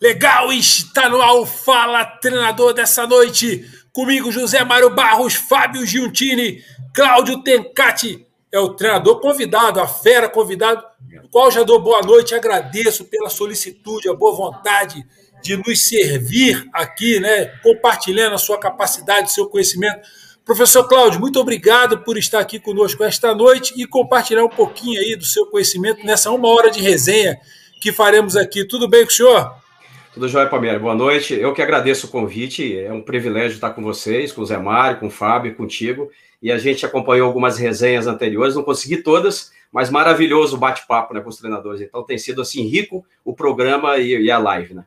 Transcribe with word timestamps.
Legal, 0.00 0.52
está 0.52 1.08
no 1.08 1.20
ar 1.20 1.44
Fala 1.44 2.04
Treinador 2.04 2.72
dessa 2.72 3.04
noite. 3.04 3.68
Comigo, 3.92 4.30
José 4.30 4.62
Mário 4.62 4.94
Barros, 4.94 5.34
Fábio 5.34 5.84
Giuntini, 5.84 6.62
Cláudio 6.94 7.42
Tencati. 7.42 8.24
É 8.52 8.60
o 8.60 8.74
treinador 8.74 9.20
convidado, 9.20 9.80
a 9.80 9.88
fera 9.88 10.28
convidado, 10.28 10.84
o 11.24 11.28
qual 11.28 11.50
já 11.50 11.64
dou 11.64 11.82
boa 11.82 12.00
noite. 12.00 12.32
Agradeço 12.32 13.06
pela 13.06 13.28
solicitude, 13.28 14.08
a 14.08 14.14
boa 14.14 14.36
vontade 14.36 15.04
de 15.42 15.56
nos 15.56 15.84
servir 15.84 16.64
aqui, 16.72 17.18
né? 17.18 17.46
Compartilhando 17.60 18.34
a 18.34 18.38
sua 18.38 18.56
capacidade, 18.56 19.32
seu 19.32 19.48
conhecimento. 19.48 20.08
Professor 20.44 20.86
Cláudio, 20.86 21.18
muito 21.18 21.40
obrigado 21.40 22.04
por 22.04 22.16
estar 22.16 22.38
aqui 22.38 22.60
conosco 22.60 23.02
esta 23.02 23.34
noite 23.34 23.74
e 23.76 23.84
compartilhar 23.84 24.44
um 24.44 24.48
pouquinho 24.48 25.00
aí 25.00 25.16
do 25.16 25.24
seu 25.24 25.46
conhecimento 25.46 26.06
nessa 26.06 26.30
uma 26.30 26.48
hora 26.48 26.70
de 26.70 26.80
resenha 26.80 27.36
que 27.80 27.92
faremos 27.92 28.36
aqui. 28.36 28.64
Tudo 28.64 28.88
bem 28.88 29.04
com 29.04 29.10
o 29.10 29.14
senhor? 29.14 29.67
Tudo 30.12 30.26
jóia, 30.26 30.48
Palmeira. 30.48 30.78
Boa 30.78 30.94
noite. 30.94 31.34
Eu 31.34 31.52
que 31.52 31.60
agradeço 31.60 32.06
o 32.06 32.10
convite. 32.10 32.78
É 32.78 32.90
um 32.90 33.02
privilégio 33.02 33.56
estar 33.56 33.70
com 33.70 33.82
vocês, 33.82 34.32
com 34.32 34.40
o 34.40 34.46
Zé 34.46 34.56
Mário, 34.56 34.98
com 34.98 35.06
o 35.06 35.10
Fábio, 35.10 35.54
contigo. 35.54 36.10
E 36.42 36.50
a 36.50 36.56
gente 36.58 36.86
acompanhou 36.86 37.26
algumas 37.26 37.58
resenhas 37.58 38.06
anteriores, 38.06 38.54
não 38.54 38.62
consegui 38.62 38.98
todas, 38.98 39.52
mas 39.70 39.90
maravilhoso 39.90 40.56
o 40.56 40.58
bate-papo 40.58 41.12
né, 41.12 41.20
com 41.20 41.28
os 41.28 41.36
treinadores. 41.36 41.82
Então 41.82 42.02
tem 42.02 42.16
sido 42.16 42.40
assim 42.40 42.66
rico 42.66 43.04
o 43.24 43.34
programa 43.34 43.98
e, 43.98 44.22
e 44.22 44.30
a 44.30 44.38
live, 44.38 44.74
né? 44.74 44.84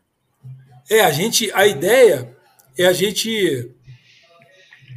É, 0.89 1.01
a 1.01 1.11
gente, 1.11 1.51
a 1.53 1.67
ideia 1.67 2.35
é 2.77 2.85
a 2.85 2.93
gente 2.93 3.69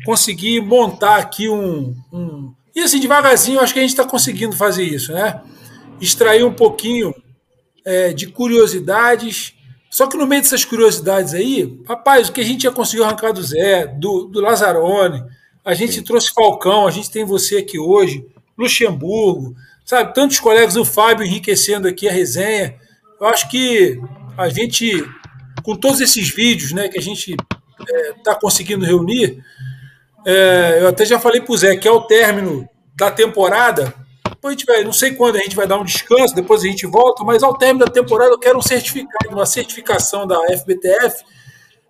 conseguir 0.07 0.61
montar 0.61 1.17
aqui 1.17 1.49
um, 1.49 1.95
um... 2.13 2.55
e 2.75 2.81
assim 2.81 2.99
devagarzinho, 2.99 3.61
acho 3.61 3.73
que 3.73 3.79
a 3.79 3.83
gente 3.83 3.91
está 3.91 4.05
conseguindo 4.05 4.57
fazer 4.57 4.85
isso, 4.85 5.13
né? 5.13 5.43
Extrair 6.01 6.45
um 6.45 6.53
pouquinho 6.53 7.15
é, 7.85 8.13
de 8.13 8.27
curiosidades 8.27 9.55
só 9.95 10.09
que 10.09 10.17
no 10.17 10.27
meio 10.27 10.43
dessas 10.43 10.65
curiosidades 10.65 11.35
aí, 11.35 11.81
rapaz, 11.87 12.29
o 12.29 12.33
que 12.33 12.41
a 12.41 12.45
gente 12.45 12.65
já 12.65 12.73
conseguiu 12.73 13.05
arrancar 13.05 13.31
do 13.31 13.41
Zé, 13.41 13.87
do, 13.87 14.25
do 14.25 14.45
a 15.65 15.73
gente 15.73 15.93
Sim. 15.93 16.03
trouxe 16.03 16.33
Falcão, 16.35 16.85
a 16.85 16.91
gente 16.91 17.09
tem 17.09 17.25
você 17.25 17.59
aqui 17.59 17.79
hoje, 17.79 18.27
Luxemburgo, 18.59 19.55
sabe? 19.85 20.13
Tantos 20.13 20.41
colegas, 20.41 20.75
o 20.75 20.85
Fábio 20.85 21.25
enriquecendo 21.25 21.87
aqui 21.87 22.09
a 22.09 22.13
resenha. 22.13 22.75
Eu 23.21 23.29
acho 23.29 23.49
que 23.49 23.97
a 24.37 24.49
gente, 24.49 25.09
com 25.63 25.77
todos 25.77 26.01
esses 26.01 26.29
vídeos 26.29 26.73
né, 26.73 26.89
que 26.89 26.99
a 26.99 27.03
gente 27.03 27.31
está 27.31 27.57
é, 27.89 28.13
tá 28.25 28.35
conseguindo 28.35 28.85
reunir, 28.85 29.45
é, 30.27 30.79
eu 30.81 30.89
até 30.89 31.07
já 31.07 31.21
falei 31.21 31.41
para 31.41 31.55
o 31.55 31.57
Zé 31.57 31.77
que 31.77 31.87
é 31.87 31.93
o 31.93 32.01
término 32.01 32.69
da 32.97 33.13
temporada, 33.13 33.95
depois 34.45 34.55
a 34.55 34.59
gente 34.59 34.67
vai, 34.67 34.85
não 34.85 34.93
sei 34.93 35.15
quando 35.15 35.37
a 35.37 35.41
gente 35.41 35.57
vai 35.57 35.67
dar 35.67 35.79
um 35.79 35.85
descanso, 35.85 36.35
depois 36.35 36.63
a 36.63 36.67
gente 36.67 36.87
volta, 36.87 37.25
mas 37.25 37.43
ao 37.43 37.57
término 37.57 37.87
da 37.87 37.91
temporada 37.91 38.31
eu 38.31 38.39
quero 38.39 38.59
um 38.59 38.63
certificado, 38.63 39.35
uma 39.35 39.47
certificação 39.47 40.27
da 40.27 40.39
FBTF, 40.59 41.25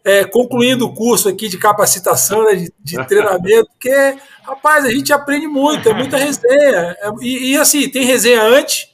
é, 0.05 0.25
concluindo 0.25 0.87
o 0.87 0.95
curso 0.95 1.29
aqui 1.29 1.49
de 1.49 1.59
capacitação, 1.59 2.45
né, 2.45 2.55
de, 2.55 2.73
de, 2.79 2.97
treinamento, 3.09 3.69
porque, 3.71 4.17
rapaz, 4.45 4.85
a 4.85 4.91
gente 4.91 5.13
aprende 5.13 5.49
muito, 5.49 5.89
é 5.89 5.95
muita 5.95 6.17
resenha. 6.17 6.97
É, 7.01 7.11
e, 7.21 7.53
e, 7.53 7.57
assim, 7.57 7.89
tem 7.89 8.05
resenha 8.05 8.43
antes, 8.43 8.89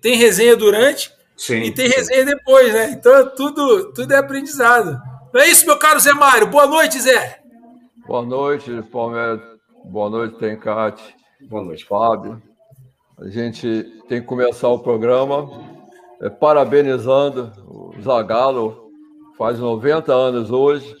tem 0.00 0.16
resenha 0.16 0.54
durante 0.54 1.10
sim, 1.36 1.62
e 1.62 1.72
tem 1.72 1.88
resenha 1.88 2.24
depois, 2.24 2.72
né? 2.72 2.90
Então 2.90 3.34
tudo, 3.34 3.92
tudo 3.92 4.12
é 4.12 4.18
aprendizado. 4.18 5.00
Não 5.32 5.40
é 5.40 5.48
isso, 5.48 5.66
meu 5.66 5.78
caro 5.78 5.98
Zé 5.98 6.12
Mário? 6.12 6.48
Boa 6.48 6.66
noite, 6.66 7.00
Zé. 7.00 7.40
Boa 8.06 8.22
noite, 8.22 8.70
Palmeiras. 8.92 9.40
Boa 9.84 10.10
noite, 10.10 10.38
Tencate. 10.38 11.02
Boa 11.48 11.64
noite, 11.64 11.84
Fábio. 11.84 12.51
A 13.18 13.28
gente 13.28 13.84
tem 14.08 14.20
que 14.20 14.26
começar 14.26 14.68
o 14.68 14.78
programa 14.78 15.48
é, 16.20 16.30
parabenizando 16.30 17.52
o 17.68 17.94
Zagallo, 18.00 18.90
faz 19.36 19.58
90 19.58 20.12
anos 20.12 20.50
hoje, 20.50 20.96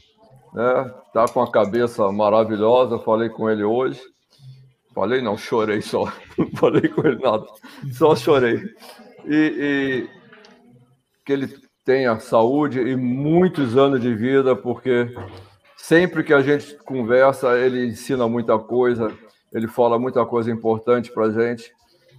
né? 0.52 0.92
Tá 1.12 1.26
com 1.26 1.42
a 1.42 1.50
cabeça 1.50 2.10
maravilhosa, 2.12 2.98
falei 2.98 3.28
com 3.30 3.48
ele 3.48 3.64
hoje. 3.64 4.00
Falei 4.94 5.22
não, 5.22 5.38
chorei 5.38 5.80
só. 5.80 6.04
Falei 6.56 6.86
com 6.88 7.06
ele 7.06 7.18
nada, 7.18 7.46
só 7.92 8.14
chorei. 8.14 8.60
E, 9.24 10.06
e 10.06 10.08
que 11.24 11.32
ele 11.32 11.48
tenha 11.82 12.20
saúde 12.20 12.78
e 12.78 12.94
muitos 12.94 13.76
anos 13.76 14.02
de 14.02 14.14
vida, 14.14 14.54
porque 14.54 15.08
sempre 15.78 16.22
que 16.22 16.34
a 16.34 16.42
gente 16.42 16.76
conversa, 16.84 17.58
ele 17.58 17.86
ensina 17.86 18.28
muita 18.28 18.58
coisa, 18.58 19.10
ele 19.50 19.66
fala 19.66 19.98
muita 19.98 20.26
coisa 20.26 20.50
importante 20.50 21.10
para 21.10 21.26
a 21.26 21.30
gente 21.30 21.72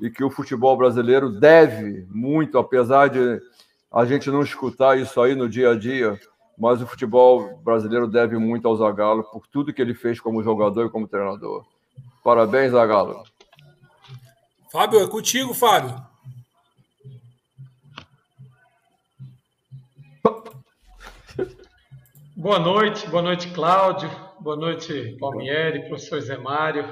e 0.04 0.12
que 0.12 0.22
o 0.22 0.30
futebol 0.30 0.76
brasileiro 0.76 1.30
deve 1.30 2.06
muito, 2.10 2.58
apesar 2.58 3.08
de 3.08 3.42
a 3.90 4.04
gente 4.04 4.30
não 4.30 4.42
escutar 4.42 5.00
isso 5.00 5.22
aí 5.22 5.34
no 5.34 5.48
dia 5.48 5.72
a 5.72 5.80
dia, 5.80 6.20
mas 6.58 6.82
o 6.82 6.86
futebol 6.86 7.56
brasileiro 7.60 8.06
deve 8.06 8.38
muito 8.38 8.68
ao 8.68 8.76
Zagallo 8.76 9.24
por 9.24 9.48
tudo 9.48 9.72
que 9.72 9.82
ele 9.82 9.94
fez 9.94 10.20
como 10.20 10.44
jogador 10.44 10.88
e 10.88 10.90
como 10.90 11.08
treinador. 11.08 11.66
Parabéns, 12.22 12.74
Zagallo. 12.74 13.24
Fábio, 14.70 15.00
é 15.00 15.08
contigo, 15.08 15.54
Fábio. 15.54 15.96
Boa 22.36 22.60
noite, 22.60 23.10
boa 23.10 23.24
noite, 23.24 23.48
Cláudio. 23.54 24.12
Boa 24.38 24.58
noite, 24.58 25.16
Palmieri, 25.18 25.88
professor 25.88 26.20
Zé 26.20 26.38
Mário. 26.38 26.84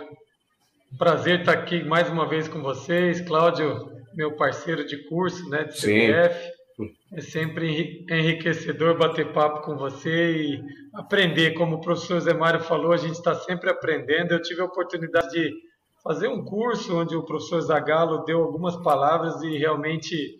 Prazer 0.97 1.39
estar 1.39 1.53
aqui 1.53 1.83
mais 1.83 2.09
uma 2.09 2.27
vez 2.27 2.47
com 2.47 2.61
vocês. 2.61 3.21
Cláudio, 3.21 3.91
meu 4.13 4.35
parceiro 4.35 4.85
de 4.85 4.97
curso 5.07 5.49
né, 5.49 5.63
de 5.63 5.73
CBF. 5.73 6.51
Sim. 6.75 6.93
É 7.13 7.21
sempre 7.21 8.05
enriquecedor 8.09 8.97
bater 8.97 9.31
papo 9.31 9.61
com 9.61 9.77
você 9.77 10.31
e 10.31 10.63
aprender. 10.93 11.53
Como 11.53 11.77
o 11.77 11.81
professor 11.81 12.19
Zé 12.19 12.33
Mário 12.33 12.59
falou, 12.59 12.91
a 12.91 12.97
gente 12.97 13.13
está 13.13 13.33
sempre 13.33 13.69
aprendendo. 13.69 14.33
Eu 14.33 14.41
tive 14.41 14.61
a 14.61 14.65
oportunidade 14.65 15.29
de 15.31 15.51
fazer 16.03 16.27
um 16.27 16.43
curso 16.43 16.99
onde 16.99 17.15
o 17.15 17.23
professor 17.23 17.61
Zagallo 17.61 18.25
deu 18.25 18.43
algumas 18.43 18.75
palavras 18.77 19.41
e 19.43 19.57
realmente 19.57 20.39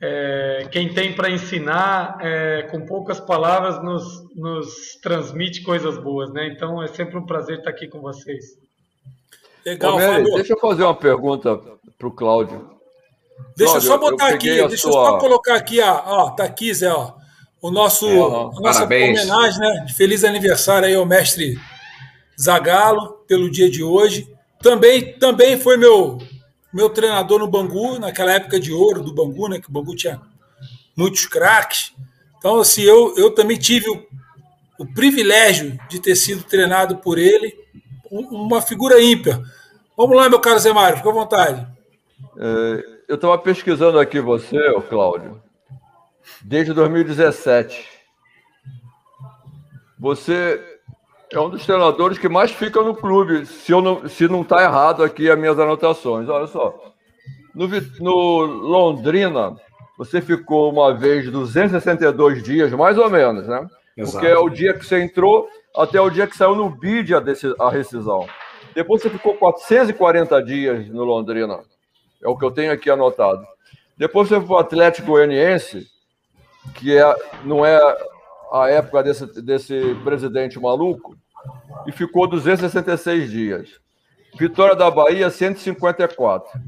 é, 0.00 0.68
quem 0.70 0.92
tem 0.92 1.14
para 1.14 1.30
ensinar 1.30 2.18
é, 2.20 2.62
com 2.70 2.84
poucas 2.84 3.18
palavras 3.18 3.82
nos, 3.82 4.04
nos 4.36 4.98
transmite 5.02 5.62
coisas 5.62 5.96
boas. 5.98 6.30
Né? 6.32 6.48
Então 6.48 6.82
é 6.82 6.86
sempre 6.86 7.16
um 7.16 7.26
prazer 7.26 7.58
estar 7.58 7.70
aqui 7.70 7.88
com 7.88 8.00
vocês. 8.00 8.60
Legal, 9.70 9.96
Ô, 9.96 10.34
Deixa 10.36 10.52
eu 10.52 10.58
fazer 10.58 10.82
uma 10.82 10.94
pergunta 10.94 11.60
para 11.98 12.08
o 12.08 12.10
Cláudio. 12.10 12.70
Deixa 13.56 13.76
eu 13.76 13.80
só 13.80 13.98
botar 13.98 14.28
aqui, 14.28 14.48
deixa 14.48 14.76
sua... 14.76 14.90
eu 14.90 14.92
só 14.92 15.18
colocar 15.18 15.54
aqui, 15.54 15.80
ó, 15.80 16.30
tá 16.30 16.44
aqui, 16.44 16.72
Zé, 16.74 16.92
ó, 16.92 17.12
o 17.60 17.70
nosso, 17.70 18.06
é, 18.06 18.18
a 18.18 18.60
nossa 18.60 18.84
homenagem, 18.84 19.60
né, 19.60 19.84
de 19.86 19.94
feliz 19.94 20.24
aniversário 20.24 20.88
aí 20.88 20.94
ao 20.94 21.06
mestre 21.06 21.58
Zagalo 22.40 23.24
pelo 23.26 23.50
dia 23.50 23.70
de 23.70 23.82
hoje. 23.82 24.28
Também, 24.62 25.18
também 25.18 25.58
foi 25.58 25.76
meu 25.76 26.18
meu 26.72 26.88
treinador 26.88 27.40
no 27.40 27.48
Bangu, 27.48 27.98
naquela 27.98 28.32
época 28.32 28.60
de 28.60 28.72
ouro 28.72 29.02
do 29.02 29.12
Bangu, 29.12 29.48
né, 29.48 29.60
que 29.60 29.68
o 29.68 29.72
Bangu 29.72 29.94
tinha 29.94 30.20
muitos 30.96 31.26
craques. 31.26 31.92
Então, 32.38 32.60
assim, 32.60 32.82
eu, 32.82 33.14
eu 33.16 33.34
também 33.34 33.58
tive 33.58 33.90
o, 33.90 34.06
o 34.78 34.86
privilégio 34.94 35.78
de 35.88 35.98
ter 35.98 36.14
sido 36.14 36.44
treinado 36.44 36.98
por 36.98 37.18
ele 37.18 37.54
uma 38.10 38.62
figura 38.62 39.00
ímpar. 39.02 39.40
Vamos 40.00 40.16
lá, 40.16 40.30
meu 40.30 40.40
caro 40.40 40.58
Zé 40.58 40.72
Mário, 40.72 40.96
fica 40.96 41.10
à 41.10 41.12
vontade. 41.12 41.66
É, 42.38 42.84
eu 43.06 43.16
estava 43.16 43.36
pesquisando 43.36 43.98
aqui 43.98 44.18
você, 44.18 44.56
Cláudio, 44.88 45.42
desde 46.40 46.72
2017. 46.72 47.86
Você 49.98 50.58
é 51.30 51.38
um 51.38 51.50
dos 51.50 51.66
treinadores 51.66 52.16
que 52.16 52.30
mais 52.30 52.50
fica 52.50 52.80
no 52.80 52.94
clube, 52.94 53.44
se, 53.44 53.72
eu 53.72 53.82
não, 53.82 54.08
se 54.08 54.26
não 54.26 54.40
está 54.40 54.62
errado 54.62 55.04
aqui 55.04 55.30
as 55.30 55.38
minhas 55.38 55.58
anotações. 55.58 56.30
Olha 56.30 56.46
só. 56.46 56.94
No, 57.54 57.68
no 58.00 58.46
Londrina, 58.46 59.54
você 59.98 60.22
ficou 60.22 60.72
uma 60.72 60.94
vez 60.94 61.30
262 61.30 62.42
dias, 62.42 62.72
mais 62.72 62.96
ou 62.96 63.10
menos, 63.10 63.46
né? 63.46 63.68
Exato. 63.94 64.12
Porque 64.12 64.26
é 64.26 64.38
o 64.38 64.48
dia 64.48 64.72
que 64.72 64.86
você 64.86 65.02
entrou 65.02 65.46
até 65.76 66.00
o 66.00 66.08
dia 66.08 66.26
que 66.26 66.38
saiu 66.38 66.54
no 66.54 66.70
BID 66.70 67.14
a, 67.14 67.22
a 67.66 67.68
rescisão. 67.68 68.26
Depois 68.74 69.02
você 69.02 69.10
ficou 69.10 69.34
440 69.34 70.42
dias 70.42 70.88
no 70.88 71.04
Londrina. 71.04 71.60
É 72.22 72.28
o 72.28 72.36
que 72.36 72.44
eu 72.44 72.50
tenho 72.50 72.72
aqui 72.72 72.90
anotado. 72.90 73.46
Depois 73.96 74.28
você 74.28 74.36
foi 74.36 74.46
para 74.46 74.54
o 74.54 74.58
Atlético 74.58 75.08
Goianiense, 75.08 75.86
que 76.74 76.96
é, 76.96 77.16
não 77.44 77.64
é 77.64 77.78
a 78.52 78.68
época 78.68 79.02
desse, 79.02 79.26
desse 79.42 79.94
presidente 80.04 80.58
maluco, 80.58 81.16
e 81.86 81.92
ficou 81.92 82.26
266 82.26 83.30
dias. 83.30 83.80
Vitória 84.38 84.76
da 84.76 84.90
Bahia, 84.90 85.30
154. 85.30 86.60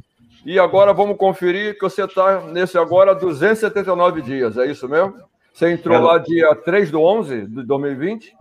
E 0.44 0.58
agora 0.58 0.92
vamos 0.92 1.16
conferir 1.16 1.74
que 1.74 1.82
você 1.82 2.04
está 2.04 2.40
nesse 2.40 2.76
agora 2.76 3.14
279 3.14 4.22
dias, 4.22 4.58
é 4.58 4.66
isso 4.66 4.88
mesmo? 4.88 5.14
Você 5.54 5.70
entrou 5.70 5.96
é. 5.96 6.00
lá 6.00 6.18
dia 6.18 6.54
3 6.54 6.90
do 6.90 7.00
11 7.00 7.46
de 7.46 7.62
2020? 7.62 8.34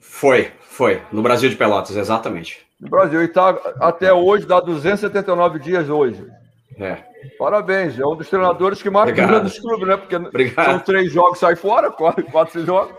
Foi, 0.00 0.52
foi. 0.60 1.02
No 1.10 1.22
Brasil 1.22 1.48
de 1.48 1.56
Pelotas, 1.56 1.96
exatamente. 1.96 2.67
No 2.80 2.88
Brasil. 2.88 3.22
E 3.22 3.24
está 3.24 3.50
até 3.80 4.12
hoje, 4.12 4.46
dá 4.46 4.60
279 4.60 5.58
dias 5.58 5.88
hoje. 5.88 6.24
É. 6.78 6.98
Parabéns, 7.38 7.98
é 7.98 8.06
um 8.06 8.14
dos 8.14 8.28
treinadores 8.28 8.80
que 8.80 8.88
mais 8.88 9.10
ganha 9.12 9.40
dos 9.40 9.58
clubes, 9.58 9.88
né? 9.88 9.96
Porque 9.96 10.16
Obrigado. 10.16 10.66
são 10.66 10.78
três 10.78 11.12
jogos, 11.12 11.38
sai 11.38 11.56
fora, 11.56 11.90
quatro, 11.92 12.24
quatro 12.24 12.52
seis 12.52 12.66
jogos. 12.66 12.94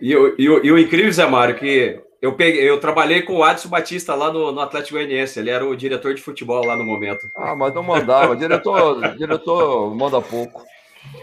E, 0.00 0.12
e, 0.12 0.44
e, 0.44 0.72
o 0.72 0.78
incrível, 0.78 1.10
Zé 1.10 1.26
Mário, 1.26 1.56
que 1.56 2.00
eu, 2.20 2.34
peguei, 2.34 2.68
eu 2.68 2.78
trabalhei 2.78 3.22
com 3.22 3.36
o 3.36 3.42
Adson 3.42 3.68
Batista 3.68 4.14
lá 4.14 4.30
no, 4.30 4.52
no 4.52 4.60
Atlético 4.60 4.94
Goianiense, 4.94 5.38
ele 5.38 5.50
era 5.50 5.66
o 5.66 5.74
diretor 5.74 6.14
de 6.14 6.22
futebol 6.22 6.64
lá 6.64 6.76
no 6.76 6.84
momento. 6.84 7.26
Ah, 7.36 7.56
mas 7.56 7.74
não 7.74 7.82
mandava, 7.82 8.36
diretor, 8.36 9.16
diretor 9.16 9.94
manda 9.94 10.20
pouco. 10.20 10.62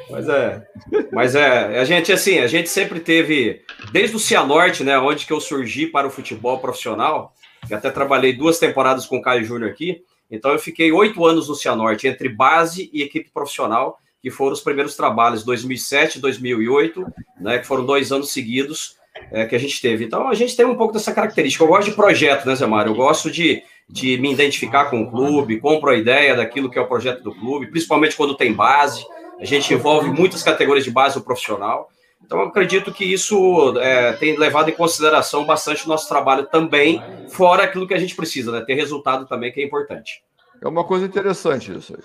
Mas 0.09 0.27
é, 0.27 0.67
mas 1.11 1.35
é, 1.35 1.79
a 1.79 1.85
gente 1.85 2.11
assim, 2.11 2.39
a 2.39 2.47
gente 2.47 2.69
sempre 2.69 2.99
teve, 2.99 3.61
desde 3.91 4.15
o 4.15 4.19
Cianorte, 4.19 4.83
né, 4.83 4.97
onde 4.97 5.25
que 5.25 5.33
eu 5.33 5.39
surgi 5.39 5.85
para 5.85 6.07
o 6.07 6.11
futebol 6.11 6.59
profissional, 6.59 7.33
eu 7.69 7.77
até 7.77 7.89
trabalhei 7.89 8.33
duas 8.33 8.59
temporadas 8.59 9.05
com 9.05 9.17
o 9.17 9.21
Caio 9.21 9.43
Júnior 9.43 9.71
aqui, 9.71 10.03
então 10.29 10.51
eu 10.51 10.59
fiquei 10.59 10.91
oito 10.91 11.25
anos 11.25 11.47
no 11.47 11.55
Cianorte, 11.55 12.07
entre 12.07 12.29
base 12.29 12.89
e 12.91 13.01
equipe 13.01 13.29
profissional, 13.31 13.99
que 14.21 14.31
foram 14.31 14.53
os 14.53 14.61
primeiros 14.61 14.95
trabalhos, 14.95 15.43
2007 15.43 16.19
2008, 16.19 17.05
né, 17.39 17.59
que 17.59 17.67
foram 17.67 17.85
dois 17.85 18.11
anos 18.11 18.31
seguidos 18.31 18.97
é, 19.31 19.45
que 19.45 19.55
a 19.55 19.59
gente 19.59 19.79
teve. 19.79 20.03
Então 20.03 20.27
a 20.27 20.33
gente 20.33 20.55
tem 20.55 20.65
um 20.65 20.75
pouco 20.75 20.93
dessa 20.93 21.13
característica. 21.13 21.63
Eu 21.63 21.67
gosto 21.67 21.89
de 21.89 21.95
projeto, 21.95 22.45
né, 22.47 22.55
Zé 22.55 22.65
Mário? 22.65 22.91
Eu 22.91 22.95
gosto 22.95 23.29
de, 23.29 23.61
de 23.87 24.17
me 24.17 24.31
identificar 24.31 24.85
com 24.85 25.01
o 25.01 25.11
clube, 25.11 25.59
compro 25.59 25.91
a 25.91 25.95
ideia 25.95 26.35
daquilo 26.35 26.69
que 26.69 26.79
é 26.79 26.81
o 26.81 26.87
projeto 26.87 27.23
do 27.23 27.33
clube, 27.33 27.67
principalmente 27.67 28.15
quando 28.15 28.35
tem 28.35 28.51
base. 28.51 29.05
A 29.39 29.45
gente 29.45 29.73
envolve 29.73 30.09
muitas 30.09 30.41
categorias 30.41 30.85
de 30.85 30.91
base 30.91 31.15
do 31.15 31.23
profissional. 31.23 31.89
Então, 32.25 32.39
eu 32.39 32.47
acredito 32.47 32.91
que 32.91 33.05
isso 33.05 33.77
é, 33.79 34.13
tem 34.13 34.37
levado 34.37 34.69
em 34.69 34.73
consideração 34.73 35.45
bastante 35.45 35.85
o 35.85 35.87
nosso 35.87 36.09
trabalho 36.09 36.47
também, 36.47 37.01
fora 37.29 37.63
aquilo 37.63 37.87
que 37.87 37.93
a 37.93 37.99
gente 37.99 38.15
precisa, 38.15 38.51
né? 38.51 38.61
Ter 38.61 38.73
resultado 38.73 39.27
também, 39.27 39.51
que 39.51 39.61
é 39.61 39.63
importante. 39.63 40.23
É 40.61 40.67
uma 40.67 40.83
coisa 40.83 41.05
interessante 41.05 41.71
isso 41.71 41.95
aí. 41.95 42.03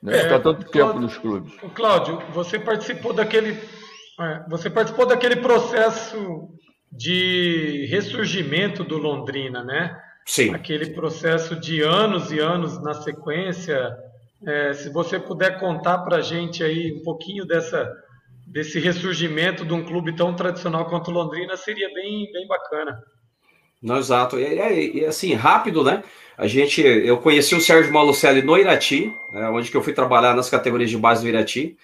Né? 0.00 0.18
É, 0.18 0.38
tanto 0.38 0.54
tempo 0.54 0.70
Cláudio, 0.70 1.00
nos 1.00 1.18
clubes. 1.18 1.52
Cláudio, 1.74 2.22
você 2.32 2.58
participou 2.58 3.12
daquele. 3.12 3.58
É, 4.20 4.44
você 4.48 4.70
participou 4.70 5.06
daquele 5.06 5.36
processo 5.36 6.48
de 6.92 7.86
ressurgimento 7.90 8.84
do 8.84 8.96
Londrina, 8.96 9.64
né? 9.64 10.00
Sim. 10.24 10.54
Aquele 10.54 10.90
processo 10.90 11.56
de 11.56 11.82
anos 11.82 12.30
e 12.30 12.38
anos 12.38 12.80
na 12.82 12.94
sequência. 12.94 13.96
É, 14.46 14.72
se 14.72 14.88
você 14.90 15.18
puder 15.18 15.58
contar 15.58 15.98
para 15.98 16.18
a 16.18 16.20
gente 16.20 16.62
aí 16.62 16.92
um 16.92 17.02
pouquinho 17.02 17.44
dessa 17.44 17.92
desse 18.50 18.80
ressurgimento 18.80 19.64
de 19.64 19.72
um 19.72 19.84
clube 19.84 20.16
tão 20.16 20.34
tradicional 20.34 20.86
quanto 20.86 21.10
Londrina 21.10 21.56
seria 21.56 21.92
bem, 21.92 22.30
bem 22.32 22.46
bacana. 22.46 22.98
Não, 23.80 23.98
exato. 23.98 24.38
E, 24.38 25.04
assim, 25.04 25.34
rápido, 25.34 25.84
né? 25.84 26.02
A 26.36 26.46
gente, 26.46 26.80
eu 26.80 27.18
conheci 27.18 27.54
o 27.54 27.60
Sérgio 27.60 27.92
Malucelli 27.92 28.42
no 28.42 28.56
Irati, 28.56 29.12
né, 29.32 29.48
onde 29.48 29.70
que 29.70 29.76
eu 29.76 29.82
fui 29.82 29.92
trabalhar 29.92 30.34
nas 30.34 30.48
categorias 30.48 30.90
de 30.90 30.96
base 30.96 31.22
do 31.22 31.28
Irati. 31.28 31.76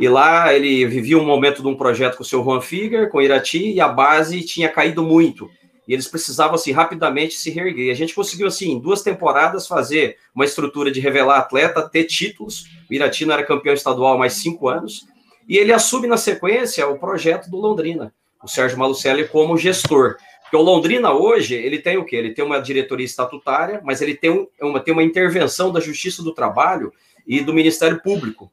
E 0.00 0.08
lá 0.08 0.52
ele 0.52 0.86
vivia 0.86 1.18
um 1.18 1.24
momento 1.24 1.62
de 1.62 1.68
um 1.68 1.74
projeto 1.74 2.16
com 2.16 2.22
o 2.22 2.26
seu 2.26 2.42
Juan 2.42 2.60
Figuer, 2.60 3.10
com 3.10 3.18
o 3.18 3.22
Irati, 3.22 3.72
e 3.72 3.80
a 3.80 3.88
base 3.88 4.44
tinha 4.44 4.68
caído 4.68 5.02
muito. 5.02 5.50
E 5.86 5.92
eles 5.92 6.06
precisavam, 6.06 6.54
assim, 6.54 6.72
rapidamente 6.72 7.34
se 7.34 7.50
reerguer. 7.50 7.86
E 7.86 7.90
a 7.90 7.94
gente 7.94 8.14
conseguiu, 8.14 8.46
assim, 8.46 8.72
em 8.72 8.78
duas 8.78 9.02
temporadas, 9.02 9.66
fazer 9.66 10.16
uma 10.34 10.44
estrutura 10.44 10.90
de 10.90 11.00
revelar 11.00 11.38
atleta, 11.38 11.88
ter 11.88 12.04
títulos. 12.04 12.66
O 12.90 12.94
Irati 12.94 13.24
não 13.24 13.34
era 13.34 13.44
campeão 13.44 13.74
estadual 13.74 14.14
há 14.14 14.18
mais 14.18 14.34
cinco 14.34 14.68
anos. 14.68 15.06
E 15.48 15.56
ele 15.56 15.72
assume 15.72 16.06
na 16.06 16.18
sequência 16.18 16.86
o 16.86 16.98
projeto 16.98 17.50
do 17.50 17.56
Londrina, 17.56 18.12
o 18.44 18.46
Sérgio 18.46 18.78
Malucelli 18.78 19.26
como 19.26 19.56
gestor. 19.56 20.16
Porque 20.42 20.56
o 20.56 20.62
Londrina 20.62 21.12
hoje, 21.12 21.54
ele 21.54 21.78
tem 21.78 21.96
o 21.96 22.04
quê? 22.04 22.16
Ele 22.16 22.34
tem 22.34 22.44
uma 22.44 22.60
diretoria 22.60 23.06
estatutária, 23.06 23.80
mas 23.82 24.02
ele 24.02 24.14
tem, 24.14 24.30
um, 24.30 24.46
uma, 24.60 24.80
tem 24.80 24.92
uma 24.92 25.02
intervenção 25.02 25.72
da 25.72 25.80
Justiça 25.80 26.22
do 26.22 26.34
Trabalho 26.34 26.92
e 27.26 27.40
do 27.40 27.54
Ministério 27.54 28.00
Público. 28.02 28.50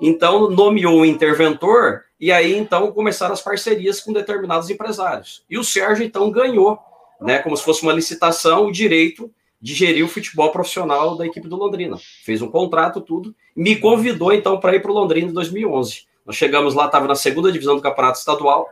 Então, 0.00 0.50
nomeou 0.50 1.00
um 1.00 1.04
interventor 1.04 2.04
e 2.18 2.32
aí, 2.32 2.56
então, 2.56 2.92
começaram 2.92 3.32
as 3.32 3.42
parcerias 3.42 4.00
com 4.00 4.12
determinados 4.12 4.70
empresários. 4.70 5.44
E 5.48 5.58
o 5.58 5.64
Sérgio, 5.64 6.04
então, 6.04 6.30
ganhou, 6.30 6.78
né, 7.20 7.38
como 7.38 7.56
se 7.56 7.64
fosse 7.64 7.82
uma 7.82 7.92
licitação, 7.92 8.66
o 8.66 8.72
direito 8.72 9.30
de 9.60 9.74
gerir 9.74 10.04
o 10.04 10.08
futebol 10.08 10.50
profissional 10.50 11.16
da 11.16 11.26
equipe 11.26 11.48
do 11.48 11.56
Londrina. 11.56 11.96
Fez 12.24 12.42
um 12.42 12.50
contrato, 12.50 13.00
tudo, 13.00 13.34
me 13.54 13.76
convidou, 13.76 14.32
então, 14.32 14.60
para 14.60 14.74
ir 14.74 14.80
para 14.80 14.90
o 14.90 14.94
Londrina 14.94 15.30
em 15.30 15.32
2011. 15.32 16.06
Nós 16.26 16.36
chegamos 16.36 16.74
lá, 16.74 16.86
estava 16.86 17.06
na 17.06 17.14
segunda 17.14 17.52
divisão 17.52 17.76
do 17.76 17.82
Campeonato 17.82 18.18
Estadual, 18.18 18.68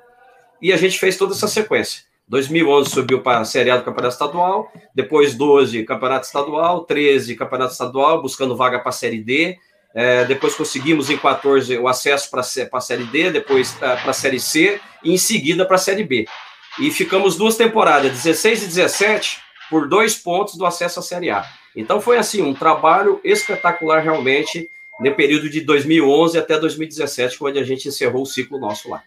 e 0.61 0.73
a 0.73 0.77
gente 0.77 0.99
fez 0.99 1.17
toda 1.17 1.33
essa 1.33 1.47
sequência. 1.47 2.03
2011 2.27 2.91
subiu 2.91 3.21
para 3.21 3.41
a 3.41 3.45
Série 3.45 3.71
A 3.71 3.77
do 3.77 3.85
Campeonato 3.85 4.15
Estadual, 4.15 4.73
depois 4.95 5.35
12 5.35 5.85
Campeonato 5.85 6.27
Estadual, 6.27 6.85
13 6.85 7.37
Campeonato 7.37 7.73
Estadual, 7.73 8.23
buscando 8.23 8.57
vaga 8.57 8.79
para 8.79 8.89
a 8.89 8.93
Série 8.93 9.23
D, 9.23 9.59
é, 9.95 10.25
depois 10.25 10.57
conseguimos 10.57 11.09
em 11.09 11.17
14 11.17 11.79
o 11.79 11.87
acesso 11.87 12.29
para 12.31 12.41
a 12.41 12.81
Série 12.81 13.05
D, 13.05 13.31
depois 13.31 13.73
para 13.73 14.11
a 14.11 14.13
Série 14.13 14.41
C, 14.41 14.81
e 15.05 15.13
em 15.13 15.19
seguida 15.19 15.65
para 15.65 15.77
a 15.77 15.79
Série 15.79 16.03
B. 16.03 16.27
E 16.81 16.91
ficamos 16.91 17.37
duas 17.37 17.57
temporadas, 17.57 18.11
16 18.11 18.65
e 18.65 18.67
17, 18.67 19.41
por 19.71 19.89
dois 19.89 20.17
pontos 20.17 20.57
do 20.57 20.67
acesso 20.67 20.99
à 20.99 21.03
Série 21.03 21.31
A. 21.31 21.45
Então 21.77 22.01
foi 22.01 22.19
assim, 22.19 22.43
um 22.43 22.55
trabalho 22.55 23.21
espetacular 23.23 24.03
realmente, 24.03 24.69
no 25.01 25.15
período 25.15 25.49
de 25.49 25.61
2011 25.61 26.39
até 26.39 26.59
2017, 26.59 27.39
quando 27.39 27.59
a 27.59 27.65
gente 27.65 27.89
encerrou 27.89 28.23
o 28.23 28.27
ciclo 28.27 28.59
nosso 28.59 28.91
lá. 28.91 29.03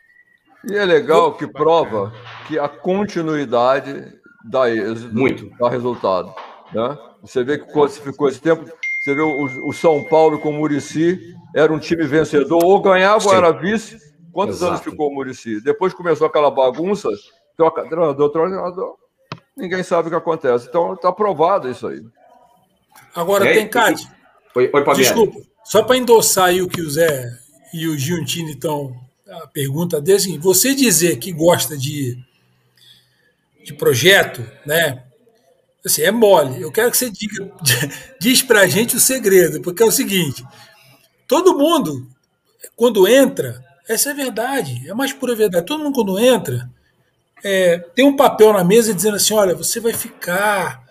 E 0.70 0.76
é 0.76 0.84
legal 0.84 1.34
que 1.34 1.48
prova 1.48 2.14
que 2.48 2.60
a 2.60 2.68
continuidade 2.68 4.14
dá 4.44 4.70
êxito, 4.70 5.14
Muito. 5.14 5.50
dá 5.58 5.70
resultado. 5.70 6.34
Né? 6.74 6.98
Você 7.22 7.44
vê 7.44 7.58
que 7.58 7.72
quando 7.72 7.92
ficou 7.92 8.28
esse 8.28 8.42
tempo, 8.42 8.66
você 9.02 9.16
vê 9.16 9.22
o, 9.22 9.70
o 9.70 9.74
São 9.74 10.04
Paulo 10.04 10.40
com 10.40 10.50
o 10.50 10.54
Murici, 10.54 11.34
era 11.56 11.72
um 11.72 11.80
time 11.80 12.06
vencedor, 12.06 12.64
ou 12.64 12.82
ganhava 12.82 13.20
Sim. 13.22 13.30
ou 13.30 13.36
era 13.36 13.52
vice. 13.52 13.98
Quantos 14.34 14.58
Exato. 14.58 14.74
anos 14.74 14.84
ficou 14.84 15.10
o 15.10 15.14
Murici? 15.14 15.62
Depois 15.62 15.94
começou 15.94 16.28
aquela 16.28 16.52
bagunça, 16.52 17.10
troca 17.56 17.88
treinador, 17.88 18.30
treinador, 18.30 18.96
ninguém 19.56 19.84
sabe 19.84 20.08
o 20.08 20.12
que 20.12 20.18
acontece. 20.18 20.68
Então 20.68 20.94
está 20.94 21.12
provado 21.12 21.70
isso 21.70 21.88
aí. 21.88 22.04
Agora 23.16 23.46
tem, 23.46 23.68
Cátia. 23.68 24.08
Oi, 24.56 24.70
oi 24.74 24.96
Desculpa, 24.96 25.40
só 25.68 25.84
para 25.84 25.98
endossar 25.98 26.46
aí 26.46 26.62
o 26.62 26.68
que 26.68 26.82
o 26.82 26.90
Zé 26.90 27.38
e 27.74 27.88
o 27.88 27.98
Giuntini 27.98 28.54
estão. 28.54 28.96
A 29.30 29.46
pergunta 29.46 30.00
dele, 30.00 30.18
assim, 30.18 30.40
você 30.40 30.74
dizer 30.74 31.18
que 31.18 31.34
gosta 31.34 31.78
de, 31.78 32.18
de 33.66 33.74
projeto, 33.74 34.42
né? 34.66 35.04
Assim, 35.86 36.02
é 36.02 36.12
mole. 36.12 36.62
Eu 36.62 36.72
quero 36.72 36.90
que 36.90 36.98
você 36.98 37.10
diga, 37.10 37.52
diz 38.22 38.42
para 38.42 38.62
a 38.62 38.68
gente 38.68 38.96
o 38.96 39.02
segredo, 39.02 39.62
porque 39.62 39.84
é 39.84 39.86
o 39.86 39.92
seguinte: 39.92 40.46
todo 41.28 41.58
mundo, 41.58 42.08
quando 42.74 43.06
entra, 43.06 43.62
essa 43.86 44.12
é 44.12 44.14
verdade, 44.14 44.88
é 44.88 44.94
mais 44.94 45.12
pura 45.12 45.36
verdade. 45.36 45.66
Todo 45.66 45.84
mundo, 45.84 45.96
quando 45.96 46.18
entra, 46.18 46.70
é, 47.44 47.80
tem 47.94 48.06
um 48.06 48.16
papel 48.16 48.54
na 48.54 48.64
mesa 48.64 48.94
dizendo 48.94 49.18
assim: 49.18 49.34
olha, 49.34 49.54
você 49.54 49.82
vai 49.82 49.92
ficar, 49.92 50.86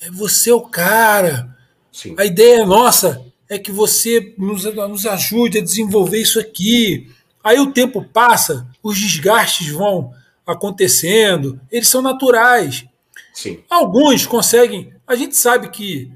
é, 0.00 0.08
você 0.08 0.50
é 0.50 0.54
o 0.54 0.60
cara. 0.60 1.52
Sim. 1.90 2.14
A 2.16 2.24
ideia 2.24 2.64
nossa 2.64 3.31
é 3.52 3.58
que 3.58 3.70
você 3.70 4.34
nos, 4.38 4.64
nos 4.64 5.04
ajude 5.04 5.58
a 5.58 5.62
desenvolver 5.62 6.18
isso 6.18 6.40
aqui. 6.40 7.10
Aí 7.44 7.60
o 7.60 7.70
tempo 7.70 8.02
passa, 8.02 8.66
os 8.82 8.98
desgastes 8.98 9.68
vão 9.68 10.14
acontecendo, 10.46 11.60
eles 11.70 11.86
são 11.86 12.00
naturais. 12.00 12.86
Sim. 13.34 13.62
Alguns 13.68 14.24
conseguem. 14.24 14.94
A 15.06 15.14
gente 15.14 15.36
sabe 15.36 15.68
que 15.68 16.10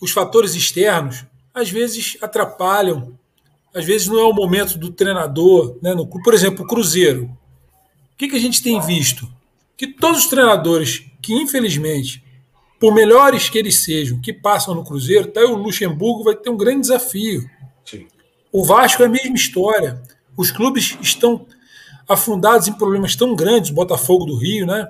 os 0.00 0.10
fatores 0.10 0.54
externos 0.54 1.26
às 1.52 1.68
vezes 1.68 2.16
atrapalham, 2.22 3.12
às 3.74 3.84
vezes 3.84 4.08
não 4.08 4.18
é 4.18 4.24
o 4.24 4.32
momento 4.32 4.78
do 4.78 4.90
treinador. 4.90 5.76
Né? 5.82 5.92
No, 5.92 6.06
por 6.06 6.32
exemplo, 6.32 6.64
o 6.64 6.66
Cruzeiro. 6.66 7.24
O 7.24 8.16
que, 8.16 8.26
que 8.26 8.36
a 8.36 8.40
gente 8.40 8.62
tem 8.62 8.80
visto? 8.80 9.30
Que 9.76 9.86
todos 9.86 10.20
os 10.20 10.30
treinadores 10.30 11.04
que, 11.20 11.34
infelizmente, 11.34 12.23
por 12.78 12.94
melhores 12.94 13.48
que 13.48 13.58
eles 13.58 13.84
sejam, 13.84 14.20
que 14.20 14.32
passam 14.32 14.74
no 14.74 14.84
Cruzeiro, 14.84 15.28
até 15.28 15.44
o 15.44 15.56
Luxemburgo 15.56 16.24
vai 16.24 16.34
ter 16.34 16.50
um 16.50 16.56
grande 16.56 16.82
desafio. 16.82 17.48
Sim. 17.84 18.06
O 18.52 18.64
Vasco 18.64 19.02
é 19.02 19.06
a 19.06 19.08
mesma 19.08 19.34
história. 19.34 20.02
Os 20.36 20.50
clubes 20.50 20.96
estão 21.00 21.46
afundados 22.08 22.68
em 22.68 22.72
problemas 22.72 23.16
tão 23.16 23.34
grandes, 23.34 23.70
Botafogo 23.70 24.24
do 24.24 24.36
Rio, 24.36 24.66
né? 24.66 24.88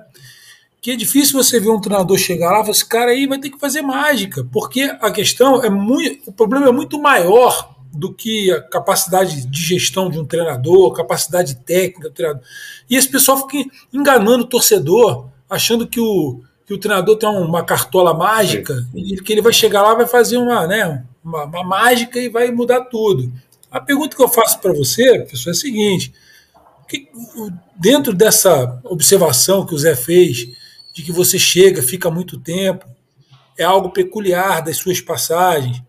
Que 0.81 0.91
é 0.91 0.95
difícil 0.95 1.41
você 1.41 1.59
ver 1.59 1.69
um 1.69 1.81
treinador 1.81 2.17
chegar 2.17 2.51
lá 2.51 2.57
e 2.57 2.61
falar, 2.61 2.71
esse 2.71 2.85
cara 2.85 3.11
aí 3.11 3.25
vai 3.25 3.39
ter 3.39 3.49
que 3.49 3.59
fazer 3.59 3.81
mágica, 3.81 4.47
porque 4.51 4.81
a 5.01 5.11
questão 5.11 5.63
é 5.63 5.69
muito, 5.69 6.29
o 6.29 6.33
problema 6.33 6.67
é 6.67 6.71
muito 6.71 7.01
maior 7.01 7.75
do 7.91 8.13
que 8.13 8.51
a 8.51 8.61
capacidade 8.61 9.47
de 9.47 9.63
gestão 9.63 10.09
de 10.09 10.19
um 10.19 10.25
treinador, 10.25 10.91
capacidade 10.93 11.55
técnica 11.55 12.09
do 12.09 12.13
treinador. 12.13 12.43
E 12.89 12.95
esse 12.95 13.09
pessoal 13.09 13.47
fica 13.47 13.69
enganando 13.91 14.43
o 14.43 14.47
torcedor, 14.47 15.29
achando 15.49 15.87
que 15.87 15.99
o, 15.99 16.41
que 16.65 16.73
o 16.73 16.77
treinador 16.79 17.15
tem 17.17 17.29
uma 17.29 17.63
cartola 17.63 18.13
mágica 18.13 18.85
e 18.93 19.17
que 19.17 19.31
ele 19.31 19.41
vai 19.41 19.53
chegar 19.53 19.83
lá 19.83 19.93
vai 19.93 20.07
fazer 20.07 20.37
uma, 20.37 20.65
né, 20.65 21.03
uma, 21.23 21.45
uma 21.45 21.63
mágica 21.63 22.19
e 22.19 22.29
vai 22.29 22.51
mudar 22.51 22.85
tudo. 22.85 23.31
A 23.69 23.79
pergunta 23.79 24.15
que 24.15 24.23
eu 24.23 24.27
faço 24.27 24.59
para 24.59 24.73
você, 24.73 25.19
professor, 25.19 25.49
é 25.49 25.51
a 25.51 25.55
seguinte: 25.55 26.13
que, 26.87 27.07
dentro 27.75 28.13
dessa 28.13 28.79
observação 28.83 29.65
que 29.65 29.75
o 29.75 29.77
Zé 29.77 29.95
fez, 29.95 30.47
de 30.93 31.03
que 31.03 31.11
você 31.11 31.37
chega, 31.37 31.83
fica 31.83 32.09
muito 32.09 32.39
tempo, 32.39 32.85
é 33.57 33.63
algo 33.63 33.91
peculiar 33.91 34.61
das 34.61 34.77
suas 34.77 35.01
passagens. 35.01 35.81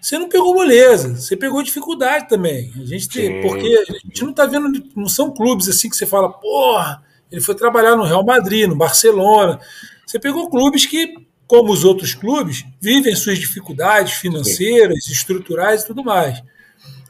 Você 0.00 0.18
não 0.18 0.28
pegou 0.28 0.54
moleza, 0.54 1.14
você 1.14 1.36
pegou 1.36 1.62
dificuldade 1.62 2.28
também. 2.28 2.72
A 2.80 2.84
gente 2.84 3.08
tem, 3.08 3.40
porque 3.42 3.84
a 3.88 3.92
gente 3.92 4.22
não 4.22 4.30
está 4.30 4.46
vendo, 4.46 4.82
não 4.96 5.08
são 5.08 5.32
clubes 5.32 5.68
assim 5.68 5.88
que 5.88 5.96
você 5.96 6.06
fala, 6.06 6.28
porra, 6.28 7.02
ele 7.32 7.40
foi 7.40 7.54
trabalhar 7.54 7.96
no 7.96 8.04
Real 8.04 8.24
Madrid, 8.24 8.68
no 8.68 8.76
Barcelona. 8.76 9.58
Você 10.06 10.18
pegou 10.18 10.50
clubes 10.50 10.84
que, 10.84 11.14
como 11.46 11.72
os 11.72 11.82
outros 11.82 12.14
clubes, 12.14 12.64
vivem 12.78 13.16
suas 13.16 13.38
dificuldades 13.38 14.12
financeiras, 14.12 15.08
estruturais 15.08 15.82
e 15.82 15.86
tudo 15.86 16.04
mais. 16.04 16.42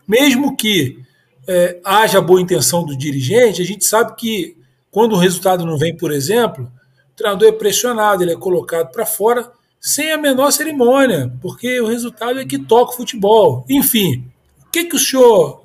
Mesmo 0.07 0.57
que 0.57 1.00
é, 1.49 1.81
haja 1.85 2.21
boa 2.21 2.41
intenção 2.41 2.85
do 2.85 2.97
dirigente, 2.97 3.61
a 3.61 3.64
gente 3.64 3.85
sabe 3.85 4.14
que 4.17 4.57
quando 4.93 5.14
o 5.14 5.19
resultado 5.19 5.67
não 5.67 5.76
vem, 5.76 5.97
por 5.97 6.12
exemplo, 6.12 6.71
o 7.12 7.17
treinador 7.17 7.49
é 7.49 7.52
pressionado, 7.52 8.23
ele 8.23 8.33
é 8.33 8.37
colocado 8.37 8.93
para 8.93 9.05
fora 9.05 9.50
sem 9.81 10.12
a 10.12 10.19
menor 10.19 10.52
cerimônia, 10.52 11.33
porque 11.41 11.81
o 11.81 11.88
resultado 11.88 12.38
é 12.38 12.45
que 12.45 12.59
toca 12.59 12.93
o 12.93 12.97
futebol. 12.97 13.64
Enfim, 13.69 14.25
o 14.64 14.71
que, 14.71 14.85
que 14.85 14.95
o 14.95 14.99
senhor, 14.99 15.62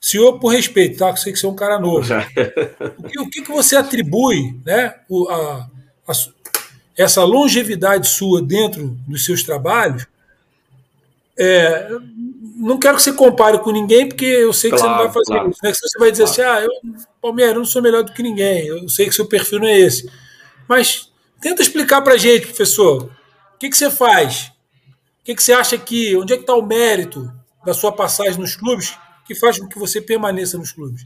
senhor, 0.00 0.38
por 0.38 0.48
respeito, 0.48 0.98
tá? 0.98 1.10
Eu 1.10 1.16
sei 1.16 1.32
que 1.32 1.38
você 1.38 1.46
é 1.46 1.48
um 1.48 1.56
cara 1.56 1.78
novo. 1.78 2.06
o 2.98 3.02
que, 3.02 3.20
o 3.20 3.30
que, 3.30 3.42
que 3.42 3.50
você 3.50 3.76
atribui 3.76 4.58
né, 4.64 4.94
o, 5.08 5.28
a, 5.28 5.68
a, 6.08 6.12
essa 6.96 7.24
longevidade 7.24 8.08
sua 8.08 8.42
dentro 8.42 8.88
dos 9.06 9.24
seus 9.24 9.42
trabalhos? 9.42 10.06
É, 11.38 11.90
não 12.56 12.78
quero 12.78 12.96
que 12.96 13.02
você 13.02 13.12
compare 13.12 13.58
com 13.58 13.70
ninguém, 13.70 14.08
porque 14.08 14.24
eu 14.24 14.52
sei 14.52 14.70
que 14.70 14.78
claro, 14.78 14.92
você 14.92 14.96
não 14.96 15.04
vai 15.04 15.12
fazer 15.12 15.32
claro. 15.32 15.50
isso. 15.50 15.60
Né? 15.62 15.72
Você 15.74 15.98
vai 15.98 16.10
dizer 16.10 16.24
claro. 16.24 16.40
assim, 16.40 16.42
ah, 16.42 16.64
eu, 16.64 17.00
Palmeiras, 17.20 17.54
eu 17.54 17.58
não 17.58 17.66
sou 17.66 17.82
melhor 17.82 18.02
do 18.02 18.12
que 18.12 18.22
ninguém, 18.22 18.66
eu 18.66 18.88
sei 18.88 19.06
que 19.06 19.14
seu 19.14 19.26
perfil 19.26 19.60
não 19.60 19.66
é 19.66 19.78
esse. 19.78 20.10
Mas 20.66 21.12
tenta 21.40 21.60
explicar 21.60 22.00
para 22.00 22.16
gente, 22.16 22.46
professor, 22.46 23.10
o 23.54 23.58
que, 23.58 23.68
que 23.68 23.76
você 23.76 23.90
faz? 23.90 24.52
O 25.20 25.24
que, 25.24 25.34
que 25.34 25.42
você 25.42 25.52
acha 25.52 25.76
que. 25.76 26.16
Onde 26.16 26.32
é 26.32 26.36
que 26.36 26.42
está 26.42 26.54
o 26.54 26.62
mérito 26.62 27.30
da 27.64 27.74
sua 27.74 27.92
passagem 27.92 28.38
nos 28.38 28.54
clubes 28.56 28.96
que 29.26 29.34
faz 29.34 29.58
com 29.58 29.66
que 29.66 29.78
você 29.78 30.00
permaneça 30.00 30.56
nos 30.56 30.72
clubes? 30.72 31.02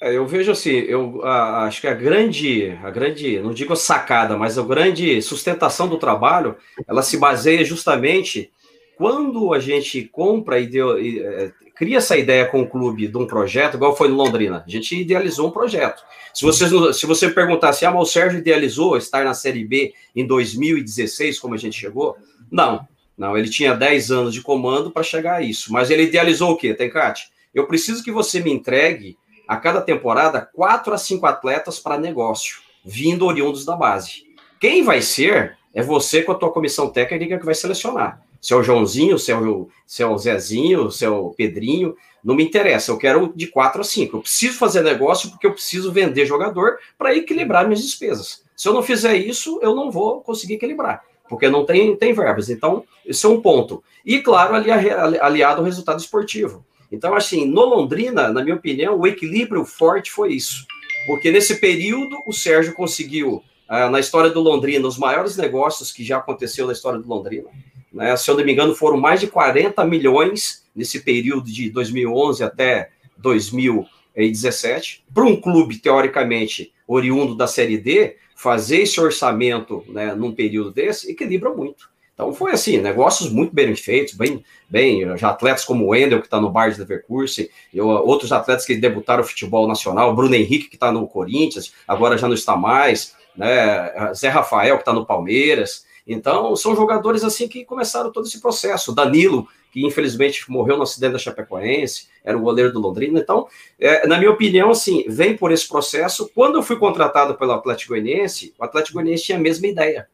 É, 0.00 0.14
eu 0.14 0.26
vejo 0.26 0.52
assim, 0.52 0.70
eu 0.70 1.24
a, 1.24 1.64
acho 1.64 1.80
que 1.80 1.86
a 1.86 1.94
grande, 1.94 2.78
a 2.82 2.90
grande, 2.90 3.40
não 3.40 3.54
digo 3.54 3.74
sacada, 3.74 4.36
mas 4.36 4.58
a 4.58 4.62
grande 4.62 5.22
sustentação 5.22 5.88
do 5.88 5.98
trabalho, 5.98 6.56
ela 6.86 7.02
se 7.02 7.16
baseia 7.16 7.64
justamente 7.64 8.50
quando 8.96 9.52
a 9.54 9.58
gente 9.58 10.02
compra 10.04 10.60
e, 10.60 10.66
deu, 10.66 11.00
e 11.00 11.20
é, 11.20 11.50
cria 11.74 11.98
essa 11.98 12.16
ideia 12.16 12.46
com 12.46 12.60
o 12.60 12.68
clube 12.68 13.08
de 13.08 13.16
um 13.16 13.26
projeto, 13.26 13.76
igual 13.76 13.96
foi 13.96 14.08
no 14.08 14.14
Londrina, 14.14 14.62
a 14.66 14.70
gente 14.70 14.94
idealizou 14.94 15.48
um 15.48 15.50
projeto. 15.50 16.02
Se 16.32 16.44
você, 16.44 16.66
se 16.92 17.06
você 17.06 17.30
perguntasse, 17.30 17.86
ah, 17.86 17.90
mas 17.90 18.02
o 18.02 18.12
Sérgio 18.12 18.40
idealizou 18.40 18.96
estar 18.96 19.24
na 19.24 19.34
Série 19.34 19.64
B 19.64 19.94
em 20.14 20.26
2016, 20.26 21.38
como 21.38 21.54
a 21.54 21.58
gente 21.58 21.78
chegou? 21.78 22.16
Não, 22.50 22.86
não, 23.16 23.36
ele 23.36 23.48
tinha 23.48 23.74
10 23.74 24.10
anos 24.10 24.34
de 24.34 24.42
comando 24.42 24.90
para 24.90 25.02
chegar 25.02 25.36
a 25.36 25.42
isso. 25.42 25.72
Mas 25.72 25.90
ele 25.90 26.04
idealizou 26.04 26.50
o 26.50 26.56
quê, 26.56 26.74
Tencate? 26.74 27.28
Eu 27.54 27.66
preciso 27.66 28.02
que 28.02 28.10
você 28.10 28.40
me 28.40 28.52
entregue 28.52 29.16
a 29.46 29.56
cada 29.56 29.80
temporada 29.80 30.40
quatro 30.40 30.92
a 30.92 30.98
cinco 30.98 31.26
atletas 31.26 31.78
para 31.78 31.98
negócio, 31.98 32.58
vindo 32.84 33.26
oriundos 33.26 33.64
da 33.64 33.76
base. 33.76 34.24
Quem 34.60 34.82
vai 34.82 35.00
ser 35.00 35.56
é 35.72 35.82
você 35.82 36.22
com 36.22 36.32
a 36.32 36.34
tua 36.34 36.52
comissão 36.52 36.90
técnica 36.90 37.38
que 37.38 37.44
vai 37.44 37.54
selecionar 37.54 38.24
se 38.44 38.52
é 38.52 38.56
o 38.56 38.62
Joãozinho, 38.62 39.18
se 39.18 39.32
é 39.32 39.36
o, 39.38 39.70
se 39.86 40.02
é 40.02 40.06
o 40.06 40.18
Zezinho, 40.18 40.90
se 40.90 41.02
é 41.02 41.08
o 41.08 41.30
Pedrinho, 41.30 41.96
não 42.22 42.34
me 42.34 42.44
interessa, 42.44 42.92
eu 42.92 42.98
quero 42.98 43.32
de 43.34 43.46
4 43.46 43.80
a 43.80 43.84
5. 43.84 44.18
Eu 44.18 44.20
preciso 44.20 44.58
fazer 44.58 44.82
negócio 44.82 45.30
porque 45.30 45.46
eu 45.46 45.52
preciso 45.54 45.90
vender 45.90 46.26
jogador 46.26 46.76
para 46.98 47.16
equilibrar 47.16 47.64
minhas 47.64 47.80
despesas. 47.80 48.44
Se 48.54 48.68
eu 48.68 48.74
não 48.74 48.82
fizer 48.82 49.16
isso, 49.16 49.58
eu 49.62 49.74
não 49.74 49.90
vou 49.90 50.20
conseguir 50.20 50.54
equilibrar, 50.54 51.02
porque 51.28 51.48
não 51.48 51.64
tem, 51.64 51.96
tem 51.96 52.12
verbas. 52.12 52.50
Então, 52.50 52.84
esse 53.04 53.24
é 53.24 53.28
um 53.28 53.40
ponto. 53.40 53.82
E, 54.04 54.20
claro, 54.20 54.54
ali, 54.54 54.70
aliado 54.70 55.60
ao 55.60 55.64
resultado 55.64 55.98
esportivo. 55.98 56.64
Então, 56.90 57.14
assim, 57.14 57.46
no 57.46 57.64
Londrina, 57.64 58.32
na 58.32 58.42
minha 58.42 58.56
opinião, 58.56 58.98
o 58.98 59.06
equilíbrio 59.06 59.64
forte 59.64 60.10
foi 60.10 60.34
isso. 60.34 60.66
Porque 61.06 61.30
nesse 61.30 61.56
período 61.56 62.22
o 62.26 62.32
Sérgio 62.32 62.72
conseguiu, 62.72 63.42
ah, 63.68 63.90
na 63.90 64.00
história 64.00 64.30
do 64.30 64.40
Londrina, 64.40 64.86
os 64.86 64.98
maiores 64.98 65.36
negócios 65.36 65.92
que 65.92 66.04
já 66.04 66.18
aconteceu 66.18 66.66
na 66.66 66.72
história 66.72 66.98
do 66.98 67.08
Londrina. 67.08 67.48
Né? 67.92 68.16
Se 68.16 68.30
eu 68.30 68.36
não 68.36 68.44
me 68.44 68.52
engano, 68.52 68.74
foram 68.74 68.98
mais 68.98 69.20
de 69.20 69.26
40 69.26 69.84
milhões 69.84 70.64
nesse 70.74 71.00
período 71.00 71.46
de 71.50 71.70
2011 71.70 72.42
até 72.42 72.90
2017. 73.18 75.04
Para 75.12 75.24
um 75.24 75.40
clube, 75.40 75.78
teoricamente, 75.78 76.72
oriundo 76.86 77.34
da 77.34 77.46
Série 77.46 77.78
D, 77.78 78.16
fazer 78.34 78.82
esse 78.82 79.00
orçamento 79.00 79.84
né, 79.88 80.14
num 80.14 80.32
período 80.32 80.70
desse 80.70 81.10
equilibra 81.10 81.50
muito. 81.50 81.88
Então 82.14 82.32
foi 82.32 82.52
assim, 82.52 82.78
negócios 82.78 83.30
muito 83.30 83.52
bem 83.52 83.74
feitos, 83.74 84.14
bem, 84.14 84.44
bem, 84.68 85.16
já 85.18 85.30
atletas 85.30 85.64
como 85.64 85.84
o 85.84 85.88
Wendel, 85.88 86.20
que 86.20 86.26
está 86.26 86.40
no 86.40 86.50
Bar 86.50 86.70
de 86.70 86.78
Leverkusen, 86.78 87.48
e 87.72 87.80
outros 87.80 88.30
atletas 88.30 88.64
que 88.64 88.76
debutaram 88.76 89.22
no 89.22 89.28
futebol 89.28 89.66
nacional, 89.66 90.14
Bruno 90.14 90.34
Henrique, 90.34 90.68
que 90.68 90.76
está 90.76 90.92
no 90.92 91.08
Corinthians, 91.08 91.72
agora 91.88 92.16
já 92.16 92.28
não 92.28 92.34
está 92.34 92.56
mais, 92.56 93.16
né, 93.36 94.12
Zé 94.14 94.28
Rafael, 94.28 94.76
que 94.76 94.82
está 94.82 94.92
no 94.92 95.04
Palmeiras, 95.04 95.84
então, 96.06 96.54
são 96.54 96.76
jogadores 96.76 97.24
assim 97.24 97.48
que 97.48 97.64
começaram 97.64 98.12
todo 98.12 98.26
esse 98.26 98.40
processo. 98.40 98.94
Danilo, 98.94 99.48
que 99.74 99.84
infelizmente 99.84 100.48
morreu 100.48 100.76
no 100.76 100.84
acidente 100.84 101.14
da 101.14 101.18
Chapecoense, 101.18 102.06
era 102.22 102.38
o 102.38 102.40
goleiro 102.40 102.72
do 102.72 102.78
Londrina. 102.78 103.18
Então, 103.18 103.48
é, 103.76 104.06
na 104.06 104.18
minha 104.18 104.30
opinião, 104.30 104.70
assim, 104.70 105.04
vem 105.08 105.36
por 105.36 105.50
esse 105.50 105.66
processo. 105.66 106.30
Quando 106.32 106.54
eu 106.54 106.62
fui 106.62 106.76
contratado 106.76 107.34
pelo 107.34 107.50
Atlético 107.50 107.92
Goianiense, 107.92 108.54
o 108.56 108.62
Atlético 108.64 108.94
Goianiense 108.94 109.24
tinha 109.24 109.36
a 109.36 109.40
mesma 109.40 109.66
ideia. 109.66 110.08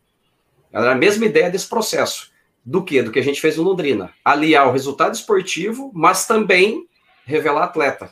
Era 0.73 0.93
a 0.93 0.95
mesma 0.95 1.27
ideia 1.27 1.51
desse 1.51 1.69
processo. 1.69 2.33
Do 2.65 2.83
que? 2.83 3.03
Do 3.03 3.13
que 3.13 3.19
a 3.19 3.23
gente 3.23 3.39
fez 3.39 3.59
no 3.59 3.63
Londrina. 3.63 4.15
Aliar 4.25 4.67
o 4.67 4.73
resultado 4.73 5.15
esportivo, 5.15 5.91
mas 5.95 6.27
também 6.27 6.87
revelar 7.27 7.65
atleta. 7.65 8.11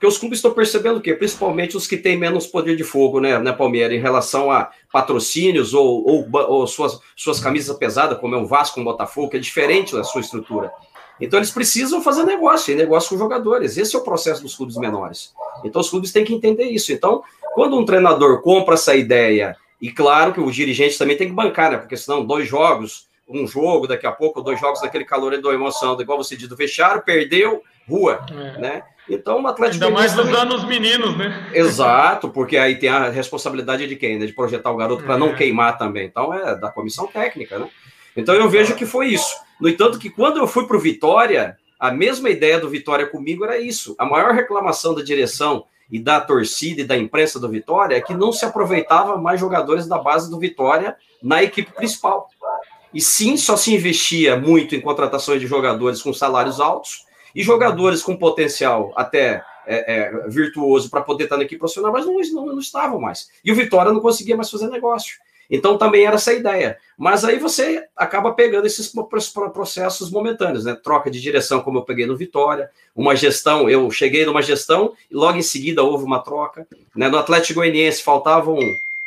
Porque 0.00 0.06
os 0.06 0.16
clubes 0.16 0.38
estão 0.38 0.54
percebendo 0.54 0.96
o 0.96 1.00
quê? 1.02 1.12
Principalmente 1.12 1.76
os 1.76 1.86
que 1.86 1.98
têm 1.98 2.16
menos 2.16 2.46
poder 2.46 2.74
de 2.74 2.82
fogo, 2.82 3.20
né, 3.20 3.38
né 3.38 3.52
Palmeiras, 3.52 3.94
em 3.94 4.00
relação 4.00 4.50
a 4.50 4.70
patrocínios 4.90 5.74
ou, 5.74 6.02
ou, 6.08 6.28
ou 6.32 6.66
suas, 6.66 6.98
suas 7.14 7.38
camisas 7.38 7.76
pesadas, 7.76 8.18
como 8.18 8.34
é 8.34 8.38
o 8.38 8.46
Vasco, 8.46 8.80
o 8.80 8.84
Botafogo, 8.84 9.28
que 9.28 9.36
é 9.36 9.40
diferente 9.40 9.94
da 9.94 10.02
sua 10.02 10.22
estrutura. 10.22 10.72
Então 11.20 11.38
eles 11.38 11.50
precisam 11.50 12.00
fazer 12.00 12.24
negócio, 12.24 12.72
e 12.72 12.74
negócio 12.74 13.10
com 13.10 13.18
jogadores. 13.18 13.76
Esse 13.76 13.94
é 13.94 13.98
o 13.98 14.02
processo 14.02 14.40
dos 14.42 14.56
clubes 14.56 14.78
menores. 14.78 15.34
Então 15.62 15.82
os 15.82 15.90
clubes 15.90 16.10
têm 16.12 16.24
que 16.24 16.32
entender 16.32 16.64
isso. 16.64 16.90
Então, 16.94 17.22
quando 17.54 17.76
um 17.76 17.84
treinador 17.84 18.40
compra 18.40 18.76
essa 18.76 18.96
ideia, 18.96 19.54
e 19.82 19.92
claro 19.92 20.32
que 20.32 20.40
o 20.40 20.50
dirigente 20.50 20.96
também 20.96 21.18
tem 21.18 21.28
que 21.28 21.34
bancar, 21.34 21.72
né? 21.72 21.76
Porque 21.76 21.98
senão 21.98 22.24
dois 22.24 22.48
jogos, 22.48 23.06
um 23.28 23.46
jogo, 23.46 23.86
daqui 23.86 24.06
a 24.06 24.12
pouco, 24.12 24.40
dois 24.40 24.58
jogos 24.58 24.80
daquele 24.80 25.04
calor 25.04 25.34
e 25.34 25.42
da 25.42 25.50
emoção, 25.50 26.00
igual 26.00 26.16
você 26.16 26.34
diz, 26.34 26.48
do 26.48 26.56
vestiário, 26.56 27.02
perdeu, 27.02 27.62
rua, 27.90 28.24
é. 28.30 28.60
né? 28.60 28.82
Então, 29.08 29.42
o 29.42 29.46
Atlético 29.46 29.84
Ainda 29.84 29.96
mais 29.96 30.16
usando 30.16 30.54
os 30.54 30.64
meninos, 30.64 31.16
né? 31.18 31.50
Exato, 31.52 32.28
porque 32.28 32.56
aí 32.56 32.76
tem 32.76 32.88
a 32.88 33.10
responsabilidade 33.10 33.86
de 33.86 33.96
quem? 33.96 34.18
Né? 34.18 34.26
De 34.26 34.32
projetar 34.32 34.70
o 34.70 34.76
garoto 34.76 35.02
para 35.02 35.16
é. 35.16 35.18
não 35.18 35.34
queimar 35.34 35.76
também. 35.76 36.06
Então, 36.06 36.32
é 36.32 36.54
da 36.54 36.70
comissão 36.70 37.08
técnica, 37.08 37.58
né? 37.58 37.68
Então, 38.16 38.34
eu 38.34 38.48
vejo 38.48 38.76
que 38.76 38.86
foi 38.86 39.08
isso. 39.08 39.34
No 39.60 39.68
entanto, 39.68 39.98
que 39.98 40.10
quando 40.10 40.38
eu 40.38 40.46
fui 40.46 40.66
para 40.66 40.76
o 40.76 40.80
Vitória, 40.80 41.56
a 41.78 41.90
mesma 41.90 42.30
ideia 42.30 42.60
do 42.60 42.68
Vitória 42.68 43.06
comigo 43.06 43.44
era 43.44 43.58
isso. 43.58 43.96
A 43.98 44.04
maior 44.04 44.32
reclamação 44.32 44.94
da 44.94 45.02
direção 45.02 45.64
e 45.90 45.98
da 45.98 46.20
torcida 46.20 46.82
e 46.82 46.84
da 46.84 46.96
imprensa 46.96 47.40
do 47.40 47.48
Vitória 47.48 47.96
é 47.96 48.00
que 48.00 48.14
não 48.14 48.32
se 48.32 48.44
aproveitava 48.44 49.16
mais 49.16 49.40
jogadores 49.40 49.88
da 49.88 49.98
base 49.98 50.30
do 50.30 50.38
Vitória 50.38 50.96
na 51.22 51.42
equipe 51.42 51.72
principal. 51.72 52.28
E 52.94 53.00
sim, 53.00 53.36
só 53.36 53.56
se 53.56 53.74
investia 53.74 54.36
muito 54.36 54.74
em 54.74 54.80
contratações 54.80 55.40
de 55.40 55.46
jogadores 55.46 56.00
com 56.02 56.12
salários 56.12 56.60
altos 56.60 57.09
e 57.34 57.42
jogadores 57.42 58.02
com 58.02 58.16
potencial 58.16 58.92
até 58.96 59.44
é, 59.66 59.94
é, 59.96 60.28
virtuoso 60.28 60.90
para 60.90 61.02
poder 61.02 61.24
estar 61.24 61.36
na 61.36 61.44
equipe 61.44 61.58
profissional, 61.58 61.92
mas 61.92 62.06
não, 62.06 62.18
não, 62.18 62.46
não 62.54 62.58
estavam 62.58 63.00
mais. 63.00 63.30
E 63.44 63.52
o 63.52 63.54
Vitória 63.54 63.92
não 63.92 64.00
conseguia 64.00 64.36
mais 64.36 64.50
fazer 64.50 64.68
negócio. 64.68 65.18
Então 65.50 65.76
também 65.76 66.04
era 66.04 66.14
essa 66.14 66.30
a 66.30 66.34
ideia. 66.34 66.78
Mas 66.96 67.24
aí 67.24 67.38
você 67.38 67.84
acaba 67.96 68.32
pegando 68.32 68.66
esses 68.66 68.92
processos 69.52 70.10
momentâneos, 70.10 70.64
né? 70.64 70.76
Troca 70.80 71.10
de 71.10 71.20
direção, 71.20 71.60
como 71.60 71.78
eu 71.78 71.82
peguei 71.82 72.06
no 72.06 72.16
Vitória, 72.16 72.70
uma 72.94 73.16
gestão, 73.16 73.68
eu 73.68 73.90
cheguei 73.90 74.24
numa 74.24 74.42
gestão 74.42 74.92
e 75.10 75.14
logo 75.14 75.36
em 75.36 75.42
seguida 75.42 75.82
houve 75.82 76.04
uma 76.04 76.20
troca. 76.20 76.66
Né? 76.94 77.08
No 77.08 77.18
Atlético 77.18 77.60
Goianiense 77.60 78.02
faltavam 78.02 78.58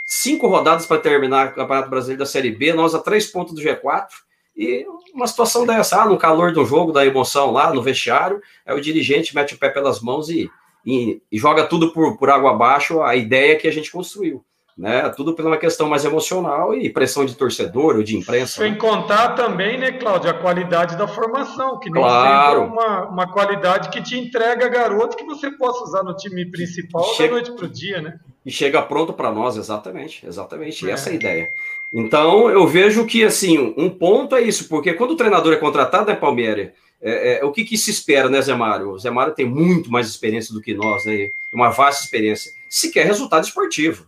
cinco 0.05 0.47
rodadas 0.47 0.85
para 0.85 0.99
terminar 0.99 1.47
o 1.47 1.55
Campeonato 1.55 1.89
Brasileiro 1.89 2.19
da 2.19 2.25
Série 2.25 2.51
B, 2.51 2.73
nós 2.73 2.93
a 2.93 2.99
três 2.99 3.27
pontos 3.27 3.53
do 3.53 3.61
G4. 3.61 4.07
E 4.55 4.85
uma 5.13 5.27
situação 5.27 5.65
dessa, 5.65 6.01
ah, 6.01 6.05
no 6.05 6.17
calor 6.17 6.51
do 6.51 6.65
jogo, 6.65 6.91
da 6.91 7.05
emoção 7.05 7.51
lá 7.51 7.73
no 7.73 7.81
vestiário, 7.81 8.41
aí 8.65 8.75
o 8.75 8.81
dirigente 8.81 9.33
mete 9.35 9.55
o 9.55 9.57
pé 9.57 9.69
pelas 9.69 9.99
mãos 9.99 10.29
e, 10.29 10.49
e, 10.85 11.21
e 11.31 11.37
joga 11.37 11.65
tudo 11.65 11.91
por, 11.91 12.17
por 12.17 12.29
água 12.29 12.51
abaixo 12.51 13.01
a 13.01 13.15
ideia 13.15 13.57
que 13.57 13.67
a 13.67 13.71
gente 13.71 13.91
construiu. 13.91 14.43
Né? 14.77 15.09
Tudo 15.09 15.33
pela 15.33 15.49
uma 15.49 15.57
questão 15.57 15.87
mais 15.87 16.03
emocional 16.03 16.73
e 16.73 16.89
pressão 16.89 17.25
de 17.25 17.35
torcedor 17.35 17.95
ou 17.95 18.03
de 18.03 18.17
imprensa. 18.17 18.61
Sem 18.61 18.71
né? 18.71 18.77
contar 18.77 19.29
também, 19.29 19.77
né, 19.77 19.91
Cláudio, 19.91 20.29
a 20.29 20.33
qualidade 20.33 20.97
da 20.97 21.07
formação, 21.07 21.79
que 21.79 21.89
nem 21.89 22.01
claro. 22.01 22.61
sempre 22.61 22.69
é 22.69 22.73
uma, 22.73 23.09
uma 23.09 23.31
qualidade 23.31 23.89
que 23.89 24.01
te 24.01 24.17
entrega 24.17 24.67
garoto 24.67 25.15
que 25.15 25.23
você 25.23 25.51
possa 25.51 25.83
usar 25.83 26.03
no 26.03 26.15
time 26.15 26.49
principal 26.49 27.03
chega, 27.13 27.29
da 27.29 27.33
noite 27.35 27.51
para 27.51 27.65
o 27.65 27.69
dia, 27.69 28.01
né? 28.01 28.19
E 28.45 28.51
chega 28.51 28.81
pronto 28.81 29.13
para 29.13 29.31
nós, 29.31 29.55
exatamente, 29.57 30.25
exatamente. 30.25 30.89
É. 30.89 30.91
essa 30.91 31.09
é 31.09 31.13
a 31.13 31.15
ideia. 31.15 31.49
Então, 31.93 32.49
eu 32.49 32.65
vejo 32.67 33.05
que, 33.05 33.23
assim, 33.23 33.73
um 33.77 33.89
ponto 33.89 34.35
é 34.35 34.41
isso, 34.41 34.67
porque 34.67 34.93
quando 34.93 35.11
o 35.11 35.15
treinador 35.15 35.53
é 35.53 35.57
contratado, 35.57 36.07
né, 36.07 36.15
Palmeiras, 36.15 36.71
é, 36.99 37.39
é, 37.39 37.45
o 37.45 37.51
que, 37.51 37.63
que, 37.65 37.77
se 37.77 37.91
espera, 37.91 38.29
né, 38.29 38.41
Zé 38.41 38.55
Mário? 38.55 38.91
O 38.91 38.97
Zé 38.97 39.11
Mário 39.11 39.35
tem 39.35 39.45
muito 39.45 39.91
mais 39.91 40.07
experiência 40.07 40.53
do 40.53 40.61
que 40.61 40.73
nós, 40.73 41.05
né? 41.05 41.29
Uma 41.53 41.69
vasta 41.69 42.03
experiência. 42.03 42.53
Se 42.69 42.91
quer 42.91 43.05
resultado 43.05 43.43
esportivo. 43.43 44.07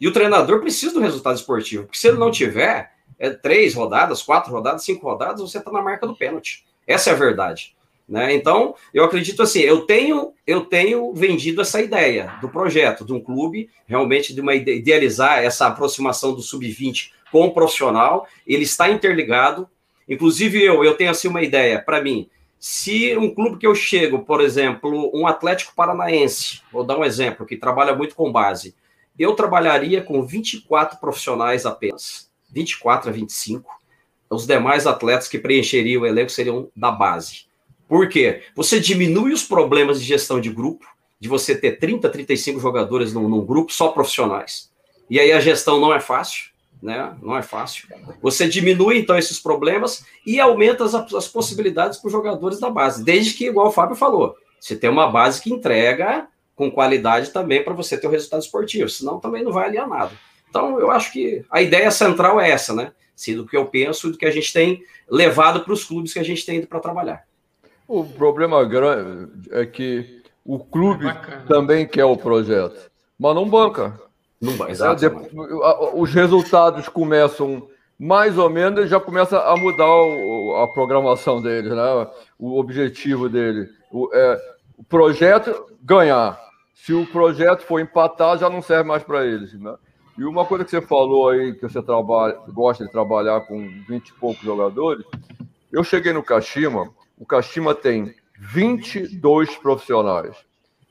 E 0.00 0.06
o 0.06 0.12
treinador 0.12 0.60
precisa 0.60 0.92
do 0.92 1.00
resultado 1.00 1.36
esportivo, 1.36 1.84
porque 1.84 1.98
se 1.98 2.08
ele 2.08 2.18
não 2.18 2.30
tiver, 2.30 2.92
é 3.18 3.30
três 3.30 3.74
rodadas, 3.74 4.22
quatro 4.22 4.52
rodadas, 4.52 4.84
cinco 4.84 5.06
rodadas, 5.06 5.40
você 5.40 5.58
está 5.58 5.70
na 5.70 5.82
marca 5.82 6.06
do 6.06 6.14
pênalti. 6.14 6.64
Essa 6.86 7.10
é 7.10 7.12
a 7.12 7.16
verdade. 7.16 7.74
Né? 8.08 8.34
Então, 8.34 8.74
eu 8.94 9.04
acredito 9.04 9.42
assim, 9.42 9.60
eu 9.60 9.80
tenho, 9.80 10.32
eu 10.46 10.60
tenho 10.60 11.12
vendido 11.12 11.60
essa 11.60 11.80
ideia 11.80 12.34
do 12.40 12.48
projeto, 12.48 13.04
de 13.04 13.12
um 13.12 13.20
clube, 13.20 13.68
realmente 13.86 14.32
de 14.32 14.40
uma 14.40 14.54
idealizar 14.54 15.42
essa 15.42 15.66
aproximação 15.66 16.32
do 16.32 16.40
sub-20 16.40 17.10
com 17.32 17.46
o 17.46 17.52
profissional, 17.52 18.28
ele 18.46 18.62
está 18.62 18.88
interligado. 18.88 19.68
Inclusive 20.08 20.62
eu, 20.62 20.84
eu 20.84 20.94
tenho 20.94 21.10
assim 21.10 21.26
uma 21.26 21.42
ideia 21.42 21.82
para 21.82 22.00
mim. 22.00 22.28
Se 22.58 23.16
um 23.16 23.34
clube 23.34 23.58
que 23.58 23.66
eu 23.66 23.74
chego, 23.74 24.20
por 24.20 24.40
exemplo, 24.40 25.10
um 25.12 25.26
Atlético 25.26 25.74
Paranaense, 25.74 26.62
vou 26.72 26.84
dar 26.84 26.96
um 26.96 27.04
exemplo 27.04 27.44
que 27.44 27.56
trabalha 27.56 27.94
muito 27.94 28.14
com 28.14 28.30
base, 28.30 28.74
eu 29.18 29.34
trabalharia 29.34 30.02
com 30.02 30.24
24 30.24 30.98
profissionais 30.98 31.64
apenas, 31.64 32.30
24 32.50 33.10
a 33.10 33.12
25. 33.12 33.70
Os 34.28 34.46
demais 34.46 34.86
atletas 34.86 35.28
que 35.28 35.38
preencheriam 35.38 36.02
o 36.02 36.06
elenco 36.06 36.30
seriam 36.30 36.68
da 36.74 36.90
base. 36.90 37.46
Por 37.88 38.08
quê? 38.08 38.42
Você 38.54 38.80
diminui 38.80 39.32
os 39.32 39.44
problemas 39.44 40.00
de 40.00 40.06
gestão 40.06 40.40
de 40.40 40.50
grupo, 40.50 40.86
de 41.20 41.28
você 41.28 41.56
ter 41.56 41.78
30, 41.78 42.08
35 42.08 42.60
jogadores 42.60 43.12
num, 43.12 43.28
num 43.28 43.44
grupo 43.44 43.72
só 43.72 43.88
profissionais. 43.88 44.70
E 45.08 45.20
aí 45.20 45.32
a 45.32 45.40
gestão 45.40 45.80
não 45.80 45.94
é 45.94 46.00
fácil, 46.00 46.50
né? 46.82 47.16
Não 47.22 47.36
é 47.36 47.42
fácil. 47.42 47.88
Você 48.20 48.48
diminui 48.48 48.98
então 48.98 49.16
esses 49.16 49.38
problemas 49.38 50.04
e 50.26 50.40
aumenta 50.40 50.84
as, 50.84 50.94
as 50.94 51.28
possibilidades 51.28 51.98
para 51.98 52.08
os 52.08 52.12
jogadores 52.12 52.58
da 52.58 52.68
base, 52.68 53.04
desde 53.04 53.34
que, 53.34 53.46
igual 53.46 53.68
o 53.68 53.72
Fábio 53.72 53.96
falou, 53.96 54.36
você 54.60 54.76
tem 54.76 54.90
uma 54.90 55.10
base 55.10 55.40
que 55.40 55.52
entrega 55.52 56.28
com 56.56 56.70
qualidade 56.70 57.30
também 57.30 57.62
para 57.62 57.74
você 57.74 57.98
ter 57.98 58.06
o 58.06 58.10
resultado 58.10 58.42
esportivo, 58.42 58.88
senão 58.88 59.20
também 59.20 59.44
não 59.44 59.52
vai 59.52 59.68
aliar 59.68 59.86
nada. 59.86 60.12
Então, 60.48 60.80
eu 60.80 60.90
acho 60.90 61.12
que 61.12 61.44
a 61.50 61.60
ideia 61.60 61.90
central 61.90 62.40
é 62.40 62.50
essa, 62.50 62.74
né? 62.74 62.92
Sim, 63.14 63.36
do 63.36 63.46
que 63.46 63.56
eu 63.56 63.66
penso, 63.66 64.10
do 64.10 64.16
que 64.16 64.24
a 64.24 64.30
gente 64.30 64.52
tem 64.52 64.82
levado 65.08 65.60
para 65.60 65.72
os 65.72 65.84
clubes 65.84 66.12
que 66.12 66.18
a 66.18 66.24
gente 66.24 66.44
tem 66.44 66.56
ido 66.58 66.66
para 66.66 66.80
trabalhar. 66.80 67.24
O 67.86 68.04
problema 68.04 68.64
grande 68.64 69.30
é 69.50 69.64
que 69.66 70.22
o 70.44 70.58
clube 70.58 71.06
é 71.06 71.14
também 71.46 71.86
quer 71.86 72.04
o 72.04 72.16
projeto, 72.16 72.90
mas 73.18 73.34
não 73.34 73.48
banca. 73.48 74.00
Não, 74.40 74.68
exato. 74.68 75.04
Os 75.94 76.12
resultados 76.12 76.88
começam 76.88 77.68
mais 77.98 78.36
ou 78.36 78.50
menos, 78.50 78.90
já 78.90 79.00
começa 79.00 79.40
a 79.40 79.56
mudar 79.56 79.86
a 80.62 80.68
programação 80.68 81.40
deles, 81.40 81.70
né? 81.70 82.06
o 82.38 82.58
objetivo 82.58 83.28
dele. 83.28 83.68
O, 83.90 84.10
é, 84.12 84.38
o 84.76 84.84
projeto 84.84 85.66
ganhar 85.82 86.38
se 86.76 86.92
o 86.92 87.06
projeto 87.06 87.62
for 87.62 87.80
empatar, 87.80 88.38
já 88.38 88.50
não 88.50 88.60
serve 88.60 88.84
mais 88.84 89.02
para 89.02 89.24
eles. 89.24 89.52
Né? 89.54 89.74
E 90.16 90.24
uma 90.24 90.44
coisa 90.44 90.64
que 90.64 90.70
você 90.70 90.80
falou 90.80 91.30
aí, 91.30 91.54
que 91.54 91.62
você 91.62 91.82
trabalha, 91.82 92.38
gosta 92.48 92.84
de 92.84 92.92
trabalhar 92.92 93.40
com 93.40 93.66
20 93.88 94.08
e 94.08 94.12
poucos 94.12 94.42
jogadores, 94.44 95.04
eu 95.72 95.82
cheguei 95.82 96.12
no 96.12 96.22
Kashima, 96.22 96.88
o 97.18 97.24
Kashima 97.24 97.74
tem 97.74 98.14
22 98.38 99.56
profissionais. 99.56 100.36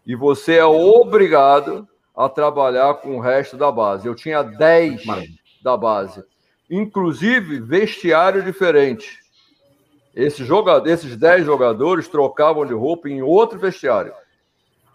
E 0.05 0.15
você 0.15 0.57
é 0.57 0.65
obrigado 0.65 1.87
a 2.15 2.27
trabalhar 2.27 2.95
com 2.95 3.17
o 3.17 3.19
resto 3.19 3.55
da 3.55 3.71
base. 3.71 4.07
Eu 4.07 4.15
tinha 4.15 4.41
10 4.41 5.05
Maravilha. 5.05 5.33
da 5.63 5.77
base. 5.77 6.23
Inclusive, 6.69 7.59
vestiário 7.59 8.43
diferente. 8.43 9.19
Esses, 10.15 10.45
jogadores, 10.45 10.91
esses 10.91 11.15
10 11.15 11.45
jogadores 11.45 12.07
trocavam 12.07 12.65
de 12.65 12.73
roupa 12.73 13.07
em 13.07 13.21
outro 13.21 13.59
vestiário. 13.59 14.13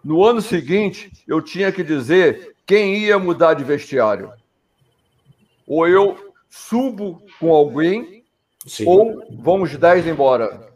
No 0.02 0.24
ano 0.24 0.40
seguinte, 0.40 1.12
eu 1.26 1.42
tinha 1.42 1.70
que 1.70 1.82
dizer 1.82 2.56
quem 2.66 2.96
ia 2.96 3.18
mudar 3.18 3.54
de 3.54 3.64
vestiário. 3.64 4.32
Ou 5.66 5.86
eu 5.86 6.32
subo 6.48 7.22
com 7.38 7.52
alguém, 7.54 8.24
Sim. 8.66 8.86
ou 8.86 9.24
vamos 9.30 9.76
10 9.76 10.06
embora. 10.06 10.68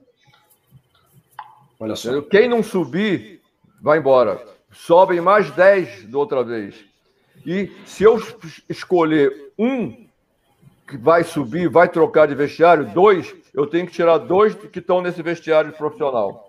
Olha 1.81 1.97
só. 1.97 2.21
Quem 2.23 2.49
não 2.49 2.63
subir, 2.63 3.41
vai 3.81 3.99
embora. 3.99 4.45
Sobem 4.73 5.21
mais 5.21 5.51
10 5.51 6.07
da 6.07 6.19
outra 6.19 6.43
vez. 6.45 6.75
E 7.47 7.71
se 7.85 8.05
eu 8.05 8.21
escolher 8.69 9.53
um 9.59 10.07
que 10.87 10.97
vai 10.97 11.25
subir, 11.25 11.69
vai 11.69 11.89
trocar 11.89 12.27
de 12.27 12.35
vestiário, 12.35 12.87
dois, 12.93 13.35
eu 13.53 13.67
tenho 13.67 13.87
que 13.87 13.93
tirar 13.93 14.19
dois 14.19 14.55
que 14.55 14.79
estão 14.79 15.01
nesse 15.01 15.23
vestiário 15.23 15.73
profissional. 15.73 16.44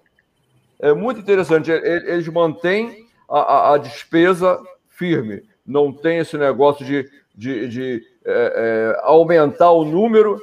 É 0.80 0.94
muito 0.94 1.20
interessante. 1.20 1.72
Eles 1.72 2.28
mantêm 2.28 3.08
a, 3.30 3.40
a, 3.40 3.74
a 3.74 3.78
despesa 3.78 4.62
firme. 4.90 5.44
Não 5.66 5.92
tem 5.92 6.20
esse 6.20 6.38
negócio 6.38 6.86
de, 6.86 7.10
de, 7.36 7.68
de 7.68 8.04
é, 8.26 8.96
é, 8.96 9.00
aumentar 9.04 9.72
o 9.72 9.84
número 9.84 10.40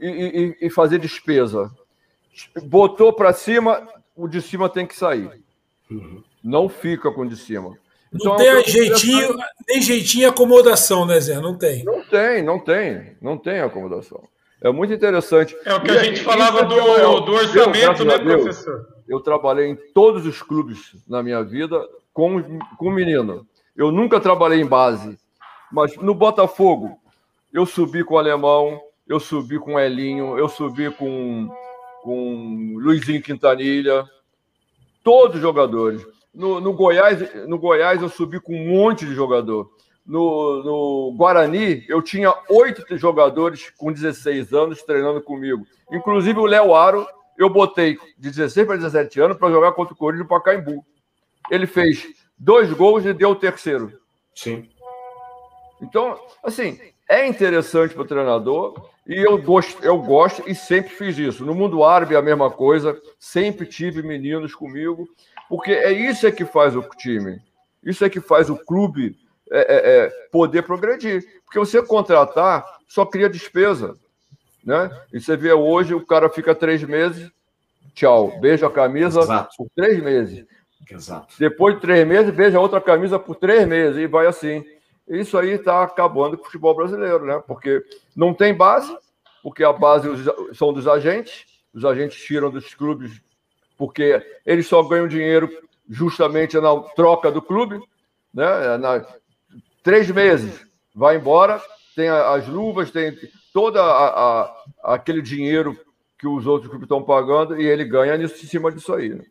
e, 0.00 0.56
e, 0.60 0.66
e 0.66 0.70
fazer 0.70 0.98
despesa. 0.98 1.70
Botou 2.64 3.12
para 3.12 3.32
cima, 3.32 3.86
o 4.16 4.26
de 4.26 4.40
cima 4.40 4.68
tem 4.68 4.86
que 4.86 4.96
sair. 4.96 5.30
Não 6.42 6.68
fica 6.68 7.10
com 7.10 7.22
o 7.22 7.28
de 7.28 7.36
cima. 7.36 7.76
Então, 8.12 8.32
não 8.32 8.36
tem 8.36 8.64
jeitinho, 8.64 9.34
nem 9.68 9.82
jeitinho 9.82 10.22
e 10.22 10.26
acomodação, 10.26 11.04
né, 11.04 11.18
Zé? 11.20 11.40
Não 11.40 11.58
tem. 11.58 11.84
Não 11.84 12.02
tem, 12.04 12.42
não 12.42 12.58
tem. 12.58 13.16
Não 13.20 13.36
tem 13.36 13.60
acomodação. 13.60 14.22
É 14.62 14.70
muito 14.70 14.92
interessante. 14.92 15.56
É 15.64 15.74
o 15.74 15.80
que 15.80 15.90
e 15.90 15.98
a 15.98 16.04
gente 16.04 16.22
falava 16.22 16.62
do, 16.64 16.74
é 16.74 17.02
do 17.02 17.32
orçamento, 17.32 18.04
né, 18.04 18.18
professor? 18.18 18.93
Eu 19.08 19.20
trabalhei 19.20 19.68
em 19.68 19.76
todos 19.92 20.26
os 20.26 20.42
clubes 20.42 20.94
na 21.08 21.22
minha 21.22 21.42
vida 21.42 21.86
com, 22.12 22.58
com 22.76 22.90
menino. 22.90 23.46
Eu 23.76 23.90
nunca 23.90 24.20
trabalhei 24.20 24.60
em 24.60 24.66
base, 24.66 25.18
mas 25.70 25.96
no 25.96 26.14
Botafogo 26.14 26.98
eu 27.52 27.66
subi 27.66 28.04
com 28.04 28.14
o 28.14 28.18
Alemão, 28.18 28.80
eu 29.06 29.20
subi 29.20 29.58
com 29.58 29.74
o 29.74 29.80
Elinho, 29.80 30.38
eu 30.38 30.48
subi 30.48 30.90
com, 30.90 31.48
com 32.02 32.76
Luizinho 32.78 33.22
Quintanilha, 33.22 34.04
todos 35.02 35.36
os 35.36 35.42
jogadores. 35.42 36.04
No, 36.34 36.60
no, 36.60 36.72
Goiás, 36.72 37.46
no 37.46 37.58
Goiás 37.58 38.02
eu 38.02 38.08
subi 38.08 38.40
com 38.40 38.54
um 38.54 38.68
monte 38.68 39.04
de 39.04 39.14
jogador. 39.14 39.70
No, 40.04 40.62
no 40.62 41.16
Guarani, 41.16 41.84
eu 41.88 42.02
tinha 42.02 42.34
oito 42.50 42.84
jogadores 42.98 43.70
com 43.78 43.92
16 43.92 44.52
anos 44.52 44.82
treinando 44.82 45.22
comigo. 45.22 45.64
Inclusive 45.90 46.38
o 46.38 46.46
Léo 46.46 46.74
Aro, 46.74 47.06
eu 47.38 47.50
botei 47.50 47.96
de 48.18 48.30
16 48.30 48.66
para 48.66 48.76
17 48.76 49.20
anos 49.20 49.36
para 49.36 49.50
jogar 49.50 49.72
contra 49.72 49.94
o 49.94 49.96
Corinthians 49.96 50.24
no 50.24 50.28
Pacaembu. 50.28 50.84
Ele 51.50 51.66
fez 51.66 52.06
dois 52.38 52.72
gols 52.72 53.04
e 53.04 53.12
deu 53.12 53.30
o 53.30 53.36
terceiro. 53.36 54.00
Sim. 54.34 54.68
Então, 55.80 56.18
assim, 56.42 56.78
é 57.08 57.26
interessante 57.26 57.94
para 57.94 58.02
o 58.02 58.06
treinador 58.06 58.90
e 59.06 59.18
eu 59.18 59.40
gosto, 59.40 59.84
eu 59.84 59.98
gosto 59.98 60.42
e 60.48 60.54
sempre 60.54 60.90
fiz 60.90 61.18
isso. 61.18 61.44
No 61.44 61.54
mundo 61.54 61.84
árabe 61.84 62.14
é 62.14 62.18
a 62.18 62.22
mesma 62.22 62.50
coisa, 62.50 63.00
sempre 63.18 63.66
tive 63.66 64.02
meninos 64.02 64.54
comigo, 64.54 65.08
porque 65.48 65.72
é 65.72 65.92
isso 65.92 66.26
é 66.26 66.32
que 66.32 66.44
faz 66.44 66.74
o 66.74 66.82
time, 66.96 67.40
isso 67.82 68.04
é 68.04 68.08
que 68.08 68.20
faz 68.20 68.48
o 68.48 68.56
clube 68.56 69.16
é, 69.50 69.58
é, 69.58 69.98
é, 70.06 70.08
poder 70.30 70.62
progredir. 70.62 71.22
Porque 71.44 71.58
você 71.58 71.82
contratar 71.82 72.64
só 72.88 73.04
cria 73.04 73.28
despesa. 73.28 73.94
Né? 74.64 74.90
E 75.12 75.20
você 75.20 75.36
vê 75.36 75.52
hoje, 75.52 75.94
o 75.94 76.04
cara 76.04 76.30
fica 76.30 76.54
três 76.54 76.82
meses, 76.82 77.30
tchau, 77.94 78.38
beija 78.40 78.66
a 78.66 78.70
camisa 78.70 79.20
Exato. 79.20 79.56
por 79.56 79.68
três 79.74 80.02
meses. 80.02 80.46
Exato. 80.90 81.34
Depois 81.38 81.74
de 81.74 81.80
três 81.80 82.06
meses, 82.06 82.34
beija 82.34 82.60
outra 82.60 82.80
camisa 82.80 83.18
por 83.18 83.36
três 83.36 83.66
meses 83.66 83.98
e 83.98 84.06
vai 84.06 84.26
assim. 84.26 84.64
Isso 85.06 85.36
aí 85.36 85.50
está 85.50 85.82
acabando 85.82 86.36
com 86.36 86.42
o 86.42 86.46
futebol 86.46 86.74
brasileiro, 86.74 87.26
né? 87.26 87.42
Porque 87.46 87.84
não 88.16 88.32
tem 88.32 88.54
base, 88.54 88.96
porque 89.42 89.62
a 89.62 89.72
base 89.72 90.08
são 90.54 90.72
dos 90.72 90.88
agentes, 90.88 91.44
os 91.74 91.84
agentes 91.84 92.22
tiram 92.22 92.50
dos 92.50 92.74
clubes 92.74 93.22
porque 93.76 94.24
eles 94.46 94.66
só 94.66 94.82
ganham 94.82 95.08
dinheiro 95.08 95.50
justamente 95.88 96.58
na 96.58 96.80
troca 96.94 97.30
do 97.30 97.42
clube, 97.42 97.80
né? 98.32 98.76
Na, 98.78 99.04
três 99.82 100.10
meses, 100.10 100.64
vai 100.94 101.16
embora, 101.16 101.60
tem 101.94 102.08
as 102.08 102.48
luvas, 102.48 102.90
tem 102.90 103.16
todo 103.54 103.78
aquele 104.82 105.22
dinheiro 105.22 105.78
que 106.18 106.26
os 106.26 106.44
outros 106.44 106.68
clubes 106.68 106.86
estão 106.86 107.04
pagando 107.04 107.58
e 107.58 107.64
ele 107.64 107.84
ganha 107.84 108.16
em 108.16 108.26
cima 108.26 108.72
disso 108.72 108.92
aí. 108.92 109.10
Né? 109.10 109.22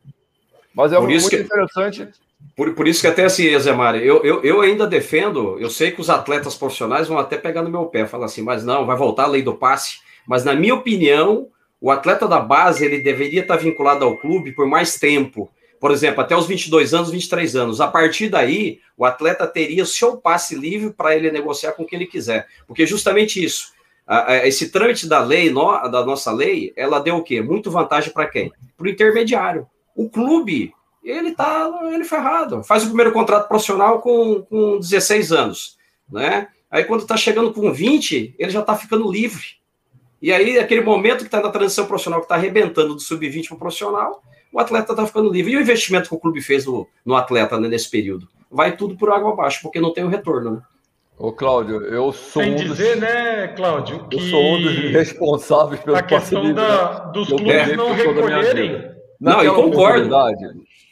Mas 0.74 0.94
é 0.94 1.00
muito 1.00 1.30
que... 1.30 1.36
interessante 1.36 2.08
Por, 2.56 2.74
por 2.74 2.88
isso 2.88 3.02
que 3.02 3.08
até 3.08 3.26
assim, 3.26 3.60
Zé 3.60 3.74
Mário, 3.74 4.02
eu, 4.02 4.24
eu, 4.24 4.42
eu 4.42 4.62
ainda 4.62 4.88
defendo, 4.88 5.60
eu 5.60 5.70
sei 5.70 5.92
que 5.92 6.00
os 6.00 6.10
atletas 6.10 6.56
profissionais 6.56 7.10
vão 7.10 7.18
até 7.18 7.38
pegar 7.38 7.64
no 7.64 7.70
meu 7.70 7.86
pé, 7.88 8.08
falar 8.08 8.28
assim, 8.28 8.42
mas 8.42 8.64
não, 8.64 8.86
vai 8.86 8.96
voltar 8.96 9.26
a 9.26 9.28
lei 9.28 9.42
do 9.42 9.56
passe. 9.56 9.98
Mas 10.26 10.46
na 10.46 10.56
minha 10.56 10.74
opinião, 10.74 11.50
o 11.82 11.92
atleta 11.92 12.26
da 12.26 12.40
base 12.40 12.86
ele 12.86 13.02
deveria 13.02 13.42
estar 13.42 13.58
vinculado 13.58 14.06
ao 14.06 14.16
clube 14.16 14.54
por 14.54 14.66
mais 14.66 14.98
tempo. 14.98 15.52
Por 15.82 15.92
exemplo, 15.92 16.22
até 16.22 16.34
os 16.34 16.48
22 16.48 16.94
anos, 16.94 17.12
23 17.12 17.58
anos. 17.58 17.82
A 17.82 17.90
partir 17.90 18.30
daí, 18.30 18.80
o 18.96 19.04
atleta 19.04 19.46
teria 19.46 19.84
o 19.84 19.86
seu 19.86 20.16
passe 20.16 20.56
livre 20.56 20.94
para 20.94 21.14
ele 21.14 21.30
negociar 21.30 21.74
com 21.74 21.84
quem 21.84 22.00
ele 22.00 22.08
quiser. 22.08 22.48
Porque 22.66 22.86
justamente 22.86 23.44
isso, 23.44 23.74
esse 24.44 24.70
trâmite 24.70 25.08
da 25.08 25.22
lei, 25.22 25.52
da 25.54 26.06
nossa 26.06 26.32
lei, 26.32 26.74
ela 26.76 27.00
deu 27.00 27.18
o 27.18 27.24
quê? 27.24 27.42
Muito 27.42 27.72
vantagem 27.72 28.12
para 28.12 28.28
quem? 28.28 28.52
Para 28.78 28.88
o 28.88 28.90
intermediário. 28.90 29.68
O 29.96 30.10
clube, 30.10 30.74
ele 31.04 31.34
tá 31.34 31.72
ele 31.92 32.04
ferrado. 32.04 32.64
Faz 32.64 32.84
o 32.84 32.88
primeiro 32.88 33.12
contrato 33.12 33.48
profissional 33.48 34.00
com, 34.02 34.42
com 34.44 34.80
16 34.80 35.32
anos, 35.32 35.78
né? 36.12 36.48
Aí 36.70 36.84
quando 36.84 37.02
está 37.02 37.16
chegando 37.16 37.54
com 37.54 37.72
20, 37.72 38.36
ele 38.38 38.52
já 38.52 38.62
está 38.62 38.76
ficando 38.76 39.10
livre. 39.12 39.44
E 40.20 40.32
aí, 40.32 40.58
aquele 40.58 40.82
momento 40.82 41.20
que 41.20 41.26
está 41.26 41.42
na 41.42 41.50
transição 41.50 41.86
profissional, 41.86 42.22
que 42.22 42.26
está 42.26 42.36
arrebentando 42.36 42.96
do 42.96 43.00
sub-20 43.00 43.50
para 43.50 43.56
o 43.56 43.60
profissional, 43.60 44.24
o 44.54 44.60
atleta 44.60 44.94
está 44.94 45.06
ficando 45.06 45.30
livre. 45.30 45.52
E 45.52 45.58
o 45.58 45.62
investimento 45.62 46.08
que 46.08 46.16
o 46.16 46.20
clube 46.20 46.42
fez 46.42 46.66
no, 46.66 46.88
no 47.06 47.16
atleta 47.16 47.60
né, 47.60 47.68
nesse 47.68 47.92
período? 47.92 48.28
Vai 48.50 48.76
tudo 48.78 48.96
por 48.96 49.12
água 49.12 49.34
abaixo, 49.34 49.60
porque 49.62 49.82
não 49.82 49.94
tem 49.94 50.04
o 50.04 50.08
retorno, 50.08 50.52
né? 50.52 50.62
Ô, 51.18 51.32
Cláudio, 51.32 51.82
eu 51.84 52.12
sou 52.12 52.44
Sem 52.44 52.54
um 52.54 52.56
dizer, 52.56 52.94
dos... 52.94 53.02
né, 53.02 53.48
Cláudio, 53.50 54.08
que... 54.08 54.18
Eu 54.18 54.22
sou 54.22 54.44
um 54.44 54.62
dos 54.62 54.76
responsáveis 54.92 55.80
pelo 55.82 55.96
a 55.96 56.02
questão 56.02 56.54
da, 56.54 57.00
dos 57.12 57.28
clubes 57.28 57.78
não 57.78 57.94
recolherem... 57.94 58.92
Não, 59.20 59.42
eu 59.42 59.56
concordo 59.56 60.10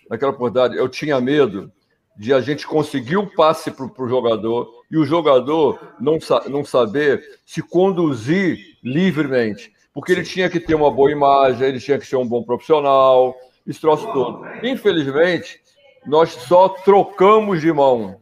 naquela 0.10 0.32
oportunidade, 0.32 0.78
eu 0.78 0.88
tinha 0.88 1.20
medo 1.20 1.72
de 2.16 2.34
a 2.34 2.40
gente 2.40 2.68
conseguir 2.68 3.18
o 3.18 3.34
passe 3.36 3.72
para 3.72 3.86
o 3.86 4.08
jogador 4.08 4.70
e 4.92 4.98
o 4.98 5.04
jogador 5.04 5.80
não, 6.00 6.18
não 6.48 6.64
saber 6.64 7.22
se 7.46 7.62
conduzir 7.62 8.60
livremente. 8.84 9.74
Porque 9.94 10.12
ele 10.12 10.24
tinha 10.24 10.50
que 10.50 10.60
ter 10.60 10.76
uma 10.76 10.92
boa 10.92 11.12
imagem, 11.12 11.68
ele 11.68 11.80
tinha 11.80 11.98
que 11.98 12.06
ser 12.06 12.16
um 12.16 12.28
bom 12.28 12.44
profissional, 12.44 13.36
esse 13.68 13.82
troço 13.82 14.08
todo. 14.14 14.46
Infelizmente, 14.64 15.60
nós 16.06 16.32
só 16.32 16.70
trocamos 16.70 17.60
de 17.60 17.74
mão. 17.74 18.21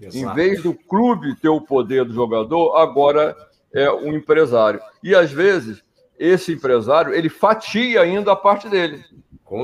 Exato. 0.00 0.16
Em 0.16 0.34
vez 0.34 0.62
do 0.62 0.74
clube 0.74 1.36
ter 1.36 1.48
o 1.48 1.60
poder 1.60 2.04
do 2.04 2.14
jogador, 2.14 2.76
agora 2.76 3.36
é 3.72 3.90
um 3.90 4.14
empresário. 4.14 4.80
E 5.02 5.14
às 5.14 5.30
vezes, 5.30 5.82
esse 6.18 6.52
empresário, 6.52 7.14
ele 7.14 7.28
fatia 7.28 8.00
ainda 8.00 8.32
a 8.32 8.36
parte 8.36 8.68
dele 8.68 9.04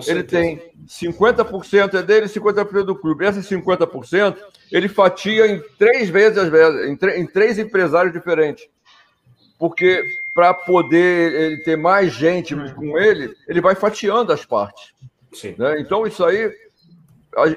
ele 0.09 0.25
tem 0.25 0.73
50% 0.87 1.95
é 1.95 2.03
dele 2.03 2.27
e 2.27 2.29
50% 2.29 2.83
do 2.83 2.97
clube. 2.97 3.25
Esses 3.25 3.49
50% 3.49 4.37
ele 4.73 4.89
fatia 4.89 5.47
em 5.47 5.63
três 5.79 6.09
vezes, 6.09 6.39
às 6.39 6.49
vezes, 6.49 6.89
em, 6.89 7.21
em 7.21 7.27
três 7.27 7.59
empresários 7.59 8.13
diferentes. 8.13 8.69
Porque 9.59 10.03
para 10.35 10.53
poder 10.53 11.33
ele 11.33 11.57
ter 11.63 11.77
mais 11.77 12.13
gente 12.13 12.55
com 12.75 12.99
ele, 12.99 13.35
ele 13.49 13.61
vai 13.61 13.75
fatiando 13.75 14.33
as 14.33 14.45
partes. 14.45 14.93
Né? 15.57 15.81
Então, 15.81 16.07
isso 16.07 16.25
aí, 16.25 16.53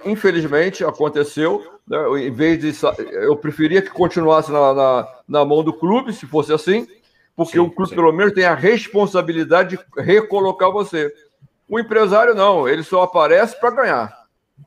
infelizmente, 0.05 0.83
aconteceu. 0.83 1.63
Né? 1.87 1.97
Em 2.21 2.31
vez 2.31 2.59
de. 2.59 2.85
Eu 3.11 3.35
preferia 3.37 3.81
que 3.81 3.89
continuasse 3.89 4.51
na, 4.51 4.73
na, 4.73 5.07
na 5.27 5.45
mão 5.45 5.63
do 5.63 5.73
clube, 5.73 6.13
se 6.13 6.25
fosse 6.25 6.51
assim, 6.51 6.87
porque 7.35 7.53
sim, 7.53 7.59
o 7.59 7.69
clube, 7.69 7.89
sim. 7.89 7.95
pelo 7.95 8.11
menos, 8.11 8.33
tem 8.33 8.45
a 8.45 8.55
responsabilidade 8.55 9.77
de 9.77 10.01
recolocar 10.01 10.71
você. 10.71 11.13
O 11.67 11.79
empresário 11.79 12.35
não, 12.35 12.67
ele 12.67 12.83
só 12.83 13.03
aparece 13.03 13.59
para 13.59 13.71
ganhar. 13.71 14.19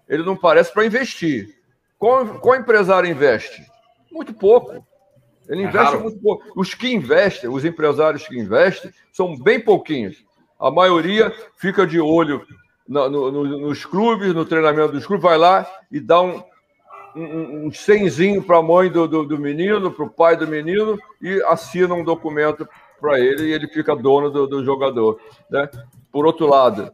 Ele 0.09 0.23
não 0.23 0.35
aparece 0.35 0.73
para 0.73 0.87
investir. 0.87 1.55
Qual, 1.99 2.27
qual 2.39 2.57
empresário 2.57 3.11
investe? 3.11 3.63
Muito 4.11 4.33
pouco. 4.33 4.85
Ele 5.49 5.65
é 5.65 5.67
investe 5.67 5.97
muito 5.97 6.19
pouco. 6.21 6.45
Os 6.57 6.75
que 6.75 6.93
investem, 6.93 7.51
os 7.51 7.65
empresários 7.65 8.27
que 8.27 8.39
investem, 8.39 8.93
são 9.13 9.37
bem 9.37 9.61
pouquinhos. 9.61 10.25
A 10.59 10.71
maioria 10.71 11.35
fica 11.57 11.87
de 11.87 12.01
olho 12.01 12.47
no, 12.93 13.31
no, 13.31 13.59
nos 13.59 13.85
clubes, 13.85 14.35
no 14.35 14.45
treinamento 14.45 14.93
dos 14.93 15.07
clubes, 15.07 15.23
vai 15.23 15.39
lá 15.39 15.67
e 15.91 16.01
dá 16.01 16.21
um, 16.21 16.43
um, 17.17 17.67
um 17.67 17.73
cenzinho 17.73 18.43
para 18.43 18.59
a 18.59 18.63
mãe 18.63 18.91
do, 18.91 19.09
do, 19.09 19.25
do 19.25 19.39
menino, 19.39 19.91
para 19.91 20.05
o 20.05 20.11
pai 20.11 20.37
do 20.37 20.47
menino, 20.47 20.99
e 21.21 21.43
assina 21.45 21.95
um 21.95 22.05
documento 22.05 22.69
para 23.01 23.19
ele 23.19 23.49
e 23.49 23.53
ele 23.53 23.67
fica 23.69 23.97
dono 23.97 24.31
do, 24.31 24.47
do 24.47 24.65
jogador. 24.65 25.21
Né? 25.51 25.69
Por 26.11 26.27
outro 26.27 26.47
lado, 26.47 26.93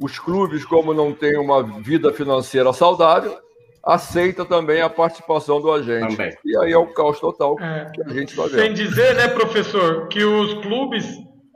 os 0.00 0.18
clubes, 0.18 0.64
como 0.64 0.92
não 0.92 1.12
têm 1.12 1.38
uma 1.38 1.62
vida 1.62 2.12
financeira 2.12 2.72
saudável, 2.72 3.38
aceita 3.82 4.44
também 4.44 4.82
a 4.82 4.90
participação 4.90 5.60
do 5.60 5.72
agente. 5.72 6.16
Também. 6.16 6.36
E 6.44 6.56
aí 6.58 6.72
é 6.72 6.78
o 6.78 6.92
caos 6.92 7.18
total 7.18 7.56
é, 7.58 7.90
que 7.94 8.02
a 8.02 8.08
gente 8.08 8.36
vai 8.36 8.48
ver. 8.48 8.60
Sem 8.60 8.74
dizer, 8.74 9.14
né, 9.14 9.28
professor, 9.28 10.06
que 10.08 10.22
os 10.22 10.54
clubes, 10.62 11.06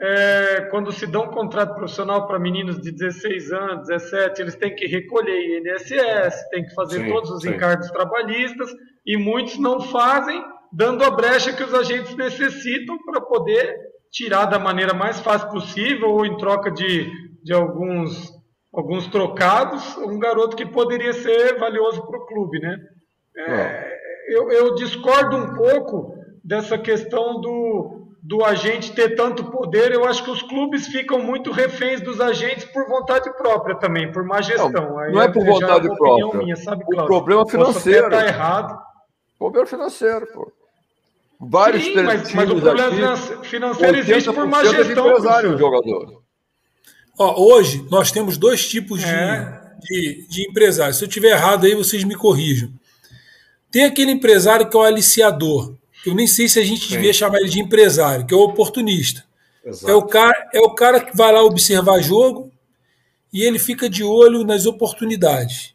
é, 0.02 0.62
quando 0.62 0.90
se 0.90 1.06
dão 1.06 1.26
um 1.26 1.30
contrato 1.30 1.76
profissional 1.76 2.26
para 2.26 2.36
meninos 2.36 2.80
de 2.80 2.90
16 2.90 3.52
anos, 3.52 3.86
17, 3.86 4.42
eles 4.42 4.56
têm 4.56 4.74
que 4.74 4.84
recolher 4.86 5.60
INSS, 5.60 6.48
têm 6.50 6.64
que 6.64 6.74
fazer 6.74 7.04
sim, 7.04 7.08
todos 7.08 7.30
os 7.30 7.42
sim. 7.42 7.50
encargos 7.50 7.88
trabalhistas, 7.88 8.68
e 9.06 9.16
muitos 9.16 9.60
não 9.60 9.80
fazem, 9.80 10.42
dando 10.72 11.04
a 11.04 11.10
brecha 11.10 11.52
que 11.52 11.62
os 11.62 11.72
agentes 11.72 12.16
necessitam 12.16 12.98
para 13.04 13.20
poder 13.20 13.76
tirar 14.10 14.46
da 14.46 14.58
maneira 14.58 14.92
mais 14.92 15.20
fácil 15.20 15.48
possível 15.50 16.10
ou 16.10 16.26
em 16.26 16.36
troca 16.36 16.72
de, 16.72 17.08
de 17.44 17.52
alguns, 17.52 18.28
alguns 18.74 19.06
trocados, 19.06 19.96
um 19.98 20.18
garoto 20.18 20.56
que 20.56 20.66
poderia 20.66 21.12
ser 21.12 21.60
valioso 21.60 22.04
para 22.04 22.18
o 22.18 22.26
clube, 22.26 22.58
né? 22.58 22.76
É, 23.36 23.92
eu, 24.28 24.50
eu, 24.50 24.74
discordo 24.74 25.36
um 25.36 25.54
pouco 25.54 26.12
dessa 26.44 26.76
questão 26.76 27.40
do, 27.40 28.01
do 28.22 28.44
agente 28.44 28.92
ter 28.92 29.16
tanto 29.16 29.50
poder. 29.50 29.90
Eu 29.90 30.04
acho 30.04 30.22
que 30.22 30.30
os 30.30 30.42
clubes 30.42 30.86
ficam 30.86 31.18
muito 31.18 31.50
reféns 31.50 32.00
dos 32.00 32.20
agentes 32.20 32.64
por 32.66 32.86
vontade 32.86 33.30
própria 33.36 33.74
também, 33.74 34.12
por 34.12 34.22
má 34.22 34.40
gestão. 34.40 34.70
Não, 34.70 35.10
não 35.10 35.20
é 35.20 35.28
por 35.28 35.44
vontade 35.44 35.88
própria. 35.96 36.38
Minha, 36.38 36.56
sabe, 36.56 36.84
o 36.84 37.06
problema 37.06 37.44
financeiro. 37.46 38.06
Está 38.06 38.24
errado. 38.24 38.78
O 39.34 39.38
problema 39.38 39.66
financeiro, 39.66 40.26
pô. 40.32 40.52
Vários 41.44 41.82
Sim, 41.82 41.94
mas, 42.02 42.32
mas 42.32 42.50
o 42.50 42.60
problema 42.60 43.14
aqui, 43.14 43.48
financeiro 43.48 43.98
existe 43.98 44.32
por 44.32 44.46
má 44.46 44.62
gestão. 44.62 45.08
Empresário, 45.08 45.58
jogador. 45.58 46.22
Ó, 47.18 47.42
hoje 47.42 47.84
nós 47.90 48.12
temos 48.12 48.38
dois 48.38 48.68
tipos 48.68 49.02
é. 49.02 49.60
de, 49.80 50.22
de, 50.22 50.28
de 50.28 50.48
empresários. 50.48 50.98
Se 50.98 51.04
eu 51.04 51.08
tiver 51.08 51.30
errado 51.30 51.66
aí, 51.66 51.74
vocês 51.74 52.04
me 52.04 52.14
corrijam. 52.14 52.70
Tem 53.72 53.84
aquele 53.84 54.12
empresário 54.12 54.68
que 54.68 54.76
é 54.76 54.78
o 54.78 54.84
aliciador. 54.84 55.74
Eu 56.04 56.14
nem 56.14 56.26
sei 56.26 56.48
se 56.48 56.58
a 56.58 56.64
gente 56.64 56.82
Sim. 56.82 56.94
devia 56.94 57.12
chamar 57.12 57.38
ele 57.38 57.48
de 57.48 57.60
empresário, 57.60 58.26
que 58.26 58.34
é 58.34 58.36
o 58.36 58.40
oportunista. 58.40 59.24
É 59.86 59.94
o, 59.94 60.02
cara, 60.02 60.50
é 60.52 60.60
o 60.60 60.74
cara 60.74 61.00
que 61.00 61.16
vai 61.16 61.32
lá 61.32 61.42
observar 61.42 62.00
jogo 62.00 62.50
e 63.32 63.42
ele 63.42 63.58
fica 63.58 63.88
de 63.88 64.02
olho 64.02 64.44
nas 64.44 64.66
oportunidades. 64.66 65.74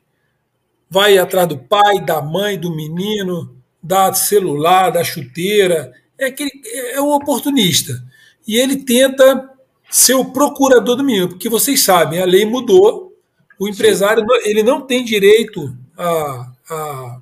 Vai 0.90 1.18
atrás 1.18 1.48
do 1.48 1.58
pai, 1.58 2.02
da 2.02 2.22
mãe, 2.22 2.60
do 2.60 2.76
menino, 2.76 3.56
da 3.82 4.14
celular, 4.14 4.90
da 4.90 5.04
chuteira, 5.04 5.94
é, 6.18 6.26
aquele, 6.26 6.52
é 6.92 7.02
um 7.02 7.14
oportunista. 7.14 8.04
E 8.46 8.58
ele 8.58 8.78
tenta 8.78 9.50
ser 9.90 10.16
o 10.16 10.26
procurador 10.26 10.98
do 10.98 11.04
menino, 11.04 11.30
porque 11.30 11.48
vocês 11.48 11.80
sabem, 11.82 12.20
a 12.20 12.26
lei 12.26 12.46
mudou, 12.46 13.14
o 13.58 13.68
empresário 13.68 14.24
ele 14.44 14.62
não 14.62 14.82
tem 14.82 15.04
direito 15.04 15.76
a, 15.98 16.52
a, 16.70 17.22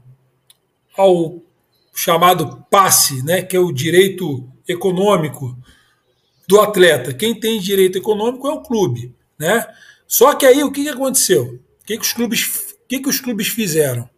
ao 0.97 1.39
chamado 1.95 2.65
passe, 2.69 3.23
né, 3.23 3.41
que 3.41 3.55
é 3.55 3.59
o 3.59 3.71
direito 3.71 4.45
econômico 4.67 5.57
do 6.45 6.59
atleta. 6.59 7.13
Quem 7.13 7.33
tem 7.39 7.59
direito 7.59 7.97
econômico 7.97 8.47
é 8.47 8.51
o 8.51 8.61
clube. 8.61 9.15
Né? 9.39 9.65
Só 10.05 10.35
que 10.35 10.45
aí 10.45 10.61
o 10.63 10.71
que, 10.71 10.89
aconteceu? 10.89 11.59
O 11.81 11.85
que, 11.85 11.97
que, 11.97 12.03
os 12.03 12.11
clubes, 12.11 12.75
o 12.83 12.87
que, 12.87 12.99
que 12.99 13.09
os 13.09 13.19
clubes 13.19 13.47
fizeram? 13.47 14.09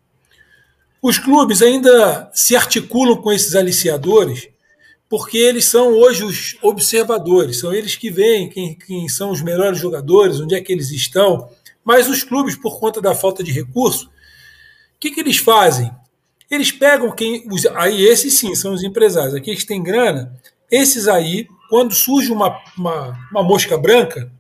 Os 1.02 1.20
clubes 1.20 1.62
ainda 1.62 2.32
se 2.34 2.56
articulam 2.56 3.22
com 3.22 3.32
esses 3.32 3.56
aliciadores 3.56 4.50
porque 5.10 5.38
eles 5.38 5.66
são 5.66 5.94
hoje 5.94 6.24
os 6.24 6.58
observadores, 6.62 7.60
são 7.60 7.74
eles 7.74 7.96
que 7.96 8.10
veem 8.10 8.50
quem, 8.50 8.76
quem, 8.76 9.08
são 9.08 9.32
os 9.32 9.42
melhores 9.42 9.80
jogadores, 9.80 10.40
onde 10.40 10.54
é 10.54 10.60
que 10.60 10.74
eles 10.74 10.92
estão. 10.92 11.50
Mas 11.84 12.10
os 12.10 12.24
clubes, 12.24 12.58
por 12.58 12.78
conta 12.78 13.00
da 13.00 13.16
falta 13.16 13.42
de 13.42 13.52
recurso, 13.52 14.08
o 14.08 14.10
que, 15.00 15.12
que 15.12 15.22
eles 15.22 15.38
fazem? 15.38 15.90
Eles 16.50 16.72
pegam 16.72 17.12
quem. 17.12 17.46
Os, 17.52 17.66
aí, 17.68 18.06
esses 18.06 18.38
sim 18.38 18.56
são 18.56 18.74
os 18.74 18.84
empresários, 18.84 19.36
aqueles 19.36 19.62
que 19.62 19.68
têm 19.68 19.84
grana, 19.84 20.34
esses 20.72 21.08
aí, 21.08 21.48
quando 21.70 21.94
surge 21.94 22.32
uma, 22.32 22.62
uma, 22.78 23.18
uma 23.32 23.44
mosca 23.44 23.78
branca, 23.78 24.32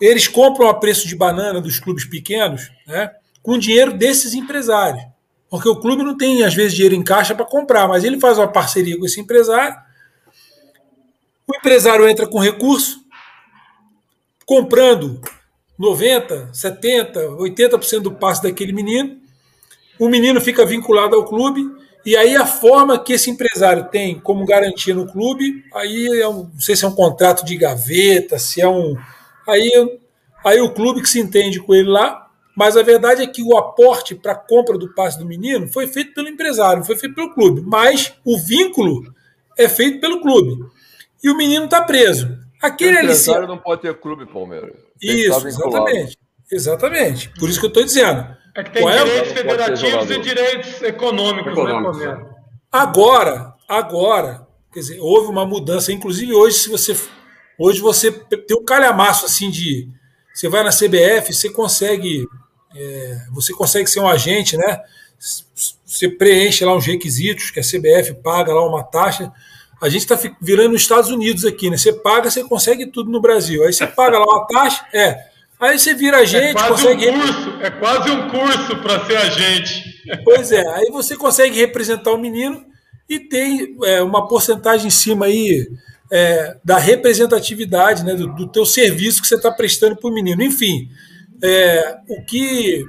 eles 0.00 0.28
compram 0.28 0.68
a 0.68 0.74
preço 0.74 1.06
de 1.06 1.16
banana 1.16 1.60
dos 1.60 1.78
clubes 1.78 2.04
pequenos, 2.04 2.70
né, 2.86 3.10
com 3.42 3.58
dinheiro 3.58 3.92
desses 3.92 4.34
empresários. 4.34 5.02
Porque 5.50 5.68
o 5.68 5.76
clube 5.76 6.02
não 6.02 6.16
tem, 6.16 6.44
às 6.44 6.54
vezes, 6.54 6.74
dinheiro 6.74 6.94
em 6.94 7.02
caixa 7.02 7.34
para 7.34 7.46
comprar, 7.46 7.88
mas 7.88 8.04
ele 8.04 8.20
faz 8.20 8.36
uma 8.36 8.48
parceria 8.48 8.98
com 8.98 9.06
esse 9.06 9.20
empresário. 9.20 9.76
O 11.46 11.56
empresário 11.56 12.06
entra 12.06 12.26
com 12.26 12.38
recurso, 12.38 13.00
comprando 14.44 15.20
90%, 15.80 16.50
70%, 16.52 17.36
80% 17.38 18.00
do 18.00 18.12
passe 18.12 18.42
daquele 18.42 18.72
menino. 18.72 19.18
O 19.98 20.08
menino 20.08 20.40
fica 20.40 20.64
vinculado 20.64 21.16
ao 21.16 21.24
clube, 21.24 21.62
e 22.04 22.16
aí 22.16 22.36
a 22.36 22.46
forma 22.46 22.98
que 22.98 23.12
esse 23.12 23.30
empresário 23.30 23.88
tem 23.90 24.18
como 24.18 24.46
garantia 24.46 24.94
no 24.94 25.06
clube, 25.06 25.64
aí 25.74 26.20
é 26.20 26.28
um, 26.28 26.44
não 26.44 26.60
sei 26.60 26.76
se 26.76 26.84
é 26.84 26.88
um 26.88 26.94
contrato 26.94 27.44
de 27.44 27.56
gaveta, 27.56 28.38
se 28.38 28.60
é 28.60 28.68
um. 28.68 28.96
Aí, 29.46 29.70
aí 30.44 30.60
o 30.60 30.72
clube 30.72 31.02
que 31.02 31.08
se 31.08 31.20
entende 31.20 31.60
com 31.60 31.74
ele 31.74 31.88
lá, 31.88 32.28
mas 32.56 32.76
a 32.76 32.82
verdade 32.82 33.22
é 33.22 33.26
que 33.26 33.42
o 33.42 33.56
aporte 33.56 34.14
para 34.14 34.32
a 34.32 34.36
compra 34.36 34.76
do 34.76 34.92
passe 34.94 35.18
do 35.18 35.24
menino 35.24 35.68
foi 35.68 35.86
feito 35.86 36.14
pelo 36.14 36.28
empresário, 36.28 36.78
não 36.78 36.84
foi 36.84 36.96
feito 36.96 37.14
pelo 37.14 37.32
clube. 37.32 37.62
Mas 37.64 38.14
o 38.24 38.38
vínculo 38.38 39.12
é 39.56 39.68
feito 39.68 40.00
pelo 40.00 40.20
clube. 40.20 40.64
E 41.22 41.30
o 41.30 41.36
menino 41.36 41.66
está 41.66 41.82
preso. 41.82 42.38
Aquele 42.60 42.96
o 42.96 43.00
empresário 43.00 43.46
não 43.46 43.58
pode 43.58 43.82
ter 43.82 43.94
clube, 44.00 44.26
Palmeiras. 44.26 44.72
Isso, 45.00 45.46
exatamente. 45.46 46.18
Exatamente. 46.50 47.28
Por 47.38 47.48
isso 47.48 47.60
que 47.60 47.66
eu 47.66 47.68
estou 47.68 47.84
dizendo. 47.84 48.26
É 48.54 48.64
que 48.64 48.70
tem 48.70 48.82
Qual 48.82 48.92
direitos 48.96 49.30
é? 49.30 49.34
federativos 49.34 50.10
e 50.10 50.18
direitos 50.18 50.82
econômicos, 50.82 51.52
econômicos. 51.52 51.98
né, 51.98 52.26
Agora, 52.72 53.54
agora, 53.68 54.46
quer 54.72 54.80
dizer, 54.80 54.98
houve 55.00 55.28
uma 55.28 55.46
mudança. 55.46 55.92
Inclusive, 55.92 56.32
hoje, 56.34 56.58
se 56.58 56.68
você. 56.68 56.96
Hoje 57.58 57.80
você 57.80 58.10
tem 58.10 58.56
um 58.56 58.64
calhamaço 58.64 59.26
assim 59.26 59.50
de. 59.50 59.88
Você 60.34 60.48
vai 60.48 60.62
na 60.62 60.70
CBF, 60.70 61.32
você 61.32 61.50
consegue. 61.50 62.26
É, 62.76 63.18
você 63.32 63.52
consegue 63.52 63.88
ser 63.88 64.00
um 64.00 64.08
agente, 64.08 64.56
né? 64.56 64.80
Você 65.84 66.08
preenche 66.08 66.64
lá 66.64 66.74
uns 66.74 66.86
requisitos 66.86 67.50
que 67.50 67.58
a 67.58 67.62
CBF 67.62 68.14
paga 68.22 68.52
lá 68.52 68.66
uma 68.66 68.84
taxa. 68.84 69.32
A 69.80 69.88
gente 69.88 70.02
está 70.02 70.18
virando 70.40 70.74
os 70.74 70.82
Estados 70.82 71.10
Unidos 71.10 71.44
aqui, 71.44 71.70
né? 71.70 71.76
Você 71.76 71.92
paga, 71.92 72.30
você 72.30 72.44
consegue 72.44 72.86
tudo 72.86 73.10
no 73.10 73.20
Brasil. 73.20 73.64
Aí 73.64 73.72
você 73.72 73.86
paga 73.86 74.18
lá 74.18 74.24
uma 74.24 74.46
taxa, 74.46 74.84
é. 74.92 75.28
Aí 75.60 75.78
você 75.78 75.94
vira 75.94 76.18
agente, 76.18 76.44
é 76.44 76.52
quase 76.52 76.70
consegue. 76.70 77.08
Um 77.08 77.20
curso, 77.20 77.50
é 77.60 77.70
quase 77.70 78.10
um 78.10 78.28
curso 78.28 78.76
para 78.76 79.06
ser 79.06 79.16
agente. 79.16 80.02
Pois 80.24 80.52
é, 80.52 80.66
aí 80.74 80.90
você 80.90 81.16
consegue 81.16 81.58
representar 81.58 82.12
o 82.12 82.18
menino 82.18 82.64
e 83.08 83.18
tem 83.18 83.76
é, 83.84 84.00
uma 84.02 84.28
porcentagem 84.28 84.86
em 84.86 84.90
cima 84.90 85.26
aí 85.26 85.68
é, 86.10 86.56
da 86.64 86.78
representatividade, 86.78 88.04
né, 88.04 88.14
do, 88.14 88.34
do 88.34 88.48
teu 88.48 88.64
serviço 88.64 89.20
que 89.20 89.28
você 89.28 89.34
está 89.34 89.50
prestando 89.50 89.96
para 89.96 90.08
o 90.08 90.14
menino. 90.14 90.42
Enfim, 90.42 90.88
é, 91.42 91.98
o, 92.08 92.24
que, 92.24 92.84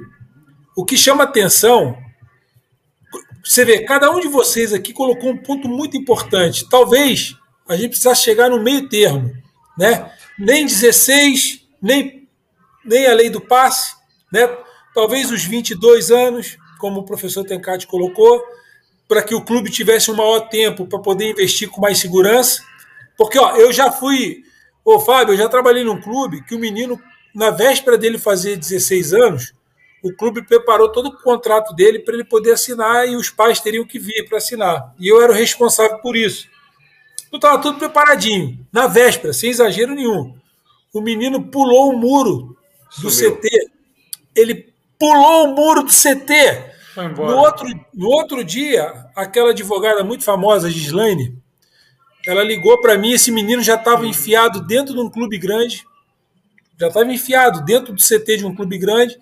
o 0.76 0.86
que 0.86 0.98
chama 0.98 1.24
atenção, 1.24 1.98
você 3.44 3.66
vê, 3.66 3.84
cada 3.84 4.12
um 4.12 4.20
de 4.20 4.28
vocês 4.28 4.74
aqui 4.74 4.94
colocou 4.94 5.32
um 5.32 5.38
ponto 5.38 5.68
muito 5.68 5.98
importante. 5.98 6.68
Talvez 6.70 7.36
a 7.68 7.76
gente 7.76 7.90
precisasse 7.90 8.24
chegar 8.24 8.50
no 8.50 8.62
meio 8.62 8.88
termo, 8.90 9.32
né? 9.78 10.12
Nem 10.38 10.66
16, 10.66 11.62
nem 11.82 12.19
nem 12.90 13.06
a 13.06 13.14
lei 13.14 13.30
do 13.30 13.40
passe, 13.40 13.96
né? 14.34 14.50
talvez 14.94 15.32
os 15.32 15.44
22 15.44 16.12
anos, 16.12 16.58
como 16.80 17.02
o 17.02 17.06
professor 17.06 17.44
Tencati 17.46 17.86
colocou, 17.86 18.44
para 19.08 19.22
que 19.22 19.36
o 19.36 19.44
clube 19.44 19.70
tivesse 19.70 20.12
um 20.12 20.16
maior 20.16 20.42
tempo 20.50 20.86
para 20.86 21.00
poder 21.00 21.30
investir 21.30 21.70
com 21.70 21.80
mais 21.80 22.00
segurança. 22.00 22.62
Porque 23.18 23.38
ó, 23.38 23.56
eu 23.56 23.72
já 23.72 23.92
fui, 23.92 24.44
ô 24.84 25.00
Fábio, 25.00 25.34
eu 25.34 25.38
já 25.38 25.48
trabalhei 25.48 25.84
num 25.84 26.02
clube 26.02 26.44
que 26.44 26.56
o 26.56 26.60
menino, 26.60 27.00
na 27.34 27.52
véspera 27.52 27.98
dele 27.98 28.18
fazer 28.18 28.58
16 28.58 29.14
anos, 29.14 29.54
o 30.04 30.14
clube 30.14 30.46
preparou 30.46 30.92
todo 30.92 31.10
o 31.10 31.18
contrato 31.22 31.76
dele 31.76 32.00
para 32.00 32.14
ele 32.14 32.24
poder 32.24 32.54
assinar 32.54 33.08
e 33.08 33.16
os 33.16 33.30
pais 33.30 33.60
teriam 33.60 33.86
que 33.86 34.00
vir 34.00 34.28
para 34.28 34.38
assinar. 34.38 34.94
E 35.00 35.08
eu 35.08 35.22
era 35.22 35.32
o 35.32 35.36
responsável 35.36 36.00
por 36.00 36.16
isso. 36.16 36.48
Então 37.28 37.38
estava 37.38 37.62
tudo 37.62 37.78
preparadinho, 37.78 38.66
na 38.72 38.88
véspera, 38.88 39.34
sem 39.34 39.50
exagero 39.50 39.94
nenhum. 39.94 40.36
O 40.94 41.02
menino 41.02 41.44
pulou 41.44 41.92
o 41.94 41.98
muro 41.98 42.58
do. 42.98 43.10
CT. 43.10 43.72
Ele 44.36 44.74
pulou 44.98 45.46
o 45.46 45.56
muro 45.56 45.84
do 45.84 45.92
CT. 45.92 46.70
No 47.16 47.38
outro, 47.38 47.68
no 47.94 48.10
outro 48.10 48.44
dia, 48.44 49.06
aquela 49.16 49.52
advogada 49.52 50.04
muito 50.04 50.24
famosa, 50.24 50.70
Gislaine, 50.70 51.38
ela 52.28 52.44
ligou 52.44 52.82
para 52.82 52.98
mim. 52.98 53.12
Esse 53.12 53.32
menino 53.32 53.62
já 53.62 53.76
estava 53.76 54.06
enfiado 54.06 54.62
dentro 54.62 54.94
de 54.94 55.00
um 55.00 55.10
clube 55.10 55.38
grande, 55.38 55.86
já 56.78 56.88
estava 56.88 57.12
enfiado 57.12 57.64
dentro 57.64 57.94
do 57.94 58.02
CT 58.02 58.38
de 58.38 58.46
um 58.46 58.54
clube 58.54 58.78
grande 58.78 59.18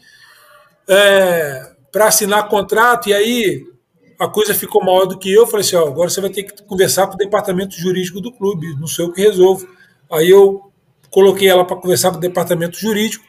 é, 0.87 1.71
para 1.91 2.07
assinar 2.07 2.47
contrato. 2.49 3.09
E 3.09 3.13
aí 3.13 3.63
a 4.19 4.27
coisa 4.27 4.55
ficou 4.55 4.83
maior 4.83 5.05
do 5.05 5.17
que 5.17 5.31
eu. 5.31 5.45
Falei 5.45 5.65
assim: 5.65 5.75
ó, 5.75 5.87
agora 5.87 6.09
você 6.09 6.21
vai 6.21 6.31
ter 6.31 6.43
que 6.43 6.63
conversar 6.63 7.05
com 7.07 7.13
o 7.13 7.17
departamento 7.17 7.75
jurídico 7.75 8.19
do 8.19 8.31
clube, 8.31 8.75
não 8.79 8.87
sei 8.87 9.05
o 9.05 9.13
que 9.13 9.21
resolvo. 9.21 9.67
Aí 10.11 10.29
eu 10.29 10.71
coloquei 11.11 11.47
ela 11.47 11.65
para 11.65 11.75
conversar 11.75 12.11
com 12.11 12.17
o 12.17 12.21
departamento 12.21 12.79
jurídico 12.79 13.26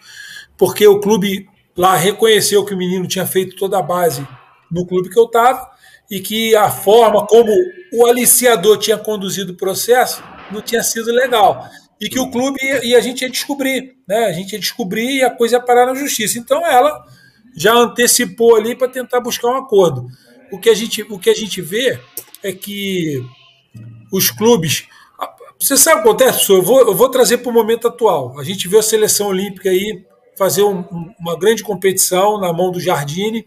porque 0.59 0.87
o 0.87 1.01
clube 1.01 1.49
lá 1.77 1.97
reconheceu 1.97 2.65
que 2.65 2.75
o 2.75 2.77
menino 2.77 3.07
tinha 3.07 3.25
feito 3.25 3.57
toda 3.57 3.79
a 3.79 3.83
base 3.83 4.27
no 4.71 4.85
clube 4.85 5.09
que 5.09 5.19
eu 5.19 5.25
estava 5.25 5.71
e 6.11 6.21
que 6.21 6.57
a 6.57 6.71
forma 6.71 7.25
como 7.27 7.53
o 7.93 8.05
aliciador 8.05 8.77
tinha 8.79 8.99
conduzido 8.99 9.53
o 9.53 9.57
processo 9.57 10.23
não 10.51 10.61
tinha 10.61 10.83
sido 10.83 11.13
legal. 11.13 11.65
E 12.01 12.09
que 12.09 12.19
o 12.19 12.31
clube 12.31 12.59
e 12.83 12.95
a 12.95 13.01
gente 13.01 13.23
ia 13.23 13.31
descobrir, 13.31 13.97
né? 14.07 14.27
A 14.27 14.33
gente 14.33 14.53
ia 14.53 14.59
descobrir 14.59 15.17
e 15.17 15.25
a 15.25 15.31
coisa 15.31 15.57
ia 15.57 15.63
parar 15.63 15.87
na 15.87 15.95
justiça. 15.95 16.39
Então 16.39 16.67
ela 16.67 17.05
já 17.57 17.75
antecipou 17.75 18.57
ali 18.57 18.75
para 18.75 18.89
tentar 18.89 19.21
buscar 19.21 19.49
um 19.49 19.57
acordo. 19.57 20.07
O 20.51 20.59
que 20.59 20.71
a 20.71 20.75
gente, 20.75 21.03
o 21.03 21.19
que 21.19 21.31
a 21.31 21.35
gente 21.35 21.61
vê 21.61 21.99
é 22.43 22.53
que 22.53 23.23
os 24.13 24.31
clubes. 24.31 24.87
Você 25.59 25.77
sabe 25.77 26.01
o 26.01 26.03
que 26.03 26.09
acontece, 26.09 26.53
Eu 26.53 26.63
vou, 26.63 26.81
eu 26.81 26.95
vou 26.95 27.09
trazer 27.11 27.39
para 27.39 27.51
o 27.51 27.53
momento 27.53 27.89
atual. 27.89 28.39
A 28.39 28.45
gente 28.45 28.69
vê 28.69 28.79
a 28.79 28.83
seleção 28.83 29.27
olímpica 29.27 29.69
aí 29.69 30.05
fazer 30.39 30.63
um, 30.63 30.85
uma 31.19 31.37
grande 31.37 31.65
competição 31.65 32.41
na 32.41 32.53
mão 32.53 32.71
do 32.71 32.81
Jardine, 32.81 33.47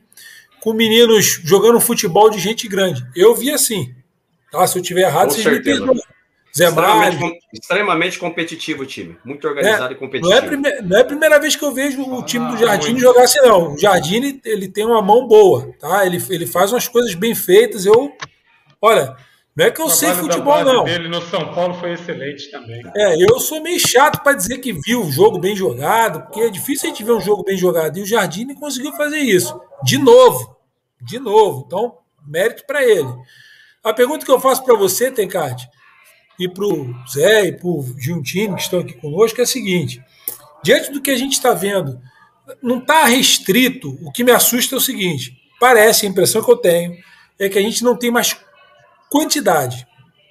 com 0.60 0.74
meninos 0.74 1.40
jogando 1.44 1.80
futebol 1.80 2.30
de 2.30 2.38
gente 2.38 2.68
grande. 2.68 3.04
Eu 3.16 3.34
vi 3.34 3.50
assim. 3.50 3.96
Tá? 4.52 4.68
Se 4.68 4.78
eu 4.78 4.84
tiver 4.84 5.04
errado, 5.04 5.30
com 5.30 5.32
vocês 5.32 5.44
certeza. 5.44 5.80
me 5.80 5.86
perdoam. 5.88 6.12
Zé 6.56 6.66
extremamente, 6.68 7.40
extremamente 7.54 8.20
competitivo 8.20 8.84
o 8.84 8.86
time, 8.86 9.18
muito 9.24 9.48
organizado 9.48 9.94
é, 9.94 9.96
e 9.96 9.98
competitivo. 9.98 10.30
Não 10.30 10.38
é, 10.38 10.42
prime, 10.42 10.82
não 10.82 10.98
é 10.98 11.02
a 11.02 11.06
primeira 11.06 11.40
vez 11.40 11.56
que 11.56 11.64
eu 11.64 11.74
vejo 11.74 12.02
o 12.02 12.26
time 12.26 12.46
do 12.52 12.58
Jardine 12.58 12.98
ah, 12.98 13.02
jogar 13.02 13.24
assim, 13.24 13.40
não. 13.40 13.74
O 13.74 13.78
Jardine 13.78 14.42
ele 14.44 14.68
tem 14.68 14.86
uma 14.86 15.02
mão 15.02 15.26
boa, 15.26 15.74
tá? 15.80 16.06
Ele, 16.06 16.22
ele 16.30 16.46
faz 16.46 16.74
umas 16.74 16.90
coisas 16.90 17.16
bem 17.16 17.34
feitas. 17.34 17.86
Eu, 17.86 18.12
olha, 18.82 19.16
não 19.56 19.66
é 19.66 19.72
que 19.72 19.82
eu 19.82 19.90
sei 19.90 20.14
futebol, 20.14 20.64
não. 20.64 20.86
dele 20.86 21.10
no 21.10 21.22
São 21.22 21.54
Paulo 21.54 21.74
foi 21.74 21.94
excelente 21.94 22.50
também. 22.50 22.82
É, 22.96 23.22
eu 23.22 23.38
sou 23.38 23.62
meio 23.62 23.80
chato 23.80 24.24
para 24.24 24.34
dizer 24.34 24.60
que 24.60 24.72
viu 24.72 25.04
o 25.04 25.12
jogo 25.12 25.40
bem 25.40 25.56
jogado, 25.56 26.22
porque 26.22 26.40
é 26.40 26.50
difícil 26.50 26.90
a 26.90 26.94
gente 26.94 27.04
ver 27.04 27.12
um 27.12 27.20
jogo 27.20 27.44
bem 27.44 27.58
jogado. 27.58 27.98
E 27.98 28.02
o 28.02 28.06
Jardine 28.06 28.56
conseguiu 28.56 28.94
fazer 28.94 29.20
isso. 29.20 29.60
De 29.84 29.98
novo. 29.98 30.56
De 31.02 31.20
novo. 31.20 31.66
Então, 31.68 31.98
mérito 32.26 32.66
para 32.66 32.82
ele. 32.84 33.10
A 33.84 33.94
pergunta 33.94 34.26
que 34.26 34.32
eu 34.32 34.40
faço 34.40 34.64
para 34.64 34.76
você, 34.76 35.12
Tencate, 35.12 35.68
e 36.40 36.48
para 36.48 36.66
o 36.66 36.94
Zé 37.12 37.48
e 37.48 37.52
para 37.52 37.68
o 37.68 37.86
Giuntini, 37.98 38.56
que 38.56 38.62
estão 38.62 38.80
aqui 38.80 38.94
conosco, 38.94 39.40
é 39.42 39.44
a 39.44 39.48
seguinte: 39.48 40.02
diante 40.64 40.92
do 40.92 41.02
que 41.02 41.12
a 41.12 41.18
gente 41.18 41.34
está 41.34 41.54
vendo, 41.54 42.00
não 42.64 42.80
está 42.80 43.06
restrito. 43.06 43.98
O 44.02 44.12
que 44.12 44.24
me 44.24 44.32
assusta 44.32 44.76
é 44.76 44.78
o 44.78 44.82
seguinte: 44.82 45.38
parece, 45.60 46.06
a 46.06 46.10
impressão 46.10 46.42
que 46.42 46.52
eu 46.52 46.58
tenho, 46.58 46.96
é 47.38 47.50
que 47.50 47.58
a 47.58 47.62
gente 47.62 47.84
não 47.84 47.98
tem 47.98 48.12
mais 48.12 48.34
quantidade. 49.12 49.86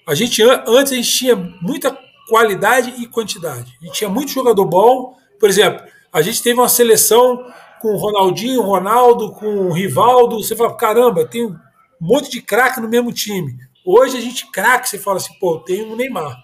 A 0.09 0.15
gente 0.15 0.43
antes 0.43 0.93
a 0.93 0.97
gente 0.97 1.13
tinha 1.13 1.37
muita 1.37 1.97
qualidade 2.29 2.95
e 2.99 3.07
quantidade. 3.07 3.77
A 3.81 3.85
gente 3.85 3.99
tinha 3.99 4.09
muito 4.09 4.33
jogador 4.33 4.65
bom. 4.65 5.15
Por 5.39 5.49
exemplo, 5.49 5.87
a 6.11 6.23
gente 6.23 6.43
teve 6.43 6.59
uma 6.59 6.69
seleção 6.69 7.45
com 7.81 7.95
Ronaldinho, 7.97 8.63
Ronaldo, 8.63 9.33
com 9.33 9.71
Rivaldo. 9.71 10.43
Você 10.43 10.57
fala, 10.57 10.75
caramba, 10.75 11.27
tem 11.27 11.45
um 11.47 11.57
monte 12.01 12.31
de 12.31 12.41
craque 12.41 12.81
no 12.81 12.89
mesmo 12.89 13.13
time. 13.13 13.55
Hoje 13.85 14.17
a 14.17 14.21
gente 14.21 14.51
craque, 14.51 14.89
você 14.89 14.99
fala 14.99 15.19
assim, 15.19 15.35
pô, 15.39 15.55
eu 15.55 15.61
tenho 15.61 15.93
o 15.93 15.97
Neymar. 15.97 16.37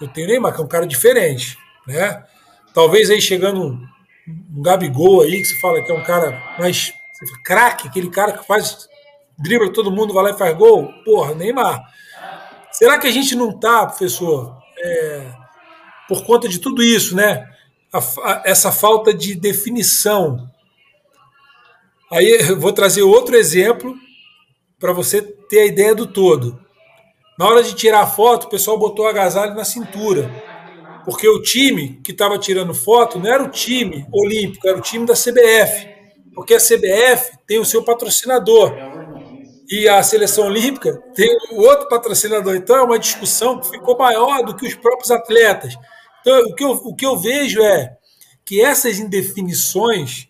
Eu 0.00 0.08
tenho 0.08 0.26
o 0.26 0.30
Neymar, 0.30 0.54
que 0.54 0.60
é 0.60 0.64
um 0.64 0.68
cara 0.68 0.86
diferente, 0.86 1.56
né? 1.86 2.24
Talvez 2.72 3.10
aí 3.10 3.20
chegando 3.20 3.62
um, 3.62 3.86
um 4.56 4.62
Gabigol 4.62 5.22
aí, 5.22 5.38
que 5.38 5.44
você 5.44 5.60
fala 5.60 5.82
que 5.82 5.90
é 5.90 5.94
um 5.94 6.02
cara 6.02 6.42
mais 6.58 6.92
craque, 7.44 7.88
aquele 7.88 8.10
cara 8.10 8.32
que 8.32 8.46
faz 8.46 8.88
dribla 9.38 9.72
todo 9.72 9.90
mundo, 9.90 10.14
vai 10.14 10.24
lá 10.24 10.30
e 10.30 10.38
faz 10.38 10.56
gol? 10.56 10.92
Porra, 11.04 11.34
Neymar. 11.34 11.82
Será 12.72 12.98
que 12.98 13.06
a 13.06 13.10
gente 13.10 13.36
não 13.36 13.58
tá, 13.58 13.86
professor, 13.86 14.56
é, 14.78 15.32
por 16.08 16.24
conta 16.24 16.48
de 16.48 16.58
tudo 16.58 16.82
isso, 16.82 17.14
né? 17.14 17.48
A, 17.92 17.98
a, 17.98 18.42
essa 18.44 18.72
falta 18.72 19.14
de 19.14 19.34
definição. 19.34 20.50
Aí 22.10 22.26
eu 22.48 22.58
vou 22.58 22.72
trazer 22.72 23.02
outro 23.02 23.36
exemplo 23.36 23.94
para 24.78 24.92
você 24.92 25.22
ter 25.22 25.60
a 25.60 25.66
ideia 25.66 25.94
do 25.94 26.06
todo. 26.06 26.60
Na 27.38 27.46
hora 27.46 27.62
de 27.62 27.74
tirar 27.74 28.00
a 28.00 28.06
foto, 28.06 28.44
o 28.44 28.50
pessoal 28.50 28.78
botou 28.78 29.06
agasalho 29.06 29.54
na 29.54 29.64
cintura. 29.64 30.30
Porque 31.04 31.28
o 31.28 31.42
time 31.42 32.00
que 32.02 32.12
estava 32.12 32.38
tirando 32.38 32.74
foto 32.74 33.18
não 33.18 33.30
era 33.30 33.42
o 33.42 33.50
time 33.50 34.06
olímpico, 34.12 34.66
era 34.66 34.78
o 34.78 34.80
time 34.80 35.06
da 35.06 35.14
CBF. 35.14 35.88
Porque 36.34 36.54
a 36.54 36.58
CBF 36.58 37.38
tem 37.46 37.58
o 37.58 37.64
seu 37.64 37.84
patrocinador 37.84 38.93
e 39.70 39.88
a 39.88 40.02
seleção 40.02 40.46
olímpica 40.46 41.02
tem 41.14 41.28
outro 41.52 41.88
patrocinador. 41.88 42.54
Então 42.54 42.76
é 42.76 42.82
uma 42.82 42.98
discussão 42.98 43.58
que 43.58 43.70
ficou 43.70 43.96
maior 43.96 44.44
do 44.44 44.54
que 44.54 44.66
os 44.66 44.74
próprios 44.74 45.10
atletas. 45.10 45.74
Então 46.20 46.38
o 46.40 46.54
que 46.54 46.64
eu, 46.64 46.70
o 46.70 46.94
que 46.94 47.06
eu 47.06 47.16
vejo 47.18 47.62
é 47.62 47.96
que 48.44 48.60
essas 48.60 48.98
indefinições 48.98 50.28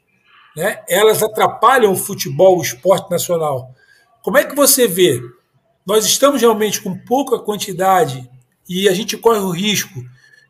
né, 0.57 0.83
elas 0.89 1.23
atrapalham 1.23 1.93
o 1.93 1.97
futebol, 1.97 2.59
o 2.59 2.63
esporte 2.63 3.11
nacional. 3.11 3.75
Como 4.23 4.39
é 4.39 4.45
que 4.45 4.55
você 4.55 4.87
vê? 4.87 5.21
Nós 5.85 6.07
estamos 6.07 6.41
realmente 6.41 6.81
com 6.81 6.97
pouca 6.97 7.39
quantidade 7.39 8.29
e 8.69 8.89
a 8.89 8.95
gente 8.95 9.17
corre 9.17 9.41
o 9.41 9.51
risco 9.51 10.03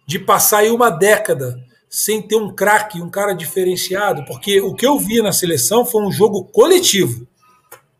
de 0.07 0.18
passar 0.18 0.59
aí 0.59 0.70
uma 0.70 0.90
década 0.90 1.57
sem 1.88 2.20
ter 2.20 2.37
um 2.37 2.55
craque, 2.55 3.01
um 3.01 3.11
cara 3.11 3.33
diferenciado, 3.33 4.25
porque 4.27 4.61
o 4.61 4.75
que 4.75 4.87
eu 4.87 4.99
vi 4.99 5.23
na 5.23 5.33
seleção 5.33 5.87
foi 5.87 6.03
um 6.03 6.12
jogo 6.12 6.44
coletivo. 6.44 7.27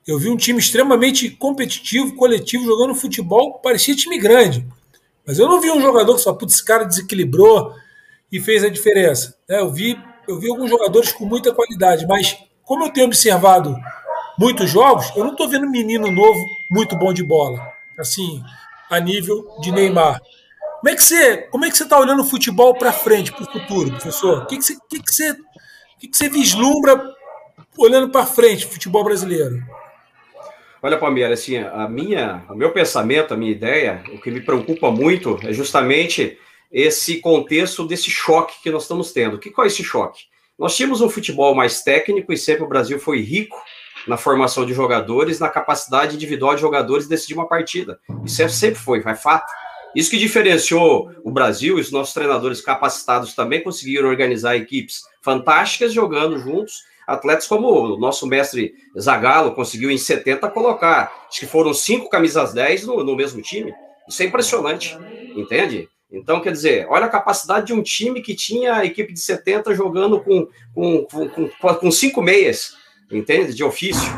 Eu 0.07 0.19
vi 0.19 0.29
um 0.29 0.37
time 0.37 0.59
extremamente 0.59 1.31
competitivo, 1.31 2.15
coletivo, 2.15 2.65
jogando 2.65 2.95
futebol, 2.95 3.55
parecia 3.55 3.97
time 3.97 4.19
grande. 4.19 4.67
Mas 5.27 5.39
eu 5.39 5.49
não 5.49 5.61
vi 5.61 5.71
um 5.71 5.81
jogador 5.81 6.15
que 6.15 6.21
só, 6.21 6.35
putz, 6.35 6.55
esse 6.55 6.65
cara 6.65 6.85
desequilibrou 6.85 7.75
e 8.31 8.39
fez 8.39 8.63
a 8.63 8.69
diferença. 8.69 9.35
É, 9.49 9.61
eu 9.61 9.73
vi, 9.73 9.99
eu 10.29 10.39
vi 10.39 10.51
alguns 10.51 10.69
jogadores 10.69 11.11
com 11.13 11.25
muita 11.25 11.55
qualidade, 11.55 12.07
mas 12.07 12.37
como 12.63 12.85
eu 12.85 12.93
tenho 12.93 13.07
observado 13.07 13.75
muitos 14.39 14.69
jogos, 14.71 15.11
eu 15.17 15.25
não 15.25 15.33
estou 15.33 15.49
vendo 15.49 15.69
menino 15.71 16.11
novo 16.11 16.41
muito 16.71 16.97
bom 16.97 17.13
de 17.13 17.23
bola, 17.23 17.59
assim, 17.99 18.43
a 18.91 19.01
nível 19.01 19.57
de 19.61 19.73
Neymar. 19.73 20.21
Como 20.81 20.93
é 20.93 20.95
que 20.95 21.03
você, 21.03 21.37
como 21.51 21.65
é 21.65 21.71
que 21.71 21.79
você 21.79 21.85
está 21.85 21.99
olhando 21.99 22.21
o 22.21 22.27
futebol 22.27 22.75
para 22.75 22.93
frente, 22.93 23.33
para 23.33 23.45
o 23.45 23.51
futuro, 23.51 23.91
professor? 23.91 24.43
O 24.43 24.47
que, 24.47 24.59
que, 24.59 24.63
você, 24.63 24.77
que, 24.91 25.01
que, 25.01 25.15
você, 25.15 25.35
que, 25.99 26.09
que 26.09 26.17
você 26.17 26.29
vislumbra 26.29 27.03
olhando 27.79 28.11
para 28.11 28.27
frente, 28.27 28.67
futebol 28.67 29.03
brasileiro? 29.03 29.63
Olha, 30.85 30.99
Palmeira, 30.99 31.33
assim, 31.33 31.57
a 31.57 31.89
minha, 31.89 32.45
o 32.47 32.55
meu 32.55 32.71
pensamento, 32.71 33.33
a 33.33 33.37
minha 33.39 33.51
ideia, 33.51 34.05
o 34.13 34.21
que 34.21 34.31
me 34.31 34.43
preocupa 34.43 34.91
muito 34.91 35.41
é 35.43 35.51
justamente 35.51 36.39
esse 36.71 37.23
contexto 37.23 37.87
desse 37.87 38.11
choque 38.11 38.63
que 38.63 38.71
nós 38.71 38.83
estamos 38.83 39.11
tendo. 39.11 39.39
Que 39.39 39.51
qual 39.51 39.65
é 39.65 39.69
esse 39.69 39.83
choque? 39.83 40.25
Nós 40.59 40.77
tínhamos 40.77 41.01
um 41.01 41.09
futebol 41.09 41.55
mais 41.55 41.81
técnico 41.81 42.35
e 42.35 42.37
sempre 42.37 42.65
o 42.65 42.69
Brasil 42.69 42.99
foi 42.99 43.23
rico 43.23 43.57
na 44.07 44.19
formação 44.19 44.67
de 44.67 44.75
jogadores, 44.75 45.41
na 45.41 45.49
capacidade 45.49 46.17
individual 46.17 46.55
de 46.55 46.61
jogadores 46.61 47.05
de 47.05 47.11
decidir 47.11 47.33
uma 47.33 47.49
partida. 47.49 47.99
Isso 48.23 48.43
é, 48.43 48.49
sempre 48.49 48.79
foi, 48.79 49.03
é 49.07 49.15
fato. 49.15 49.51
Isso 49.95 50.11
que 50.11 50.19
diferenciou 50.19 51.11
o 51.23 51.31
Brasil, 51.31 51.79
e 51.79 51.81
os 51.81 51.91
nossos 51.91 52.13
treinadores 52.13 52.61
capacitados 52.61 53.35
também 53.35 53.63
conseguiram 53.63 54.09
organizar 54.09 54.57
equipes 54.57 55.03
fantásticas 55.23 55.93
jogando 55.93 56.39
juntos 56.39 56.83
atletas 57.07 57.47
como 57.47 57.69
o 57.69 57.99
nosso 57.99 58.27
mestre 58.27 58.75
Zagallo 58.99 59.55
conseguiu 59.55 59.91
em 59.91 59.99
70 59.99 60.49
colocar. 60.51 61.13
Acho 61.29 61.41
que 61.41 61.47
foram 61.47 61.75
cinco 61.75 62.09
camisas 62.09 62.53
10 62.53 62.87
no, 62.87 63.05
no 63.05 63.17
mesmo 63.17 63.43
time. 63.43 63.73
Isso 64.09 64.23
é 64.23 64.27
impressionante, 64.27 64.97
entende? 65.37 65.89
Então, 66.11 66.41
quer 66.41 66.53
dizer, 66.53 66.87
olha 66.89 67.07
a 67.07 67.11
capacidade 67.11 67.67
de 67.67 67.73
um 67.73 67.83
time 67.83 68.23
que 68.23 68.35
tinha 68.35 68.77
a 68.77 68.85
equipe 68.85 69.13
de 69.13 69.21
70 69.21 69.75
jogando 69.75 70.21
com, 70.21 70.47
com, 70.75 71.05
com, 71.05 71.29
com, 71.29 71.75
com 71.75 71.91
cinco 71.91 72.23
meias, 72.23 72.77
entende? 73.11 73.55
De 73.55 73.65
ofício. 73.65 74.13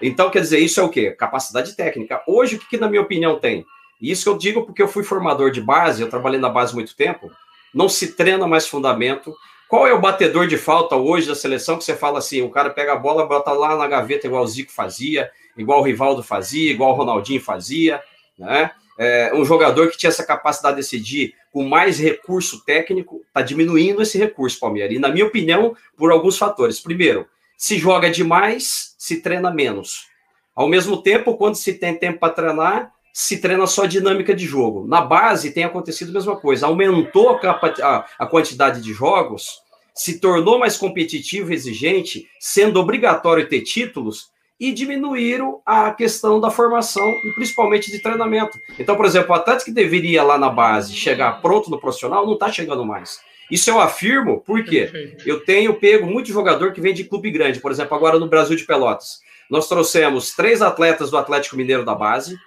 Então, 0.00 0.30
quer 0.30 0.40
dizer, 0.40 0.60
isso 0.60 0.80
é 0.80 0.82
o 0.82 0.88
quê? 0.88 1.10
Capacidade 1.10 1.74
técnica. 1.74 2.22
Hoje, 2.26 2.56
o 2.56 2.58
que, 2.58 2.68
que 2.68 2.78
na 2.78 2.88
minha 2.88 3.02
opinião 3.02 3.38
tem? 3.38 3.66
Isso 4.00 4.28
eu 4.28 4.38
digo 4.38 4.64
porque 4.64 4.82
eu 4.82 4.88
fui 4.88 5.04
formador 5.04 5.50
de 5.50 5.60
base, 5.60 6.02
eu 6.02 6.08
trabalhei 6.08 6.40
na 6.40 6.48
base 6.48 6.74
muito 6.74 6.96
tempo, 6.96 7.30
não 7.74 7.88
se 7.88 8.14
treina 8.14 8.46
mais 8.46 8.66
fundamento, 8.66 9.34
qual 9.68 9.86
é 9.86 9.92
o 9.92 10.00
batedor 10.00 10.46
de 10.46 10.56
falta 10.56 10.96
hoje 10.96 11.28
da 11.28 11.34
seleção 11.34 11.78
que 11.78 11.84
você 11.84 11.94
fala 11.94 12.18
assim, 12.18 12.42
o 12.42 12.50
cara 12.50 12.70
pega 12.70 12.92
a 12.92 12.96
bola, 12.96 13.26
bota 13.26 13.52
lá 13.52 13.76
na 13.76 13.86
gaveta 13.86 14.26
igual 14.26 14.42
o 14.42 14.48
Zico 14.48 14.72
fazia, 14.72 15.30
igual 15.56 15.80
o 15.80 15.84
Rivaldo 15.84 16.22
fazia, 16.22 16.72
igual 16.72 16.90
o 16.90 16.96
Ronaldinho 16.96 17.40
fazia, 17.40 18.02
né? 18.38 18.72
É, 18.98 19.32
um 19.34 19.44
jogador 19.44 19.90
que 19.90 19.96
tinha 19.96 20.10
essa 20.10 20.26
capacidade 20.26 20.76
de 20.76 20.82
decidir 20.82 21.34
com 21.52 21.66
mais 21.66 21.98
recurso 21.98 22.64
técnico, 22.64 23.22
está 23.26 23.40
diminuindo 23.40 24.02
esse 24.02 24.18
recurso, 24.18 24.60
Palmeiras. 24.60 24.94
E, 24.94 24.98
na 24.98 25.08
minha 25.08 25.24
opinião, 25.24 25.74
por 25.96 26.12
alguns 26.12 26.36
fatores. 26.36 26.80
Primeiro, 26.80 27.26
se 27.56 27.78
joga 27.78 28.10
demais, 28.10 28.94
se 28.98 29.22
treina 29.22 29.50
menos. 29.50 30.06
Ao 30.54 30.68
mesmo 30.68 31.02
tempo, 31.02 31.36
quando 31.36 31.54
se 31.54 31.74
tem 31.74 31.96
tempo 31.96 32.18
para 32.18 32.32
treinar, 32.32 32.92
se 33.12 33.38
treina 33.38 33.66
só 33.66 33.86
dinâmica 33.86 34.34
de 34.34 34.46
jogo. 34.46 34.86
Na 34.86 35.00
base 35.00 35.52
tem 35.52 35.64
acontecido 35.64 36.10
a 36.10 36.12
mesma 36.12 36.36
coisa. 36.36 36.66
Aumentou 36.66 37.38
a, 37.42 38.06
a, 38.18 38.26
quantidade 38.26 38.80
de 38.80 38.92
jogos, 38.92 39.60
se 39.94 40.20
tornou 40.20 40.58
mais 40.58 40.76
competitivo 40.76 41.50
e 41.50 41.54
exigente, 41.54 42.26
sendo 42.38 42.80
obrigatório 42.80 43.48
ter 43.48 43.62
títulos, 43.62 44.30
e 44.58 44.72
diminuíram 44.72 45.62
a 45.64 45.90
questão 45.90 46.38
da 46.38 46.50
formação 46.50 47.10
e 47.24 47.32
principalmente 47.32 47.90
de 47.90 47.98
treinamento. 47.98 48.58
Então, 48.78 48.94
por 48.94 49.06
exemplo, 49.06 49.30
o 49.30 49.34
atleta 49.34 49.64
que 49.64 49.72
deveria 49.72 50.22
lá 50.22 50.36
na 50.36 50.50
base 50.50 50.94
chegar 50.94 51.40
pronto 51.40 51.70
no 51.70 51.80
profissional 51.80 52.26
não 52.26 52.34
está 52.34 52.52
chegando 52.52 52.84
mais. 52.84 53.20
Isso 53.50 53.70
eu 53.70 53.80
afirmo 53.80 54.42
porque 54.46 55.16
eu 55.24 55.40
tenho 55.40 55.74
pego 55.74 56.06
muito 56.06 56.30
jogador 56.30 56.72
que 56.72 56.80
vem 56.80 56.92
de 56.92 57.04
clube 57.04 57.30
grande. 57.30 57.58
Por 57.58 57.72
exemplo, 57.72 57.96
agora 57.96 58.18
no 58.18 58.28
Brasil 58.28 58.54
de 58.54 58.64
Pelotas. 58.64 59.20
Nós 59.50 59.66
trouxemos 59.66 60.34
três 60.36 60.62
atletas 60.62 61.10
do 61.10 61.16
Atlético 61.16 61.56
Mineiro 61.56 61.84
da 61.84 61.94
base, 61.94 62.38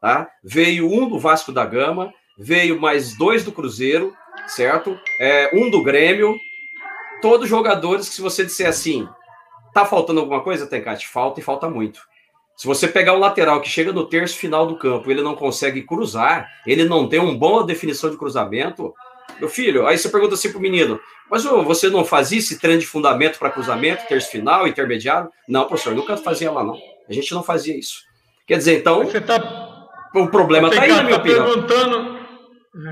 Tá? 0.00 0.28
Veio 0.42 0.90
um 0.90 1.08
do 1.08 1.18
Vasco 1.18 1.52
da 1.52 1.64
Gama, 1.64 2.12
veio 2.38 2.80
mais 2.80 3.16
dois 3.16 3.44
do 3.44 3.52
Cruzeiro, 3.52 4.14
certo? 4.46 4.98
É, 5.20 5.50
um 5.52 5.70
do 5.70 5.82
Grêmio. 5.82 6.36
Todos 7.20 7.48
jogadores 7.48 8.08
que, 8.08 8.14
se 8.14 8.20
você 8.20 8.44
disser 8.44 8.68
assim, 8.68 9.08
tá 9.74 9.84
faltando 9.84 10.20
alguma 10.20 10.40
coisa, 10.40 10.66
Tencate? 10.66 11.08
Falta 11.08 11.40
e 11.40 11.42
falta 11.42 11.68
muito. 11.68 12.00
Se 12.56 12.66
você 12.66 12.88
pegar 12.88 13.14
o 13.14 13.18
lateral 13.18 13.60
que 13.60 13.68
chega 13.68 13.92
no 13.92 14.06
terço 14.06 14.36
final 14.36 14.66
do 14.66 14.76
campo, 14.76 15.10
ele 15.10 15.22
não 15.22 15.36
consegue 15.36 15.82
cruzar, 15.82 16.48
ele 16.66 16.84
não 16.84 17.08
tem 17.08 17.20
uma 17.20 17.34
boa 17.34 17.64
definição 17.64 18.10
de 18.10 18.16
cruzamento, 18.16 18.92
meu 19.38 19.48
filho, 19.48 19.86
aí 19.86 19.96
você 19.96 20.08
pergunta 20.08 20.34
assim 20.34 20.50
pro 20.50 20.60
menino, 20.60 20.98
mas 21.30 21.46
ô, 21.46 21.62
você 21.62 21.88
não 21.88 22.04
fazia 22.04 22.38
esse 22.38 22.58
treino 22.58 22.80
de 22.80 22.86
fundamento 22.86 23.38
para 23.38 23.50
cruzamento, 23.50 24.08
terço 24.08 24.30
final, 24.30 24.66
intermediário? 24.66 25.30
Não, 25.46 25.66
professor, 25.66 25.94
nunca 25.94 26.16
fazia 26.16 26.50
lá, 26.50 26.64
não. 26.64 26.76
A 27.08 27.12
gente 27.12 27.32
não 27.32 27.44
fazia 27.44 27.78
isso. 27.78 28.02
Quer 28.46 28.58
dizer, 28.58 28.80
então. 28.80 29.04
Você 29.04 29.20
tá 29.20 29.67
o 30.14 30.28
problema 30.28 30.68
está 30.68 30.82
aí, 30.82 30.88
na 30.88 31.02
minha 31.02 31.16
tá 31.16 31.22
opinião. 31.22 31.44
Perguntando, 31.44 32.18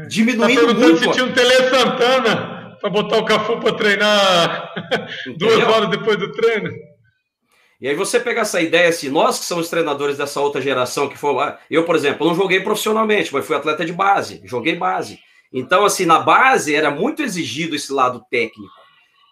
Diminuindo 0.08 0.60
tá 0.60 0.66
perguntando 0.66 0.88
muito. 0.88 0.98
se 0.98 1.10
tinha 1.10 1.24
um 1.24 1.32
Tele 1.32 1.70
Santana 1.70 2.76
para 2.80 2.90
botar 2.90 3.18
o 3.18 3.24
Cafu 3.24 3.58
para 3.58 3.74
treinar 3.74 4.74
duas 5.38 5.62
horas 5.62 5.90
depois 5.90 6.18
do 6.18 6.32
treino. 6.32 6.70
E 7.80 7.88
aí 7.88 7.94
você 7.94 8.18
pega 8.18 8.40
essa 8.40 8.60
ideia 8.60 8.88
assim, 8.88 9.10
nós 9.10 9.38
que 9.38 9.44
somos 9.44 9.68
treinadores 9.68 10.16
dessa 10.16 10.40
outra 10.40 10.62
geração 10.62 11.08
que 11.08 11.18
foi 11.18 11.34
eu, 11.70 11.84
por 11.84 11.94
exemplo, 11.94 12.26
não 12.26 12.34
joguei 12.34 12.60
profissionalmente, 12.60 13.32
mas 13.32 13.46
fui 13.46 13.54
atleta 13.54 13.84
de 13.84 13.92
base, 13.92 14.40
joguei 14.44 14.76
base. 14.76 15.18
Então, 15.52 15.84
assim, 15.84 16.06
na 16.06 16.18
base 16.18 16.74
era 16.74 16.90
muito 16.90 17.22
exigido 17.22 17.76
esse 17.76 17.92
lado 17.92 18.24
técnico. 18.30 18.72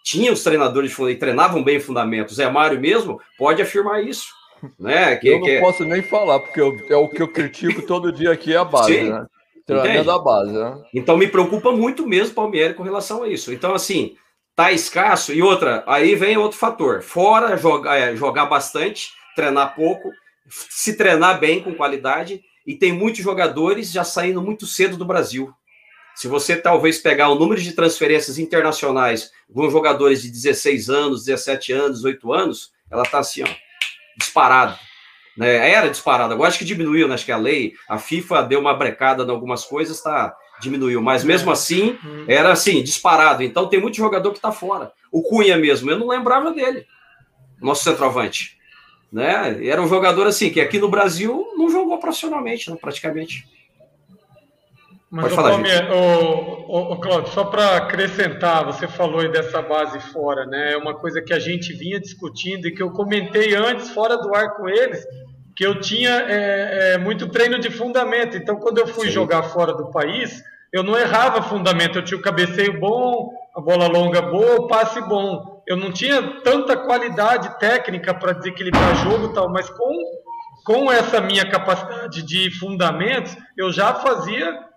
Tinha 0.05 0.31
os 0.31 0.43
treinadores 0.43 0.95
de 0.95 1.15
treinavam 1.17 1.65
bem 1.65 1.81
fundamentos. 1.81 2.37
Zé 2.37 2.49
Mário 2.51 2.79
mesmo 2.79 3.19
pode 3.39 3.63
afirmar 3.63 4.05
isso. 4.05 4.34
Né? 4.79 5.17
Que, 5.17 5.29
eu 5.29 5.39
não 5.39 5.45
que... 5.45 5.51
É 5.53 5.61
posso 5.61 5.85
nem 5.85 6.03
falar, 6.03 6.41
porque 6.41 6.61
eu, 6.61 6.77
é 6.89 6.97
o 6.97 7.09
que 7.09 7.23
eu 7.23 7.29
critico 7.29 7.83
todo 7.83 8.13
dia 8.13 8.33
aqui 8.33 8.53
é 8.53 8.57
a 8.57 8.65
base, 8.65 8.95
Sim. 8.95 9.11
né? 9.11 9.27
Treinamento 9.67 10.05
da 10.05 10.19
base, 10.19 10.53
né? 10.53 10.83
Então 10.93 11.17
me 11.17 11.27
preocupa 11.27 11.73
muito 11.73 12.07
mesmo 12.07 12.35
Palmeiras 12.35 12.77
com 12.77 12.83
relação 12.83 13.23
a 13.23 13.29
isso. 13.29 13.53
Então, 13.53 13.75
assim, 13.75 14.15
tá 14.55 14.73
escasso. 14.73 15.33
E 15.33 15.41
outra, 15.41 15.83
aí 15.87 16.15
vem 16.15 16.37
outro 16.37 16.59
fator. 16.59 17.03
Fora 17.03 17.57
jogar, 17.57 17.97
é, 17.97 18.15
jogar 18.15 18.45
bastante, 18.45 19.11
treinar 19.35 19.75
pouco, 19.75 20.11
se 20.49 20.97
treinar 20.97 21.41
bem, 21.41 21.63
com 21.63 21.75
qualidade, 21.75 22.43
e 22.67 22.75
tem 22.75 22.93
muitos 22.93 23.23
jogadores 23.23 23.91
já 23.91 24.05
saindo 24.05 24.43
muito 24.43 24.67
cedo 24.67 24.99
do 24.99 25.05
Brasil. 25.05 25.51
Se 26.15 26.29
você 26.29 26.57
talvez 26.57 26.99
pegar 26.99 27.31
o 27.31 27.35
número 27.35 27.61
de 27.61 27.73
transferências 27.73 28.39
internacionais 28.39 29.31
com 29.53 29.69
jogadores 29.71 30.23
de 30.23 30.31
16 30.31 30.91
anos, 30.91 31.25
17 31.25 31.73
anos, 31.73 31.97
18 31.99 32.33
anos, 32.33 32.73
ela 32.91 33.05
tá 33.05 33.19
assim, 33.19 33.43
ó 33.43 33.64
disparado. 34.17 34.79
Né? 35.37 35.71
Era 35.71 35.89
disparado, 35.89 36.33
agora 36.33 36.49
acho 36.49 36.59
que 36.59 36.65
diminuiu, 36.65 37.09
né? 37.09 37.15
acho 37.15 37.25
que 37.25 37.33
a 37.33 37.37
lei, 37.37 37.75
a 37.89 37.99
FIFA 37.99 38.43
deu 38.43 38.61
uma 38.61 38.75
brecada 38.75 39.25
em 39.25 39.31
algumas 39.31 39.65
coisas, 39.65 40.01
tá, 40.01 40.35
diminuiu, 40.61 41.03
mas 41.03 41.25
mesmo 41.25 41.51
assim, 41.51 41.99
era 42.29 42.53
assim, 42.53 42.83
disparado. 42.83 43.43
Então 43.43 43.69
tem 43.69 43.81
muito 43.81 43.97
jogador 43.97 44.33
que 44.33 44.41
tá 44.41 44.53
fora. 44.53 44.93
O 45.11 45.23
Cunha 45.23 45.57
mesmo, 45.57 45.91
eu 45.91 45.99
não 45.99 46.09
lembrava 46.09 46.53
dele, 46.53 46.87
nosso 47.61 47.83
centroavante. 47.83 48.57
Né? 49.13 49.67
Era 49.67 49.83
um 49.83 49.89
jogador 49.89 50.27
assim, 50.27 50.51
que 50.51 50.61
aqui 50.61 50.79
no 50.79 50.89
Brasil 50.89 51.53
não 51.57 51.69
jogou 51.69 51.99
profissionalmente, 51.99 52.71
né, 52.71 52.77
praticamente. 52.81 53.45
Mas, 55.15 55.27
Pode 55.27 55.37
falar, 55.37 55.51
Palme, 55.51 55.71
o, 56.67 56.93
o, 56.95 56.97
Claudio, 56.97 57.31
só 57.31 57.45
para 57.45 57.77
acrescentar, 57.77 58.65
você 58.65 58.89
falou 58.89 59.21
aí 59.21 59.29
dessa 59.29 59.63
base 59.63 60.01
fora, 60.13 60.45
né? 60.45 60.73
É 60.73 60.77
uma 60.77 60.93
coisa 60.93 61.23
que 61.23 61.33
a 61.33 61.39
gente 61.39 61.73
vinha 61.73 62.01
discutindo 62.01 62.67
e 62.67 62.75
que 62.75 62.83
eu 62.83 62.91
comentei 62.91 63.55
antes, 63.55 63.91
fora 63.91 64.17
do 64.17 64.35
ar 64.35 64.57
com 64.57 64.69
eles, 64.69 65.07
que 65.55 65.65
eu 65.65 65.79
tinha 65.79 66.11
é, 66.11 66.95
é, 66.95 66.99
muito 66.99 67.29
treino 67.29 67.61
de 67.61 67.71
fundamento. 67.71 68.37
Então, 68.37 68.57
quando 68.57 68.79
eu 68.79 68.89
fui 68.89 69.07
Sim. 69.07 69.13
jogar 69.13 69.45
fora 69.45 69.73
do 69.73 69.89
país, 69.93 70.43
eu 70.73 70.83
não 70.83 70.99
errava 70.99 71.43
fundamento. 71.43 71.97
Eu 71.97 72.05
tinha 72.05 72.19
o 72.19 72.23
cabeceio 72.23 72.81
bom, 72.81 73.31
a 73.57 73.61
bola 73.61 73.87
longa 73.87 74.21
boa, 74.21 74.63
o 74.63 74.67
passe 74.67 75.01
bom. 75.03 75.63
Eu 75.65 75.77
não 75.77 75.93
tinha 75.93 76.41
tanta 76.43 76.77
qualidade 76.77 77.57
técnica 77.61 78.13
para 78.13 78.33
desequilibrar 78.33 78.97
jogo 78.97 79.31
e 79.31 79.33
tal, 79.33 79.49
mas 79.49 79.71
com, 79.71 79.95
com 80.67 80.91
essa 80.91 81.21
minha 81.21 81.49
capacidade 81.49 82.21
de 82.21 82.51
fundamentos, 82.59 83.37
eu 83.57 83.71
já 83.71 83.95
fazia 83.95 84.74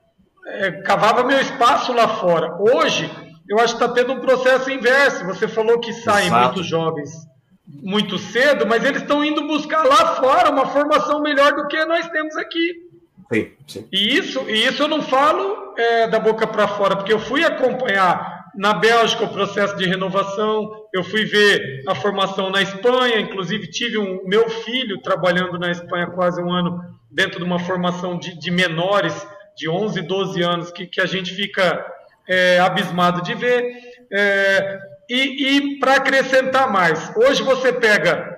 é, 0.48 0.72
cavava 0.84 1.24
meu 1.24 1.40
espaço 1.40 1.94
lá 1.94 2.08
fora. 2.08 2.56
Hoje, 2.60 3.10
eu 3.50 3.60
acho 3.60 3.78
que 3.78 3.84
está 3.84 3.94
tendo 3.94 4.14
um 4.14 4.20
processo 4.20 4.70
inverso. 4.70 5.26
Você 5.26 5.48
falou 5.48 5.80
que 5.80 5.94
saem 5.94 6.28
Exato. 6.28 6.46
muitos 6.46 6.66
jovens 6.66 7.28
muito 7.68 8.18
cedo, 8.18 8.66
mas 8.66 8.84
eles 8.84 9.02
estão 9.02 9.24
indo 9.24 9.46
buscar 9.46 9.84
lá 9.84 10.16
fora 10.16 10.50
uma 10.50 10.68
formação 10.68 11.22
melhor 11.22 11.54
do 11.54 11.68
que 11.68 11.84
nós 11.86 12.08
temos 12.10 12.36
aqui. 12.38 12.88
Sim, 13.32 13.52
sim. 13.68 13.88
E 13.92 14.18
isso, 14.18 14.46
e 14.48 14.66
isso 14.66 14.84
eu 14.84 14.88
não 14.88 15.02
falo 15.02 15.74
é, 15.78 16.08
da 16.08 16.18
boca 16.18 16.48
para 16.48 16.68
fora, 16.68 16.96
porque 16.96 17.12
eu 17.12 17.20
fui 17.20 17.44
acompanhar 17.44 18.46
na 18.56 18.74
Bélgica 18.74 19.26
o 19.26 19.34
processo 19.34 19.76
de 19.76 19.86
renovação, 19.86 20.72
eu 20.94 21.04
fui 21.04 21.26
ver 21.26 21.84
a 21.88 21.94
formação 21.94 22.50
na 22.50 22.62
Espanha, 22.62 23.20
inclusive 23.20 23.70
tive 23.70 23.98
um 23.98 24.22
meu 24.26 24.50
filho 24.50 25.02
trabalhando 25.02 25.60
na 25.60 25.70
Espanha 25.70 26.08
quase 26.08 26.42
um 26.42 26.52
ano 26.52 26.82
dentro 27.12 27.38
de 27.38 27.44
uma 27.44 27.60
formação 27.60 28.18
de, 28.18 28.40
de 28.40 28.50
menores 28.50 29.14
de 29.58 29.68
11, 29.68 30.02
12 30.04 30.42
anos, 30.44 30.72
que, 30.72 30.86
que 30.86 31.02
a 31.02 31.06
gente 31.06 31.34
fica 31.34 31.86
é, 32.30 32.60
abismado 32.60 33.22
de 33.22 33.34
ver. 33.34 33.66
É, 34.12 34.80
e, 35.10 35.58
e 35.58 35.80
para 35.80 35.96
acrescentar 35.96 36.72
mais, 36.72 37.12
hoje 37.16 37.42
você 37.42 37.74
pega 37.74 38.38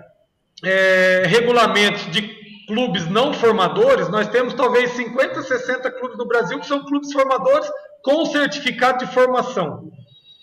é, 0.64 1.24
regulamentos 1.26 2.10
de 2.12 2.40
clubes 2.68 3.08
não 3.08 3.34
formadores, 3.34 4.10
nós 4.10 4.28
temos 4.28 4.54
talvez 4.54 4.92
50, 4.92 5.42
60 5.42 5.92
clubes 5.92 6.18
no 6.18 6.28
Brasil 6.28 6.60
que 6.60 6.68
são 6.68 6.86
clubes 6.86 7.12
formadores 7.12 7.70
com 8.04 8.26
certificado 8.26 9.00
de 9.06 9.12
formação. 9.12 9.90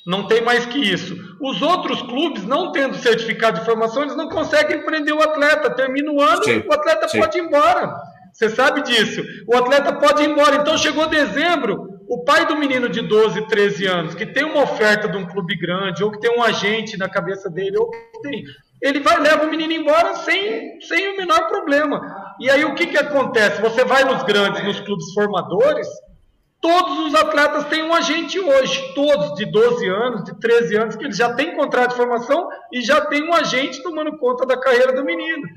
Não 0.07 0.27
tem 0.27 0.43
mais 0.43 0.67
que 0.67 0.79
isso. 0.79 1.17
Os 1.41 1.63
outros 1.63 2.01
clubes, 2.03 2.45
não 2.45 2.71
tendo 2.71 2.97
certificado 2.97 3.59
de 3.59 3.65
formação, 3.65 4.03
eles 4.03 4.17
não 4.17 4.29
conseguem 4.29 4.85
prender 4.85 5.15
o 5.15 5.23
atleta. 5.23 5.71
Termina 5.71 6.13
o 6.13 6.21
ano, 6.21 6.45
sim, 6.45 6.63
o 6.65 6.73
atleta 6.73 7.09
sim. 7.09 7.19
pode 7.19 7.39
ir 7.39 7.43
embora. 7.43 7.97
Você 8.37 8.51
sabe 8.51 8.83
disso. 8.83 9.25
O 9.47 9.57
atleta 9.57 9.95
pode 9.95 10.23
ir 10.23 10.29
embora. 10.29 10.57
Então 10.57 10.77
chegou 10.77 11.09
dezembro, 11.09 11.89
o 12.07 12.23
pai 12.23 12.45
do 12.45 12.55
menino 12.55 12.87
de 12.87 13.01
12, 13.01 13.49
13 13.49 13.87
anos, 13.87 14.15
que 14.15 14.27
tem 14.27 14.45
uma 14.45 14.63
oferta 14.63 15.09
de 15.09 15.17
um 15.17 15.27
clube 15.27 15.57
grande, 15.57 16.05
ou 16.05 16.11
que 16.11 16.21
tem 16.21 16.37
um 16.37 16.43
agente 16.43 16.99
na 16.99 17.09
cabeça 17.09 17.49
dele, 17.49 17.79
ou 17.79 17.91
que 17.91 18.21
tem. 18.21 18.45
Ele 18.83 19.01
vai 19.01 19.19
leva 19.19 19.47
o 19.47 19.51
menino 19.51 19.73
embora 19.73 20.17
sem, 20.17 20.79
sem 20.83 21.15
o 21.15 21.17
menor 21.17 21.49
problema. 21.49 22.35
E 22.39 22.51
aí 22.51 22.63
o 22.63 22.75
que, 22.75 22.89
que 22.89 22.99
acontece? 22.99 23.63
Você 23.63 23.87
vai 23.87 24.05
nos 24.05 24.23
grandes, 24.25 24.63
nos 24.63 24.81
clubes 24.81 25.15
formadores, 25.15 25.89
todos 26.61 27.07
os 27.07 27.15
atletas 27.15 27.65
têm 27.69 27.85
um 27.85 27.95
agente 27.95 28.39
hoje, 28.39 28.93
todos 28.95 29.35
de 29.37 29.47
12 29.47 29.89
anos, 29.89 30.25
de 30.25 30.39
13 30.39 30.77
anos, 30.77 30.97
que 30.97 31.05
eles 31.05 31.17
já 31.17 31.33
têm 31.33 31.57
contrato 31.57 31.93
de 31.93 31.97
formação 31.97 32.51
e 32.71 32.83
já 32.83 33.01
tem 33.01 33.27
um 33.27 33.33
agente 33.33 33.83
tomando 33.83 34.19
conta 34.19 34.45
da 34.45 34.61
carreira 34.61 34.93
do 34.93 35.03
menino. 35.03 35.49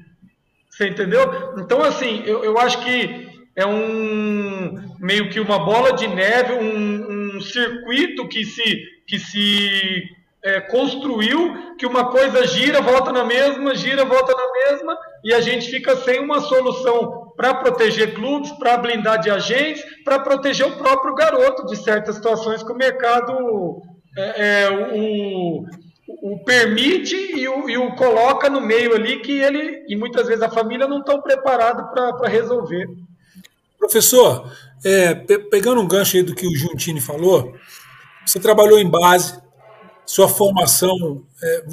Você 0.79 0.87
entendeu? 0.87 1.55
Então, 1.57 1.83
assim, 1.83 2.23
eu, 2.25 2.41
eu 2.41 2.57
acho 2.57 2.79
que 2.79 3.27
é 3.53 3.65
um 3.65 4.81
meio 4.97 5.29
que 5.29 5.37
uma 5.37 5.59
bola 5.59 5.91
de 5.91 6.07
neve, 6.07 6.53
um, 6.53 7.35
um 7.35 7.41
circuito 7.41 8.25
que 8.29 8.45
se, 8.45 8.85
que 9.05 9.19
se 9.19 10.03
é, 10.41 10.61
construiu, 10.61 11.75
que 11.77 11.85
uma 11.85 12.05
coisa 12.09 12.47
gira, 12.47 12.79
volta 12.79 13.11
na 13.11 13.25
mesma, 13.25 13.75
gira, 13.75 14.05
volta 14.05 14.33
na 14.33 14.71
mesma, 14.71 14.97
e 15.21 15.33
a 15.33 15.41
gente 15.41 15.69
fica 15.69 15.97
sem 15.97 16.21
uma 16.21 16.39
solução 16.39 17.33
para 17.35 17.55
proteger 17.55 18.13
clubes, 18.13 18.49
para 18.53 18.77
blindar 18.77 19.19
de 19.19 19.29
agentes, 19.29 19.83
para 20.05 20.19
proteger 20.19 20.65
o 20.65 20.77
próprio 20.77 21.13
garoto 21.13 21.65
de 21.65 21.75
certas 21.75 22.15
situações 22.15 22.63
que 22.63 22.71
o 22.71 22.77
mercado 22.77 23.81
é, 24.17 24.61
é, 24.61 24.69
o, 24.93 25.65
o 26.21 26.39
permite 26.43 27.15
e 27.15 27.47
o, 27.47 27.69
e 27.69 27.77
o, 27.77 27.95
coloca 27.95 28.49
no 28.49 28.59
meio 28.59 28.95
ali 28.95 29.19
que 29.19 29.31
ele 29.31 29.85
e 29.87 29.95
muitas 29.95 30.27
vezes 30.27 30.41
a 30.41 30.49
família 30.49 30.87
não 30.87 30.99
estão 30.99 31.21
preparado 31.21 31.91
para 31.91 32.27
resolver. 32.27 32.89
Professor, 33.77 34.51
é, 34.83 35.13
pegando 35.13 35.81
um 35.81 35.87
gancho 35.87 36.17
aí 36.17 36.23
do 36.23 36.35
que 36.35 36.47
o 36.47 36.55
Juntini 36.55 36.99
falou, 36.99 37.53
você 38.25 38.39
trabalhou 38.39 38.79
em 38.79 38.89
base, 38.89 39.39
sua 40.05 40.27
formação, 40.27 41.23
é, 41.41 41.65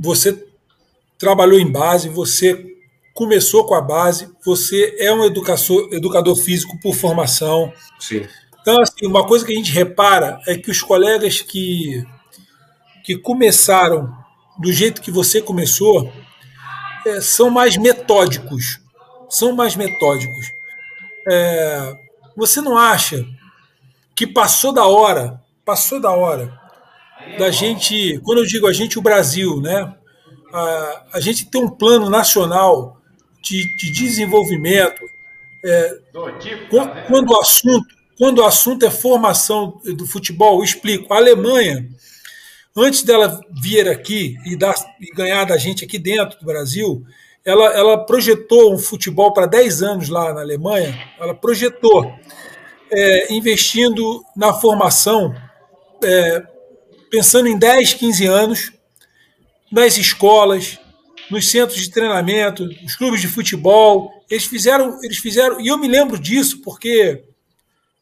você 0.00 0.46
trabalhou 1.18 1.58
em 1.58 1.70
base, 1.70 2.08
você 2.08 2.74
começou 3.12 3.64
com 3.64 3.74
a 3.74 3.80
base, 3.80 4.28
você 4.44 4.96
é 4.98 5.12
um 5.12 5.24
educador, 5.24 5.88
educador 5.92 6.36
físico 6.36 6.78
por 6.80 6.94
formação. 6.94 7.72
Sim. 8.00 8.26
Então, 8.60 8.80
assim, 8.80 9.06
uma 9.06 9.26
coisa 9.26 9.44
que 9.44 9.52
a 9.52 9.56
gente 9.56 9.70
repara 9.70 10.40
é 10.46 10.56
que 10.56 10.70
os 10.70 10.82
colegas 10.82 11.40
que 11.42 12.04
que 13.04 13.18
começaram 13.18 14.12
do 14.58 14.72
jeito 14.72 15.02
que 15.02 15.10
você 15.10 15.40
começou 15.40 16.10
é, 17.06 17.20
são 17.20 17.50
mais 17.50 17.76
metódicos. 17.76 18.80
São 19.28 19.54
mais 19.54 19.76
metódicos. 19.76 20.50
É, 21.28 21.96
você 22.36 22.60
não 22.60 22.76
acha 22.76 23.24
que 24.16 24.26
passou 24.26 24.72
da 24.72 24.86
hora, 24.86 25.40
passou 25.64 26.00
da 26.00 26.10
hora 26.10 26.64
da 27.38 27.50
gente, 27.50 28.18
quando 28.24 28.38
eu 28.38 28.46
digo 28.46 28.66
a 28.66 28.72
gente, 28.72 28.98
o 28.98 29.02
Brasil, 29.02 29.60
né? 29.60 29.94
A, 30.52 31.04
a 31.14 31.20
gente 31.20 31.46
tem 31.46 31.62
um 31.62 31.70
plano 31.70 32.08
nacional 32.10 33.00
de, 33.42 33.76
de 33.76 33.90
desenvolvimento. 33.90 35.02
É, 35.64 35.98
quando, 37.08 37.30
o 37.30 37.40
assunto, 37.40 37.86
quando 38.18 38.38
o 38.38 38.44
assunto 38.44 38.84
é 38.84 38.90
formação 38.90 39.80
do 39.96 40.06
futebol, 40.06 40.58
eu 40.58 40.64
explico. 40.64 41.12
A 41.12 41.16
Alemanha 41.16 41.88
antes 42.76 43.02
dela 43.02 43.40
vir 43.50 43.88
aqui 43.88 44.36
e, 44.44 44.56
dar, 44.56 44.74
e 45.00 45.14
ganhar 45.14 45.44
da 45.44 45.56
gente 45.56 45.84
aqui 45.84 45.98
dentro 45.98 46.38
do 46.38 46.44
Brasil, 46.44 47.04
ela, 47.44 47.66
ela 47.74 48.04
projetou 48.04 48.74
um 48.74 48.78
futebol 48.78 49.32
para 49.32 49.46
10 49.46 49.82
anos 49.82 50.08
lá 50.08 50.32
na 50.32 50.40
Alemanha, 50.40 50.98
ela 51.20 51.34
projetou, 51.34 52.12
é, 52.90 53.32
investindo 53.32 54.24
na 54.36 54.52
formação, 54.54 55.34
é, 56.02 56.42
pensando 57.10 57.48
em 57.48 57.58
10, 57.58 57.94
15 57.94 58.26
anos, 58.26 58.72
nas 59.70 59.96
escolas, 59.98 60.78
nos 61.30 61.48
centros 61.50 61.80
de 61.80 61.90
treinamento, 61.90 62.66
nos 62.82 62.96
clubes 62.96 63.20
de 63.20 63.28
futebol. 63.28 64.10
Eles 64.30 64.44
fizeram, 64.44 64.98
eles 65.02 65.18
fizeram, 65.18 65.60
e 65.60 65.68
eu 65.68 65.78
me 65.78 65.88
lembro 65.88 66.18
disso 66.18 66.60
porque 66.62 67.24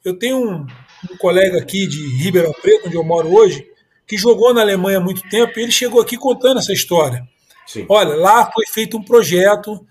eu 0.05 0.18
tenho 0.18 0.39
um, 0.39 0.66
um 1.11 1.16
colega 1.18 1.59
aqui 1.59 1.87
de 1.87 2.16
Ribeirão 2.16 2.53
Preto, 2.61 2.87
onde 2.87 2.97
eu 2.97 3.05
moro 3.05 3.33
hoje, 3.35 3.66
que 4.12 4.18
jogou 4.18 4.52
na 4.52 4.60
Alemanha 4.60 4.98
há 4.98 5.00
muito 5.00 5.26
tempo, 5.30 5.58
e 5.58 5.62
ele 5.62 5.72
chegou 5.72 5.98
aqui 5.98 6.18
contando 6.18 6.58
essa 6.58 6.70
história. 6.70 7.26
Sim. 7.66 7.86
Olha, 7.88 8.14
lá 8.14 8.52
foi 8.52 8.66
feito 8.66 8.98
um 8.98 9.02
projeto, 9.02 9.86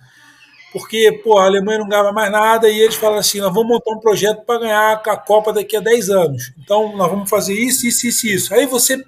porque 0.71 1.19
pô, 1.23 1.39
a 1.39 1.45
Alemanha 1.45 1.79
não 1.79 1.87
ganhava 1.87 2.11
mais 2.11 2.31
nada, 2.31 2.69
e 2.69 2.79
eles 2.79 2.93
falaram 2.93 3.17
assim: 3.17 3.39
nós 3.39 3.51
vamos 3.51 3.67
montar 3.67 3.91
um 3.95 3.99
projeto 3.99 4.45
para 4.45 4.59
ganhar 4.59 5.01
a 5.03 5.17
Copa 5.17 5.51
daqui 5.51 5.75
a 5.75 5.79
10 5.79 6.11
anos. 6.11 6.53
Então, 6.59 6.95
nós 6.95 7.09
vamos 7.09 7.31
fazer 7.31 7.55
isso, 7.55 7.87
isso, 7.87 8.05
isso, 8.05 8.27
isso. 8.27 8.53
Aí 8.53 8.67
você, 8.67 9.03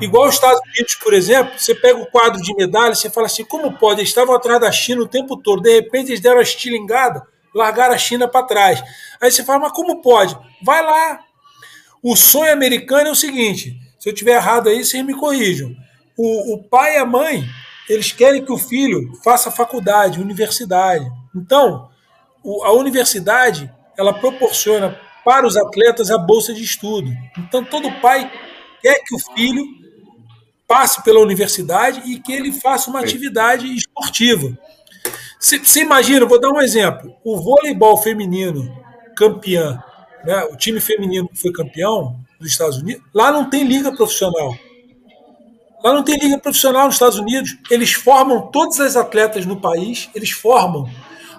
igual 0.00 0.28
os 0.28 0.36
Estados 0.36 0.60
Unidos, 0.60 0.94
por 1.02 1.12
exemplo, 1.12 1.58
você 1.58 1.74
pega 1.74 1.98
o 1.98 2.06
quadro 2.06 2.40
de 2.40 2.54
medalha, 2.54 2.94
você 2.94 3.10
fala 3.10 3.26
assim: 3.26 3.44
como 3.44 3.76
pode? 3.78 3.98
Eles 3.98 4.10
estavam 4.10 4.32
atrás 4.32 4.60
da 4.60 4.70
China 4.70 5.02
o 5.02 5.08
tempo 5.08 5.36
todo, 5.36 5.60
de 5.60 5.74
repente 5.74 6.10
eles 6.10 6.20
deram 6.20 6.38
a 6.38 6.42
estilingada, 6.42 7.26
largaram 7.52 7.96
a 7.96 7.98
China 7.98 8.28
para 8.28 8.46
trás. 8.46 8.80
Aí 9.20 9.32
você 9.32 9.42
fala: 9.42 9.58
mas 9.58 9.72
como 9.72 10.00
pode? 10.00 10.38
Vai 10.62 10.84
lá. 10.84 11.18
O 12.00 12.14
sonho 12.14 12.52
americano 12.52 13.08
é 13.08 13.10
o 13.10 13.16
seguinte 13.16 13.89
se 14.00 14.08
eu 14.08 14.14
tiver 14.14 14.32
errado 14.36 14.70
aí, 14.70 14.82
vocês 14.82 15.04
me 15.04 15.14
corrijam. 15.14 15.76
O, 16.16 16.54
o 16.54 16.64
pai 16.64 16.94
e 16.94 16.98
a 16.98 17.04
mãe, 17.04 17.44
eles 17.86 18.10
querem 18.10 18.42
que 18.42 18.50
o 18.50 18.56
filho 18.56 19.12
faça 19.22 19.50
faculdade, 19.50 20.18
universidade. 20.18 21.04
Então, 21.36 21.90
o, 22.42 22.64
a 22.64 22.72
universidade, 22.72 23.70
ela 23.98 24.14
proporciona 24.14 24.98
para 25.22 25.46
os 25.46 25.54
atletas 25.54 26.10
a 26.10 26.16
bolsa 26.16 26.54
de 26.54 26.64
estudo. 26.64 27.12
Então, 27.36 27.62
todo 27.62 28.00
pai 28.00 28.32
quer 28.80 29.00
que 29.04 29.14
o 29.14 29.18
filho 29.34 29.62
passe 30.66 31.02
pela 31.02 31.20
universidade 31.20 32.00
e 32.10 32.18
que 32.18 32.32
ele 32.32 32.52
faça 32.52 32.88
uma 32.88 33.00
atividade 33.00 33.66
esportiva. 33.66 34.56
Você 35.38 35.82
imagina, 35.82 36.24
vou 36.24 36.40
dar 36.40 36.48
um 36.48 36.60
exemplo: 36.60 37.14
o 37.22 37.36
voleibol 37.36 37.98
feminino 37.98 38.82
campeão, 39.14 39.78
né, 40.24 40.44
o 40.44 40.56
time 40.56 40.80
feminino 40.80 41.28
que 41.28 41.38
foi 41.38 41.52
campeão, 41.52 42.18
dos 42.40 42.50
Estados 42.50 42.78
Unidos, 42.78 43.04
lá 43.14 43.30
não 43.30 43.48
tem 43.48 43.64
liga 43.64 43.94
profissional. 43.94 44.56
Lá 45.84 45.92
não 45.92 46.02
tem 46.02 46.18
liga 46.18 46.38
profissional 46.38 46.86
nos 46.86 46.94
Estados 46.94 47.18
Unidos. 47.18 47.56
Eles 47.70 47.92
formam 47.92 48.50
todas 48.50 48.80
as 48.80 48.96
atletas 48.96 49.46
no 49.46 49.60
país, 49.60 50.10
eles 50.14 50.30
formam. 50.30 50.88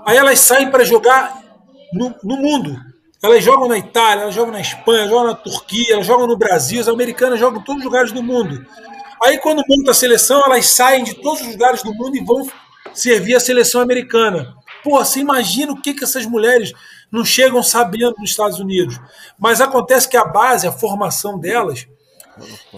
Aí 0.05 0.17
elas 0.17 0.39
saem 0.39 0.69
para 0.69 0.83
jogar 0.83 1.41
no, 1.93 2.15
no, 2.23 2.37
mundo. 2.37 2.79
Elas 3.21 3.43
jogam 3.43 3.67
na 3.67 3.77
Itália, 3.77 4.23
elas 4.23 4.35
jogam 4.35 4.51
na 4.51 4.61
Espanha, 4.61 5.07
jogam 5.07 5.25
na 5.25 5.35
Turquia, 5.35 5.93
elas 5.93 6.05
jogam 6.05 6.25
no 6.25 6.37
Brasil, 6.37 6.81
as 6.81 6.87
americanas 6.87 7.39
jogam 7.39 7.61
em 7.61 7.63
todos 7.63 7.81
os 7.81 7.85
lugares 7.85 8.11
do 8.11 8.23
mundo. 8.23 8.65
Aí 9.23 9.37
quando 9.37 9.63
monta 9.69 9.91
a 9.91 9.93
seleção, 9.93 10.41
elas 10.43 10.65
saem 10.67 11.03
de 11.03 11.15
todos 11.15 11.41
os 11.41 11.47
lugares 11.47 11.83
do 11.83 11.93
mundo 11.93 12.15
e 12.15 12.23
vão 12.23 12.47
servir 12.93 13.35
a 13.35 13.39
seleção 13.39 13.79
americana. 13.79 14.55
Pô, 14.83 14.97
você 14.97 15.19
imagina 15.19 15.71
o 15.71 15.79
que, 15.79 15.93
que 15.93 16.03
essas 16.03 16.25
mulheres 16.25 16.73
não 17.11 17.25
chegam 17.25 17.61
sabendo 17.61 18.15
nos 18.17 18.29
Estados 18.29 18.59
Unidos. 18.59 18.99
Mas 19.37 19.59
acontece 19.59 20.07
que 20.07 20.15
a 20.15 20.23
base, 20.23 20.65
a 20.65 20.71
formação 20.71 21.37
delas, 21.37 21.87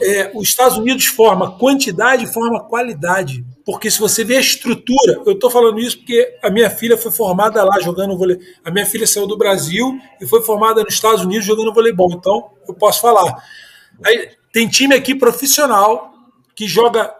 é, 0.01 0.31
os 0.33 0.49
Estados 0.49 0.77
Unidos 0.77 1.05
forma 1.05 1.57
quantidade 1.57 2.23
e 2.23 2.27
forma 2.27 2.63
qualidade. 2.63 3.45
Porque 3.65 3.89
se 3.89 3.99
você 3.99 4.23
vê 4.23 4.37
a 4.37 4.41
estrutura, 4.41 5.21
eu 5.25 5.33
estou 5.33 5.49
falando 5.49 5.79
isso 5.79 5.97
porque 5.99 6.37
a 6.41 6.49
minha 6.49 6.69
filha 6.69 6.97
foi 6.97 7.11
formada 7.11 7.63
lá 7.63 7.79
jogando 7.79 8.17
vôlei. 8.17 8.37
A 8.65 8.71
minha 8.71 8.85
filha 8.85 9.07
saiu 9.07 9.27
do 9.27 9.37
Brasil 9.37 9.97
e 10.19 10.25
foi 10.25 10.41
formada 10.41 10.83
nos 10.83 10.95
Estados 10.95 11.23
Unidos 11.23 11.45
jogando 11.45 11.73
voleibol. 11.73 12.11
Então, 12.11 12.49
eu 12.67 12.73
posso 12.73 12.99
falar. 13.01 13.41
Aí, 14.03 14.31
tem 14.51 14.67
time 14.67 14.95
aqui 14.95 15.15
profissional 15.15 16.11
que 16.55 16.67
joga 16.67 17.13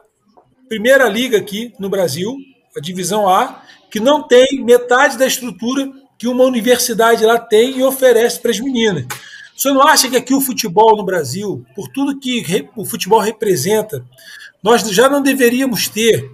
primeira 0.68 1.08
liga 1.08 1.38
aqui 1.38 1.74
no 1.80 1.90
Brasil, 1.90 2.36
a 2.76 2.80
divisão 2.80 3.30
A, 3.30 3.62
que 3.90 4.00
não 4.00 4.28
tem 4.28 4.64
metade 4.64 5.18
da 5.18 5.26
estrutura 5.26 5.92
que 6.24 6.28
uma 6.30 6.46
universidade 6.46 7.26
lá 7.26 7.38
tem 7.38 7.80
e 7.80 7.84
oferece 7.84 8.40
para 8.40 8.50
as 8.50 8.58
meninas. 8.58 9.06
Você 9.54 9.74
não 9.74 9.86
acha 9.86 10.10
que 10.10 10.16
aqui 10.16 10.34
o 10.34 10.40
futebol 10.40 10.96
no 10.96 11.04
Brasil, 11.04 11.66
por 11.76 11.90
tudo 11.90 12.18
que 12.18 12.70
o 12.78 12.86
futebol 12.86 13.20
representa, 13.20 14.06
nós 14.64 14.90
já 14.90 15.10
não 15.10 15.22
deveríamos 15.22 15.90
ter 15.90 16.32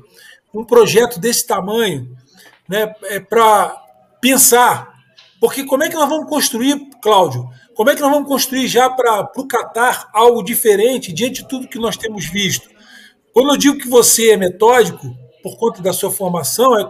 um 0.53 0.63
projeto 0.63 1.19
desse 1.19 1.47
tamanho 1.47 2.15
né, 2.67 2.93
é, 3.05 3.19
para 3.19 3.75
pensar? 4.21 4.93
Porque 5.41 5.63
como 5.63 5.83
é 5.83 5.89
que 5.89 5.95
nós 5.95 6.07
vamos 6.07 6.29
construir, 6.29 6.79
Cláudio? 7.01 7.49
Como 7.73 7.89
é 7.89 7.95
que 7.95 8.01
nós 8.01 8.11
vamos 8.11 8.27
construir 8.27 8.67
já 8.67 8.91
para 8.91 9.31
o 9.35 9.47
Catar 9.47 10.07
algo 10.13 10.43
diferente 10.43 11.11
diante 11.11 11.41
de 11.41 11.47
tudo 11.47 11.67
que 11.67 11.79
nós 11.79 11.97
temos 11.97 12.27
visto? 12.27 12.69
Quando 13.33 13.53
eu 13.53 13.57
digo 13.57 13.79
que 13.79 13.89
você 13.89 14.33
é 14.33 14.37
metódico, 14.37 15.17
por 15.41 15.57
conta 15.57 15.81
da 15.81 15.93
sua 15.93 16.11
formação, 16.11 16.79
é 16.79 16.85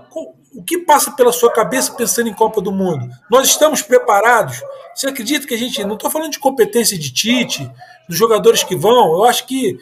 o 0.54 0.64
que 0.64 0.80
passa 0.80 1.12
pela 1.12 1.32
sua 1.32 1.52
cabeça 1.52 1.94
pensando 1.94 2.30
em 2.30 2.34
Copa 2.34 2.62
do 2.62 2.72
Mundo? 2.72 3.10
Nós 3.30 3.48
estamos 3.48 3.82
preparados? 3.82 4.62
Você 4.96 5.08
acredita 5.08 5.48
que 5.48 5.54
a 5.54 5.58
gente. 5.58 5.84
Não 5.84 5.96
estou 5.96 6.10
falando 6.10 6.32
de 6.32 6.40
competência 6.40 6.98
de 6.98 7.12
Tite, 7.12 7.70
dos 8.08 8.18
jogadores 8.18 8.64
que 8.64 8.76
vão, 8.76 9.14
eu 9.14 9.24
acho 9.26 9.46
que 9.46 9.78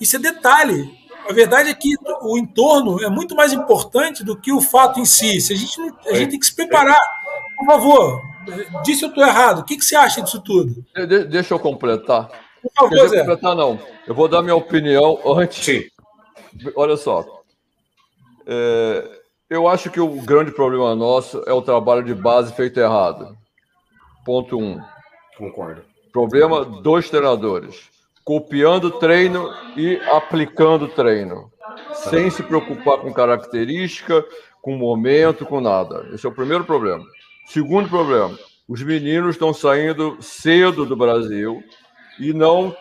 isso 0.00 0.16
é 0.16 0.18
detalhe. 0.18 0.98
A 1.28 1.32
verdade 1.32 1.70
é 1.70 1.74
que 1.74 1.92
o 2.22 2.38
entorno 2.38 3.02
é 3.02 3.08
muito 3.10 3.34
mais 3.34 3.52
importante 3.52 4.24
do 4.24 4.36
que 4.36 4.50
o 4.50 4.60
fato 4.60 4.98
em 4.98 5.04
si. 5.04 5.40
Se 5.40 5.52
a, 5.52 5.56
gente, 5.56 5.80
a 6.06 6.14
gente 6.14 6.30
tem 6.30 6.40
que 6.40 6.46
se 6.46 6.54
preparar. 6.54 6.98
Por 7.58 7.66
favor, 7.66 8.22
disse 8.82 9.04
eu 9.04 9.08
estou 9.10 9.24
errado. 9.24 9.60
O 9.60 9.64
que, 9.64 9.76
que 9.76 9.84
você 9.84 9.94
acha 9.94 10.22
disso 10.22 10.40
tudo? 10.40 10.84
De, 10.94 11.24
deixa 11.24 11.54
eu 11.54 11.58
completar. 11.58 12.30
Por 12.62 12.72
favor, 12.72 13.10
completar, 13.10 13.54
não. 13.54 13.78
Eu 14.06 14.14
vou 14.14 14.26
dar 14.26 14.42
minha 14.42 14.56
opinião 14.56 15.20
antes. 15.36 15.64
Sim. 15.64 15.84
Olha 16.74 16.96
só. 16.96 17.42
É, 18.46 19.17
eu 19.50 19.66
acho 19.66 19.90
que 19.90 20.00
o 20.00 20.08
grande 20.22 20.50
problema 20.50 20.94
nosso 20.94 21.42
é 21.46 21.52
o 21.52 21.62
trabalho 21.62 22.02
de 22.02 22.14
base 22.14 22.52
feito 22.54 22.78
errado. 22.78 23.36
Ponto 24.24 24.58
um. 24.58 24.80
Concordo. 25.36 25.82
Problema 26.12 26.64
dos 26.64 27.08
treinadores. 27.08 27.88
Copiando 28.24 28.90
treino 28.90 29.50
e 29.76 29.96
aplicando 30.12 30.88
treino. 30.88 31.50
Sem 31.94 32.28
se 32.28 32.42
preocupar 32.42 32.98
com 32.98 33.12
característica, 33.12 34.24
com 34.60 34.76
momento, 34.76 35.46
com 35.46 35.60
nada. 35.60 36.06
Esse 36.12 36.26
é 36.26 36.28
o 36.28 36.34
primeiro 36.34 36.64
problema. 36.64 37.04
Segundo 37.46 37.88
problema, 37.88 38.38
os 38.68 38.82
meninos 38.82 39.30
estão 39.30 39.54
saindo 39.54 40.18
cedo 40.20 40.84
do 40.84 40.94
Brasil 40.94 41.62
e 42.20 42.34
não 42.34 42.76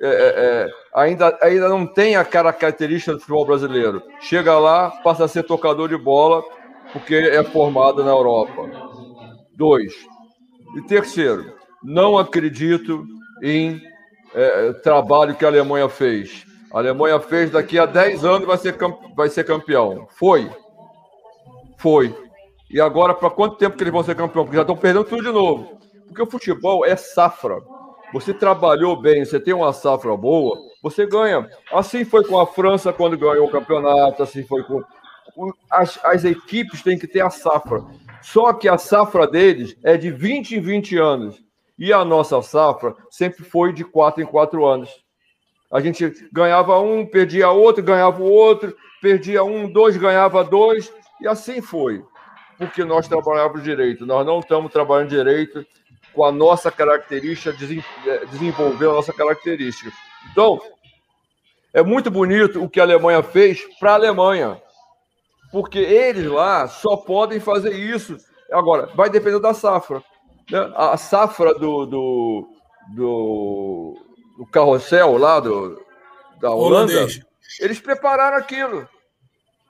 é, 0.00 0.08
é, 0.08 0.10
é 0.10 0.70
ainda, 0.96 1.38
ainda 1.42 1.68
não 1.68 1.86
tem 1.86 2.16
a 2.16 2.24
característica 2.24 3.12
do 3.12 3.20
futebol 3.20 3.44
brasileiro. 3.44 4.02
Chega 4.20 4.58
lá, 4.58 4.90
passa 4.90 5.24
a 5.24 5.28
ser 5.28 5.42
tocador 5.42 5.88
de 5.90 5.96
bola, 5.96 6.42
porque 6.92 7.14
é 7.14 7.44
formado 7.44 8.02
na 8.02 8.10
Europa. 8.10 8.62
Dois. 9.54 9.92
E 10.74 10.82
terceiro, 10.82 11.52
não 11.84 12.16
acredito 12.16 13.04
em 13.42 13.80
é, 14.34 14.72
trabalho 14.72 15.34
que 15.34 15.44
a 15.44 15.48
Alemanha 15.48 15.88
fez. 15.88 16.46
A 16.72 16.78
Alemanha 16.78 17.20
fez 17.20 17.50
daqui 17.50 17.78
a 17.78 17.86
10 17.86 18.24
anos 18.24 18.46
vai 18.46 18.56
ser, 18.56 18.76
vai 19.14 19.28
ser 19.28 19.44
campeão. 19.44 20.08
Foi. 20.18 20.50
Foi. 21.78 22.14
E 22.70 22.80
agora, 22.80 23.14
para 23.14 23.30
quanto 23.30 23.56
tempo 23.56 23.76
que 23.76 23.82
eles 23.82 23.92
vão 23.92 24.02
ser 24.02 24.16
campeão? 24.16 24.44
Porque 24.44 24.56
já 24.56 24.62
estão 24.62 24.76
perdendo 24.76 25.04
tudo 25.04 25.22
de 25.22 25.30
novo. 25.30 25.78
Porque 26.06 26.22
o 26.22 26.30
futebol 26.30 26.84
é 26.84 26.96
safra. 26.96 27.56
Você 28.12 28.32
trabalhou 28.32 29.00
bem, 29.00 29.24
você 29.24 29.38
tem 29.38 29.54
uma 29.54 29.72
safra 29.72 30.16
boa, 30.16 30.58
você 30.90 31.06
ganha. 31.06 31.48
Assim 31.72 32.04
foi 32.04 32.24
com 32.24 32.38
a 32.38 32.46
França 32.46 32.92
quando 32.92 33.18
ganhou 33.18 33.46
o 33.46 33.50
campeonato, 33.50 34.22
assim 34.22 34.44
foi 34.44 34.62
com. 34.62 34.82
As, 35.70 36.02
as 36.04 36.24
equipes 36.24 36.82
têm 36.82 36.98
que 36.98 37.06
ter 37.06 37.20
a 37.20 37.30
safra. 37.30 37.84
Só 38.22 38.52
que 38.52 38.68
a 38.68 38.78
safra 38.78 39.26
deles 39.26 39.76
é 39.82 39.96
de 39.96 40.10
20 40.10 40.56
em 40.56 40.60
20 40.60 40.96
anos. 40.96 41.44
E 41.78 41.92
a 41.92 42.04
nossa 42.04 42.40
safra 42.40 42.94
sempre 43.10 43.44
foi 43.44 43.72
de 43.72 43.84
4 43.84 44.22
em 44.22 44.26
4 44.26 44.64
anos. 44.64 44.88
A 45.70 45.80
gente 45.80 46.28
ganhava 46.32 46.78
um, 46.80 47.04
perdia 47.04 47.50
outro, 47.50 47.82
ganhava 47.82 48.22
o 48.22 48.30
outro, 48.30 48.74
perdia 49.02 49.42
um, 49.42 49.70
dois, 49.70 49.96
ganhava 49.96 50.44
dois, 50.44 50.92
e 51.20 51.26
assim 51.26 51.60
foi. 51.60 52.02
Porque 52.56 52.84
nós 52.84 53.08
trabalhávamos 53.08 53.62
direito. 53.62 54.06
Nós 54.06 54.24
não 54.24 54.38
estamos 54.38 54.72
trabalhando 54.72 55.10
direito 55.10 55.66
com 56.14 56.24
a 56.24 56.32
nossa 56.32 56.70
característica, 56.70 57.54
é, 58.06 58.24
desenvolver 58.26 58.86
a 58.86 58.92
nossa 58.92 59.12
característica. 59.12 59.92
Então, 60.32 60.60
é 61.76 61.82
muito 61.82 62.10
bonito 62.10 62.64
o 62.64 62.70
que 62.70 62.80
a 62.80 62.84
Alemanha 62.84 63.22
fez 63.22 63.60
para 63.78 63.90
a 63.90 63.96
Alemanha, 63.96 64.58
porque 65.52 65.78
eles 65.78 66.26
lá 66.26 66.66
só 66.66 66.96
podem 66.96 67.38
fazer 67.38 67.74
isso. 67.74 68.16
Agora, 68.50 68.86
vai 68.94 69.10
depender 69.10 69.38
da 69.40 69.52
safra. 69.52 70.02
Né? 70.50 70.72
A 70.74 70.96
safra 70.96 71.52
do, 71.52 71.84
do, 71.84 72.48
do, 72.94 73.94
do 74.38 74.46
carrossel 74.46 75.18
lá 75.18 75.38
do, 75.38 75.78
da 76.40 76.50
Holanda, 76.50 77.08
eles 77.60 77.78
prepararam 77.78 78.38
aquilo. 78.38 78.88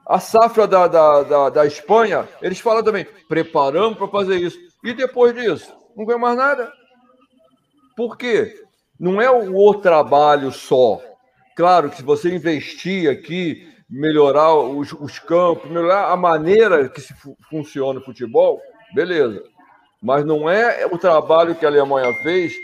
A 0.07 0.21
safra 0.21 0.65
da, 0.69 0.87
da, 0.87 1.23
da, 1.25 1.51
da 1.51 1.67
Espanha, 1.67 2.29
eles 2.41 2.61
falam 2.61 2.85
também, 2.85 3.05
preparamos 3.29 3.99
para 3.99 4.07
fazer 4.07 4.37
isso. 4.37 4.59
E 4.85 4.95
depois 4.95 5.35
disso? 5.35 5.75
Não 5.97 6.05
ganha 6.05 6.21
mais 6.21 6.37
nada. 6.37 6.73
Por 7.97 8.17
quê? 8.17 8.63
Não 8.97 9.21
é 9.21 9.29
o 9.29 9.75
trabalho 9.75 10.53
só. 10.53 11.01
Claro 11.57 11.91
que 11.91 11.97
se 11.97 12.03
você 12.03 12.33
investir 12.33 13.11
aqui, 13.11 13.67
melhorar 13.91 14.55
os, 14.55 14.93
os 14.93 15.19
campos, 15.19 15.69
melhorar 15.69 16.13
a 16.13 16.17
maneira 16.17 16.89
que 16.89 17.01
se 17.01 17.15
funciona 17.51 17.99
o 17.99 18.05
futebol, 18.05 18.61
beleza. 18.95 19.43
Mas 20.01 20.25
não 20.25 20.49
é 20.49 20.87
o 20.87 20.99
trabalho 20.99 21.55
que 21.55 21.65
a 21.65 21.69
Alemanha 21.69 22.13
fez 22.23 22.55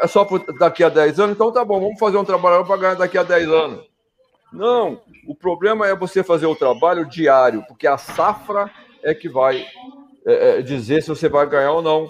é 0.00 0.06
só 0.06 0.24
daqui 0.58 0.84
a 0.84 0.88
10 0.88 1.18
anos, 1.18 1.34
então 1.34 1.50
tá 1.50 1.64
bom, 1.64 1.80
vamos 1.80 1.98
fazer 1.98 2.16
um 2.16 2.24
trabalho 2.24 2.64
para 2.64 2.76
ganhar 2.76 2.94
daqui 2.94 3.18
a 3.18 3.24
10 3.24 3.48
anos. 3.48 3.84
Não, 4.52 5.00
o 5.26 5.34
problema 5.34 5.88
é 5.88 5.96
você 5.96 6.22
fazer 6.22 6.46
o 6.46 6.54
trabalho 6.54 7.04
diário, 7.04 7.64
porque 7.66 7.86
a 7.86 7.98
safra 7.98 8.70
é 9.02 9.12
que 9.12 9.28
vai 9.28 9.66
é, 10.24 10.58
é, 10.58 10.62
dizer 10.62 11.02
se 11.02 11.08
você 11.08 11.28
vai 11.28 11.44
ganhar 11.48 11.72
ou 11.72 11.82
não. 11.82 12.08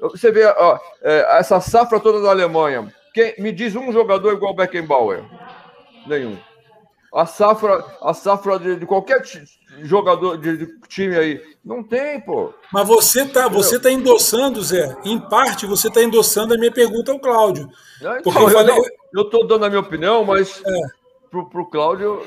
Você 0.00 0.32
vê 0.32 0.44
ó, 0.44 0.78
é, 1.02 1.38
essa 1.38 1.60
safra 1.60 2.00
toda 2.00 2.20
da 2.20 2.30
Alemanha. 2.30 2.92
Quem, 3.14 3.34
me 3.38 3.52
diz 3.52 3.76
um 3.76 3.92
jogador 3.92 4.32
igual 4.32 4.54
Beckenbauer. 4.54 5.24
Nenhum. 6.08 6.36
A 7.12 7.24
safra, 7.24 7.84
a 8.02 8.12
safra 8.12 8.58
de, 8.58 8.76
de 8.76 8.86
qualquer 8.86 9.22
jogador 9.82 10.36
de, 10.36 10.58
de, 10.58 10.78
time 10.88 11.16
aí. 11.16 11.40
Não 11.64 11.82
tem, 11.82 12.20
pô. 12.20 12.52
Mas 12.72 12.86
você 12.86 13.24
tá, 13.24 13.48
você 13.48 13.78
tá 13.78 13.90
endossando, 13.90 14.62
Zé. 14.62 14.96
Em 15.04 15.18
parte, 15.18 15.66
você 15.66 15.90
tá 15.90 16.02
endossando 16.02 16.54
a 16.54 16.58
minha 16.58 16.72
pergunta 16.72 17.10
ao 17.10 17.18
Cláudio. 17.18 17.68
Então, 17.98 18.32
eu, 18.42 18.50
falei... 18.50 18.76
eu 19.14 19.24
tô 19.24 19.44
dando 19.44 19.64
a 19.64 19.68
minha 19.68 19.80
opinião, 19.80 20.24
mas 20.24 20.62
é. 20.66 20.80
pro, 21.30 21.48
pro 21.48 21.66
Cláudio. 21.66 22.22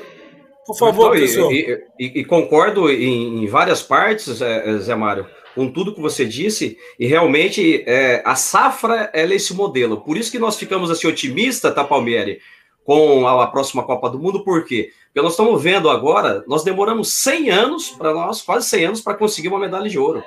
Por 0.66 0.76
favor, 0.76 1.16
então, 1.16 1.50
e, 1.52 1.84
e, 1.98 2.20
e, 2.20 2.24
concordo 2.24 2.88
em, 2.88 3.42
em 3.42 3.46
várias 3.48 3.82
partes, 3.82 4.38
Zé 4.80 4.94
Mário 4.94 5.26
com 5.54 5.70
tudo 5.70 5.94
que 5.94 6.00
você 6.00 6.24
disse, 6.24 6.78
e 6.98 7.06
realmente 7.06 7.84
é, 7.86 8.22
a 8.24 8.34
safra 8.34 9.10
é 9.12 9.24
esse 9.26 9.54
modelo. 9.54 10.00
Por 10.00 10.16
isso 10.16 10.30
que 10.30 10.38
nós 10.38 10.56
ficamos 10.56 10.90
assim 10.90 11.06
otimistas, 11.06 11.74
tá, 11.74 11.84
Palmieri, 11.84 12.40
com 12.84 13.26
a, 13.26 13.44
a, 13.44 13.46
próxima 13.46 13.84
Copa 13.84 14.10
do 14.10 14.18
Mundo, 14.18 14.42
por 14.42 14.64
quê? 14.64 14.90
Porque 15.06 15.20
nós 15.20 15.32
estamos 15.32 15.62
vendo 15.62 15.90
agora, 15.90 16.42
nós 16.46 16.64
demoramos 16.64 17.12
100 17.12 17.50
anos, 17.50 17.88
para 17.90 18.12
nós, 18.12 18.42
quase 18.42 18.68
100 18.68 18.84
anos, 18.84 19.00
para 19.00 19.14
conseguir 19.14 19.48
uma 19.48 19.58
medalha 19.58 19.88
de 19.88 19.98
ouro. 19.98 20.22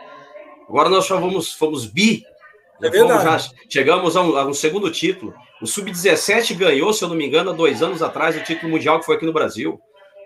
Agora 0.69 0.89
nós 0.89 1.05
já 1.05 1.19
fomos, 1.19 1.53
fomos 1.53 1.85
bi, 1.85 2.23
é 2.81 2.91
já 2.91 3.37
chegamos 3.69 4.17
a 4.17 4.21
um, 4.21 4.37
a 4.37 4.45
um, 4.45 4.53
segundo 4.53 4.91
título. 4.91 5.33
O 5.61 5.67
Sub-17 5.67 6.55
ganhou, 6.55 6.91
se 6.91 7.03
eu 7.03 7.07
não 7.07 7.15
me 7.15 7.25
engano, 7.25 7.51
há 7.51 7.53
dois 7.53 7.81
anos 7.81 8.01
atrás, 8.01 8.35
o 8.35 8.43
título 8.43 8.71
mundial 8.71 8.99
que 8.99 9.05
foi 9.05 9.15
aqui 9.15 9.25
no 9.25 9.33
Brasil. 9.33 9.79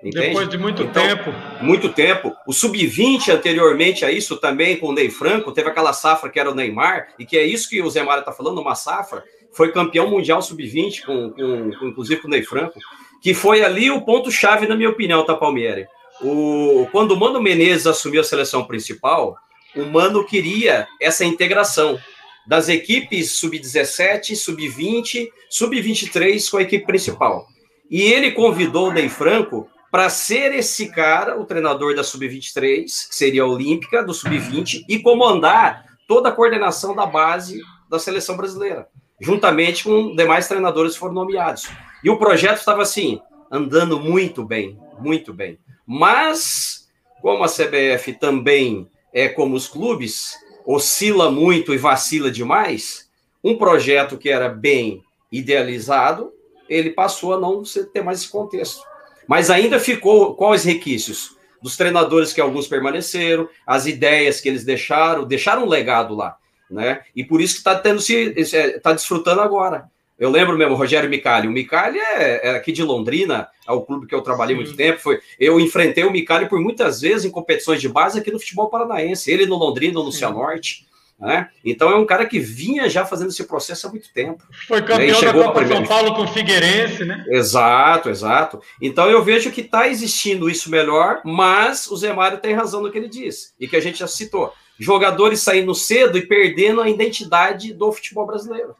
Entende? 0.03 0.27
Depois 0.27 0.49
de 0.49 0.57
muito 0.57 0.81
então, 0.83 1.05
tempo. 1.05 1.31
Muito 1.61 1.89
tempo. 1.89 2.33
O 2.47 2.53
sub-20 2.53 3.29
anteriormente 3.33 4.05
a 4.05 4.11
isso 4.11 4.37
também 4.37 4.77
com 4.77 4.87
o 4.87 4.93
Ney 4.93 5.09
Franco, 5.09 5.51
teve 5.51 5.69
aquela 5.69 5.91
safra 5.93 6.29
que 6.29 6.39
era 6.39 6.49
o 6.49 6.55
Neymar, 6.55 7.09
e 7.19 7.25
que 7.25 7.37
é 7.37 7.43
isso 7.43 7.69
que 7.69 7.81
o 7.81 7.89
Zé 7.89 8.01
Mário 8.01 8.21
está 8.21 8.31
falando, 8.31 8.61
uma 8.61 8.75
safra, 8.75 9.23
foi 9.51 9.71
campeão 9.71 10.09
mundial 10.09 10.41
sub-20, 10.41 11.05
com, 11.05 11.31
com, 11.31 11.71
com, 11.79 11.87
inclusive 11.87 12.21
com 12.21 12.27
o 12.27 12.31
Ney 12.31 12.43
Franco, 12.43 12.79
que 13.21 13.33
foi 13.33 13.63
ali 13.63 13.91
o 13.91 14.01
ponto-chave, 14.01 14.67
na 14.67 14.75
minha 14.75 14.89
opinião, 14.89 15.25
tá, 15.25 15.35
Palmieri? 15.35 15.87
O, 16.21 16.87
quando 16.91 17.11
o 17.11 17.19
Mano 17.19 17.41
Menezes 17.41 17.87
assumiu 17.87 18.21
a 18.21 18.23
seleção 18.23 18.65
principal, 18.65 19.35
o 19.75 19.85
Mano 19.85 20.25
queria 20.25 20.87
essa 20.99 21.25
integração 21.25 21.99
das 22.47 22.67
equipes 22.67 23.31
sub-17, 23.33 24.35
sub-20, 24.35 25.29
sub-23 25.49 26.49
com 26.49 26.57
a 26.57 26.61
equipe 26.61 26.85
principal. 26.85 27.45
E 27.89 28.01
ele 28.01 28.31
convidou 28.31 28.89
o 28.89 28.91
Ney 28.91 29.09
Franco 29.09 29.69
para 29.91 30.09
ser 30.09 30.53
esse 30.53 30.89
cara, 30.89 31.39
o 31.39 31.45
treinador 31.45 31.95
da 31.95 32.03
Sub-23, 32.03 32.83
que 32.85 33.15
seria 33.15 33.41
a 33.41 33.47
Olímpica, 33.47 34.03
do 34.03 34.13
Sub-20, 34.13 34.85
e 34.87 34.99
comandar 34.99 35.85
toda 36.07 36.29
a 36.29 36.31
coordenação 36.31 36.95
da 36.95 37.05
base 37.05 37.61
da 37.89 37.97
seleção 37.97 38.37
brasileira, 38.37 38.87
juntamente 39.19 39.83
com 39.83 40.15
demais 40.15 40.47
treinadores 40.47 40.93
que 40.93 40.99
foram 40.99 41.13
nomeados. 41.13 41.69
E 42.03 42.09
o 42.09 42.17
projeto 42.17 42.59
estava 42.59 42.81
assim, 42.81 43.19
andando 43.51 43.99
muito 43.99 44.43
bem, 44.43 44.79
muito 44.99 45.33
bem. 45.33 45.59
Mas, 45.85 46.87
como 47.21 47.43
a 47.43 47.47
CBF 47.47 48.13
também 48.13 48.87
é 49.13 49.27
como 49.27 49.55
os 49.55 49.67
clubes, 49.67 50.35
oscila 50.65 51.31
muito 51.31 51.73
e 51.73 51.77
vacila 51.77 52.31
demais, 52.31 53.09
um 53.43 53.57
projeto 53.57 54.17
que 54.17 54.29
era 54.29 54.49
bem 54.49 55.03
idealizado, 55.31 56.31
ele 56.67 56.91
passou 56.91 57.33
a 57.33 57.39
não 57.39 57.63
ter 57.91 58.03
mais 58.03 58.19
esse 58.19 58.29
contexto. 58.29 58.81
Mas 59.27 59.49
ainda 59.49 59.79
ficou 59.79 60.35
quais 60.35 60.63
requisitos? 60.63 61.37
Dos 61.61 61.75
treinadores 61.75 62.31
que 62.31 62.39
alguns 62.39 62.67
permaneceram, 62.67 63.49
as 63.65 63.85
ideias 63.85 64.39
que 64.39 64.47
eles 64.47 64.63
deixaram, 64.63 65.25
deixaram 65.25 65.65
um 65.65 65.69
legado 65.69 66.15
lá, 66.15 66.37
né? 66.69 67.01
E 67.15 67.23
por 67.23 67.41
isso 67.41 67.55
que 67.55 67.59
está 67.59 67.75
tendo 67.75 68.01
se 68.01 68.33
está 68.37 68.93
desfrutando 68.93 69.41
agora. 69.41 69.89
Eu 70.19 70.29
lembro 70.29 70.57
mesmo, 70.57 70.75
Rogério 70.75 71.09
Micali. 71.09 71.47
O 71.47 71.51
Micali 71.51 71.97
é, 71.97 72.49
é, 72.49 72.55
aqui 72.55 72.73
de 72.73 72.83
Londrina, 72.83 73.47
é 73.65 73.71
o 73.71 73.81
clube 73.81 74.05
que 74.05 74.13
eu 74.13 74.21
trabalhei 74.21 74.53
muito 74.53 74.75
tempo. 74.75 74.99
Foi, 74.99 75.21
eu 75.39 75.59
enfrentei 75.61 76.03
o 76.03 76.11
Micali 76.11 76.49
por 76.49 76.59
muitas 76.59 76.99
vezes 76.99 77.23
em 77.23 77.31
competições 77.31 77.79
de 77.79 77.87
base 77.87 78.19
aqui 78.19 78.29
no 78.29 78.39
futebol 78.39 78.67
paranaense. 78.67 79.31
Ele 79.31 79.45
no 79.45 79.55
Londrina, 79.55 79.93
no 79.93 80.11
Cianorte. 80.11 80.85
Né? 81.17 81.49
Então 81.65 81.89
é 81.89 81.95
um 81.95 82.05
cara 82.05 82.25
que 82.25 82.39
vinha 82.39 82.89
já 82.89 83.05
fazendo 83.05 83.29
esse 83.29 83.43
processo 83.45 83.87
há 83.87 83.89
muito 83.89 84.11
tempo. 84.13 84.43
Foi 84.67 84.81
campeão 84.81 85.21
da 85.21 85.33
Copa 85.33 85.67
São 85.67 85.85
Paulo 85.85 86.15
com 86.15 86.23
o 86.23 86.27
Figueirense, 86.27 87.03
né? 87.03 87.25
Exato, 87.27 88.09
exato. 88.09 88.61
Então 88.81 89.09
eu 89.09 89.21
vejo 89.21 89.51
que 89.51 89.59
está 89.59 89.89
existindo 89.89 90.49
isso 90.49 90.71
melhor, 90.71 91.21
mas 91.25 91.87
o 91.87 91.97
Zé 91.97 92.13
Mário 92.13 92.37
tem 92.37 92.53
razão 92.53 92.81
no 92.81 92.89
que 92.89 92.97
ele 92.97 93.09
diz, 93.09 93.53
e 93.59 93.67
que 93.67 93.75
a 93.75 93.81
gente 93.81 93.99
já 93.99 94.07
citou. 94.07 94.53
Jogadores 94.79 95.41
saindo 95.41 95.75
cedo 95.75 96.17
e 96.17 96.25
perdendo 96.25 96.81
a 96.81 96.89
identidade 96.89 97.73
do 97.73 97.91
futebol 97.91 98.25
brasileiro 98.25 98.75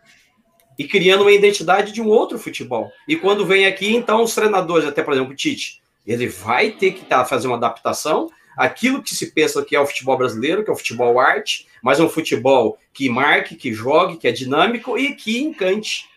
e 0.78 0.88
criando 0.88 1.22
uma 1.22 1.32
identidade 1.32 1.92
de 1.92 2.02
um 2.02 2.08
outro 2.08 2.40
futebol. 2.40 2.90
E 3.06 3.18
quando 3.18 3.46
vem 3.46 3.66
aqui, 3.66 3.94
então, 3.94 4.24
os 4.24 4.34
treinadores, 4.34 4.88
até 4.88 5.04
por 5.04 5.14
exemplo, 5.14 5.34
o 5.34 5.36
Tite, 5.36 5.82
ele 6.08 6.28
vai 6.28 6.72
ter 6.72 6.92
que 6.92 7.04
tá, 7.04 7.26
fazer 7.26 7.48
uma 7.48 7.58
adaptação 7.58 8.30
aquilo 8.60 9.02
que 9.02 9.16
se 9.16 9.32
pensa 9.32 9.64
que 9.64 9.74
é 9.74 9.80
o 9.80 9.86
futebol 9.86 10.18
brasileiro, 10.18 10.66
que 10.66 10.70
é 10.70 10.74
o 10.74 10.76
futebol 10.76 11.18
arte, 11.18 11.66
mas 11.82 11.98
é 11.98 12.04
um 12.04 12.10
futebol 12.10 12.78
que 12.94 13.10
marque, 13.10 13.56
que 13.56 13.72
jogue, 13.74 14.18
que 14.18 14.28
é 14.28 14.34
dinâmico 14.34 14.98
e 14.98 15.16
que 15.16 15.40
encante. 15.40 16.10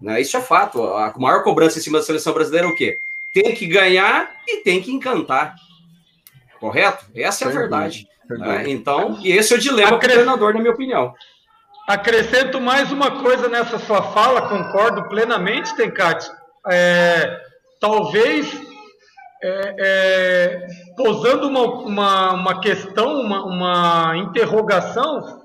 Né? 0.00 0.20
Isso 0.20 0.36
é 0.36 0.40
fato. 0.40 0.82
A 0.82 1.14
maior 1.16 1.44
cobrança 1.44 1.78
em 1.78 1.82
cima 1.82 1.98
da 1.98 2.04
seleção 2.04 2.34
brasileira 2.34 2.66
é 2.66 2.70
o 2.70 2.74
quê? 2.74 2.98
Tem 3.32 3.54
que 3.54 3.66
ganhar 3.66 4.28
e 4.46 4.56
tem 4.58 4.82
que 4.82 4.90
encantar. 4.90 5.54
Correto? 6.64 7.04
Essa 7.14 7.44
é 7.44 7.48
a 7.48 7.50
verdade. 7.50 8.08
Né? 8.26 8.70
Então, 8.70 9.18
e 9.20 9.30
esse 9.32 9.52
é 9.52 9.56
o 9.58 9.60
dilema 9.60 9.90
do 9.90 9.98
treinador, 9.98 10.54
na 10.54 10.60
minha 10.60 10.72
opinião. 10.72 11.12
Acrescento 11.86 12.58
mais 12.58 12.90
uma 12.90 13.22
coisa 13.22 13.50
nessa 13.50 13.78
sua 13.78 14.00
fala, 14.00 14.48
concordo 14.48 15.06
plenamente, 15.10 15.76
Tencati. 15.76 16.26
É, 16.70 17.38
talvez 17.78 18.50
é, 19.42 19.74
é, 19.78 20.66
posando 20.96 21.48
uma, 21.48 21.66
uma, 21.66 22.32
uma 22.32 22.60
questão, 22.62 23.20
uma, 23.20 23.44
uma 23.44 24.16
interrogação 24.16 25.42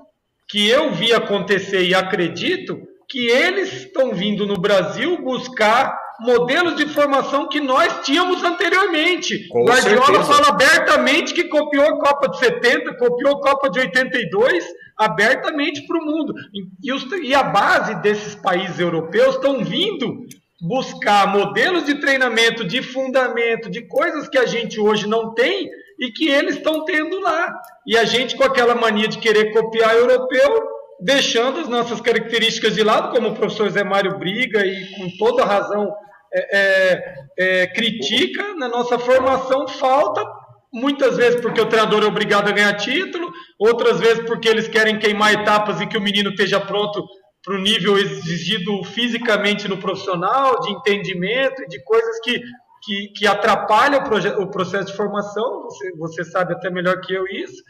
que 0.48 0.70
eu 0.70 0.90
vi 0.92 1.12
acontecer 1.12 1.82
e 1.82 1.94
acredito 1.94 2.80
que 3.06 3.28
eles 3.28 3.74
estão 3.74 4.14
vindo 4.14 4.46
no 4.46 4.58
Brasil 4.58 5.22
buscar 5.22 5.98
modelos 6.20 6.76
de 6.76 6.86
formação 6.86 7.48
que 7.48 7.60
nós 7.60 8.04
tínhamos 8.04 8.42
anteriormente. 8.44 9.48
Com 9.48 9.64
Guardiola 9.64 10.06
certeza. 10.06 10.24
fala 10.24 10.48
abertamente 10.48 11.34
que 11.34 11.44
copiou 11.44 11.84
a 11.84 11.98
Copa 11.98 12.28
de 12.28 12.38
70, 12.38 12.96
copiou 12.96 13.36
a 13.36 13.40
Copa 13.40 13.70
de 13.70 13.80
82, 13.80 14.64
abertamente 14.96 15.86
para 15.86 15.98
o 15.98 16.04
mundo. 16.04 16.34
E, 16.82 16.92
os, 16.92 17.06
e 17.22 17.34
a 17.34 17.42
base 17.42 17.94
desses 18.02 18.34
países 18.34 18.78
europeus 18.78 19.34
estão 19.34 19.64
vindo 19.64 20.26
buscar 20.60 21.26
modelos 21.32 21.86
de 21.86 21.94
treinamento, 22.00 22.64
de 22.64 22.82
fundamento, 22.82 23.70
de 23.70 23.86
coisas 23.86 24.28
que 24.28 24.36
a 24.36 24.44
gente 24.44 24.78
hoje 24.78 25.08
não 25.08 25.32
tem 25.32 25.70
e 25.98 26.10
que 26.12 26.28
eles 26.28 26.56
estão 26.56 26.84
tendo 26.84 27.18
lá. 27.20 27.54
E 27.86 27.96
a 27.96 28.04
gente, 28.04 28.36
com 28.36 28.44
aquela 28.44 28.74
mania 28.74 29.08
de 29.08 29.18
querer 29.18 29.52
copiar 29.52 29.94
europeu, 29.94 30.62
deixando 31.00 31.60
as 31.60 31.68
nossas 31.68 32.00
características 32.00 32.74
de 32.74 32.82
lado, 32.82 33.10
como 33.10 33.30
o 33.30 33.34
professor 33.34 33.70
Zé 33.70 33.82
Mário 33.82 34.18
briga 34.18 34.64
e 34.64 34.90
com 34.96 35.08
toda 35.18 35.44
razão 35.44 35.90
é, 36.32 36.58
é, 36.58 37.14
é, 37.38 37.66
critica 37.68 38.54
na 38.54 38.68
nossa 38.68 38.98
formação, 38.98 39.66
falta 39.66 40.24
muitas 40.72 41.16
vezes 41.16 41.40
porque 41.40 41.60
o 41.60 41.66
treinador 41.66 42.02
é 42.04 42.06
obrigado 42.06 42.48
a 42.48 42.52
ganhar 42.52 42.72
título, 42.74 43.30
outras 43.58 43.98
vezes 43.98 44.24
porque 44.24 44.48
eles 44.48 44.68
querem 44.68 44.98
queimar 44.98 45.32
etapas 45.32 45.80
e 45.80 45.86
que 45.86 45.98
o 45.98 46.00
menino 46.00 46.30
esteja 46.30 46.60
pronto 46.60 47.04
para 47.44 47.54
o 47.54 47.60
nível 47.60 47.98
exigido 47.98 48.84
fisicamente 48.84 49.66
no 49.66 49.78
profissional, 49.78 50.60
de 50.60 50.70
entendimento 50.70 51.66
de 51.68 51.82
coisas 51.82 52.20
que, 52.20 52.40
que, 52.82 53.08
que 53.16 53.26
atrapalham 53.26 54.02
o, 54.04 54.42
o, 54.42 54.50
processo 54.50 54.86
de 54.86 54.96
formação, 54.96 55.62
você, 55.62 55.96
você 55.96 56.24
sabe 56.24 56.52
até 56.52 56.70
melhor 56.70 57.00
que 57.00 57.12
eu 57.12 57.26
isso. 57.26 57.62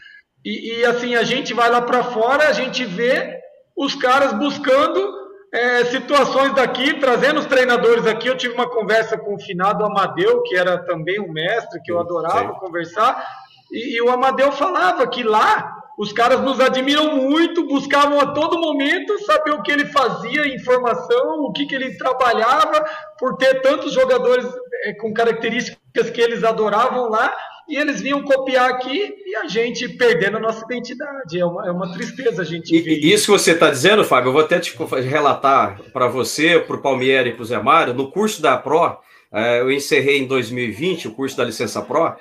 E, 0.44 0.80
e 0.80 0.84
assim, 0.84 1.14
a 1.14 1.22
gente 1.22 1.54
vai 1.54 1.70
lá 1.70 1.80
para 1.80 2.02
fora, 2.02 2.48
a 2.48 2.52
gente 2.52 2.84
vê 2.84 3.38
os 3.76 3.94
caras 3.94 4.32
buscando 4.32 5.19
é, 5.52 5.84
situações 5.86 6.54
daqui, 6.54 6.94
trazendo 7.00 7.40
os 7.40 7.46
treinadores 7.46 8.06
aqui. 8.06 8.28
Eu 8.28 8.36
tive 8.36 8.54
uma 8.54 8.68
conversa 8.68 9.18
com 9.18 9.34
o 9.34 9.40
finado 9.40 9.84
Amadeu, 9.84 10.42
que 10.42 10.56
era 10.56 10.78
também 10.78 11.20
um 11.20 11.32
mestre 11.32 11.80
que 11.82 11.90
eu 11.90 11.98
adorava 11.98 12.52
Sim. 12.52 12.60
conversar, 12.60 13.26
e, 13.70 13.96
e, 13.96 14.02
o 14.02 14.10
Amadeu 14.10 14.50
falava 14.50 15.06
que 15.06 15.22
lá 15.22 15.76
os 15.96 16.12
caras 16.12 16.40
nos 16.40 16.58
admiram 16.58 17.14
muito, 17.14 17.68
buscavam 17.68 18.18
a 18.18 18.32
todo 18.32 18.58
momento 18.58 19.18
saber 19.24 19.52
o 19.52 19.62
que 19.62 19.70
ele 19.70 19.84
fazia, 19.86 20.52
informação, 20.52 21.40
o 21.42 21.52
que, 21.52 21.66
que 21.66 21.74
ele 21.74 21.96
trabalhava, 21.96 22.84
por 23.18 23.36
ter 23.36 23.60
tantos 23.60 23.92
jogadores 23.92 24.46
é, 24.84 24.94
com 24.94 25.12
características 25.12 26.10
que 26.10 26.20
eles 26.20 26.42
adoravam 26.42 27.08
lá 27.10 27.32
e 27.70 27.76
eles 27.76 28.00
vinham 28.00 28.22
copiar 28.22 28.68
aqui 28.68 29.14
e 29.24 29.36
a 29.36 29.46
gente 29.46 29.88
perdendo 29.88 30.38
a 30.38 30.40
nossa 30.40 30.64
identidade. 30.64 31.38
É 31.38 31.44
uma, 31.46 31.68
é 31.68 31.70
uma 31.70 31.92
tristeza 31.92 32.42
a 32.42 32.44
gente 32.44 32.78
ver. 32.80 32.98
E, 32.98 33.12
isso 33.12 33.26
que 33.26 33.38
você 33.38 33.52
está 33.52 33.70
dizendo, 33.70 34.04
Fábio, 34.04 34.28
eu 34.28 34.32
vou 34.32 34.42
até 34.42 34.58
te 34.58 34.76
relatar 35.08 35.80
para 35.92 36.08
você, 36.08 36.58
para 36.58 36.76
o 36.76 36.82
Palmieri 36.82 37.30
e 37.30 37.32
para 37.32 37.42
o 37.42 37.46
Zé 37.46 37.62
Mário, 37.62 37.94
no 37.94 38.10
curso 38.10 38.42
da 38.42 38.56
PRO, 38.56 38.98
é, 39.32 39.60
eu 39.60 39.70
encerrei 39.70 40.18
em 40.18 40.26
2020 40.26 41.08
o 41.08 41.12
curso 41.12 41.36
da 41.36 41.44
licença 41.44 41.80
PRO, 41.80 42.12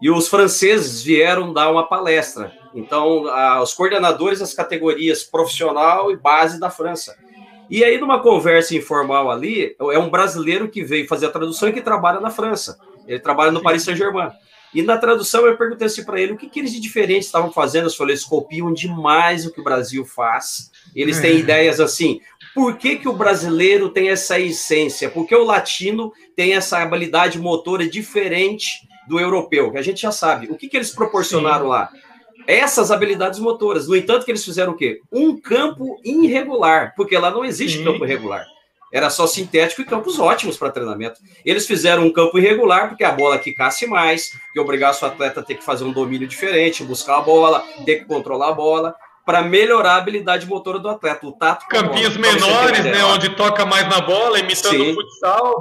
e 0.00 0.10
os 0.10 0.28
franceses 0.28 1.02
vieram 1.02 1.52
dar 1.52 1.70
uma 1.70 1.88
palestra. 1.88 2.52
Então, 2.74 3.24
os 3.60 3.74
coordenadores 3.74 4.38
das 4.38 4.54
categorias 4.54 5.24
profissional 5.24 6.12
e 6.12 6.16
base 6.16 6.60
da 6.60 6.70
França. 6.70 7.16
E 7.70 7.82
aí, 7.82 7.98
numa 7.98 8.20
conversa 8.20 8.76
informal 8.76 9.30
ali, 9.30 9.74
é 9.92 9.98
um 9.98 10.08
brasileiro 10.08 10.68
que 10.68 10.84
veio 10.84 11.08
fazer 11.08 11.26
a 11.26 11.30
tradução 11.30 11.68
e 11.68 11.72
que 11.72 11.80
trabalha 11.80 12.20
na 12.20 12.30
França. 12.30 12.78
Ele 13.06 13.18
trabalha 13.18 13.50
no 13.50 13.62
Paris 13.62 13.82
Saint-Germain. 13.82 14.30
E 14.74 14.82
na 14.82 14.98
tradução 14.98 15.46
eu 15.46 15.56
perguntei 15.56 15.86
assim 15.86 16.04
para 16.04 16.20
ele 16.20 16.32
o 16.32 16.36
que, 16.36 16.48
que 16.48 16.58
eles 16.60 16.72
de 16.72 16.80
diferente 16.80 17.24
estavam 17.24 17.50
fazendo. 17.50 17.86
Eu 17.86 17.92
falei, 17.92 18.14
eles 18.14 18.24
copiam 18.24 18.72
demais 18.72 19.46
o 19.46 19.52
que 19.52 19.60
o 19.60 19.64
Brasil 19.64 20.04
faz. 20.04 20.70
Eles 20.94 21.20
têm 21.20 21.32
é. 21.32 21.38
ideias 21.38 21.80
assim. 21.80 22.20
Por 22.54 22.76
que, 22.76 22.96
que 22.96 23.08
o 23.08 23.12
brasileiro 23.12 23.88
tem 23.88 24.10
essa 24.10 24.38
essência? 24.38 25.08
Porque 25.08 25.34
o 25.34 25.44
latino 25.44 26.12
tem 26.34 26.54
essa 26.54 26.78
habilidade 26.78 27.38
motora 27.38 27.88
diferente 27.88 28.86
do 29.08 29.18
europeu, 29.18 29.72
que 29.72 29.78
a 29.78 29.82
gente 29.82 30.02
já 30.02 30.12
sabe. 30.12 30.48
O 30.50 30.56
que, 30.56 30.68
que 30.68 30.76
eles 30.76 30.90
proporcionaram 30.90 31.64
Sim. 31.64 31.70
lá? 31.70 31.90
Essas 32.46 32.90
habilidades 32.90 33.38
motoras. 33.38 33.88
No 33.88 33.96
entanto, 33.96 34.24
que 34.24 34.30
eles 34.30 34.44
fizeram 34.44 34.72
o 34.72 34.76
quê? 34.76 35.00
Um 35.10 35.38
campo 35.38 35.98
irregular, 36.04 36.94
porque 36.96 37.16
lá 37.16 37.30
não 37.30 37.44
existe 37.44 37.78
Sim. 37.78 37.84
campo 37.84 38.04
irregular. 38.04 38.46
Era 38.92 39.10
só 39.10 39.26
sintético 39.26 39.82
e 39.82 39.84
campos 39.84 40.18
ótimos 40.18 40.56
para 40.56 40.70
treinamento. 40.70 41.20
Eles 41.44 41.66
fizeram 41.66 42.04
um 42.04 42.12
campo 42.12 42.38
irregular 42.38 42.88
porque 42.88 43.04
a 43.04 43.12
bola 43.12 43.38
quicasse 43.38 43.86
mais, 43.86 44.30
que 44.52 44.58
obrigasse 44.58 45.04
o 45.04 45.08
atleta 45.08 45.40
a 45.40 45.42
ter 45.42 45.56
que 45.56 45.64
fazer 45.64 45.84
um 45.84 45.92
domínio 45.92 46.26
diferente, 46.26 46.82
buscar 46.82 47.18
a 47.18 47.20
bola, 47.20 47.62
ter 47.84 47.96
que 47.96 48.04
controlar 48.06 48.48
a 48.48 48.52
bola, 48.52 48.94
para 49.26 49.42
melhorar 49.42 49.92
a 49.92 49.96
habilidade 49.96 50.46
motora 50.46 50.78
do 50.78 50.88
atleta. 50.88 51.26
O 51.26 51.32
tato 51.32 51.66
Campinhos 51.68 52.16
bola, 52.16 52.32
menores, 52.32 52.84
né, 52.84 53.04
onde 53.04 53.36
toca 53.36 53.66
mais 53.66 53.86
na 53.88 54.00
bola, 54.00 54.38
imitando 54.38 54.76
Sim. 54.76 54.92
o 54.92 54.94
futsal. 54.94 55.54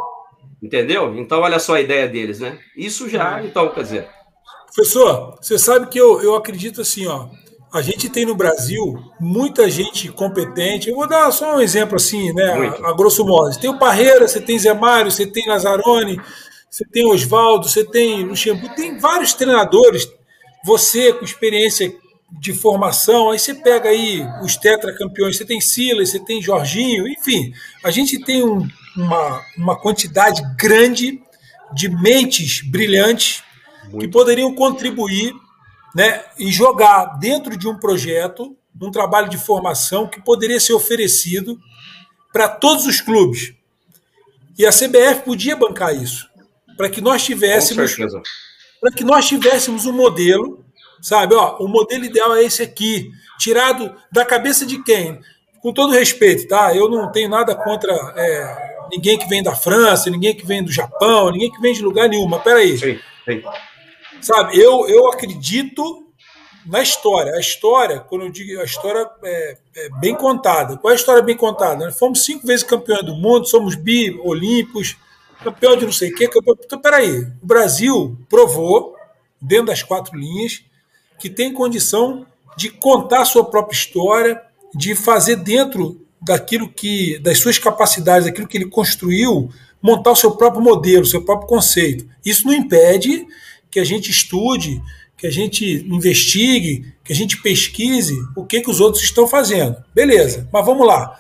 Entendeu? 0.63 1.13
Então, 1.17 1.41
olha 1.41 1.59
só 1.59 1.75
a 1.75 1.82
ideia 1.82 2.07
deles, 2.07 2.39
né? 2.39 2.57
Isso 2.75 3.09
já, 3.09 3.43
então, 3.43 3.69
quer 3.69 3.84
dizer. 3.84 4.09
Professor, 4.73 5.38
você 5.41 5.59
sabe 5.59 5.88
que 5.88 5.99
eu, 5.99 6.21
eu 6.21 6.36
acredito 6.36 6.82
assim, 6.82 7.07
ó 7.07 7.28
a 7.74 7.82
gente 7.82 8.09
tem 8.09 8.26
no 8.26 8.36
Brasil 8.36 8.97
muita 9.20 9.70
gente 9.70 10.09
competente. 10.09 10.89
Eu 10.89 10.95
vou 10.95 11.07
dar 11.07 11.32
só 11.32 11.57
um 11.57 11.61
exemplo 11.61 11.95
assim, 11.95 12.34
né? 12.34 12.51
A, 12.84 12.89
a, 12.89 12.93
grosso 12.93 13.26
modo. 13.26 13.53
Você 13.53 13.59
tem 13.59 13.70
o 13.70 13.78
Parreira, 13.78 14.28
você 14.28 14.39
tem 14.39 14.57
Zé 14.57 14.74
Mário, 14.74 15.11
você 15.11 15.26
tem 15.26 15.45
Nazarone, 15.45 16.20
você 16.70 16.86
tem 16.86 17.05
Oswaldo, 17.05 17.68
você 17.68 17.84
tem 17.84 18.24
Luxemburgo, 18.24 18.76
tem 18.76 18.97
vários 18.97 19.34
treinadores. 19.34 20.07
Você 20.65 21.13
com 21.13 21.26
experiência 21.26 21.93
de 22.39 22.53
formação, 22.53 23.32
aí 23.32 23.39
você 23.39 23.53
pega 23.53 23.89
aí 23.89 24.26
os 24.43 24.57
tetracampeões, 24.57 25.38
você 25.38 25.45
tem 25.45 25.61
Silas, 25.61 26.09
você 26.09 26.20
tem 26.20 26.41
Jorginho, 26.41 27.07
enfim, 27.07 27.53
a 27.82 27.89
gente 27.89 28.20
tem 28.26 28.43
um, 28.43 28.68
uma, 28.97 29.45
uma 29.57 29.76
quantidade 29.80 30.41
grande 30.57 31.22
de 31.74 31.88
mentes 31.89 32.61
brilhantes 32.61 33.43
Muito. 33.84 33.99
que 33.99 34.07
poderiam 34.09 34.53
contribuir 34.53 35.34
né, 35.98 36.24
e 36.38 36.52
jogar 36.52 37.18
dentro 37.18 37.58
de 37.58 37.68
um 37.68 37.76
projeto, 37.76 38.56
um 38.80 38.91
trabalho 38.91 39.28
de 39.28 39.38
formação 39.39 40.08
que 40.08 40.22
poderia 40.22 40.60
ser 40.60 40.74
oferecido 40.74 41.60
para 42.32 42.48
todos 42.48 42.86
os 42.86 43.02
clubes. 43.02 43.56
E 44.60 44.64
a 44.64 44.70
CBF 44.70 45.24
podia 45.26 45.56
bancar 45.56 45.95
isso. 45.95 46.30
para 46.78 46.88
que 46.88 47.02
nós 47.02 47.26
tivéssemos 47.26 47.95
para 48.80 48.91
que 48.91 49.04
nós 49.04 49.28
tivéssemos 49.28 49.88
um 49.88 49.91
modelo, 49.91 50.64
sabe? 51.02 51.34
Ó, 51.34 51.58
o 51.58 51.68
modelo 51.68 52.06
ideal 52.06 52.36
é 52.36 52.43
esse 52.43 52.62
aqui, 52.62 53.10
tirado 53.39 53.91
da 54.12 54.24
cabeça 54.24 54.68
de 54.68 54.84
quem? 54.84 55.20
Com 55.64 55.74
todo 55.74 55.91
respeito, 55.93 56.48
tá? 56.48 56.76
Eu 56.76 56.88
não 56.88 57.12
tenho 57.12 57.28
nada 57.28 57.56
contra 57.56 57.91
é, 58.16 58.88
ninguém 58.91 59.18
que 59.18 59.28
vem 59.28 59.41
da 59.41 59.56
França, 59.56 60.12
ninguém 60.12 60.36
que 60.36 60.45
vem 60.45 60.64
do 60.64 60.72
Japão, 60.72 61.32
ninguém 61.32 61.52
que 61.52 61.60
vem 61.60 61.74
de 61.74 61.82
lugar 61.82 62.08
nenhum. 62.08 62.28
Mas 62.28 62.43
peraí. 62.43 62.78
Sim, 62.78 63.00
sim. 63.26 63.41
Sabe, 64.28 64.59
eu, 64.59 64.86
eu 64.89 65.07
acredito 65.07 66.05
na 66.65 66.82
história. 66.82 67.32
A 67.32 67.39
história, 67.39 68.01
quando 68.01 68.25
eu 68.25 68.30
digo 68.30 68.59
a 68.59 68.65
história 68.65 69.09
é, 69.23 69.57
é 69.73 69.89
bem 70.01 70.13
contada. 70.13 70.75
Qual 70.75 70.91
é 70.91 70.95
a 70.95 70.99
história 70.99 71.21
bem 71.23 71.38
contada? 71.38 71.86
Nós 71.86 71.97
fomos 71.97 72.25
cinco 72.25 72.45
vezes 72.45 72.61
campeões 72.61 73.05
do 73.05 73.15
mundo, 73.15 73.47
somos 73.47 73.73
bi 73.75 74.19
olímpicos, 74.21 74.97
campeão 75.41 75.78
de 75.78 75.86
não 75.86 75.93
sei 75.93 76.11
o 76.11 76.15
quê. 76.15 76.28
Campeão... 76.28 76.57
Então, 76.61 76.78
peraí. 76.78 77.21
O 77.41 77.45
Brasil 77.45 78.17
provou, 78.28 78.97
dentro 79.41 79.67
das 79.67 79.82
quatro 79.82 80.17
linhas, 80.19 80.61
que 81.17 81.30
tem 81.30 81.53
condição 81.53 82.25
de 82.57 82.69
contar 82.69 83.23
sua 83.23 83.45
própria 83.45 83.78
história, 83.78 84.41
de 84.75 84.93
fazer 84.93 85.38
dentro 85.38 86.05
daquilo 86.21 86.67
que, 86.67 87.17
das 87.19 87.39
suas 87.39 87.57
capacidades, 87.57 88.25
daquilo 88.25 88.45
que 88.45 88.57
ele 88.57 88.69
construiu, 88.69 89.49
montar 89.82 90.11
o 90.11 90.15
seu 90.17 90.32
próprio 90.32 90.61
modelo, 90.61 91.03
o 91.03 91.07
seu 91.07 91.23
próprio 91.23 91.47
conceito. 91.47 92.05
Isso 92.25 92.45
não 92.45 92.53
impede 92.53 93.25
que 93.78 93.82
a 93.82 93.86
gente 93.86 94.09
estude, 94.09 94.82
que 95.15 95.28
a 95.28 95.30
gente 95.30 95.86
investigue, 95.88 96.91
que 97.05 97.13
a 97.13 97.15
gente 97.15 97.39
pesquise 97.43 98.15
o 98.36 98.43
que, 98.43 98.59
que 98.59 98.71
os 98.71 98.80
outros 98.80 99.03
estão 99.03 99.28
fazendo. 99.28 99.78
Beleza, 99.93 100.49
mas 100.51 100.65
vamos 100.65 100.88
lá. 100.88 101.15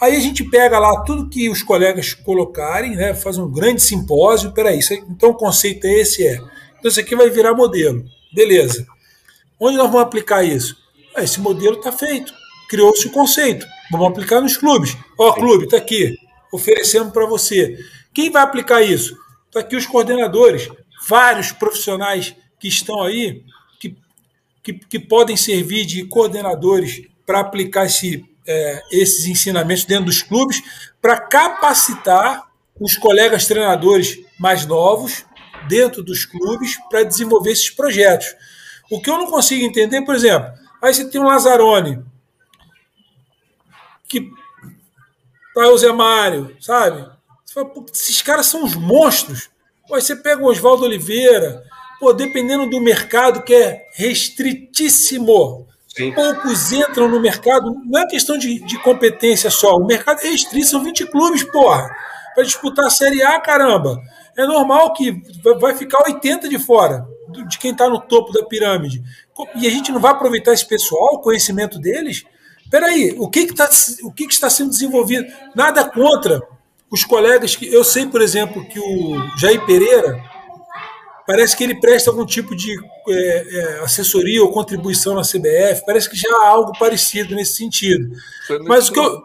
Aí 0.00 0.16
a 0.16 0.20
gente 0.20 0.42
pega 0.42 0.78
lá 0.78 1.02
tudo 1.02 1.28
que 1.28 1.50
os 1.50 1.62
colegas 1.62 2.14
colocarem, 2.14 2.96
né, 2.96 3.12
faz 3.12 3.36
um 3.36 3.52
grande 3.52 3.82
simpósio. 3.82 4.52
Peraí, 4.52 4.78
isso 4.78 4.94
então 4.94 5.32
o 5.32 5.34
conceito 5.34 5.86
é 5.86 6.00
esse? 6.00 6.26
É. 6.26 6.36
Então 6.78 6.90
isso 6.90 6.98
aqui 6.98 7.14
vai 7.14 7.28
virar 7.28 7.52
modelo. 7.52 8.06
Beleza. 8.32 8.86
Onde 9.60 9.76
nós 9.76 9.88
vamos 9.88 10.00
aplicar 10.00 10.42
isso? 10.42 10.74
Ah, 11.14 11.22
esse 11.22 11.42
modelo 11.42 11.76
está 11.76 11.92
feito. 11.92 12.32
Criou-se 12.70 13.06
o 13.06 13.10
conceito. 13.10 13.66
Vamos 13.90 14.06
aplicar 14.08 14.40
nos 14.40 14.56
clubes. 14.56 14.96
Ó, 15.18 15.30
clube, 15.34 15.64
está 15.64 15.76
aqui. 15.76 16.16
Oferecemos 16.50 17.12
para 17.12 17.26
você. 17.26 17.76
Quem 18.14 18.30
vai 18.30 18.42
aplicar 18.42 18.80
isso? 18.80 19.14
Está 19.46 19.60
aqui 19.60 19.76
os 19.76 19.84
coordenadores, 19.84 20.70
vários 21.06 21.52
profissionais 21.52 22.34
que 22.58 22.68
estão 22.68 23.02
aí, 23.02 23.44
que, 23.80 23.96
que, 24.62 24.72
que 24.72 24.98
podem 24.98 25.36
servir 25.36 25.84
de 25.84 26.04
coordenadores 26.04 27.02
para 27.26 27.40
aplicar 27.40 27.86
esse, 27.86 28.24
é, 28.46 28.82
esses 28.90 29.26
ensinamentos 29.26 29.84
dentro 29.84 30.06
dos 30.06 30.22
clubes, 30.22 30.62
para 31.00 31.18
capacitar 31.18 32.48
os 32.80 32.96
colegas 32.96 33.46
treinadores 33.46 34.18
mais 34.38 34.66
novos 34.66 35.24
dentro 35.68 36.02
dos 36.02 36.24
clubes 36.24 36.76
para 36.88 37.04
desenvolver 37.04 37.52
esses 37.52 37.70
projetos. 37.70 38.34
O 38.90 39.00
que 39.00 39.10
eu 39.10 39.18
não 39.18 39.26
consigo 39.26 39.64
entender, 39.64 40.02
por 40.02 40.14
exemplo, 40.14 40.52
aí 40.80 40.92
você 40.92 41.08
tem 41.08 41.20
um 41.20 41.26
Lazzaroni, 41.26 42.04
que 44.08 44.30
tá 45.54 45.68
o 45.68 45.78
Zé 45.78 45.92
Mário, 45.92 46.56
sabe? 46.60 47.10
Fala, 47.52 47.72
esses 47.92 48.20
caras 48.22 48.46
são 48.46 48.64
os 48.64 48.74
monstros. 48.74 49.50
Aí 49.94 50.00
você 50.00 50.16
pega 50.16 50.42
o 50.42 50.46
Oswaldo 50.46 50.84
Oliveira, 50.84 51.62
pô, 52.00 52.12
dependendo 52.12 52.68
do 52.68 52.80
mercado 52.80 53.42
que 53.42 53.54
é 53.54 53.86
restritíssimo, 53.94 55.66
Sim. 55.88 56.12
poucos 56.12 56.72
entram 56.72 57.08
no 57.08 57.20
mercado. 57.20 57.74
Não 57.84 58.00
é 58.00 58.06
questão 58.06 58.38
de, 58.38 58.60
de 58.60 58.78
competência 58.82 59.50
só. 59.50 59.76
O 59.76 59.86
mercado 59.86 60.20
é 60.20 60.30
restrito, 60.30 60.66
são 60.66 60.82
20 60.82 61.06
clubes, 61.06 61.44
porra, 61.44 61.94
para 62.34 62.44
disputar 62.44 62.86
a 62.86 62.90
Série 62.90 63.22
A, 63.22 63.38
caramba. 63.40 64.00
É 64.36 64.46
normal 64.46 64.94
que 64.94 65.22
vai 65.60 65.74
ficar 65.74 66.02
80 66.04 66.48
de 66.48 66.58
fora, 66.58 67.06
de 67.48 67.58
quem 67.58 67.72
está 67.72 67.88
no 67.88 68.00
topo 68.00 68.32
da 68.32 68.44
pirâmide. 68.44 69.02
E 69.56 69.66
a 69.66 69.70
gente 69.70 69.92
não 69.92 70.00
vai 70.00 70.12
aproveitar 70.12 70.52
esse 70.52 70.66
pessoal, 70.66 71.16
o 71.16 71.20
conhecimento 71.20 71.78
deles? 71.78 72.24
Peraí, 72.70 73.14
o 73.18 73.28
que, 73.28 73.46
que, 73.46 73.54
tá, 73.54 73.68
o 74.02 74.10
que, 74.10 74.26
que 74.26 74.32
está 74.32 74.48
sendo 74.48 74.70
desenvolvido? 74.70 75.30
Nada 75.54 75.84
contra 75.84 76.40
os 76.92 77.04
colegas 77.04 77.56
que. 77.56 77.66
Eu 77.72 77.82
sei, 77.82 78.06
por 78.06 78.20
exemplo, 78.20 78.64
que 78.66 78.78
o 78.78 79.38
Jair 79.38 79.64
Pereira 79.64 80.22
parece 81.26 81.56
que 81.56 81.64
ele 81.64 81.80
presta 81.80 82.10
algum 82.10 82.26
tipo 82.26 82.54
de 82.54 82.76
é, 83.08 83.56
é, 83.56 83.80
assessoria 83.80 84.42
ou 84.42 84.52
contribuição 84.52 85.14
na 85.14 85.22
CBF, 85.22 85.86
parece 85.86 86.10
que 86.10 86.16
já 86.16 86.28
há 86.28 86.48
algo 86.48 86.78
parecido 86.78 87.34
nesse 87.34 87.54
sentido. 87.54 88.14
Mas 88.66 88.88
o 88.88 88.92
que 88.92 89.00
eu, 89.00 89.22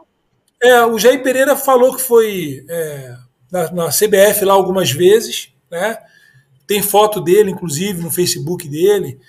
é, 0.61 0.86
o 0.86 0.97
Jair 0.97 1.22
Pereira 1.22 1.57
falou 1.57 1.95
que 1.95 2.01
foi 2.01 2.65
é, 2.70 3.15
na, 3.51 3.72
na, 3.72 3.88
CBF 3.89 4.45
lá 4.45 4.53
algumas 4.53 4.91
vezes, 4.91 5.51
né? 5.70 5.97
Tem 6.65 6.82
foto 6.82 7.20
dele, 7.20 7.51
inclusive, 7.51 8.01
no 8.01 8.11
Facebook 8.11 8.68
dele. 8.68 9.20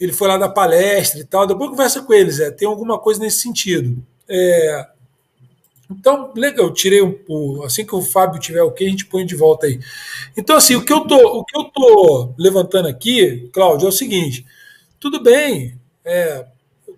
Ele 0.00 0.12
foi 0.12 0.28
lá 0.28 0.38
dar 0.38 0.48
palestra 0.50 1.20
e 1.20 1.24
tal. 1.24 1.46
Depois 1.46 1.70
conversa 1.70 2.02
com 2.02 2.12
eles, 2.12 2.40
é, 2.40 2.50
tem 2.50 2.68
alguma 2.68 2.98
coisa 2.98 3.20
nesse 3.20 3.40
sentido. 3.40 4.02
É, 4.28 4.86
então, 5.90 6.32
legal, 6.34 6.66
eu 6.66 6.72
tirei 6.72 7.02
um, 7.02 7.62
assim 7.64 7.84
que 7.84 7.94
o 7.94 8.02
Fábio 8.02 8.38
tiver 8.38 8.62
o 8.62 8.70
que 8.70 8.84
a 8.84 8.88
gente 8.88 9.06
põe 9.06 9.24
de 9.24 9.34
volta 9.34 9.66
aí. 9.66 9.80
Então, 10.36 10.56
assim, 10.56 10.74
o 10.74 10.84
que 10.84 10.92
eu 10.92 11.00
tô, 11.00 11.16
o 11.16 11.44
que 11.44 11.58
eu 11.58 11.64
tô 11.64 12.34
levantando 12.38 12.88
aqui, 12.88 13.48
Cláudio, 13.52 13.86
é 13.86 13.88
o 13.88 13.92
seguinte: 13.92 14.44
tudo 15.00 15.22
bem, 15.22 15.78
é, 16.04 16.44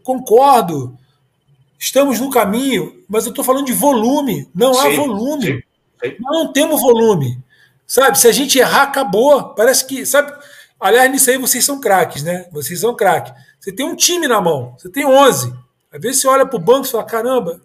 concordo, 0.03 0.99
estamos 1.78 2.18
no 2.18 2.30
caminho, 2.30 3.05
mas 3.09 3.26
eu 3.26 3.30
estou 3.30 3.45
falando 3.45 3.66
de 3.66 3.72
volume. 3.72 4.49
Não 4.53 4.74
sim, 4.74 4.80
há 4.80 4.97
volume. 4.97 5.47
Sim, 5.47 5.62
sim. 6.03 6.16
Não 6.18 6.53
temos 6.53 6.80
volume. 6.80 7.38
Sabe, 7.86 8.18
se 8.18 8.26
a 8.26 8.32
gente 8.32 8.59
errar, 8.59 8.82
acabou. 8.82 9.55
Parece 9.55 9.86
que, 9.86 10.05
sabe, 10.05 10.32
aliás, 10.80 11.11
nisso 11.11 11.30
aí 11.30 11.38
vocês 11.38 11.64
são 11.64 11.80
craques, 11.80 12.24
né? 12.24 12.47
Vocês 12.51 12.80
são 12.80 12.95
craques. 12.95 13.32
Você 13.61 13.70
tem 13.70 13.86
um 13.86 13.95
time 13.95 14.26
na 14.26 14.41
mão, 14.41 14.74
você 14.76 14.88
tem 14.88 15.07
11. 15.07 15.53
Às 15.93 16.01
vezes 16.01 16.20
você 16.20 16.28
olha 16.28 16.47
para 16.47 16.57
o 16.57 16.62
banco 16.62 16.86
e 16.86 16.91
fala: 16.91 17.05
caramba, 17.05 17.61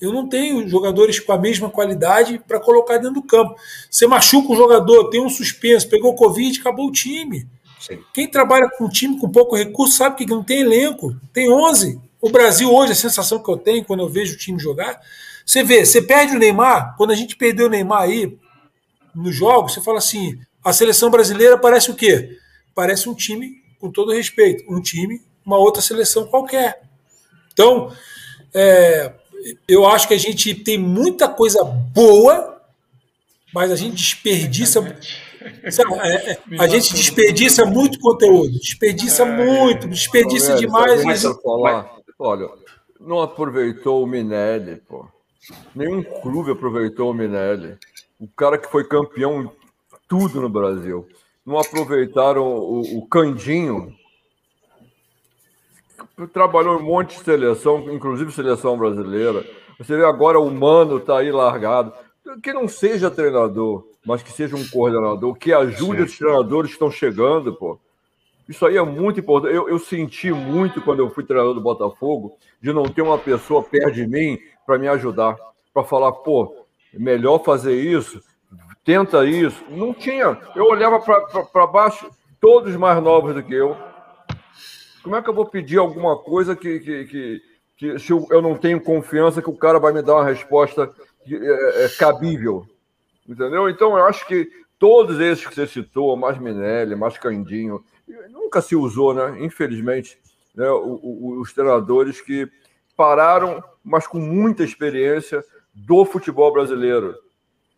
eu 0.00 0.12
não 0.12 0.28
tenho 0.28 0.68
jogadores 0.68 1.18
com 1.18 1.32
a 1.32 1.38
mesma 1.38 1.70
qualidade 1.70 2.38
para 2.46 2.60
colocar 2.60 2.98
dentro 2.98 3.14
do 3.14 3.22
campo. 3.22 3.56
Você 3.90 4.06
machuca 4.06 4.52
um 4.52 4.56
jogador, 4.56 5.08
tem 5.08 5.20
um 5.20 5.28
suspenso, 5.28 5.88
pegou 5.88 6.14
Covid, 6.14 6.60
acabou 6.60 6.88
o 6.88 6.92
time. 6.92 7.46
Sim. 7.80 7.98
Quem 8.12 8.28
trabalha 8.28 8.68
com 8.68 8.84
um 8.84 8.88
time 8.88 9.18
com 9.18 9.30
pouco 9.30 9.56
recurso 9.56 9.96
sabe 9.96 10.16
que 10.16 10.26
não 10.26 10.42
tem 10.42 10.60
elenco. 10.60 11.16
Tem 11.32 11.50
11. 11.50 12.00
O 12.20 12.30
Brasil 12.30 12.72
hoje, 12.72 12.92
a 12.92 12.96
sensação 12.96 13.42
que 13.42 13.50
eu 13.50 13.56
tenho 13.56 13.84
quando 13.84 14.00
eu 14.00 14.08
vejo 14.08 14.34
o 14.34 14.38
time 14.38 14.58
jogar, 14.58 15.00
você 15.44 15.62
vê, 15.62 15.84
você 15.84 16.02
perde 16.02 16.34
o 16.34 16.38
Neymar, 16.38 16.96
quando 16.96 17.12
a 17.12 17.14
gente 17.14 17.36
perdeu 17.36 17.66
o 17.66 17.70
Neymar 17.70 18.02
aí 18.02 18.36
nos 19.14 19.34
jogos, 19.34 19.72
você 19.72 19.80
fala 19.80 19.98
assim, 19.98 20.38
a 20.62 20.72
seleção 20.72 21.08
brasileira 21.10 21.56
parece 21.56 21.90
o 21.90 21.94
quê? 21.94 22.36
Parece 22.74 23.08
um 23.08 23.14
time, 23.14 23.62
com 23.78 23.90
todo 23.90 24.12
respeito, 24.12 24.64
um 24.68 24.82
time, 24.82 25.22
uma 25.44 25.56
outra 25.56 25.80
seleção 25.80 26.26
qualquer. 26.26 26.82
Então, 27.52 27.92
é, 28.52 29.12
eu 29.68 29.86
acho 29.86 30.08
que 30.08 30.14
a 30.14 30.18
gente 30.18 30.54
tem 30.54 30.78
muita 30.78 31.28
coisa 31.28 31.62
boa, 31.64 32.60
mas 33.54 33.70
a 33.70 33.76
gente 33.76 33.96
desperdiça. 33.96 34.80
Sabe, 35.70 35.94
é, 36.00 36.32
é, 36.32 36.38
a 36.58 36.66
gente 36.66 36.92
desperdiça 36.94 37.64
muito 37.64 38.00
conteúdo, 38.00 38.58
desperdiça 38.58 39.22
é, 39.22 39.44
muito, 39.44 39.86
desperdiça 39.86 40.52
é, 40.52 40.56
demais. 40.56 41.04
Mas, 41.04 41.22
falar, 41.22 41.90
olha, 42.18 42.48
não 43.00 43.20
aproveitou 43.20 44.02
o 44.02 44.06
Minelli, 44.06 44.76
pô. 44.88 45.06
Nenhum 45.74 46.02
clube 46.02 46.50
aproveitou 46.50 47.10
o 47.10 47.14
Minelli. 47.14 47.76
O 48.18 48.26
cara 48.26 48.58
que 48.58 48.70
foi 48.70 48.82
campeão 48.84 49.42
em 49.42 49.50
tudo 50.08 50.40
no 50.40 50.48
Brasil. 50.48 51.06
Não 51.44 51.58
aproveitaram 51.58 52.44
o, 52.44 52.98
o 52.98 53.06
Candinho, 53.06 53.94
trabalhou 56.32 56.78
em 56.78 56.82
um 56.82 56.86
monte 56.86 57.18
de 57.18 57.24
seleção, 57.24 57.92
inclusive 57.92 58.32
seleção 58.32 58.78
brasileira. 58.78 59.44
Você 59.78 59.96
vê 59.96 60.04
agora 60.04 60.40
o 60.40 60.50
Mano 60.50 60.98
está 60.98 61.18
aí 61.18 61.30
largado. 61.30 61.92
Que 62.42 62.52
não 62.52 62.66
seja 62.66 63.10
treinador, 63.10 63.86
mas 64.04 64.22
que 64.22 64.32
seja 64.32 64.56
um 64.56 64.66
coordenador, 64.68 65.34
que 65.34 65.52
ajude 65.52 65.98
Sim. 65.98 66.04
os 66.04 66.18
treinadores 66.18 66.70
que 66.70 66.74
estão 66.74 66.90
chegando, 66.90 67.54
pô. 67.54 67.78
Isso 68.48 68.64
aí 68.64 68.76
é 68.76 68.82
muito 68.82 69.20
importante. 69.20 69.54
Eu, 69.54 69.68
eu, 69.68 69.78
senti 69.78 70.32
muito 70.32 70.80
quando 70.80 71.00
eu 71.00 71.10
fui 71.10 71.24
treinador 71.24 71.54
do 71.54 71.60
Botafogo 71.60 72.36
de 72.60 72.72
não 72.72 72.84
ter 72.84 73.02
uma 73.02 73.18
pessoa 73.18 73.62
perto 73.62 73.92
de 73.92 74.06
mim 74.06 74.38
para 74.64 74.78
me 74.78 74.88
ajudar, 74.88 75.36
para 75.74 75.84
falar, 75.84 76.12
pô, 76.12 76.64
melhor 76.94 77.42
fazer 77.44 77.74
isso, 77.74 78.20
tenta 78.84 79.24
isso. 79.26 79.62
Não 79.68 79.92
tinha. 79.92 80.38
Eu 80.54 80.66
olhava 80.66 81.00
para 81.00 81.66
baixo, 81.66 82.08
todos 82.40 82.74
mais 82.76 83.02
novos 83.02 83.34
do 83.34 83.42
que 83.42 83.54
eu, 83.54 83.76
como 85.06 85.14
é 85.14 85.22
que 85.22 85.30
eu 85.30 85.34
vou 85.34 85.46
pedir 85.46 85.78
alguma 85.78 86.18
coisa 86.18 86.56
que, 86.56 86.80
que, 86.80 87.04
que, 87.04 87.42
que 87.76 87.98
se 88.00 88.10
eu, 88.10 88.26
eu, 88.28 88.42
não 88.42 88.56
tenho 88.56 88.80
confiança 88.80 89.40
que 89.40 89.48
o 89.48 89.56
cara 89.56 89.78
vai 89.78 89.92
me 89.92 90.02
dar 90.02 90.14
uma 90.14 90.24
resposta 90.24 90.90
é, 91.30 91.84
é, 91.84 91.88
cabível? 91.90 92.66
Entendeu? 93.24 93.70
Então, 93.70 93.96
eu 93.96 94.04
acho 94.04 94.26
que 94.26 94.50
todos 94.80 95.20
esses 95.20 95.46
que 95.46 95.54
você 95.54 95.64
citou, 95.64 96.16
mais 96.16 96.38
Minelli, 96.38 96.96
mais 96.96 97.16
Candinho, 97.18 97.84
nunca 98.30 98.60
se 98.60 98.74
usou, 98.74 99.14
né? 99.14 99.36
Infelizmente, 99.44 100.18
né? 100.56 100.68
O, 100.70 100.98
o, 101.00 101.40
os 101.40 101.52
treinadores 101.52 102.20
que 102.20 102.50
pararam, 102.96 103.62
mas 103.84 104.08
com 104.08 104.18
muita 104.18 104.64
experiência 104.64 105.44
do 105.72 106.04
futebol 106.04 106.52
brasileiro. 106.52 107.14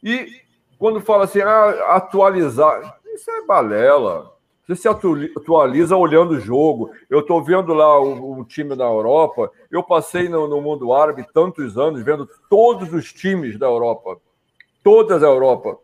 E 0.03 0.41
quando 0.79 1.03
fala 1.03 1.25
assim, 1.25 1.43
ah, 1.43 1.95
atualizar, 1.95 2.99
isso 3.05 3.31
é 3.31 3.45
balela. 3.45 4.33
Você 4.69 4.77
se 4.77 4.87
atualiza 4.87 5.97
olhando 5.97 6.33
o 6.33 6.41
jogo. 6.41 6.91
Eu 7.09 7.21
estou 7.21 7.43
vendo 7.43 7.73
lá 7.73 7.99
o, 7.99 8.45
time 8.45 8.77
da 8.77 8.85
Europa. 8.85 9.51
Eu 9.71 9.83
passei 9.83 10.29
no, 10.29 10.47
no, 10.47 10.61
mundo 10.61 10.93
árabe 10.93 11.27
tantos 11.33 11.79
anos 11.79 12.03
vendo 12.03 12.29
todos 12.51 12.93
os 12.93 13.11
times 13.11 13.59
da 13.59 13.65
Europa. 13.65 14.21
Todas 14.85 15.23
a 15.23 15.27
Europa. 15.27 15.79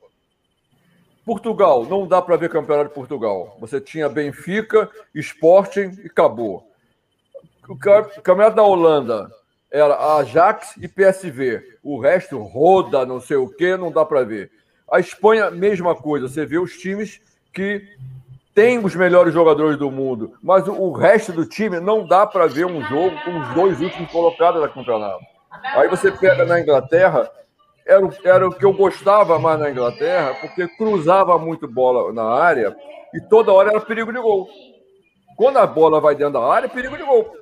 Portugal, 1.24 1.86
não 1.86 2.06
dá 2.06 2.20
para 2.20 2.36
ver 2.36 2.50
campeonato 2.50 2.90
de 2.90 2.94
Portugal. 2.94 3.56
Você 3.58 3.80
tinha 3.80 4.06
Benfica, 4.06 4.90
Sporting 5.14 5.98
e 6.04 6.06
acabou. 6.06 6.62
O 7.66 7.78
campeonato 7.78 8.56
da 8.56 8.62
Holanda 8.62 9.30
era 9.72 10.16
Ajax 10.16 10.76
e 10.76 10.86
PSV. 10.86 11.78
O 11.82 11.98
resto 11.98 12.38
roda, 12.42 13.06
não 13.06 13.18
sei 13.18 13.38
o 13.38 13.48
que, 13.48 13.78
não 13.78 13.90
dá 13.90 14.04
para 14.04 14.24
ver. 14.24 14.50
A 14.92 15.00
Espanha, 15.00 15.50
mesma 15.50 15.96
coisa. 15.96 16.28
Você 16.28 16.44
vê 16.44 16.58
os 16.58 16.76
times 16.76 17.22
que 17.50 17.82
têm 18.54 18.78
os 18.78 18.94
melhores 18.94 19.34
jogadores 19.34 19.76
do 19.76 19.90
mundo, 19.90 20.34
mas 20.42 20.66
o 20.68 20.92
resto 20.92 21.32
do 21.32 21.44
time 21.44 21.80
não 21.80 22.06
dá 22.06 22.24
para 22.26 22.46
ver 22.46 22.64
um 22.64 22.80
jogo 22.82 23.16
com 23.24 23.40
os 23.40 23.48
dois 23.54 23.80
últimos 23.80 24.10
colocados 24.10 24.60
da 24.60 24.68
campeonato. 24.68 25.24
Aí 25.74 25.88
você 25.88 26.10
pega 26.12 26.44
na 26.44 26.60
Inglaterra, 26.60 27.28
era, 27.84 28.08
era 28.24 28.48
o 28.48 28.52
que 28.52 28.64
eu 28.64 28.72
gostava 28.72 29.38
mais 29.38 29.58
na 29.58 29.70
Inglaterra, 29.70 30.34
porque 30.40 30.68
cruzava 30.68 31.38
muito 31.38 31.66
bola 31.66 32.12
na 32.12 32.24
área 32.24 32.74
e 33.12 33.20
toda 33.20 33.52
hora 33.52 33.70
era 33.70 33.80
perigo 33.80 34.12
de 34.12 34.20
gol. 34.20 34.48
Quando 35.36 35.58
a 35.58 35.66
bola 35.66 36.00
vai 36.00 36.14
dentro 36.14 36.34
da 36.34 36.46
área, 36.46 36.66
é 36.66 36.70
perigo 36.70 36.96
de 36.96 37.02
gol. 37.02 37.36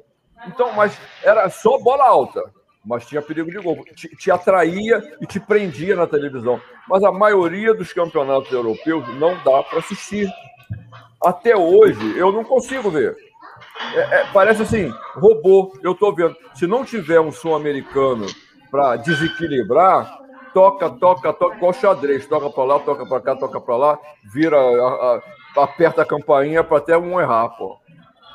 Então, 0.46 0.72
mas 0.72 0.98
era 1.22 1.48
só 1.50 1.78
bola 1.78 2.04
alta, 2.04 2.42
mas 2.84 3.06
tinha 3.06 3.22
perigo 3.22 3.50
de 3.50 3.58
gol. 3.58 3.84
Te, 3.94 4.08
te 4.16 4.30
atraía 4.30 5.16
e 5.20 5.26
te 5.26 5.38
prendia 5.38 5.94
na 5.94 6.06
televisão. 6.06 6.60
Mas 6.88 7.04
a 7.04 7.12
maioria 7.12 7.74
dos 7.74 7.92
campeonatos 7.92 8.50
europeus 8.50 9.06
não 9.18 9.34
dá 9.44 9.62
para 9.62 9.78
assistir. 9.78 10.28
Até 11.24 11.56
hoje, 11.56 12.18
eu 12.18 12.32
não 12.32 12.44
consigo 12.44 12.90
ver. 12.90 13.16
É, 13.94 14.00
é, 14.00 14.26
parece 14.32 14.62
assim, 14.62 14.92
robô. 15.14 15.72
Eu 15.82 15.92
estou 15.92 16.14
vendo. 16.14 16.36
Se 16.54 16.66
não 16.66 16.84
tiver 16.84 17.20
um 17.20 17.32
som 17.32 17.54
americano 17.54 18.26
para 18.70 18.96
desequilibrar, 18.96 20.18
toca, 20.54 20.90
toca, 20.90 21.32
toca, 21.32 21.56
igual 21.56 21.72
xadrez, 21.72 22.26
toca 22.26 22.50
para 22.50 22.64
lá, 22.64 22.78
toca 22.78 23.06
para 23.06 23.20
cá, 23.20 23.36
toca 23.36 23.60
para 23.60 23.76
lá, 23.76 23.98
vira, 24.32 24.56
a, 24.56 25.20
a, 25.56 25.62
aperta 25.64 26.02
a 26.02 26.06
campainha 26.06 26.64
para 26.64 26.78
até 26.78 26.96
um 26.96 27.20
errar, 27.20 27.50
pô. 27.50 27.78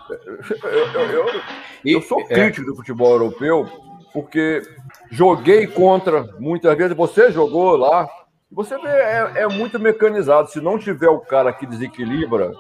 Eu, 0.10 0.38
eu, 0.72 1.10
eu, 1.10 1.42
eu 1.84 2.02
sou 2.02 2.22
é. 2.22 2.26
crítico 2.26 2.68
do 2.68 2.76
futebol 2.76 3.12
europeu, 3.12 3.68
porque 4.14 4.62
joguei 5.12 5.68
contra, 5.68 6.24
muitas 6.40 6.78
vezes 6.78 6.96
você 6.96 7.32
jogou 7.32 7.76
lá, 7.76 8.08
você 8.50 8.78
vê, 8.78 8.88
é, 8.88 9.32
é 9.38 9.48
muito 9.48 9.78
mecanizado. 9.80 10.50
Se 10.50 10.62
não 10.62 10.80
tiver 10.80 11.10
o 11.10 11.20
cara 11.20 11.52
que 11.52 11.66
desequilibra, 11.66 12.54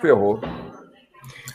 ferrou. 0.00 0.40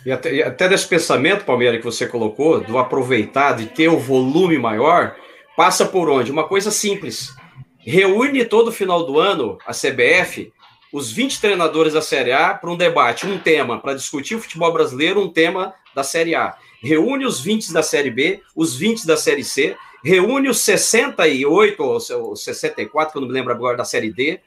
E 0.06 0.12
até, 0.12 0.34
e 0.34 0.44
até 0.44 0.68
desse 0.68 0.88
pensamento, 0.88 1.46
Palmeiras, 1.46 1.80
que 1.80 1.86
você 1.86 2.08
colocou, 2.08 2.62
do 2.62 2.78
aproveitar, 2.78 3.54
de 3.54 3.68
ter 3.68 3.90
o 3.90 4.00
volume 4.00 4.58
maior, 4.58 5.16
passa 5.56 5.86
por 5.86 6.10
onde? 6.10 6.32
Uma 6.32 6.48
coisa 6.48 6.72
simples. 6.72 7.36
Reúne 7.80 8.46
todo 8.46 8.72
final 8.72 9.06
do 9.06 9.20
ano 9.20 9.58
a 9.66 9.72
CBF, 9.72 10.52
os 10.92 11.12
20 11.12 11.40
treinadores 11.40 11.94
da 11.94 12.02
Série 12.02 12.32
A, 12.32 12.54
para 12.54 12.70
um 12.72 12.78
debate, 12.78 13.28
um 13.28 13.38
tema, 13.38 13.80
para 13.80 13.94
discutir 13.94 14.36
o 14.36 14.40
futebol 14.40 14.72
brasileiro, 14.74 15.22
um 15.22 15.30
tema 15.30 15.74
da 15.94 16.04
Série 16.04 16.34
A. 16.34 16.56
Reúne 16.82 17.26
os 17.26 17.42
20 17.42 17.72
da 17.74 17.84
Série 17.84 18.10
B, 18.10 18.42
os 18.56 18.76
20 18.76 19.06
da 19.06 19.18
Série 19.18 19.44
C, 19.44 19.76
reúne 20.04 20.50
os 20.50 20.60
68 20.60 21.84
ou 21.84 22.36
64, 22.36 23.12
que 23.12 23.18
eu 23.18 23.22
não 23.22 23.28
me 23.28 23.34
lembro 23.34 23.54
agora, 23.54 23.78
da 23.78 23.84
Série 23.84 24.12
D, 24.12 24.40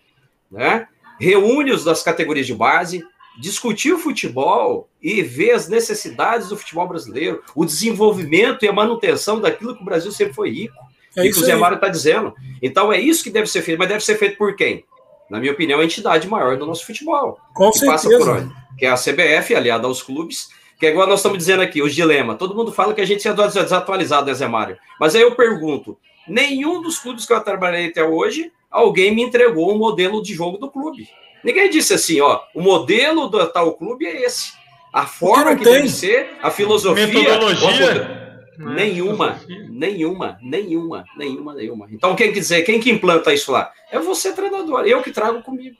né? 0.51 0.89
reúne 1.21 1.71
os 1.71 1.85
das 1.85 2.03
categorias 2.03 2.47
de 2.47 2.55
base, 2.55 3.05
discutir 3.39 3.93
o 3.93 3.99
futebol 3.99 4.89
e 5.01 5.23
ver 5.23 5.53
as 5.53 5.69
necessidades 5.69 6.49
do 6.49 6.57
futebol 6.57 6.89
brasileiro, 6.89 7.43
o 7.55 7.65
desenvolvimento 7.65 8.65
e 8.65 8.69
a 8.69 8.73
manutenção 8.73 9.41
daquilo 9.41 9.75
que 9.75 9.83
o 9.83 9.85
Brasil 9.85 10.13
sempre 10.13 10.35
foi 10.35 10.51
rico. 10.51 10.75
É 11.17 11.27
e 11.27 11.33
que 11.33 11.39
o 11.39 11.45
Zé 11.45 11.55
Mário 11.55 11.77
está 11.77 11.89
dizendo. 11.89 12.35
Então 12.63 12.93
é 12.93 12.99
isso 12.99 13.23
que 13.23 13.31
deve 13.31 13.47
ser 13.47 13.63
feito, 13.63 13.79
mas 13.79 13.89
deve 13.89 14.05
ser 14.05 14.17
feito 14.17 14.37
por 14.39 14.57
quem? 14.57 14.85
Na 15.29 15.39
minha 15.39 15.53
opinião, 15.53 15.81
a 15.81 15.85
entidade 15.85 16.29
maior 16.29 16.57
do 16.57 16.67
nosso 16.67 16.87
futebol. 16.87 17.39
Com 17.55 17.71
que 17.71 17.79
certeza. 17.79 18.09
passa 18.09 18.19
por 18.19 18.29
onde? 18.29 18.55
Que 18.79 18.87
é 18.87 18.91
a 18.91 18.97
CBF, 18.97 19.55
aliada 19.55 19.87
aos 19.87 20.03
clubes, 20.03 20.49
que 20.79 20.87
é 20.87 20.91
igual 20.91 21.07
nós 21.07 21.21
estamos 21.21 21.39
dizendo 21.39 21.63
aqui, 21.63 21.83
os 21.83 21.95
dilemas. 21.95 22.39
Todo 22.39 22.55
mundo 22.55 22.73
fala 22.73 22.93
que 22.93 23.01
a 23.01 23.05
gente 23.05 23.27
é 23.27 23.33
desatualizado, 23.33 24.27
né, 24.27 24.35
Zé 24.35 24.49
Mário? 24.49 24.77
Mas 24.99 25.15
aí 25.15 25.23
eu 25.23 25.35
pergunto: 25.35 25.99
nenhum 26.27 26.83
dos 26.83 26.99
clubes 26.99 27.25
que 27.25 27.33
eu 27.33 27.41
trabalhei 27.41 27.87
até 27.89 28.03
hoje, 28.03 28.53
alguém 28.71 29.15
me 29.15 29.23
entregou 29.23 29.73
um 29.73 29.79
modelo 29.79 30.23
de 30.23 30.35
jogo 30.35 30.59
do 30.59 30.71
clube. 30.71 31.09
Ninguém 31.43 31.71
disse 31.71 31.95
assim, 31.95 32.21
ó, 32.21 32.41
o 32.55 32.61
modelo 32.61 33.29
do 33.29 33.45
tal 33.49 33.75
clube 33.75 34.07
é 34.07 34.25
esse. 34.25 34.53
A 34.93 35.07
forma 35.07 35.57
que 35.57 35.65
tem. 35.65 35.73
deve 35.75 35.89
ser, 35.89 36.37
a 36.43 36.51
filosofia. 36.51 37.07
Metodologia. 37.07 38.21
É 38.59 38.65
nenhuma, 38.65 39.41
nenhuma, 39.71 40.39
nenhuma, 40.43 41.05
nenhuma, 41.17 41.55
nenhuma. 41.55 41.89
Então, 41.91 42.15
quem 42.15 42.33
quiser, 42.33 42.63
quem 42.63 42.79
que 42.79 42.91
implanta 42.91 43.33
isso 43.33 43.51
lá? 43.51 43.73
É 43.91 43.99
você, 43.99 44.33
treinador. 44.33 44.85
Eu 44.87 45.03
que 45.03 45.11
trago 45.11 45.43
comigo. 45.43 45.77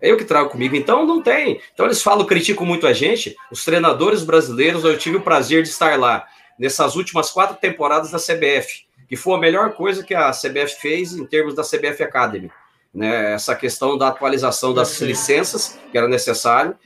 É 0.00 0.10
eu 0.10 0.16
que 0.16 0.24
trago 0.24 0.50
comigo. 0.50 0.74
Então, 0.74 1.06
não 1.06 1.22
tem. 1.22 1.60
Então, 1.72 1.86
eles 1.86 2.02
falam, 2.02 2.26
criticam 2.26 2.66
muito 2.66 2.86
a 2.86 2.92
gente. 2.92 3.36
Os 3.50 3.64
treinadores 3.64 4.24
brasileiros, 4.24 4.84
eu 4.84 4.98
tive 4.98 5.18
o 5.18 5.22
prazer 5.22 5.62
de 5.62 5.68
estar 5.68 5.98
lá 5.98 6.26
nessas 6.58 6.96
últimas 6.96 7.30
quatro 7.30 7.56
temporadas 7.56 8.10
da 8.10 8.18
CBF, 8.18 8.84
que 9.08 9.16
foi 9.16 9.34
a 9.34 9.38
melhor 9.38 9.74
coisa 9.74 10.02
que 10.02 10.14
a 10.14 10.30
CBF 10.30 10.80
fez 10.80 11.14
em 11.14 11.26
termos 11.26 11.54
da 11.54 11.62
CBF 11.62 12.02
Academy. 12.02 12.50
Né? 12.94 13.32
Essa 13.32 13.56
questão 13.56 13.98
da 13.98 14.08
atualização 14.08 14.72
das 14.72 15.00
licenças, 15.00 15.78
que 15.90 15.98
era 15.98 16.06
necessário. 16.06 16.76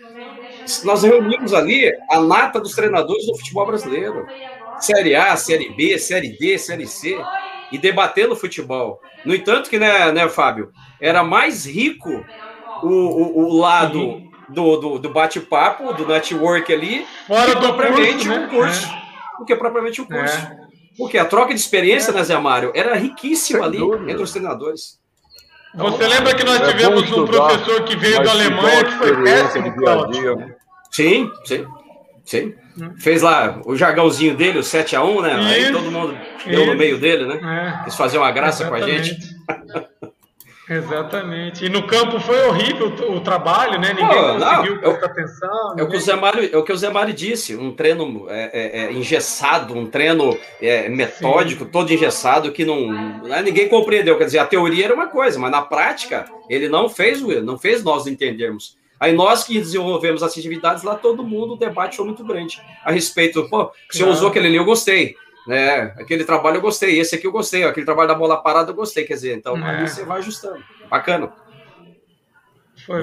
Nós 0.84 1.02
reunimos 1.02 1.52
ali 1.52 1.92
a 2.10 2.20
nata 2.20 2.60
dos 2.60 2.74
treinadores 2.74 3.26
do 3.26 3.36
futebol 3.36 3.66
brasileiro. 3.66 4.26
Série 4.80 5.14
A, 5.14 5.36
Série 5.36 5.70
B, 5.70 5.98
Série 5.98 6.36
D, 6.38 6.58
Série 6.58 6.86
C, 6.86 7.18
e 7.72 7.78
debatendo 7.78 8.36
futebol. 8.36 9.00
No 9.24 9.34
entanto, 9.34 9.68
que, 9.68 9.78
né, 9.78 10.12
né 10.12 10.28
Fábio, 10.28 10.70
era 11.00 11.22
mais 11.24 11.66
rico 11.66 12.24
o, 12.82 12.88
o, 12.88 13.46
o 13.46 13.58
lado 13.58 14.22
do, 14.48 14.76
do, 14.76 14.98
do 14.98 15.10
bate-papo, 15.10 15.92
do 15.92 16.06
network 16.06 16.72
ali, 16.72 17.06
Fora 17.26 17.54
do 17.54 17.60
propriamente 17.60 18.26
curso, 18.26 18.28
né? 18.28 18.38
um 18.38 18.48
curso. 18.48 18.86
É. 18.86 19.38
Do 19.38 19.44
que 19.44 19.56
propriamente 19.56 20.00
um 20.00 20.04
curso. 20.04 20.36
É. 20.36 20.68
Porque 20.96 21.18
a 21.18 21.24
troca 21.24 21.54
de 21.54 21.60
experiência, 21.60 22.10
é. 22.10 22.14
né, 22.14 22.24
Zé 22.24 22.38
Mário, 22.38 22.72
era 22.74 22.94
riquíssima 22.94 23.64
ali 23.64 23.78
dúvida. 23.78 24.10
entre 24.10 24.22
os 24.22 24.32
treinadores. 24.32 24.98
Você 25.74 26.06
lembra 26.06 26.34
que 26.34 26.44
nós 26.44 26.60
é 26.60 26.66
tivemos 26.72 27.12
um 27.12 27.26
professor 27.26 27.84
que 27.84 27.96
veio 27.96 28.22
da 28.22 28.30
Alemanha 28.30 28.84
que 28.84 28.92
foi 28.92 29.22
péssimo, 29.22 29.74
Cláudio? 29.76 30.54
Sim, 30.90 31.30
sim, 31.44 31.66
sim. 32.24 32.54
Fez 32.98 33.22
lá 33.22 33.60
o 33.64 33.76
jargãozinho 33.76 34.36
dele, 34.36 34.58
o 34.58 34.62
7x1, 34.62 35.22
né? 35.22 35.40
Isso, 35.40 35.48
Aí 35.48 35.72
todo 35.72 35.90
mundo 35.90 36.18
deu 36.46 36.66
no 36.66 36.74
meio 36.74 36.98
dele, 36.98 37.26
né? 37.26 37.80
É, 37.80 37.84
Quis 37.84 37.96
fazer 37.96 38.18
uma 38.18 38.30
graça 38.30 38.62
exatamente. 38.62 38.86
com 38.90 39.00
a 39.00 39.02
gente. 39.02 40.07
Exatamente. 40.68 41.64
E 41.64 41.68
no 41.68 41.86
campo 41.86 42.20
foi 42.20 42.46
horrível 42.46 42.88
o, 43.10 43.20
trabalho, 43.20 43.80
né? 43.80 43.94
Ninguém 43.94 44.08
Pô, 44.08 44.38
conseguiu 44.38 44.74
não, 44.74 44.80
prestar 44.80 45.06
atenção. 45.06 45.74
É 45.78 45.82
o, 45.82 45.88
que 45.88 45.96
o, 45.96 46.00
Zé 46.00 46.14
Mário, 46.14 46.50
é 46.52 46.56
o 46.56 46.62
que 46.62 46.72
o 46.72 46.76
Zé 46.76 46.90
Mário 46.90 47.14
disse: 47.14 47.56
um 47.56 47.72
treino 47.72 48.26
é, 48.28 48.50
é, 48.52 48.84
é 48.84 48.92
engessado, 48.92 49.74
um 49.74 49.86
treino 49.86 50.36
é, 50.60 50.88
metódico, 50.88 51.64
Sim. 51.64 51.70
todo 51.70 51.92
engessado, 51.92 52.52
que 52.52 52.64
não, 52.64 52.92
né, 53.22 53.40
ninguém 53.42 53.68
compreendeu. 53.68 54.18
Quer 54.18 54.26
dizer, 54.26 54.38
a 54.40 54.46
teoria 54.46 54.84
era 54.84 54.94
uma 54.94 55.06
coisa, 55.06 55.38
mas 55.38 55.50
na 55.50 55.62
prática 55.62 56.26
ele 56.50 56.68
não 56.68 56.88
fez, 56.88 57.22
não 57.22 57.58
fez 57.58 57.82
nós 57.82 58.06
entendermos. 58.06 58.76
Aí 59.00 59.12
nós 59.12 59.44
que 59.44 59.54
desenvolvemos 59.54 60.22
as 60.22 60.36
atividades 60.36 60.82
lá, 60.82 60.96
todo 60.96 61.22
mundo, 61.22 61.54
o 61.54 61.56
debate 61.56 61.96
foi 61.96 62.04
muito 62.04 62.24
grande 62.24 62.60
a 62.84 62.90
respeito. 62.90 63.48
Pô, 63.48 63.64
o 63.64 63.72
senhor 63.90 64.10
usou 64.10 64.28
aquele 64.28 64.48
ali, 64.48 64.56
eu 64.56 64.64
gostei. 64.64 65.16
Né? 65.48 65.94
Aquele 65.96 66.24
trabalho 66.24 66.58
eu 66.58 66.60
gostei, 66.60 67.00
esse 67.00 67.14
aqui 67.14 67.26
eu 67.26 67.32
gostei, 67.32 67.64
aquele 67.64 67.86
trabalho 67.86 68.08
da 68.08 68.14
bola 68.14 68.36
parada 68.36 68.70
eu 68.70 68.74
gostei. 68.74 69.04
Quer 69.04 69.14
dizer, 69.14 69.34
então 69.34 69.56
é. 69.56 69.80
aí 69.80 69.88
você 69.88 70.04
vai 70.04 70.18
ajustando. 70.18 70.62
Bacana. 70.90 71.32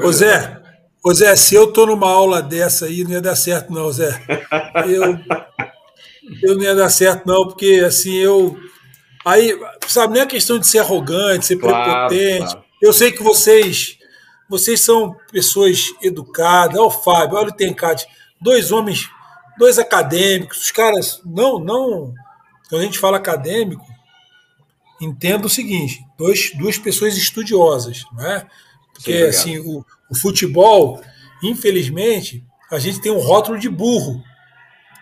Ô 0.03 0.11
Zé, 0.11 0.61
ô 1.03 1.11
Zé, 1.11 1.35
se 1.35 1.55
eu 1.55 1.73
tô 1.73 1.87
numa 1.87 2.07
aula 2.07 2.43
dessa 2.43 2.85
aí, 2.85 3.03
não 3.03 3.13
ia 3.13 3.21
dar 3.21 3.35
certo, 3.35 3.73
não, 3.73 3.91
Zé. 3.91 4.21
Eu, 4.87 5.19
eu 6.43 6.55
não 6.55 6.61
ia 6.61 6.75
dar 6.75 6.89
certo, 6.89 7.25
não, 7.25 7.47
porque 7.47 7.83
assim, 7.83 8.13
eu. 8.15 8.55
Aí, 9.25 9.59
sabe, 9.87 10.13
não 10.13 10.21
é 10.21 10.27
questão 10.27 10.59
de 10.59 10.67
ser 10.67 10.79
arrogante, 10.79 11.47
ser 11.47 11.57
claro, 11.57 12.07
prepotente. 12.07 12.51
Claro. 12.51 12.63
Eu 12.79 12.93
sei 12.93 13.11
que 13.11 13.23
vocês 13.23 13.97
vocês 14.47 14.81
são 14.81 15.15
pessoas 15.31 15.79
educadas. 15.99 16.77
Olha 16.77 16.85
o 16.85 16.91
Fábio, 16.91 17.37
olha 17.37 17.49
o 17.49 17.55
Tencate. 17.55 18.05
Dois 18.39 18.71
homens, 18.71 19.09
dois 19.57 19.79
acadêmicos. 19.79 20.59
Os 20.59 20.71
caras, 20.71 21.21
não, 21.25 21.57
não. 21.57 22.13
Quando 22.69 22.81
a 22.81 22.85
gente 22.85 22.99
fala 22.99 23.17
acadêmico, 23.17 23.85
entenda 25.01 25.45
o 25.45 25.49
seguinte: 25.49 26.05
dois, 26.17 26.51
duas 26.55 26.77
pessoas 26.77 27.17
estudiosas, 27.17 28.03
não 28.13 28.25
é? 28.25 28.47
Porque 28.93 29.31
Sim, 29.31 29.57
assim, 29.57 29.59
o, 29.59 29.85
o 30.09 30.15
futebol, 30.15 31.01
infelizmente, 31.43 32.43
a 32.71 32.79
gente 32.79 33.01
tem 33.01 33.11
um 33.11 33.19
rótulo 33.19 33.59
de 33.59 33.69
burro. 33.69 34.23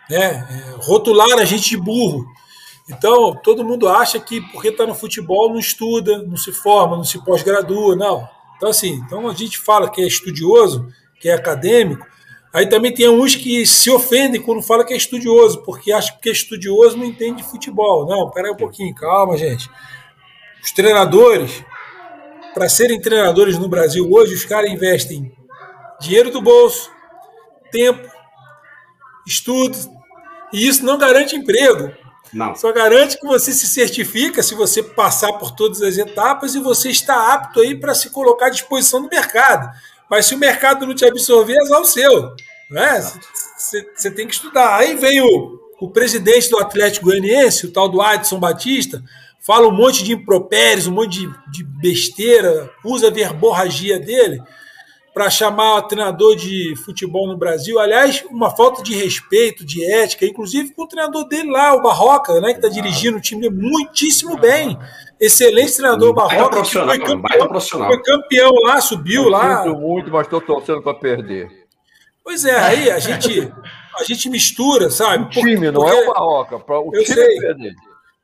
Né? 0.10 0.20
É, 0.20 0.76
rotular 0.80 1.40
a 1.40 1.46
gente 1.46 1.70
de 1.70 1.78
burro. 1.78 2.26
Então, 2.90 3.34
todo 3.36 3.64
mundo 3.64 3.88
acha 3.88 4.20
que 4.20 4.42
porque 4.52 4.68
está 4.68 4.86
no 4.86 4.96
futebol 4.96 5.50
não 5.50 5.60
estuda, 5.60 6.22
não 6.24 6.36
se 6.36 6.52
forma, 6.52 6.98
não 6.98 7.04
se 7.04 7.24
pós-gradua, 7.24 7.96
não. 7.96 8.28
Então, 8.58 8.70
assim, 8.70 9.02
então 9.06 9.28
a 9.28 9.34
gente 9.34 9.58
fala 9.58 9.90
que 9.90 10.02
é 10.02 10.08
estudioso, 10.08 10.92
que 11.20 11.30
é 11.30 11.34
acadêmico, 11.34 12.06
aí 12.54 12.70
também 12.70 12.94
tem 12.94 13.10
uns 13.10 13.36
que 13.36 13.66
se 13.66 13.90
ofendem 13.90 14.40
quando 14.40 14.62
fala 14.62 14.86
que 14.86 14.94
é 14.94 14.98
estudioso, 14.98 15.64
porque 15.64 15.92
acha 15.92 16.18
que 16.22 16.30
é 16.30 16.32
estudioso 16.32 16.96
não 16.96 17.06
entende 17.06 17.42
de 17.42 17.50
futebol. 17.50 18.06
Não, 18.06 18.30
peraí 18.30 18.52
um 18.52 18.56
pouquinho, 18.56 18.94
calma, 18.94 19.36
gente. 19.36 19.70
Os 20.64 20.72
treinadores, 20.72 21.64
para 22.54 22.70
serem 22.70 23.02
treinadores 23.02 23.58
no 23.58 23.68
Brasil 23.68 24.08
hoje, 24.10 24.36
os 24.36 24.46
caras 24.46 24.72
investem 24.72 25.36
dinheiro 26.00 26.32
do 26.32 26.42
bolso, 26.42 26.92
tempo, 27.72 28.08
estudo, 29.26 29.78
e 30.54 30.68
isso 30.68 30.86
não 30.86 30.98
garante 30.98 31.36
emprego. 31.36 31.92
Não. 32.32 32.56
Só 32.56 32.72
garante 32.72 33.20
que 33.20 33.28
você 33.28 33.52
se 33.52 33.68
certifica 33.68 34.42
se 34.42 34.56
você 34.56 34.82
passar 34.82 35.34
por 35.34 35.52
todas 35.52 35.82
as 35.82 35.98
etapas 35.98 36.56
e 36.56 36.60
você 36.60 36.90
está 36.90 37.34
apto 37.34 37.60
aí 37.60 37.76
para 37.76 37.94
se 37.94 38.10
colocar 38.10 38.48
à 38.48 38.50
disposição 38.50 39.02
do 39.02 39.10
mercado. 39.10 39.70
Mas 40.10 40.26
se 40.26 40.36
o 40.36 40.38
mercado 40.38 40.86
não 40.86 40.94
te 40.94 41.06
absorver, 41.06 41.56
é 41.56 41.78
o 41.78 41.86
seu. 41.86 42.36
Né? 42.70 43.12
Você 43.96 44.12
tem 44.12 44.28
que 44.28 44.34
estudar. 44.34 44.78
Aí 44.78 44.96
vem 44.96 45.22
o, 45.22 45.60
o 45.80 45.90
presidente 45.90 46.50
do 46.50 46.60
Atlético 46.60 47.06
Goianiense, 47.06 47.68
o 47.68 47.72
tal 47.72 47.90
do 47.90 48.02
Adson 48.02 48.40
Batista, 48.40 49.04
fala 49.40 49.68
um 49.68 49.76
monte 49.76 50.04
de 50.04 50.14
impropérios, 50.14 50.88
um 50.88 50.94
monte 50.94 51.20
de, 51.20 51.52
de 51.52 51.64
besteira, 51.64 52.70
usa 52.84 53.08
a 53.08 53.12
verborragia 53.12 54.00
dele 54.00 54.42
para 55.14 55.30
chamar 55.30 55.76
o 55.76 55.82
treinador 55.84 56.36
de 56.36 56.74
futebol 56.84 57.28
no 57.28 57.38
Brasil. 57.38 57.80
Aliás, 57.80 58.26
uma 58.32 58.50
falta 58.50 58.82
de 58.82 58.96
respeito, 58.96 59.64
de 59.64 59.86
ética, 59.86 60.26
inclusive 60.26 60.74
com 60.74 60.84
o 60.84 60.88
treinador 60.88 61.28
dele 61.28 61.52
lá, 61.52 61.74
o 61.76 61.82
Barroca, 61.82 62.40
né, 62.42 62.50
que 62.52 62.58
está 62.58 62.68
dirigindo 62.68 63.18
o 63.18 63.22
time 63.22 63.50
muitíssimo 63.50 64.38
bem. 64.38 64.78
Excelente 65.20 65.78
treinador 65.78 66.14
Barroca. 66.14 66.50
Profissional, 66.50 66.96
foi 66.96 67.06
campeão, 67.06 67.48
profissional. 67.48 67.88
foi 67.90 68.02
campeão 68.02 68.52
lá, 68.64 68.82
subiu 68.82 69.24
Eu 69.24 69.30
lá. 69.30 69.64
Sinto 69.64 69.78
muito, 69.78 70.12
mas 70.12 70.24
estou 70.24 70.42
torcendo 70.42 70.82
para 70.82 70.96
perder. 70.96 71.48
Pois 72.24 72.44
é, 72.44 72.58
aí 72.58 72.90
a 72.90 72.98
gente, 73.00 73.54
a 74.00 74.04
gente 74.04 74.30
mistura, 74.30 74.90
sabe? 74.90 75.26
O 75.26 75.30
time, 75.30 75.70
não 75.70 75.88
é 75.88 75.94
o 75.94 76.12
Barroca. 76.12 76.60
Pra, 76.60 76.80
o 76.80 76.90
eu 76.94 77.04
time 77.04 77.16
sei. 77.16 77.40
perder. 77.40 77.74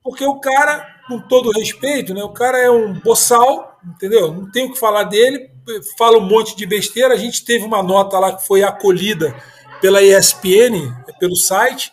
Porque 0.03 0.25
o 0.25 0.39
cara, 0.39 0.87
com 1.07 1.19
todo 1.19 1.51
respeito, 1.51 2.13
né, 2.15 2.23
o 2.23 2.33
cara 2.33 2.57
é 2.57 2.71
um 2.71 2.93
boçal, 2.93 3.77
entendeu? 3.85 4.33
Não 4.33 4.49
tenho 4.49 4.69
o 4.69 4.73
que 4.73 4.79
falar 4.79 5.03
dele, 5.03 5.48
fala 5.97 6.17
um 6.17 6.21
monte 6.21 6.55
de 6.55 6.65
besteira. 6.65 7.13
A 7.13 7.17
gente 7.17 7.43
teve 7.43 7.65
uma 7.65 7.83
nota 7.83 8.17
lá 8.19 8.35
que 8.35 8.45
foi 8.45 8.63
acolhida 8.63 9.35
pela 9.81 10.01
ESPN, 10.01 10.93
pelo 11.19 11.35
site, 11.35 11.91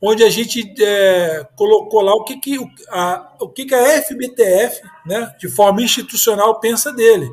onde 0.00 0.24
a 0.24 0.30
gente 0.30 0.74
é, 0.82 1.46
colocou 1.56 2.00
lá 2.00 2.14
o 2.14 2.24
que, 2.24 2.38
que, 2.38 2.58
a, 2.88 3.36
o 3.40 3.48
que, 3.48 3.66
que 3.66 3.74
a 3.74 4.02
FBTF, 4.02 4.80
né, 5.06 5.32
de 5.38 5.48
forma 5.48 5.82
institucional, 5.82 6.58
pensa 6.58 6.92
dele. 6.92 7.28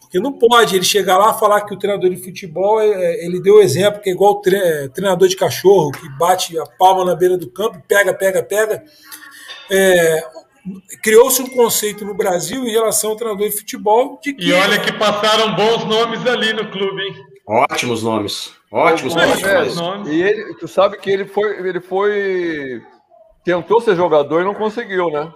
Porque 0.00 0.18
não 0.18 0.32
pode 0.32 0.76
ele 0.76 0.84
chegar 0.84 1.18
lá 1.18 1.34
e 1.34 1.38
falar 1.38 1.62
que 1.62 1.74
o 1.74 1.78
treinador 1.78 2.10
de 2.10 2.22
futebol, 2.22 2.80
é, 2.80 3.24
ele 3.24 3.40
deu 3.40 3.60
exemplo 3.60 4.00
que 4.00 4.10
é 4.10 4.12
igual 4.12 4.40
o 4.40 4.48
é, 4.48 4.88
treinador 4.88 5.28
de 5.28 5.36
cachorro, 5.36 5.92
que 5.92 6.08
bate 6.18 6.58
a 6.58 6.66
palma 6.66 7.04
na 7.04 7.14
beira 7.14 7.36
do 7.36 7.50
campo, 7.50 7.82
pega, 7.86 8.12
pega, 8.12 8.42
pega. 8.42 8.84
Criou-se 11.02 11.42
um 11.42 11.48
conceito 11.48 12.04
no 12.04 12.14
Brasil 12.14 12.64
em 12.64 12.70
relação 12.70 13.10
ao 13.10 13.16
treinador 13.16 13.48
de 13.48 13.56
futebol 13.56 14.18
de 14.22 14.32
que... 14.32 14.44
E 14.44 14.52
olha 14.52 14.80
que 14.80 14.92
passaram 14.92 15.54
bons 15.54 15.84
nomes 15.84 16.26
ali 16.26 16.52
no 16.52 16.70
clube, 16.70 17.02
hein? 17.02 17.14
Ótimos 17.46 18.02
nomes. 18.02 18.54
Ótimos 18.72 19.14
nomes. 19.14 19.42
É, 19.42 19.74
nomes. 19.74 20.08
E 20.08 20.22
ele, 20.22 20.54
tu 20.54 20.66
sabe 20.66 20.96
que 20.96 21.10
ele 21.10 21.26
foi, 21.26 21.68
ele 21.68 21.80
foi. 21.80 22.82
Tentou 23.44 23.80
ser 23.80 23.94
jogador 23.94 24.40
e 24.40 24.44
não 24.44 24.54
conseguiu, 24.54 25.10
né? 25.10 25.30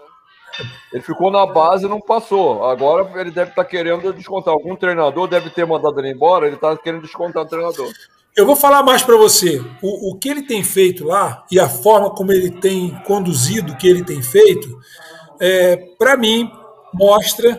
Ele 0.92 1.02
ficou 1.02 1.30
na 1.30 1.44
base 1.46 1.84
e 1.84 1.88
não 1.88 2.00
passou. 2.00 2.64
Agora 2.64 3.20
ele 3.20 3.30
deve 3.30 3.50
estar 3.50 3.62
tá 3.62 3.68
querendo 3.68 4.12
descontar. 4.14 4.54
Algum 4.54 4.74
treinador 4.74 5.28
deve 5.28 5.50
ter 5.50 5.66
mandado 5.66 6.00
ele 6.00 6.12
embora, 6.12 6.46
ele 6.46 6.56
está 6.56 6.76
querendo 6.76 7.02
descontar 7.02 7.42
o 7.42 7.46
treinador. 7.46 7.88
Eu 8.34 8.46
vou 8.46 8.56
falar 8.56 8.82
mais 8.82 9.02
para 9.02 9.16
você. 9.16 9.60
O, 9.82 10.10
o 10.10 10.18
que 10.18 10.28
ele 10.30 10.42
tem 10.42 10.64
feito 10.64 11.04
lá 11.04 11.44
e 11.50 11.60
a 11.60 11.68
forma 11.68 12.10
como 12.10 12.32
ele 12.32 12.50
tem 12.50 12.90
conduzido 13.04 13.72
o 13.72 13.76
que 13.76 13.86
ele 13.86 14.02
tem 14.02 14.22
feito 14.22 14.78
é, 15.40 15.76
para 15.98 16.16
mim, 16.16 16.50
mostra 16.92 17.58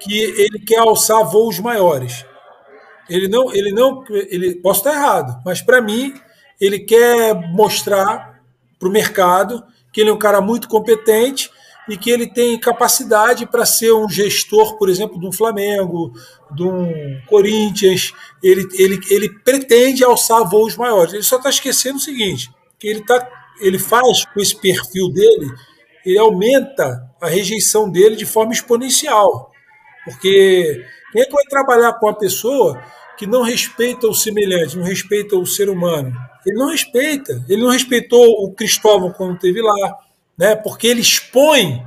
que 0.00 0.20
ele 0.20 0.58
quer 0.58 0.78
alçar 0.78 1.24
voos 1.24 1.58
maiores. 1.58 2.24
Ele 3.08 3.28
não, 3.28 3.52
ele 3.54 3.72
não, 3.72 4.04
ele 4.10 4.54
posso 4.56 4.80
estar 4.80 4.94
errado, 4.94 5.40
mas 5.44 5.60
para 5.60 5.80
mim 5.80 6.14
ele 6.60 6.78
quer 6.78 7.34
mostrar 7.50 8.40
para 8.78 8.88
o 8.88 8.92
mercado 8.92 9.62
que 9.92 10.00
ele 10.00 10.10
é 10.10 10.12
um 10.12 10.18
cara 10.18 10.40
muito 10.40 10.68
competente 10.68 11.50
e 11.88 11.96
que 11.96 12.10
ele 12.10 12.26
tem 12.26 12.58
capacidade 12.58 13.44
para 13.46 13.66
ser 13.66 13.92
um 13.92 14.08
gestor, 14.08 14.78
por 14.78 14.88
exemplo, 14.88 15.18
um 15.26 15.32
Flamengo, 15.32 16.12
um 16.58 17.20
Corinthians. 17.26 18.12
Ele, 18.42 18.66
ele, 18.74 19.00
ele 19.10 19.28
pretende 19.28 20.04
alçar 20.04 20.48
voos 20.48 20.76
maiores. 20.76 21.12
Ele 21.12 21.22
só 21.22 21.36
está 21.36 21.50
esquecendo 21.50 21.96
o 21.96 22.00
seguinte: 22.00 22.50
que 22.78 22.86
ele, 22.86 23.04
tá, 23.04 23.28
ele 23.60 23.78
faz 23.78 24.24
com 24.26 24.40
esse 24.40 24.58
perfil 24.60 25.10
dele 25.10 25.50
ele 26.04 26.18
aumenta 26.18 27.10
a 27.20 27.28
rejeição 27.28 27.88
dele 27.88 28.16
de 28.16 28.26
forma 28.26 28.52
exponencial. 28.52 29.50
Porque 30.04 30.84
quem 31.12 31.22
é 31.22 31.24
que 31.24 31.32
vai 31.32 31.44
trabalhar 31.44 31.92
com 31.94 32.06
uma 32.06 32.18
pessoa 32.18 32.82
que 33.16 33.26
não 33.26 33.42
respeita 33.42 34.08
o 34.08 34.14
semelhante, 34.14 34.76
não 34.76 34.84
respeita 34.84 35.36
o 35.36 35.46
ser 35.46 35.68
humano? 35.68 36.12
Ele 36.46 36.58
não 36.58 36.70
respeita. 36.70 37.44
Ele 37.48 37.62
não 37.62 37.70
respeitou 37.70 38.44
o 38.44 38.52
Cristóvão 38.52 39.12
quando 39.12 39.34
esteve 39.34 39.62
lá, 39.62 39.98
né? 40.36 40.56
porque 40.56 40.88
ele 40.88 41.00
expõe, 41.00 41.84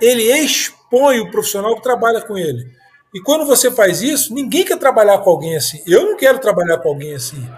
ele 0.00 0.24
expõe 0.32 1.20
o 1.20 1.30
profissional 1.30 1.74
que 1.76 1.82
trabalha 1.82 2.20
com 2.20 2.36
ele. 2.36 2.66
E 3.14 3.20
quando 3.20 3.46
você 3.46 3.70
faz 3.70 4.02
isso, 4.02 4.34
ninguém 4.34 4.64
quer 4.64 4.76
trabalhar 4.76 5.18
com 5.18 5.30
alguém 5.30 5.56
assim. 5.56 5.80
Eu 5.86 6.04
não 6.04 6.16
quero 6.16 6.40
trabalhar 6.40 6.78
com 6.78 6.88
alguém 6.88 7.14
assim. 7.14 7.48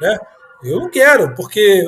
Né? 0.00 0.18
Eu 0.66 0.80
não 0.80 0.90
quero, 0.90 1.34
porque 1.34 1.84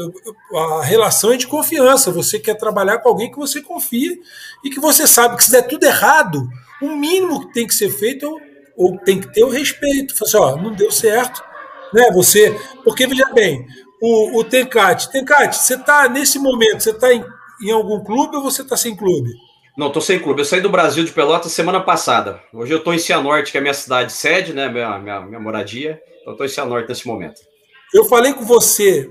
a 0.54 0.84
relação 0.84 1.32
é 1.32 1.36
de 1.36 1.46
confiança. 1.46 2.10
Você 2.10 2.38
quer 2.38 2.54
trabalhar 2.54 2.98
com 2.98 3.08
alguém 3.08 3.30
que 3.30 3.38
você 3.38 3.60
confia 3.60 4.16
e 4.64 4.70
que 4.70 4.80
você 4.80 5.06
sabe 5.06 5.36
que 5.36 5.44
se 5.44 5.50
der 5.50 5.62
tudo 5.62 5.84
errado, 5.84 6.48
o 6.80 6.94
mínimo 6.96 7.46
que 7.46 7.52
tem 7.52 7.66
que 7.66 7.74
ser 7.74 7.90
feito 7.90 8.26
é 8.26 8.48
ou 8.78 8.96
tem 8.96 9.20
que 9.20 9.32
ter 9.32 9.42
o 9.42 9.48
respeito. 9.48 10.16
Fala 10.16 10.28
assim, 10.28 10.38
ó, 10.38 10.62
não 10.62 10.72
deu 10.72 10.90
certo, 10.90 11.42
né? 11.92 12.10
Você, 12.12 12.56
porque 12.84 13.06
veja 13.06 13.28
bem, 13.34 13.66
o, 14.00 14.38
o 14.38 14.44
Tencate, 14.44 15.10
Tencate, 15.10 15.56
você 15.56 15.74
está 15.74 16.08
nesse 16.08 16.38
momento, 16.38 16.80
você 16.80 16.90
está 16.90 17.12
em, 17.12 17.24
em 17.62 17.72
algum 17.72 18.02
clube 18.04 18.36
ou 18.36 18.42
você 18.42 18.62
está 18.62 18.76
sem 18.76 18.96
clube? 18.96 19.30
Não, 19.76 19.88
estou 19.88 20.02
sem 20.02 20.18
clube. 20.18 20.40
Eu 20.40 20.44
saí 20.44 20.60
do 20.60 20.70
Brasil 20.70 21.04
de 21.04 21.12
Pelotas 21.12 21.52
semana 21.52 21.80
passada. 21.80 22.40
Hoje 22.52 22.72
eu 22.72 22.78
estou 22.78 22.94
em 22.94 22.98
Cianorte, 22.98 23.52
que 23.52 23.58
é 23.58 23.60
a 23.60 23.62
minha 23.62 23.74
cidade 23.74 24.12
sede, 24.12 24.52
né? 24.52 24.68
Minha, 24.68 24.98
minha, 24.98 25.20
minha 25.20 25.40
moradia. 25.40 26.00
Então 26.20 26.32
estou 26.32 26.46
em 26.46 26.48
Cianorte 26.48 26.88
nesse 26.88 27.06
momento. 27.06 27.40
Eu 27.93 28.05
falei 28.05 28.34
com 28.34 28.45
você 28.45 29.11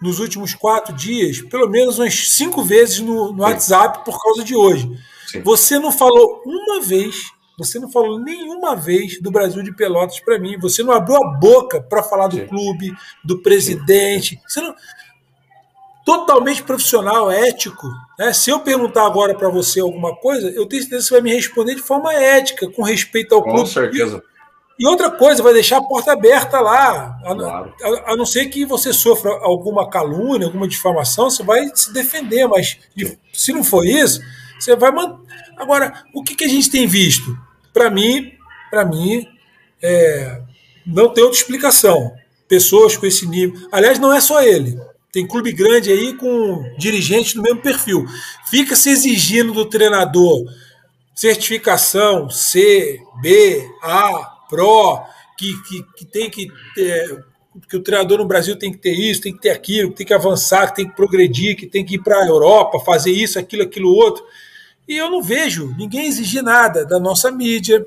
nos 0.00 0.18
últimos 0.18 0.54
quatro 0.54 0.94
dias, 0.94 1.40
pelo 1.42 1.68
menos 1.68 1.98
umas 1.98 2.30
cinco 2.30 2.62
vezes 2.62 3.00
no, 3.00 3.32
no 3.32 3.42
WhatsApp 3.42 4.04
por 4.04 4.20
causa 4.20 4.42
de 4.42 4.54
hoje. 4.54 4.90
Sim. 5.26 5.42
Você 5.42 5.78
não 5.78 5.92
falou 5.92 6.42
uma 6.44 6.80
vez, 6.80 7.30
você 7.56 7.78
não 7.78 7.90
falou 7.90 8.18
nenhuma 8.18 8.74
vez 8.74 9.20
do 9.20 9.30
Brasil 9.30 9.62
de 9.62 9.74
Pelotas 9.74 10.18
para 10.20 10.38
mim. 10.38 10.58
Você 10.58 10.82
não 10.82 10.92
abriu 10.92 11.16
a 11.16 11.38
boca 11.38 11.80
para 11.80 12.02
falar 12.02 12.26
do 12.26 12.36
Sim. 12.36 12.46
clube, 12.46 12.92
do 13.24 13.40
presidente. 13.40 14.40
Você 14.46 14.60
não 14.60 14.74
totalmente 16.04 16.62
profissional, 16.62 17.30
ético. 17.30 17.88
Né? 18.18 18.32
Se 18.32 18.50
eu 18.50 18.60
perguntar 18.60 19.06
agora 19.06 19.34
para 19.34 19.48
você 19.48 19.80
alguma 19.80 20.14
coisa, 20.16 20.48
eu 20.50 20.66
tenho 20.66 20.82
certeza 20.82 21.02
que 21.02 21.08
você 21.08 21.14
vai 21.14 21.22
me 21.22 21.32
responder 21.32 21.74
de 21.76 21.82
forma 21.82 22.12
ética, 22.12 22.68
com 22.70 22.82
respeito 22.82 23.34
ao 23.34 23.42
com 23.42 23.50
clube. 23.50 23.68
Com 23.68 23.72
certeza. 23.72 24.22
E 24.82 24.86
outra 24.88 25.08
coisa, 25.08 25.44
vai 25.44 25.52
deixar 25.52 25.76
a 25.76 25.84
porta 25.84 26.10
aberta 26.10 26.58
lá. 26.58 27.16
A, 27.24 27.36
claro. 27.36 27.72
a, 27.80 28.12
a, 28.12 28.16
não 28.16 28.26
ser 28.26 28.46
que 28.46 28.64
você 28.64 28.92
sofra 28.92 29.30
alguma 29.42 29.88
calúnia, 29.88 30.48
alguma 30.48 30.66
difamação, 30.66 31.30
você 31.30 31.44
vai 31.44 31.70
se 31.72 31.92
defender, 31.92 32.48
mas 32.48 32.80
se 33.32 33.52
não 33.52 33.62
for 33.62 33.86
isso, 33.86 34.20
você 34.58 34.74
vai 34.74 34.90
manter. 34.90 35.22
Agora, 35.56 36.02
o 36.12 36.24
que, 36.24 36.34
que 36.34 36.42
a 36.42 36.48
gente 36.48 36.68
tem 36.68 36.84
visto? 36.88 37.38
Para 37.72 37.88
mim, 37.90 38.32
para 38.72 38.84
mim, 38.84 39.24
é, 39.80 40.42
não 40.84 41.10
tem 41.10 41.22
outra 41.22 41.38
explicação. 41.38 42.12
Pessoas 42.48 42.96
com 42.96 43.06
esse 43.06 43.24
nível. 43.24 43.68
Aliás, 43.70 44.00
não 44.00 44.12
é 44.12 44.20
só 44.20 44.42
ele. 44.42 44.76
Tem 45.12 45.24
clube 45.24 45.52
grande 45.52 45.92
aí 45.92 46.14
com 46.14 46.74
dirigentes 46.76 47.34
do 47.34 47.42
mesmo 47.42 47.60
perfil. 47.60 48.04
Fica 48.50 48.74
se 48.74 48.90
exigindo 48.90 49.52
do 49.52 49.64
treinador 49.64 50.44
certificação 51.14 52.28
C, 52.28 52.98
B, 53.20 53.64
A, 53.80 54.41
que, 55.36 55.62
que, 55.62 55.82
que 55.96 56.04
tem 56.04 56.30
que 56.30 56.48
ter, 56.74 57.24
que 57.68 57.76
o 57.76 57.82
treinador 57.82 58.18
no 58.18 58.26
Brasil 58.26 58.56
tem 58.56 58.70
que 58.72 58.78
ter 58.78 58.92
isso, 58.92 59.22
tem 59.22 59.32
que 59.32 59.40
ter 59.40 59.50
aquilo, 59.50 59.90
que 59.90 59.96
tem 59.96 60.06
que 60.06 60.14
avançar, 60.14 60.68
que 60.68 60.76
tem 60.76 60.88
que 60.88 60.96
progredir, 60.96 61.56
que 61.56 61.66
tem 61.66 61.84
que 61.84 61.96
ir 61.96 62.02
para 62.02 62.18
a 62.18 62.26
Europa, 62.26 62.80
fazer 62.80 63.10
isso, 63.10 63.38
aquilo, 63.38 63.62
aquilo 63.62 63.94
outro. 63.94 64.24
E 64.88 64.96
eu 64.96 65.10
não 65.10 65.22
vejo 65.22 65.74
ninguém 65.76 66.06
exigir 66.06 66.42
nada 66.42 66.84
da 66.84 66.98
nossa 66.98 67.30
mídia. 67.30 67.84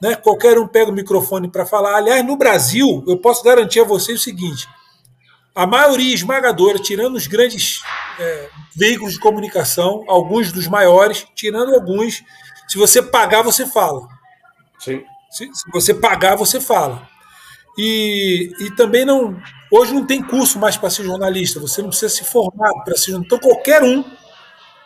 Né? 0.00 0.14
Qualquer 0.14 0.58
um 0.58 0.66
pega 0.66 0.90
o 0.90 0.94
microfone 0.94 1.48
para 1.48 1.64
falar. 1.64 1.96
Aliás, 1.96 2.24
no 2.24 2.36
Brasil, 2.36 3.04
eu 3.06 3.16
posso 3.16 3.42
garantir 3.42 3.80
a 3.80 3.84
vocês 3.84 4.20
o 4.20 4.22
seguinte: 4.22 4.68
a 5.54 5.66
maioria 5.66 6.14
esmagadora, 6.14 6.78
tirando 6.78 7.16
os 7.16 7.26
grandes 7.26 7.80
é, 8.18 8.48
veículos 8.74 9.14
de 9.14 9.20
comunicação, 9.20 10.04
alguns 10.06 10.52
dos 10.52 10.66
maiores, 10.66 11.26
tirando 11.34 11.74
alguns, 11.74 12.22
se 12.68 12.76
você 12.76 13.00
pagar, 13.00 13.42
você 13.42 13.66
fala. 13.66 14.06
Sim. 14.78 15.02
Se, 15.36 15.50
se 15.52 15.70
você 15.70 15.92
pagar, 15.92 16.36
você 16.36 16.60
fala. 16.60 17.06
E, 17.78 18.50
e 18.60 18.70
também 18.70 19.04
não. 19.04 19.40
Hoje 19.70 19.92
não 19.92 20.06
tem 20.06 20.22
curso 20.22 20.58
mais 20.58 20.76
para 20.76 20.88
ser 20.88 21.04
jornalista, 21.04 21.60
você 21.60 21.82
não 21.82 21.88
precisa 21.90 22.08
se 22.08 22.24
formar 22.24 22.72
para 22.84 22.96
ser 22.96 23.10
jornalista. 23.10 23.34
Então, 23.34 23.50
qualquer 23.50 23.82
um, 23.82 24.04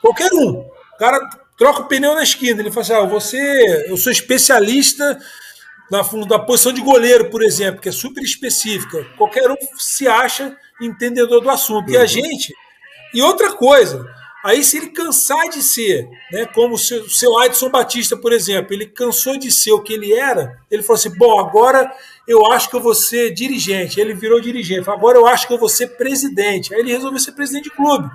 qualquer 0.00 0.32
um, 0.32 0.50
o 0.50 0.98
cara 0.98 1.20
troca 1.56 1.82
o 1.82 1.84
pneu 1.86 2.14
na 2.14 2.22
esquina, 2.22 2.60
ele 2.60 2.70
fala 2.70 2.82
assim: 2.82 2.92
ah, 2.94 3.04
você, 3.04 3.86
eu 3.88 3.96
sou 3.96 4.10
especialista 4.10 5.18
na, 5.90 6.02
na 6.28 6.38
posição 6.38 6.72
de 6.72 6.80
goleiro, 6.80 7.30
por 7.30 7.42
exemplo, 7.42 7.80
que 7.80 7.88
é 7.88 7.92
super 7.92 8.22
específica. 8.22 9.04
Qualquer 9.16 9.50
um 9.50 9.56
se 9.76 10.08
acha 10.08 10.56
entendedor 10.80 11.40
do 11.40 11.50
assunto. 11.50 11.88
Uhum. 11.88 11.94
E 11.94 11.96
a 11.96 12.00
uhum. 12.00 12.06
gente. 12.06 12.54
E 13.12 13.22
outra 13.22 13.52
coisa, 13.52 14.04
Aí, 14.42 14.64
se 14.64 14.78
ele 14.78 14.88
cansar 14.88 15.48
de 15.50 15.62
ser, 15.62 16.08
né, 16.32 16.46
como 16.46 16.74
o 16.74 16.78
seu, 16.78 17.08
seu 17.10 17.38
Adson 17.38 17.68
Batista, 17.68 18.16
por 18.16 18.32
exemplo, 18.32 18.72
ele 18.72 18.86
cansou 18.86 19.38
de 19.38 19.52
ser 19.52 19.72
o 19.72 19.82
que 19.82 19.92
ele 19.92 20.14
era, 20.14 20.58
ele 20.70 20.82
falou 20.82 20.98
assim: 20.98 21.16
bom, 21.16 21.38
agora 21.38 21.92
eu 22.26 22.50
acho 22.50 22.70
que 22.70 22.76
eu 22.76 22.80
vou 22.80 22.94
ser 22.94 23.34
dirigente. 23.34 24.00
Ele 24.00 24.14
virou 24.14 24.40
dirigente. 24.40 24.88
Agora 24.88 25.18
eu 25.18 25.26
acho 25.26 25.46
que 25.46 25.52
eu 25.52 25.58
vou 25.58 25.68
ser 25.68 25.88
presidente. 25.88 26.72
Aí 26.72 26.80
ele 26.80 26.92
resolveu 26.92 27.20
ser 27.20 27.32
presidente 27.32 27.64
de 27.64 27.70
clube. 27.70 28.08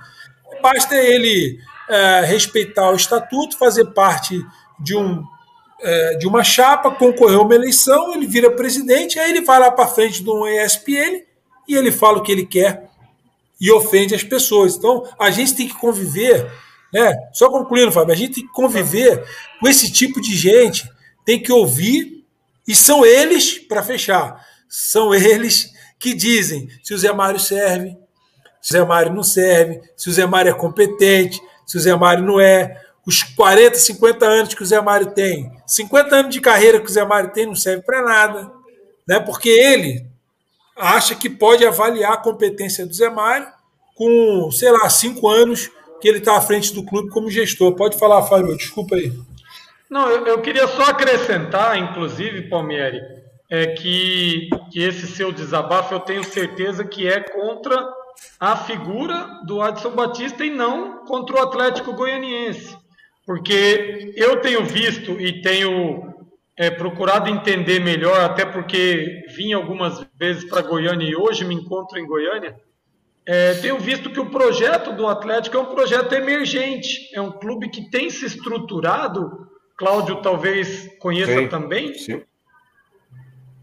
Basta 0.61 0.95
ele 0.95 1.59
é, 1.87 2.21
respeitar 2.21 2.89
o 2.89 2.95
estatuto, 2.95 3.57
fazer 3.57 3.85
parte 3.93 4.43
de, 4.79 4.95
um, 4.95 5.23
é, 5.79 6.15
de 6.15 6.27
uma 6.27 6.43
chapa, 6.43 6.89
concorrer 6.89 7.37
a 7.37 7.41
uma 7.41 7.53
eleição, 7.53 8.13
ele 8.13 8.25
vira 8.25 8.49
presidente, 8.49 9.19
aí 9.19 9.29
ele 9.29 9.41
vai 9.41 9.59
lá 9.59 9.69
para 9.69 9.85
frente 9.85 10.23
de 10.23 10.29
um 10.29 10.47
ESPN 10.47 11.21
e 11.67 11.75
ele 11.75 11.91
fala 11.91 12.17
o 12.17 12.23
que 12.23 12.31
ele 12.31 12.45
quer 12.45 12.89
e 13.59 13.71
ofende 13.71 14.13
as 14.13 14.23
pessoas. 14.23 14.75
Então, 14.75 15.03
a 15.19 15.31
gente 15.31 15.55
tem 15.55 15.67
que 15.67 15.75
conviver, 15.75 16.51
né? 16.93 17.13
Só 17.33 17.49
concluindo, 17.49 17.91
Fábio, 17.91 18.13
a 18.13 18.17
gente 18.17 18.35
tem 18.35 18.45
que 18.45 18.53
conviver 18.53 19.23
com 19.59 19.67
esse 19.67 19.91
tipo 19.91 20.21
de 20.21 20.35
gente, 20.35 20.89
tem 21.25 21.41
que 21.41 21.51
ouvir, 21.51 22.23
e 22.67 22.75
são 22.75 23.05
eles, 23.05 23.59
para 23.59 23.83
fechar, 23.83 24.43
são 24.67 25.13
eles 25.13 25.71
que 25.99 26.13
dizem 26.13 26.67
se 26.83 26.93
o 26.93 26.97
Zé 26.97 27.11
Mário 27.13 27.39
serve, 27.39 27.97
se 28.61 28.71
o 28.71 28.73
Zé 28.73 28.83
Mário 28.83 29.13
não 29.13 29.23
serve, 29.23 29.81
se 29.95 30.09
o 30.09 30.13
Zé 30.13 30.25
Mário 30.25 30.49
é 30.49 30.53
competente, 30.53 31.39
se 31.65 31.77
o 31.77 31.79
Zé 31.79 31.95
Mário 31.95 32.23
não 32.23 32.39
é. 32.39 32.81
Os 33.05 33.21
40, 33.21 33.77
50 33.77 34.25
anos 34.25 34.53
que 34.55 34.63
o 34.63 34.65
Zé 34.65 34.81
Mário 34.81 35.11
tem, 35.11 35.51
50 35.67 36.15
anos 36.15 36.33
de 36.33 36.41
carreira 36.41 36.79
que 36.79 36.87
o 36.87 36.91
Zé 36.91 37.05
Mário 37.05 37.31
tem, 37.31 37.45
não 37.45 37.55
serve 37.55 37.83
para 37.83 38.01
nada. 38.01 38.51
Né? 39.07 39.19
Porque 39.19 39.49
ele 39.49 40.07
acha 40.75 41.15
que 41.15 41.29
pode 41.29 41.65
avaliar 41.65 42.13
a 42.13 42.17
competência 42.17 42.85
do 42.85 42.93
Zé 42.93 43.09
Mário 43.09 43.47
com, 43.95 44.51
sei 44.51 44.71
lá, 44.71 44.89
cinco 44.89 45.27
anos 45.27 45.71
que 46.01 46.07
ele 46.07 46.17
está 46.17 46.37
à 46.37 46.41
frente 46.41 46.73
do 46.73 46.83
clube 46.83 47.09
como 47.09 47.29
gestor. 47.29 47.73
Pode 47.75 47.97
falar, 47.97 48.23
Fábio, 48.23 48.55
desculpa 48.57 48.95
aí. 48.95 49.13
Não, 49.89 50.09
eu, 50.09 50.25
eu 50.25 50.41
queria 50.41 50.67
só 50.67 50.83
acrescentar, 50.83 51.77
inclusive, 51.77 52.49
Palmieri, 52.49 52.99
é 53.49 53.67
que, 53.67 54.49
que 54.71 54.81
esse 54.81 55.07
seu 55.07 55.31
desabafo 55.31 55.93
eu 55.93 55.99
tenho 55.99 56.23
certeza 56.23 56.83
que 56.83 57.07
é 57.07 57.21
contra 57.21 57.87
a 58.39 58.57
figura 58.57 59.41
do 59.45 59.61
Adson 59.61 59.91
Batista 59.91 60.43
e 60.43 60.49
não 60.49 61.05
contra 61.05 61.35
o 61.35 61.41
Atlético 61.41 61.93
Goianiense. 61.93 62.75
Porque 63.25 64.13
eu 64.15 64.41
tenho 64.41 64.65
visto 64.65 65.19
e 65.19 65.41
tenho 65.41 66.14
é, 66.57 66.71
procurado 66.71 67.29
entender 67.29 67.79
melhor, 67.79 68.21
até 68.21 68.45
porque 68.45 69.23
vim 69.35 69.53
algumas 69.53 70.05
vezes 70.17 70.45
para 70.45 70.61
Goiânia 70.61 71.07
e 71.07 71.15
hoje 71.15 71.43
me 71.43 71.53
encontro 71.53 71.99
em 71.99 72.05
Goiânia. 72.05 72.55
É, 73.25 73.55
tenho 73.55 73.79
visto 73.79 74.09
que 74.11 74.19
o 74.19 74.29
projeto 74.29 74.93
do 74.93 75.07
Atlético 75.07 75.57
é 75.57 75.59
um 75.59 75.73
projeto 75.73 76.13
emergente, 76.13 77.09
é 77.13 77.19
um 77.19 77.31
clube 77.31 77.69
que 77.69 77.89
tem 77.89 78.09
se 78.09 78.25
estruturado. 78.25 79.49
Cláudio 79.77 80.21
talvez 80.21 80.89
conheça 80.99 81.39
sim, 81.39 81.47
também. 81.47 81.93
Sim. 81.95 82.21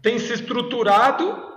Tem 0.01 0.19
se 0.19 0.33
estruturado 0.33 1.53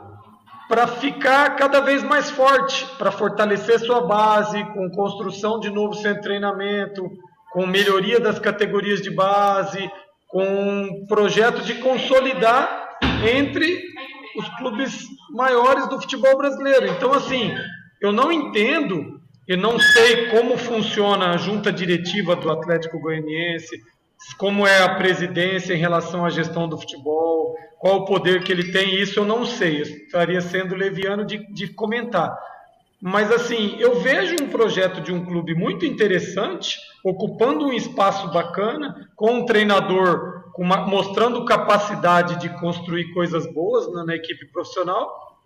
para 0.68 0.87
ficar 0.87 1.57
cada 1.57 1.80
vez 1.80 2.03
mais 2.03 2.30
forte, 2.30 2.87
para 2.97 3.11
fortalecer 3.11 3.78
sua 3.80 4.01
base, 4.01 4.64
com 4.72 4.91
construção 4.91 5.61
de 5.61 5.68
novo 5.68 5.95
centro 5.95 6.22
de 6.22 6.22
treinamento, 6.22 7.11
com 7.53 7.66
melhoria 7.66 8.18
das 8.18 8.39
categorias 8.39 9.01
de 9.01 9.11
base, 9.11 9.91
com 10.37 10.45
um 10.45 11.07
projeto 11.07 11.62
de 11.62 11.76
consolidar 11.76 12.99
entre 13.26 13.82
os 14.37 14.47
clubes 14.59 15.07
maiores 15.30 15.89
do 15.89 15.99
futebol 15.99 16.37
brasileiro. 16.37 16.89
Então, 16.89 17.11
assim, 17.14 17.55
eu 18.03 18.12
não 18.12 18.30
entendo 18.30 19.18
e 19.49 19.57
não 19.57 19.78
sei 19.78 20.28
como 20.28 20.59
funciona 20.59 21.30
a 21.30 21.39
junta 21.39 21.72
diretiva 21.72 22.37
do 22.37 22.51
Atlético 22.51 23.01
Goianiense, 23.01 23.80
como 24.37 24.66
é 24.66 24.82
a 24.82 24.97
presidência 24.97 25.72
em 25.72 25.78
relação 25.78 26.22
à 26.22 26.28
gestão 26.28 26.68
do 26.68 26.76
futebol, 26.76 27.57
qual 27.78 28.01
o 28.01 28.05
poder 28.05 28.45
que 28.45 28.53
ele 28.53 28.70
tem, 28.72 28.95
isso 29.01 29.18
eu 29.18 29.24
não 29.24 29.47
sei. 29.47 29.78
Eu 29.80 29.84
estaria 29.84 30.43
sendo 30.43 30.74
leviano 30.74 31.24
de, 31.24 31.51
de 31.51 31.68
comentar. 31.68 32.37
Mas 33.01 33.31
assim, 33.31 33.77
eu 33.79 34.01
vejo 34.01 34.37
um 34.43 34.49
projeto 34.49 35.01
de 35.01 35.13
um 35.13 35.25
clube 35.25 35.55
muito 35.55 35.85
interessante, 35.85 36.79
ocupando 37.05 37.67
um 37.67 37.73
espaço 37.73 38.31
bacana, 38.33 39.11
com 39.15 39.33
um 39.33 39.45
treinador 39.45 40.47
com 40.57 40.63
uma, 40.63 40.79
mostrando 40.87 41.45
capacidade 41.45 42.41
de 42.41 42.49
construir 42.59 43.13
coisas 43.13 43.47
boas 43.53 43.93
na, 43.93 44.07
na 44.07 44.17
equipe 44.17 44.47
profissional 44.47 45.37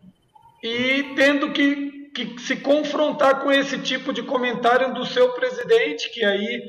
e 0.62 1.02
tendo 1.16 1.50
que, 1.50 2.10
que, 2.14 2.40
se 2.40 2.56
confrontar 2.56 3.42
com 3.42 3.50
esse 3.50 3.76
tipo 3.78 4.12
de 4.12 4.22
comentário 4.22 4.94
do 4.94 5.04
seu 5.04 5.32
presidente, 5.32 6.12
que 6.12 6.24
aí 6.24 6.62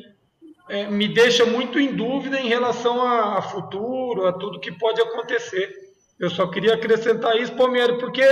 é, 0.70 0.88
me 0.88 1.08
deixa 1.08 1.46
muito 1.46 1.80
em 1.80 1.94
dúvida 1.94 2.40
em 2.40 2.48
relação 2.48 3.00
a, 3.04 3.38
a 3.38 3.42
futuro, 3.44 4.26
a 4.26 4.34
tudo 4.34 4.60
que 4.60 4.72
pode 4.72 5.00
acontecer. 5.00 5.72
Eu 6.20 6.30
só 6.32 6.48
queria 6.48 6.74
acrescentar 6.74 7.38
isso, 7.38 7.54
Palmeiras, 7.54 8.00
porque 8.00 8.24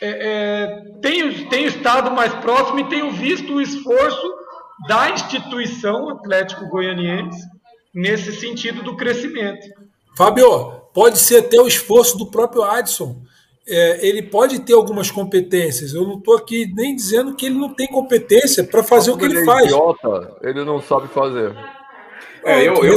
é, 0.00 0.08
é, 0.08 0.82
tenho, 1.00 1.48
tenho 1.48 1.68
estado 1.68 2.10
mais 2.10 2.32
próximo 2.34 2.80
e 2.80 2.88
tenho 2.88 3.10
visto 3.10 3.54
o 3.54 3.60
esforço 3.60 4.34
da 4.86 5.10
instituição 5.10 6.08
Atlético 6.10 6.68
Goianiense 6.68 7.40
nesse 7.92 8.32
sentido 8.32 8.82
do 8.82 8.96
crescimento. 8.96 9.66
Fábio, 10.16 10.70
pode 10.94 11.18
ser 11.18 11.38
até 11.38 11.60
o 11.60 11.66
esforço 11.66 12.16
do 12.16 12.30
próprio 12.30 12.62
Adson. 12.62 13.22
É, 13.66 14.06
ele 14.06 14.22
pode 14.22 14.60
ter 14.60 14.72
algumas 14.72 15.10
competências. 15.10 15.92
Eu 15.92 16.04
não 16.04 16.18
estou 16.18 16.36
aqui 16.36 16.72
nem 16.74 16.94
dizendo 16.94 17.34
que 17.34 17.46
ele 17.46 17.56
não 17.56 17.74
tem 17.74 17.86
competência 17.86 18.64
para 18.64 18.82
fazer 18.82 19.10
o 19.10 19.18
que 19.18 19.24
ele, 19.24 19.34
ele 19.34 19.42
é 19.42 19.44
faz. 19.44 19.66
Idiota, 19.66 20.36
ele 20.42 20.64
não 20.64 20.80
sabe 20.80 21.08
fazer. 21.08 21.54
É, 22.44 22.66
eu, 22.66 22.74
eu, 22.84 22.96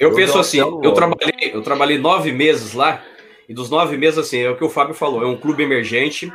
eu, 0.00 0.14
penso 0.14 0.38
assim, 0.38 0.58
eu 0.58 0.92
trabalhei, 0.92 1.52
eu 1.52 1.62
trabalhei 1.62 1.98
nove 1.98 2.32
meses 2.32 2.72
lá 2.72 3.02
e 3.48 3.54
dos 3.54 3.70
nove 3.70 3.96
meses, 3.96 4.18
assim, 4.18 4.40
é 4.40 4.50
o 4.50 4.56
que 4.56 4.64
o 4.64 4.68
Fábio 4.68 4.94
falou: 4.94 5.22
é 5.22 5.26
um 5.26 5.36
clube 5.36 5.62
emergente, 5.62 6.32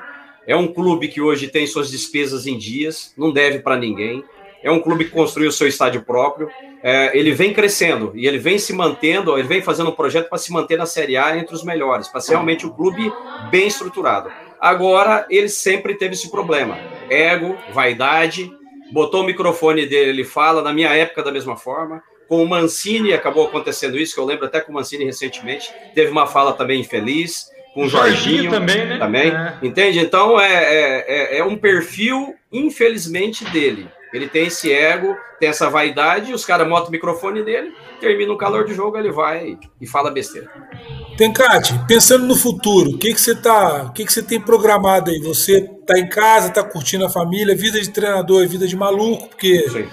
é 0.48 0.56
um 0.56 0.68
clube 0.68 1.08
que 1.08 1.22
hoje 1.22 1.48
tem 1.48 1.68
suas 1.68 1.92
despesas 1.92 2.48
em 2.48 2.58
dias, 2.58 3.14
não 3.18 3.32
deve 3.32 3.60
para 3.60 3.78
ninguém. 3.78 4.24
É 4.64 4.70
um 4.70 4.80
clube 4.80 5.06
que 5.06 5.12
construiu 5.12 5.52
seu 5.52 5.68
estádio 5.68 6.04
próprio. 6.04 6.50
É, 6.84 7.18
ele 7.18 7.32
vem 7.32 7.54
crescendo 7.54 8.12
e 8.16 8.28
ele 8.28 8.38
vem 8.38 8.58
se 8.58 8.74
mantendo, 8.74 9.38
ele 9.38 9.48
vem 9.48 9.62
fazendo 9.62 9.90
um 9.90 9.96
projeto 9.96 10.30
para 10.30 10.38
se 10.38 10.52
manter 10.52 10.78
na 10.78 10.86
Série 10.86 11.18
A 11.18 11.38
entre 11.38 11.54
os 11.54 11.64
melhores, 11.64 12.08
para 12.08 12.22
ser 12.22 12.34
realmente 12.34 12.66
um 12.66 12.70
clube 12.70 13.12
bem 13.50 13.68
estruturado. 13.68 14.32
Agora, 14.60 15.26
ele 15.30 15.50
sempre 15.50 15.96
teve 15.96 16.14
esse 16.14 16.30
problema: 16.30 16.78
ego, 17.10 17.56
vaidade. 17.74 18.52
Botou 18.92 19.22
o 19.22 19.26
microfone 19.26 19.86
dele, 19.86 20.10
ele 20.10 20.24
fala, 20.26 20.62
na 20.62 20.74
minha 20.74 20.90
época, 20.90 21.24
da 21.24 21.32
mesma 21.32 21.56
forma. 21.56 22.04
Com 22.32 22.46
o 22.46 22.48
Mancini 22.48 23.12
acabou 23.12 23.46
acontecendo 23.46 24.00
isso, 24.00 24.14
que 24.14 24.20
eu 24.22 24.24
lembro 24.24 24.46
até 24.46 24.62
com 24.62 24.72
o 24.72 24.76
Mancini 24.76 25.04
recentemente, 25.04 25.70
teve 25.94 26.10
uma 26.10 26.26
fala 26.26 26.54
também 26.54 26.80
infeliz, 26.80 27.50
com 27.74 27.84
o 27.84 27.90
Jorginho, 27.90 28.44
Jorginho 28.44 28.52
também, 28.52 28.88
né? 28.88 28.98
Também, 28.98 29.32
é. 29.32 29.58
entende? 29.62 30.00
Então 30.00 30.40
é, 30.40 30.54
é, 30.54 31.06
é, 31.08 31.38
é 31.40 31.44
um 31.44 31.58
perfil, 31.58 32.34
infelizmente, 32.50 33.44
dele. 33.50 33.90
Ele 34.14 34.30
tem 34.30 34.48
esse 34.48 34.72
ego, 34.72 35.14
tem 35.42 35.50
essa 35.50 35.70
vaidade, 35.70 36.34
os 36.34 36.46
caras 36.46 36.66
motam 36.70 36.88
o 36.88 36.92
microfone 36.92 37.44
dele, 37.44 37.74
termina 38.00 38.32
o 38.32 38.38
calor 38.38 38.64
de 38.64 38.74
jogo, 38.74 38.98
ele 38.98 39.12
vai 39.12 39.60
e 39.82 39.86
fala 39.86 40.10
besteira. 40.10 40.50
Tencate, 41.18 41.78
pensando 41.86 42.26
no 42.26 42.36
futuro, 42.38 42.92
o 42.92 42.98
que, 42.98 43.14
que 43.14 43.20
você 43.20 43.36
tá, 43.36 43.88
o 43.90 43.92
que, 43.92 44.06
que 44.06 44.14
você 44.14 44.24
tem 44.24 44.40
programado 44.40 45.12
aí? 45.12 45.20
Você 45.20 45.70
tá 45.86 46.00
em 46.00 46.08
casa, 46.08 46.50
tá 46.50 46.64
curtindo 46.64 47.06
a 47.06 47.10
família, 47.10 47.54
vida 47.54 47.82
de 47.82 47.90
treinador 47.90 48.42
é 48.42 48.48
vida 48.48 48.66
de 48.66 48.78
maluco, 48.78 49.28
porque 49.28 49.68
Sim 49.70 49.90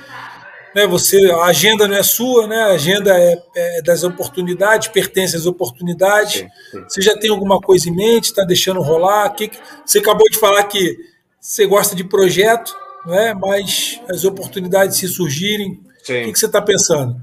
né, 0.75 0.87
você, 0.87 1.31
a 1.31 1.45
agenda 1.45 1.87
não 1.89 1.97
é 1.97 2.03
sua, 2.03 2.47
né, 2.47 2.57
a 2.57 2.73
agenda 2.73 3.19
é, 3.19 3.43
é 3.55 3.83
das 3.83 4.05
oportunidades, 4.05 4.89
pertence 4.89 5.37
às 5.37 5.47
oportunidades. 5.47 6.41
Sim, 6.41 6.49
sim. 6.71 6.85
Você 6.89 7.03
já 7.03 7.17
tem 7.17 7.31
alguma 7.31 7.61
coisa 7.61 7.89
em 7.89 7.95
mente, 7.95 8.25
está 8.25 8.45
deixando 8.45 8.81
rolar? 8.81 9.31
Que, 9.31 9.51
você 9.85 9.99
acabou 9.99 10.29
de 10.31 10.39
falar 10.39 10.63
que 10.65 10.97
você 11.41 11.67
gosta 11.67 11.95
de 11.95 12.05
projeto, 12.05 12.77
né, 13.07 13.35
mas 13.35 14.01
as 14.09 14.25
oportunidades 14.25 14.97
se 14.97 15.09
surgirem, 15.09 15.81
o 16.01 16.05
que, 16.05 16.33
que, 16.33 16.39
você 16.39 16.47
está 16.47 16.61
pensando? 16.61 17.17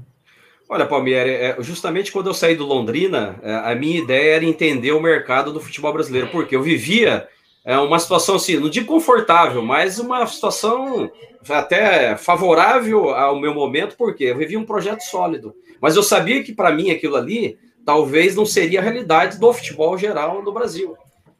Olha, 0.68 0.84
Palmieri, 0.84 1.30
é, 1.30 1.56
justamente 1.60 2.10
quando 2.10 2.26
eu 2.26 2.34
saí 2.34 2.56
do 2.56 2.66
Londrina, 2.66 3.38
é, 3.42 3.54
a 3.54 3.74
minha 3.74 3.98
ideia 3.98 4.36
era 4.36 4.44
entender 4.44 4.92
o 4.92 5.00
mercado 5.00 5.52
do 5.52 5.60
futebol 5.60 5.92
brasileiro, 5.92 6.28
porque 6.28 6.56
eu 6.56 6.62
vivia 6.62 7.28
é 7.66 7.76
uma 7.76 7.98
situação 7.98 8.36
assim, 8.36 8.60
não 8.60 8.70
digo 8.70 8.86
confortável, 8.86 9.60
mas 9.60 9.98
uma 9.98 10.24
situação 10.24 11.10
até 11.50 12.16
favorável 12.16 13.10
ao 13.10 13.40
meu 13.40 13.52
momento, 13.52 13.96
porque 13.96 14.24
eu 14.24 14.38
vivi 14.38 14.56
um 14.56 14.64
projeto 14.64 15.00
sólido. 15.00 15.52
Mas 15.80 15.96
eu 15.96 16.02
sabia 16.04 16.44
que 16.44 16.54
para 16.54 16.70
mim 16.70 16.92
aquilo 16.92 17.16
ali 17.16 17.58
talvez 17.84 18.36
não 18.36 18.46
seria 18.46 18.78
a 18.78 18.82
realidade 18.82 19.40
do 19.40 19.52
futebol 19.52 19.98
geral 19.98 20.42
no 20.42 20.52
Brasil. 20.52 20.96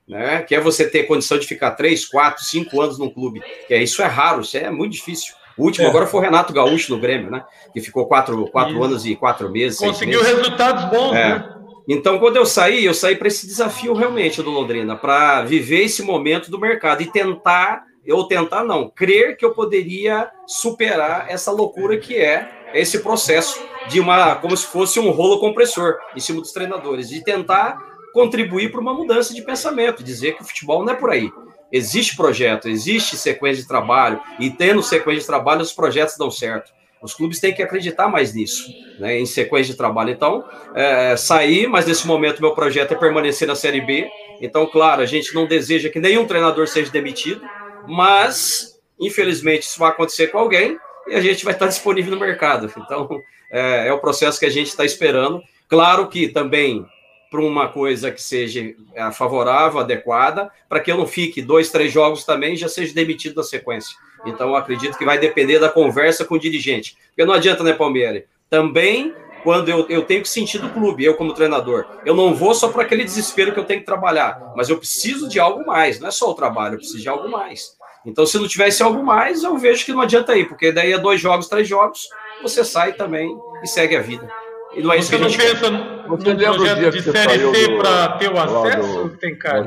Né? 0.07 0.43
Que 0.43 0.57
é 0.57 0.61
você 0.61 0.89
ter 0.89 1.05
condição 1.05 1.39
de 1.39 1.47
ficar 1.47 1.73
três, 1.73 2.05
quatro, 2.05 2.45
cinco 2.45 2.81
anos 2.81 2.99
num 2.99 3.09
clube. 3.09 3.41
Que 3.69 3.75
é, 3.75 3.83
isso 3.83 4.03
é 4.03 4.07
raro, 4.07 4.41
isso 4.41 4.57
é 4.57 4.69
muito 4.69 4.93
difícil. 4.93 5.33
O 5.57 5.65
último 5.65 5.87
é. 5.87 5.89
agora 5.91 6.07
foi 6.07 6.21
o 6.21 6.23
Renato 6.23 6.53
Gaúcho 6.53 6.93
no 6.93 7.01
Grêmio, 7.01 7.31
né? 7.31 7.45
Que 7.73 7.81
ficou 7.81 8.07
quatro, 8.07 8.47
quatro 8.49 8.83
anos 8.83 9.07
e 9.07 9.15
quatro 9.15 9.51
meses. 9.51 9.79
Conseguiu 9.79 10.21
meses. 10.23 10.37
resultados 10.37 10.85
bons, 10.91 11.15
é. 11.15 11.29
né? 11.31 11.56
Então, 11.89 12.19
quando 12.19 12.37
eu 12.37 12.45
saí, 12.45 12.85
eu 12.85 12.95
saí 12.95 13.15
para 13.15 13.29
esse 13.29 13.47
desafio 13.47 13.95
realmente 13.95 14.43
do 14.43 14.51
Londrina, 14.51 14.97
para 14.97 15.43
viver 15.43 15.85
esse 15.85 16.03
momento 16.03 16.51
do 16.51 16.59
mercado 16.59 17.03
e 17.03 17.11
tentar, 17.11 17.85
ou 18.09 18.27
tentar 18.27 18.65
não, 18.65 18.91
crer 18.91 19.37
que 19.37 19.45
eu 19.45 19.53
poderia 19.53 20.29
superar 20.47 21.27
essa 21.29 21.53
loucura 21.53 21.97
que 21.97 22.17
é 22.17 22.51
esse 22.75 22.99
processo 22.99 23.61
de 23.89 24.01
uma, 24.01 24.35
como 24.35 24.57
se 24.57 24.67
fosse 24.67 24.99
um 24.99 25.11
rolo 25.11 25.39
compressor 25.39 25.97
em 26.15 26.21
cima 26.21 26.41
dos 26.41 26.53
treinadores, 26.53 27.09
de 27.09 27.23
tentar 27.23 27.79
contribuir 28.13 28.73
para 28.73 28.81
uma 28.81 28.93
mudança 28.95 29.33
de 29.33 29.43
pensamento, 29.43 30.03
dizer 30.03 30.37
que 30.37 30.43
o 30.43 30.47
futebol 30.47 30.85
não 30.85 30.93
é 30.93 30.97
por 30.97 31.11
aí. 31.11 31.31
Existe 31.71 32.17
projeto, 32.17 32.69
existe 32.69 33.17
sequência 33.17 33.63
de 33.63 33.69
trabalho, 33.69 34.21
e 34.41 34.51
tendo 34.51 34.83
sequência 34.83 35.21
de 35.21 35.27
trabalho, 35.27 35.63
os 35.63 35.73
projetos 35.73 36.17
dão 36.17 36.31
certo. 36.31 36.73
Os 37.07 37.15
clubes 37.15 37.39
têm 37.39 37.55
que 37.55 37.63
acreditar 37.63 38.09
mais 38.09 38.35
nisso, 38.35 38.69
né, 38.99 39.19
em 39.19 39.25
sequência 39.25 39.73
de 39.73 39.79
trabalho. 39.79 40.11
Então, 40.11 40.45
é, 40.75 41.17
sair, 41.17 41.69
mas 41.69 41.87
nesse 41.87 42.07
momento 42.07 42.43
meu 42.43 42.53
projeto 42.53 42.93
é 42.93 42.97
permanecer 42.97 43.47
na 43.47 43.55
Série 43.55 43.81
B. 43.81 44.09
Então, 44.41 44.67
claro, 44.67 45.03
a 45.03 45.07
gente 45.07 45.33
não 45.35 45.47
deseja 45.47 45.89
que 45.89 46.01
nenhum 46.01 46.27
treinador 46.27 46.67
seja 46.67 46.91
demitido, 46.91 47.41
mas, 47.87 48.79
infelizmente, 49.01 49.63
isso 49.63 49.79
vai 49.79 49.91
acontecer 49.91 50.27
com 50.27 50.39
alguém 50.39 50.77
e 51.07 51.15
a 51.15 51.21
gente 51.21 51.45
vai 51.45 51.55
estar 51.55 51.69
disponível 51.69 52.13
no 52.13 52.21
mercado. 52.21 52.73
Então, 52.77 53.09
é, 53.53 53.87
é 53.87 53.93
o 53.93 54.01
processo 54.01 54.41
que 54.41 54.47
a 54.47 54.51
gente 54.51 54.67
está 54.67 54.85
esperando. 54.85 55.41
Claro 55.69 56.09
que 56.09 56.29
também 56.29 56.85
para 57.31 57.41
uma 57.41 57.69
coisa 57.69 58.11
que 58.11 58.23
seja 58.23 58.75
é, 58.95 59.11
favorável, 59.13 59.81
adequada, 59.81 60.51
para 60.69 60.81
que 60.81 60.91
eu 60.91 60.97
não 60.97 61.07
fique 61.07 61.43
dois, 61.43 61.71
três 61.71 61.93
jogos 61.93 62.25
também 62.25 62.55
e 62.55 62.57
já 62.57 62.69
seja 62.69 62.95
demitido 62.95 63.37
na 63.37 63.43
sequência. 63.43 63.97
Então, 64.25 64.51
eu 64.51 64.57
acredito 64.57 64.97
que 64.97 65.05
vai 65.05 65.19
depender 65.19 65.59
da 65.59 65.69
conversa 65.69 66.25
com 66.25 66.35
o 66.35 66.39
dirigente. 66.39 66.97
Porque 67.09 67.25
não 67.25 67.35
adianta, 67.35 67.63
né, 67.63 67.73
Palmeiras? 67.73 68.25
Também, 68.49 69.15
quando 69.43 69.69
eu, 69.69 69.87
eu 69.89 70.03
tenho 70.03 70.23
que 70.23 70.29
sentir 70.29 70.59
do 70.59 70.71
clube, 70.71 71.05
eu 71.05 71.15
como 71.15 71.33
treinador, 71.33 71.87
eu 72.05 72.15
não 72.15 72.35
vou 72.35 72.55
só 72.55 72.69
para 72.69 72.83
aquele 72.83 73.05
desespero 73.05 73.53
que 73.53 73.61
eu 73.61 73.65
tenho 73.65 73.81
que 73.81 73.87
trabalhar, 73.87 74.53
mas 74.57 74.69
eu 74.69 74.79
preciso 74.79 75.29
de 75.29 75.39
algo 75.39 75.65
mais, 75.67 76.01
não 76.01 76.09
é 76.09 76.11
só 76.11 76.31
o 76.31 76.35
trabalho, 76.35 76.75
eu 76.75 76.79
preciso 76.79 77.01
de 77.01 77.09
algo 77.09 77.29
mais. 77.29 77.77
Então, 78.05 78.25
se 78.25 78.39
não 78.39 78.47
tivesse 78.47 78.83
algo 78.83 79.03
mais, 79.05 79.43
eu 79.43 79.57
vejo 79.59 79.85
que 79.85 79.93
não 79.93 80.01
adianta 80.01 80.37
ir, 80.37 80.49
porque 80.49 80.71
daí 80.71 80.93
é 80.93 80.99
dois 80.99 81.21
jogos, 81.21 81.49
três 81.49 81.67
jogos, 81.67 82.09
você 82.43 82.65
sai 82.65 82.93
também 82.93 83.37
e 83.63 83.67
segue 83.67 83.97
a 83.97 84.01
vida. 84.01 84.29
E 84.77 84.83
não 84.83 84.93
é 84.93 84.99
isso 84.99 85.09
você 85.09 85.17
que 85.17 85.25
a 85.25 85.29
gente 85.29 85.39
não 85.39 85.51
pensa 85.51 85.71
no 85.71 86.19
projeto 86.19 86.91
de 86.91 87.03
Série 87.03 87.55
C 87.55 87.77
para 87.79 88.09
ter 88.19 88.31
o 88.31 88.39
acesso, 88.39 89.05
do, 89.05 89.17
tem 89.17 89.35
cara? 89.39 89.65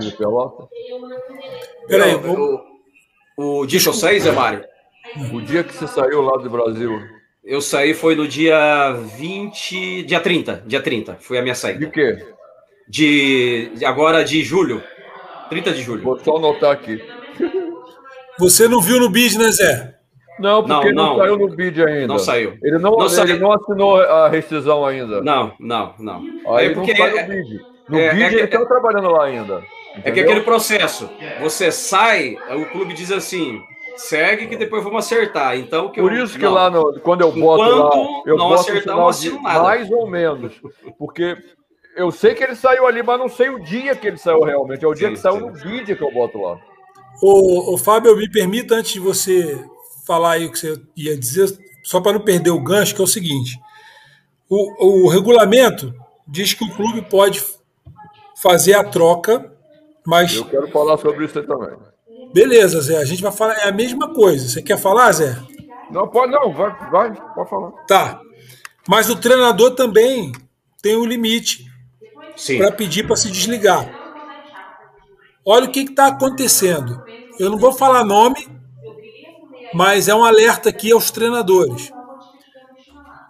Peraí, 1.87 2.13
o, 2.13 2.61
o, 3.35 3.61
o 3.61 3.65
eu 3.65 3.93
saí, 3.93 4.19
Zé 4.19 4.31
Mário? 4.31 4.63
O 5.33 5.41
dia 5.41 5.63
que 5.63 5.73
você 5.73 5.87
saiu 5.87 6.21
lá 6.21 6.37
do 6.37 6.49
Brasil. 6.49 7.01
Eu 7.43 7.59
saí 7.61 7.95
foi 7.95 8.15
no 8.15 8.27
dia 8.27 8.91
20, 9.17 10.03
dia 10.03 10.19
30, 10.19 10.63
dia 10.67 10.81
30, 10.81 11.17
foi 11.19 11.39
a 11.39 11.41
minha 11.41 11.55
saída. 11.55 11.79
De 11.79 11.91
quê? 11.91 12.23
De, 12.87 13.71
de 13.75 13.85
agora 13.85 14.23
de 14.23 14.43
julho, 14.43 14.83
30 15.49 15.71
de 15.71 15.81
julho. 15.81 16.03
Vou 16.03 16.19
só 16.19 16.37
anotar 16.37 16.71
aqui. 16.71 17.01
Você 18.37 18.67
não 18.67 18.79
viu 18.79 18.99
no 18.99 19.09
bid, 19.09 19.39
né, 19.39 19.51
Zé? 19.51 19.98
Não, 20.39 20.63
porque 20.63 20.91
não, 20.91 21.03
não, 21.03 21.09
não, 21.11 21.17
saiu 21.17 21.37
no 21.37 21.49
bid 21.49 21.83
ainda. 21.83 22.07
Não 22.07 22.19
saiu. 22.19 22.57
Ele 22.63 22.77
não, 22.77 22.91
não, 22.91 23.01
ele 23.01 23.09
saiu. 23.09 23.39
não 23.39 23.51
assinou 23.51 24.01
a 24.01 24.29
rescisão 24.29 24.85
ainda. 24.85 25.21
Não, 25.21 25.51
não, 25.59 25.93
não. 25.99 26.23
Aí 26.55 26.67
é 26.67 26.73
porque, 26.73 26.93
não 26.93 26.97
sai 26.97 27.21
no 27.21 27.33
bid. 27.33 27.65
No 27.89 27.99
é, 27.99 28.13
bid 28.13 28.23
é 28.23 28.27
ele 28.27 28.43
está 28.43 28.65
trabalhando 28.65 29.09
lá 29.09 29.25
ainda. 29.25 29.63
Entendeu? 29.91 30.03
É 30.03 30.11
que 30.11 30.19
aquele 30.19 30.41
processo, 30.41 31.09
você 31.41 31.71
sai, 31.71 32.37
o 32.55 32.65
clube 32.67 32.93
diz 32.93 33.11
assim, 33.11 33.61
segue 33.97 34.47
que 34.47 34.55
depois 34.55 34.83
vamos 34.83 35.05
acertar. 35.05 35.57
Então 35.57 35.89
que 35.89 36.01
Por 36.01 36.13
eu, 36.13 36.23
isso 36.23 36.37
que 36.37 36.45
lá 36.45 36.69
no, 36.69 36.99
quando 37.01 37.21
eu 37.21 37.31
boto 37.31 37.63
lá, 37.63 38.21
eu 38.25 38.37
não 38.37 38.49
boto 38.49 38.61
acertar, 38.61 38.95
não 38.95 39.07
assino 39.07 39.41
nada. 39.41 39.63
Mais 39.63 39.91
ou 39.91 40.07
menos, 40.07 40.53
porque 40.97 41.35
eu 41.95 42.11
sei 42.11 42.33
que 42.33 42.43
ele 42.43 42.55
saiu 42.55 42.87
ali, 42.87 43.03
mas 43.03 43.19
não 43.19 43.27
sei 43.27 43.49
o 43.49 43.59
dia 43.59 43.95
que 43.95 44.07
ele 44.07 44.17
saiu 44.17 44.41
realmente. 44.41 44.85
É 44.85 44.87
o 44.87 44.93
dia 44.93 45.09
sim, 45.09 45.13
que 45.15 45.19
saiu 45.19 45.35
sim. 45.35 45.41
no 45.41 45.53
vídeo 45.53 45.97
que 45.97 46.03
eu 46.03 46.11
boto 46.11 46.39
lá. 46.39 46.57
O, 47.21 47.73
o 47.73 47.77
Fábio, 47.77 48.15
me 48.15 48.29
permita 48.29 48.75
antes 48.75 48.93
de 48.93 48.99
você 48.99 49.61
falar 50.09 50.31
aí 50.31 50.47
o 50.47 50.51
que 50.51 50.57
você 50.57 50.81
ia 50.97 51.15
dizer, 51.15 51.55
só 51.83 52.01
para 52.01 52.13
não 52.13 52.21
perder 52.21 52.49
o 52.49 52.59
gancho, 52.59 52.95
que 52.95 53.01
é 53.01 53.03
o 53.03 53.07
seguinte: 53.07 53.59
o, 54.49 55.05
o 55.05 55.07
regulamento 55.07 55.93
diz 56.27 56.55
que 56.55 56.63
o 56.63 56.75
clube 56.75 57.03
pode 57.03 57.43
fazer 58.41 58.73
a 58.73 58.83
troca, 58.83 59.53
mas. 60.03 60.35
Eu 60.35 60.45
quero 60.45 60.67
falar 60.71 60.97
sobre 60.97 61.25
isso 61.25 61.37
aí 61.37 61.45
também. 61.45 61.77
Beleza, 62.33 62.81
Zé. 62.81 62.97
A 62.97 63.05
gente 63.05 63.21
vai 63.21 63.31
falar. 63.31 63.53
É 63.59 63.69
a 63.69 63.71
mesma 63.71 64.11
coisa. 64.11 64.49
Você 64.49 64.63
quer 64.63 64.77
falar, 64.79 65.11
Zé? 65.11 65.37
Não, 65.91 66.07
pode 66.07 66.31
não. 66.31 66.51
Vai, 66.53 66.75
vai 66.89 67.13
pode 67.35 67.49
falar. 67.49 67.71
Tá. 67.85 68.19
Mas 68.87 69.09
o 69.11 69.15
treinador 69.15 69.75
também 69.75 70.31
tem 70.81 70.97
um 70.97 71.05
limite 71.05 71.65
para 72.57 72.71
pedir 72.71 73.05
para 73.05 73.15
se 73.15 73.29
desligar. 73.29 73.87
Olha 75.45 75.65
o 75.65 75.71
que 75.71 75.81
está 75.81 76.07
acontecendo. 76.07 77.03
Eu 77.39 77.51
não 77.51 77.57
vou 77.57 77.71
falar 77.71 78.03
nome, 78.03 78.58
mas 79.73 80.07
é 80.07 80.15
um 80.15 80.23
alerta 80.23 80.69
aqui 80.69 80.91
aos 80.91 81.11
treinadores. 81.11 81.91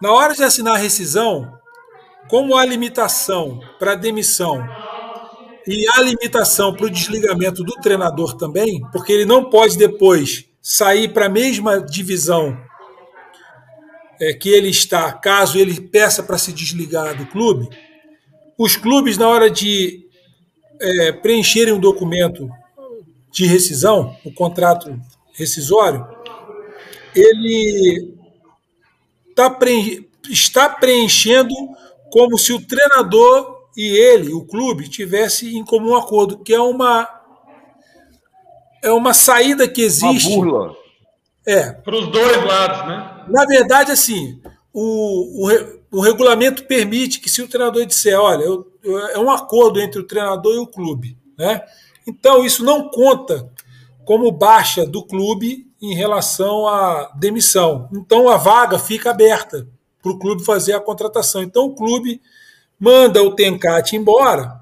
Na 0.02 0.12
hora 0.12 0.34
de 0.34 0.44
assinar 0.44 0.76
a 0.76 0.78
rescisão, 0.80 1.52
como 2.30 2.56
há 2.56 2.66
limitação 2.66 3.60
para 3.78 3.96
demissão 3.96 4.64
e 5.68 5.86
há 5.90 6.02
limitação 6.02 6.74
para 6.74 6.86
o 6.86 6.90
desligamento 6.90 7.64
do 7.64 7.74
treinador 7.82 8.36
também, 8.36 8.82
porque 8.92 9.12
ele 9.12 9.26
não 9.26 9.50
pode 9.50 9.78
depois 9.78 10.46
sair 10.62 11.14
para 11.14 11.26
a 11.26 11.30
mesma 11.30 11.82
divisão 11.82 12.58
é, 14.22 14.34
que 14.34 14.50
ele 14.50 14.70
está, 14.70 15.12
caso 15.14 15.58
ele 15.58 15.80
peça 15.80 16.22
para 16.22 16.38
se 16.38 16.52
desligar 16.52 17.18
do 17.18 17.26
clube, 17.26 17.70
os 18.58 18.76
clubes, 18.76 19.18
na 19.18 19.28
hora 19.28 19.50
de 19.50 20.06
é, 20.82 21.12
preencherem 21.14 21.74
um 21.74 21.80
documento 21.80 22.50
de 23.32 23.46
rescisão, 23.46 24.16
o 24.26 24.34
contrato 24.34 25.00
rescisório, 25.34 26.06
ele 27.16 28.14
tá 29.36 29.50
preenche, 29.50 30.08
está 30.30 30.70
preenchendo 30.70 31.54
como 32.12 32.38
se 32.38 32.54
o 32.54 32.66
treinador 32.66 33.68
e 33.76 33.88
ele, 33.88 34.34
o 34.34 34.44
clube, 34.44 34.90
tivesse 34.90 35.56
em 35.56 35.64
comum 35.64 35.96
acordo, 35.96 36.40
que 36.40 36.54
é 36.54 36.60
uma 36.60 37.08
é 38.82 38.92
uma 38.92 39.14
saída 39.14 39.68
que 39.68 39.82
existe. 39.82 40.28
Uma 40.28 40.46
burla. 40.46 40.76
É. 41.46 41.72
Para 41.72 41.96
os 41.96 42.08
dois 42.08 42.44
lados, 42.44 42.88
né? 42.88 43.26
Na 43.28 43.46
verdade, 43.46 43.92
assim, 43.92 44.42
o, 44.74 45.48
o, 45.48 45.98
o 45.98 46.02
regulamento 46.02 46.66
permite 46.66 47.20
que 47.20 47.30
se 47.30 47.42
o 47.42 47.48
treinador 47.48 47.86
disser, 47.86 48.20
olha, 48.20 48.44
eu, 48.44 48.72
eu, 48.84 49.00
é 49.00 49.20
um 49.20 49.32
acordo 49.32 49.80
entre 49.80 50.00
o 50.00 50.08
treinador 50.08 50.54
e 50.54 50.60
o 50.60 50.68
clube, 50.68 51.18
né? 51.38 51.62
Então 52.08 52.46
isso 52.46 52.64
não 52.64 52.90
conta 52.90 53.50
como 54.06 54.32
baixa 54.32 54.86
do 54.86 55.04
clube 55.04 55.69
em 55.82 55.94
relação 55.94 56.68
à 56.68 57.12
demissão. 57.16 57.90
Então 57.94 58.30
a 58.30 58.38
vaga 58.38 58.78
fica 58.78 59.12
aberta 59.12 59.68
para 60.02 60.12
o 60.12 60.20
clube 60.20 60.44
fazer 60.44 60.74
a 60.74 60.80
contratação. 60.80 61.42
Então 61.42 61.66
o 61.66 61.76
clube 61.76 62.22
manda 62.80 63.22
o 63.24 63.36
Tencate 63.36 63.96
embora, 63.96 64.60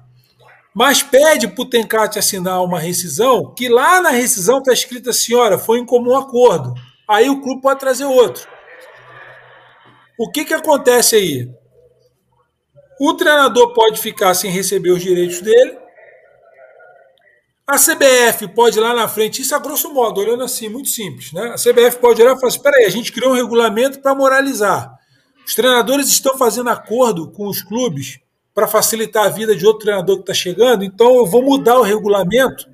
mas 0.74 1.02
pede 1.02 1.48
para 1.48 1.62
o 1.62 1.68
Tencate 1.68 2.18
assinar 2.18 2.62
uma 2.62 2.78
rescisão, 2.78 3.52
que 3.54 3.68
lá 3.68 4.00
na 4.00 4.10
rescisão 4.10 4.58
está 4.58 4.72
escrita 4.72 5.10
assim: 5.10 5.34
olha, 5.34 5.58
foi 5.58 5.78
em 5.78 5.86
comum 5.86 6.16
acordo. 6.16 6.74
Aí 7.08 7.30
o 7.30 7.40
clube 7.40 7.62
pode 7.62 7.80
trazer 7.80 8.04
outro. 8.04 8.46
O 10.18 10.30
que, 10.30 10.44
que 10.44 10.54
acontece 10.54 11.16
aí? 11.16 11.50
O 13.00 13.14
treinador 13.14 13.72
pode 13.72 14.00
ficar 14.00 14.34
sem 14.34 14.50
receber 14.50 14.90
os 14.90 15.00
direitos 15.00 15.40
dele, 15.40 15.78
a 17.68 17.76
CBF 17.76 18.48
pode 18.48 18.78
ir 18.78 18.80
lá 18.80 18.94
na 18.94 19.06
frente, 19.06 19.42
isso 19.42 19.54
a 19.54 19.58
grosso 19.58 19.92
modo, 19.92 20.22
olhando 20.22 20.42
assim, 20.42 20.70
muito 20.70 20.88
simples, 20.88 21.32
né? 21.32 21.52
A 21.52 21.56
CBF 21.56 21.98
pode 21.98 22.22
olhar 22.22 22.34
e 22.34 22.36
falar 22.36 22.48
assim: 22.48 22.56
espera 22.56 22.78
aí, 22.78 22.86
a 22.86 22.90
gente 22.90 23.12
criou 23.12 23.32
um 23.32 23.36
regulamento 23.36 24.00
para 24.00 24.14
moralizar. 24.14 24.90
Os 25.46 25.54
treinadores 25.54 26.08
estão 26.08 26.38
fazendo 26.38 26.70
acordo 26.70 27.30
com 27.30 27.46
os 27.46 27.60
clubes 27.60 28.20
para 28.54 28.66
facilitar 28.66 29.26
a 29.26 29.28
vida 29.28 29.54
de 29.54 29.66
outro 29.66 29.82
treinador 29.82 30.16
que 30.16 30.22
está 30.22 30.32
chegando, 30.32 30.82
então 30.82 31.14
eu 31.16 31.26
vou 31.26 31.42
mudar 31.42 31.78
o 31.78 31.82
regulamento 31.82 32.66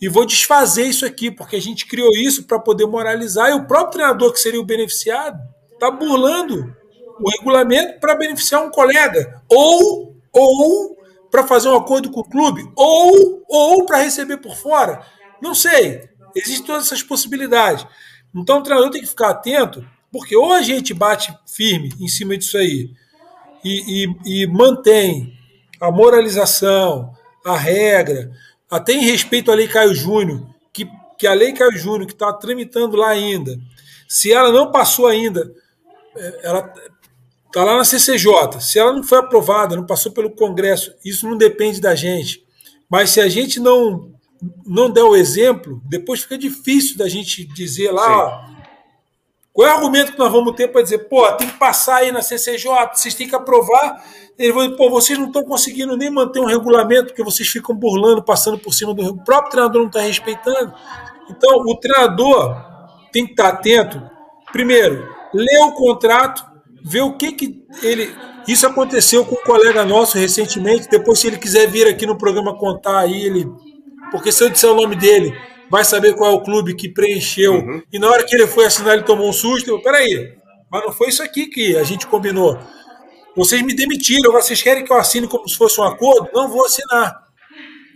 e 0.00 0.08
vou 0.08 0.24
desfazer 0.24 0.86
isso 0.86 1.04
aqui, 1.04 1.30
porque 1.30 1.56
a 1.56 1.60
gente 1.60 1.84
criou 1.86 2.10
isso 2.14 2.44
para 2.44 2.60
poder 2.60 2.86
moralizar, 2.86 3.50
e 3.50 3.54
o 3.54 3.66
próprio 3.66 3.94
treinador 3.94 4.32
que 4.32 4.38
seria 4.38 4.60
o 4.60 4.64
beneficiado 4.64 5.38
está 5.72 5.90
burlando 5.90 6.72
o 7.20 7.30
regulamento 7.30 7.98
para 7.98 8.14
beneficiar 8.14 8.64
um 8.64 8.70
colega, 8.70 9.42
ou, 9.48 10.16
ou 10.32 10.96
para 11.32 11.46
fazer 11.46 11.70
um 11.70 11.76
acordo 11.76 12.10
com 12.10 12.20
o 12.20 12.24
clube 12.24 12.70
ou, 12.76 13.42
ou 13.48 13.86
para 13.86 14.02
receber 14.02 14.36
por 14.36 14.54
fora. 14.54 15.02
Não 15.40 15.54
sei. 15.54 16.10
Existem 16.36 16.66
todas 16.66 16.86
essas 16.86 17.02
possibilidades. 17.02 17.86
Então 18.34 18.58
o 18.58 18.62
treinador 18.62 18.90
tem 18.90 19.00
que 19.00 19.08
ficar 19.08 19.30
atento, 19.30 19.84
porque 20.12 20.36
ou 20.36 20.52
a 20.52 20.60
gente 20.60 20.92
bate 20.92 21.34
firme 21.46 21.90
em 21.98 22.06
cima 22.06 22.36
disso 22.36 22.58
aí 22.58 22.90
e, 23.64 24.04
e, 24.04 24.42
e 24.42 24.46
mantém 24.46 25.32
a 25.80 25.90
moralização, 25.90 27.14
a 27.44 27.56
regra, 27.56 28.30
até 28.70 28.92
em 28.92 29.04
respeito 29.04 29.50
à 29.50 29.54
Lei 29.54 29.68
Caio 29.68 29.94
Júnior, 29.94 30.46
que, 30.72 30.86
que 31.18 31.26
a 31.26 31.32
Lei 31.32 31.54
Caio 31.54 31.76
Júnior, 31.76 32.06
que 32.06 32.12
está 32.12 32.30
tramitando 32.32 32.96
lá 32.96 33.08
ainda, 33.08 33.58
se 34.06 34.30
ela 34.30 34.52
não 34.52 34.70
passou 34.70 35.06
ainda, 35.06 35.50
é, 36.14 36.40
ela 36.42 36.72
está 37.52 37.62
lá 37.64 37.76
na 37.76 37.84
CCJ, 37.84 38.60
se 38.60 38.78
ela 38.78 38.94
não 38.94 39.02
foi 39.02 39.18
aprovada, 39.18 39.76
não 39.76 39.84
passou 39.84 40.10
pelo 40.10 40.30
Congresso, 40.30 40.94
isso 41.04 41.28
não 41.28 41.36
depende 41.36 41.80
da 41.80 41.94
gente. 41.94 42.42
Mas 42.88 43.10
se 43.10 43.20
a 43.20 43.28
gente 43.28 43.60
não 43.60 44.10
não 44.66 44.90
der 44.90 45.04
o 45.04 45.14
exemplo, 45.14 45.80
depois 45.84 46.22
fica 46.22 46.36
difícil 46.36 46.98
da 46.98 47.08
gente 47.08 47.44
dizer 47.44 47.92
lá, 47.92 48.50
qual 49.52 49.68
é 49.68 49.70
o 49.70 49.76
argumento 49.76 50.12
que 50.12 50.18
nós 50.18 50.32
vamos 50.32 50.54
ter 50.56 50.68
para 50.68 50.82
dizer, 50.82 50.98
pô, 51.08 51.30
tem 51.32 51.46
que 51.46 51.58
passar 51.58 51.96
aí 51.96 52.10
na 52.10 52.22
CCJ, 52.22 52.70
vocês 52.92 53.14
têm 53.14 53.28
que 53.28 53.36
aprovar. 53.36 54.02
Eles 54.38 54.54
vão 54.54 54.64
dizer, 54.64 54.76
pô, 54.76 54.90
vocês 54.90 55.18
não 55.18 55.26
estão 55.26 55.44
conseguindo 55.44 55.96
nem 55.96 56.10
manter 56.10 56.40
um 56.40 56.46
regulamento, 56.46 57.08
porque 57.08 57.22
vocês 57.22 57.48
ficam 57.48 57.76
burlando, 57.76 58.22
passando 58.22 58.58
por 58.58 58.72
cima 58.72 58.94
do. 58.94 59.02
O 59.02 59.22
próprio 59.22 59.50
treinador 59.50 59.80
não 59.82 59.88
está 59.88 60.00
respeitando. 60.00 60.74
Então, 61.30 61.60
o 61.60 61.76
treinador 61.76 62.56
tem 63.12 63.26
que 63.26 63.32
estar 63.32 63.48
atento. 63.48 64.02
Primeiro, 64.50 65.06
ler 65.34 65.60
o 65.60 65.72
contrato, 65.72 66.44
ver 66.84 67.02
o 67.02 67.16
que, 67.16 67.32
que 67.32 67.64
ele. 67.82 68.14
Isso 68.46 68.66
aconteceu 68.66 69.24
com 69.24 69.36
um 69.36 69.44
colega 69.44 69.84
nosso 69.84 70.18
recentemente. 70.18 70.88
Depois, 70.88 71.18
se 71.18 71.26
ele 71.26 71.38
quiser 71.38 71.68
vir 71.68 71.86
aqui 71.86 72.06
no 72.06 72.18
programa 72.18 72.56
contar 72.56 73.00
aí, 73.00 73.24
ele. 73.24 73.46
Porque 74.10 74.32
se 74.32 74.44
eu 74.44 74.50
disser 74.50 74.70
o 74.70 74.74
nome 74.74 74.96
dele, 74.96 75.34
vai 75.70 75.84
saber 75.84 76.14
qual 76.14 76.32
é 76.32 76.34
o 76.34 76.42
clube 76.42 76.74
que 76.74 76.88
preencheu. 76.88 77.54
Uhum. 77.54 77.82
E 77.92 77.98
na 77.98 78.10
hora 78.10 78.24
que 78.24 78.34
ele 78.34 78.46
foi 78.46 78.66
assinar, 78.66 78.94
ele 78.94 79.04
tomou 79.04 79.28
um 79.28 79.32
susto. 79.32 79.70
Eu, 79.70 79.80
Peraí, 79.80 80.34
mas 80.70 80.84
não 80.84 80.92
foi 80.92 81.08
isso 81.08 81.22
aqui 81.22 81.46
que 81.46 81.76
a 81.76 81.84
gente 81.84 82.06
combinou. 82.06 82.58
Vocês 83.34 83.62
me 83.62 83.74
demitiram, 83.74 84.32
vocês 84.32 84.60
querem 84.60 84.84
que 84.84 84.92
eu 84.92 84.98
assine 84.98 85.26
como 85.26 85.48
se 85.48 85.56
fosse 85.56 85.80
um 85.80 85.84
acordo? 85.84 86.28
Não 86.34 86.48
vou 86.48 86.66
assinar. 86.66 87.22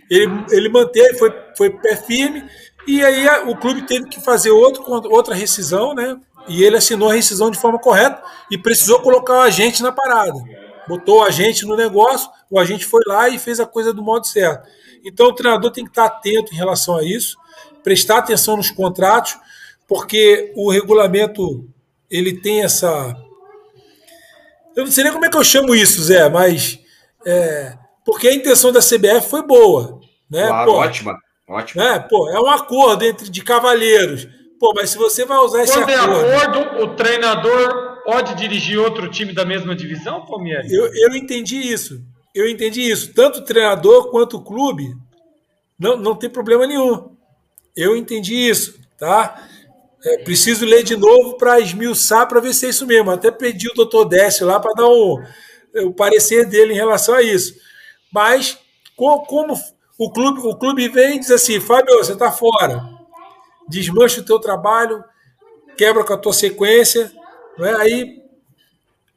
Ele, 0.09 0.31
ele 0.51 0.69
manteve, 0.69 1.17
foi, 1.17 1.31
foi 1.55 1.69
pé 1.69 1.95
firme, 1.95 2.43
e 2.87 3.03
aí 3.03 3.27
o 3.47 3.55
clube 3.55 3.81
teve 3.85 4.07
que 4.07 4.23
fazer 4.23 4.49
outro, 4.49 4.83
outra 5.11 5.35
rescisão, 5.35 5.93
né? 5.93 6.17
E 6.47 6.63
ele 6.63 6.77
assinou 6.77 7.09
a 7.09 7.13
rescisão 7.13 7.51
de 7.51 7.57
forma 7.57 7.79
correta 7.79 8.21
e 8.49 8.57
precisou 8.57 8.99
colocar 9.01 9.33
o 9.33 9.41
agente 9.41 9.83
na 9.83 9.91
parada. 9.91 10.39
Botou 10.87 11.19
o 11.19 11.23
agente 11.23 11.65
no 11.65 11.75
negócio, 11.75 12.29
o 12.49 12.59
agente 12.59 12.85
foi 12.85 13.01
lá 13.05 13.27
e 13.27 13.37
fez 13.37 13.59
a 13.59 13.65
coisa 13.65 13.93
do 13.93 14.01
modo 14.01 14.25
certo. 14.25 14.67
Então 15.03 15.27
o 15.27 15.33
treinador 15.33 15.71
tem 15.71 15.83
que 15.83 15.91
estar 15.91 16.05
atento 16.05 16.53
em 16.53 16.57
relação 16.57 16.95
a 16.95 17.03
isso 17.03 17.37
prestar 17.87 18.17
atenção 18.17 18.57
nos 18.57 18.69
contratos, 18.69 19.37
porque 19.87 20.51
o 20.57 20.69
regulamento 20.69 21.65
ele 22.11 22.33
tem 22.33 22.61
essa. 22.61 23.15
Eu 24.75 24.83
não 24.83 24.91
sei 24.91 25.05
nem 25.05 25.13
como 25.13 25.25
é 25.25 25.29
que 25.29 25.37
eu 25.37 25.43
chamo 25.43 25.73
isso, 25.73 26.03
Zé, 26.03 26.27
mas. 26.27 26.79
É, 27.25 27.77
porque 28.05 28.27
a 28.27 28.33
intenção 28.33 28.73
da 28.73 28.81
CBF 28.81 29.29
foi 29.29 29.41
boa. 29.41 30.01
Né? 30.29 30.47
Claro, 30.47 30.71
pô, 30.71 30.77
ótima. 30.79 31.17
ótima. 31.47 31.81
É, 31.81 31.99
pô, 31.99 32.29
é 32.29 32.37
um 32.37 32.49
acordo 32.49 33.05
entre 33.05 33.29
de 33.29 33.41
cavalheiros. 33.41 34.27
Pô, 34.59 34.73
mas 34.75 34.89
se 34.89 34.97
você 34.97 35.23
vai 35.25 35.37
usar 35.37 35.63
esse 35.63 35.73
Quando 35.73 35.89
acordo. 35.89 36.25
é 36.25 36.35
acordo, 36.35 36.83
o 36.83 36.95
treinador 36.95 38.03
pode 38.03 38.35
dirigir 38.35 38.79
outro 38.79 39.09
time 39.09 39.33
da 39.33 39.45
mesma 39.45 39.75
divisão, 39.75 40.25
Palmeiras? 40.25 40.71
Eu, 40.71 40.89
eu 40.93 41.15
entendi 41.15 41.57
isso. 41.57 42.01
Eu 42.33 42.49
entendi 42.49 42.81
isso. 42.81 43.13
Tanto 43.13 43.39
o 43.39 43.43
treinador 43.43 44.09
quanto 44.09 44.37
o 44.37 44.43
clube 44.43 44.95
não, 45.77 45.97
não 45.97 46.15
tem 46.15 46.29
problema 46.29 46.65
nenhum. 46.65 47.15
Eu 47.75 47.95
entendi 47.95 48.33
isso, 48.33 48.79
tá? 48.97 49.47
É, 50.03 50.17
preciso 50.19 50.65
ler 50.65 50.83
de 50.83 50.95
novo 50.95 51.37
para 51.37 51.59
esmiuçar 51.59 52.27
para 52.27 52.39
ver 52.39 52.53
se 52.53 52.65
é 52.65 52.69
isso 52.69 52.87
mesmo. 52.87 53.11
Até 53.11 53.29
pedi 53.29 53.67
o 53.69 53.73
doutor 53.73 54.05
Décio 54.05 54.47
lá 54.47 54.59
para 54.59 54.73
dar 54.73 54.87
um, 54.87 55.23
o 55.85 55.93
parecer 55.93 56.45
dele 56.45 56.73
em 56.73 56.77
relação 56.77 57.13
a 57.13 57.21
isso. 57.21 57.55
Mas, 58.11 58.57
como 58.95 59.53
o 59.97 60.11
clube, 60.11 60.39
o 60.41 60.55
clube 60.55 60.87
vem 60.89 61.17
e 61.17 61.19
diz 61.19 61.29
assim: 61.31 61.59
Fábio, 61.59 61.97
você 61.97 62.13
está 62.13 62.31
fora, 62.31 62.96
desmancha 63.67 64.21
o 64.21 64.25
teu 64.25 64.39
trabalho, 64.39 65.03
quebra 65.77 66.03
com 66.03 66.13
a 66.13 66.17
tua 66.17 66.33
sequência, 66.33 67.11
não 67.57 67.65
é? 67.65 67.75
aí 67.75 68.21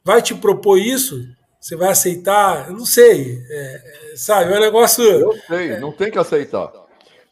vai 0.03 0.21
te 0.21 0.33
propor 0.33 0.77
isso, 0.77 1.25
você 1.59 1.75
vai 1.75 1.89
aceitar? 1.89 2.69
Eu 2.69 2.73
não 2.73 2.85
sei, 2.85 3.39
é, 3.49 4.13
sabe? 4.15 4.51
É 4.51 4.57
um 4.57 4.61
negócio. 4.61 5.03
Eu 5.03 5.33
sei, 5.47 5.77
não 5.79 5.91
tem 5.91 6.09
que 6.09 6.17
aceitar. 6.17 6.71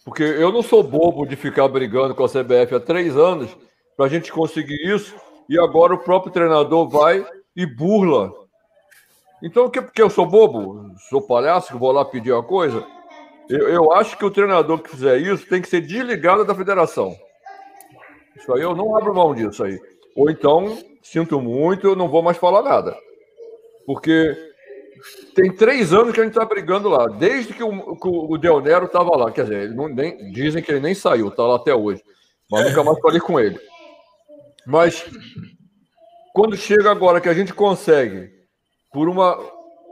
Porque 0.06 0.24
eu 0.24 0.52
não 0.52 0.62
sou 0.62 0.84
bobo 0.84 1.26
de 1.26 1.36
ficar 1.36 1.68
brigando 1.68 2.16
com 2.16 2.24
a 2.24 2.30
CBF 2.30 2.76
há 2.76 2.80
três 2.80 3.18
anos 3.18 3.50
para 3.98 4.06
a 4.06 4.10
gente 4.10 4.32
conseguir 4.32 4.80
isso 4.88 5.16
e 5.48 5.60
agora 5.60 5.94
o 5.94 6.04
próprio 6.04 6.32
treinador 6.32 6.88
vai 6.88 7.26
e 7.56 7.66
burla. 7.66 8.32
Então, 9.42 9.70
que, 9.70 9.82
porque 9.82 10.02
eu 10.02 10.10
sou 10.10 10.26
bobo? 10.26 10.94
Sou 11.10 11.22
palhaço 11.22 11.72
que 11.72 11.78
vou 11.78 11.92
lá 11.92 12.06
pedir 12.06 12.32
uma 12.32 12.44
coisa? 12.44 12.86
Eu, 13.50 13.68
eu 13.68 13.92
acho 13.94 14.18
que 14.18 14.24
o 14.24 14.30
treinador 14.30 14.80
que 14.80 14.92
fizer 14.92 15.18
isso 15.18 15.46
tem 15.48 15.62
que 15.62 15.68
ser 15.68 15.82
desligado 15.82 16.46
da 16.46 16.54
federação. 16.54 17.16
Isso 18.36 18.54
aí 18.54 18.62
eu 18.62 18.76
não 18.76 18.96
abro 18.96 19.14
mão 19.14 19.34
disso 19.34 19.64
aí. 19.64 19.80
Ou 20.16 20.30
então, 20.30 20.78
sinto 21.02 21.42
muito, 21.42 21.88
eu 21.88 21.96
não 21.96 22.08
vou 22.08 22.22
mais 22.22 22.38
falar 22.38 22.62
nada. 22.62 22.96
Porque 23.86 24.38
tem 25.34 25.52
três 25.52 25.94
anos 25.94 26.14
que 26.14 26.20
a 26.20 26.24
gente 26.24 26.34
está 26.34 26.46
brigando 26.46 26.90
lá, 26.90 27.08
desde 27.08 27.54
que 27.54 27.64
o, 27.64 27.96
que 27.96 28.08
o 28.08 28.38
Del 28.38 28.62
Nero 28.62 28.86
estava 28.86 29.16
lá. 29.18 29.32
Quer 29.32 29.44
dizer, 29.44 29.74
não, 29.74 29.88
nem, 29.88 30.32
dizem 30.32 30.62
que 30.62 30.72
ele 30.72 30.80
nem 30.80 30.94
saiu, 30.94 31.30
está 31.30 31.44
lá 31.44 31.56
até 31.56 31.74
hoje. 31.74 32.04
Mas 32.52 32.70
nunca 32.70 32.84
mais 32.84 33.00
falei 33.00 33.20
com 33.20 33.40
ele. 33.40 33.60
Mas 34.66 35.06
quando 36.34 36.56
chega 36.56 36.92
agora 36.92 37.20
que 37.20 37.30
a 37.30 37.34
gente 37.34 37.54
consegue, 37.54 38.30
por 38.92 39.10
uma 39.10 39.38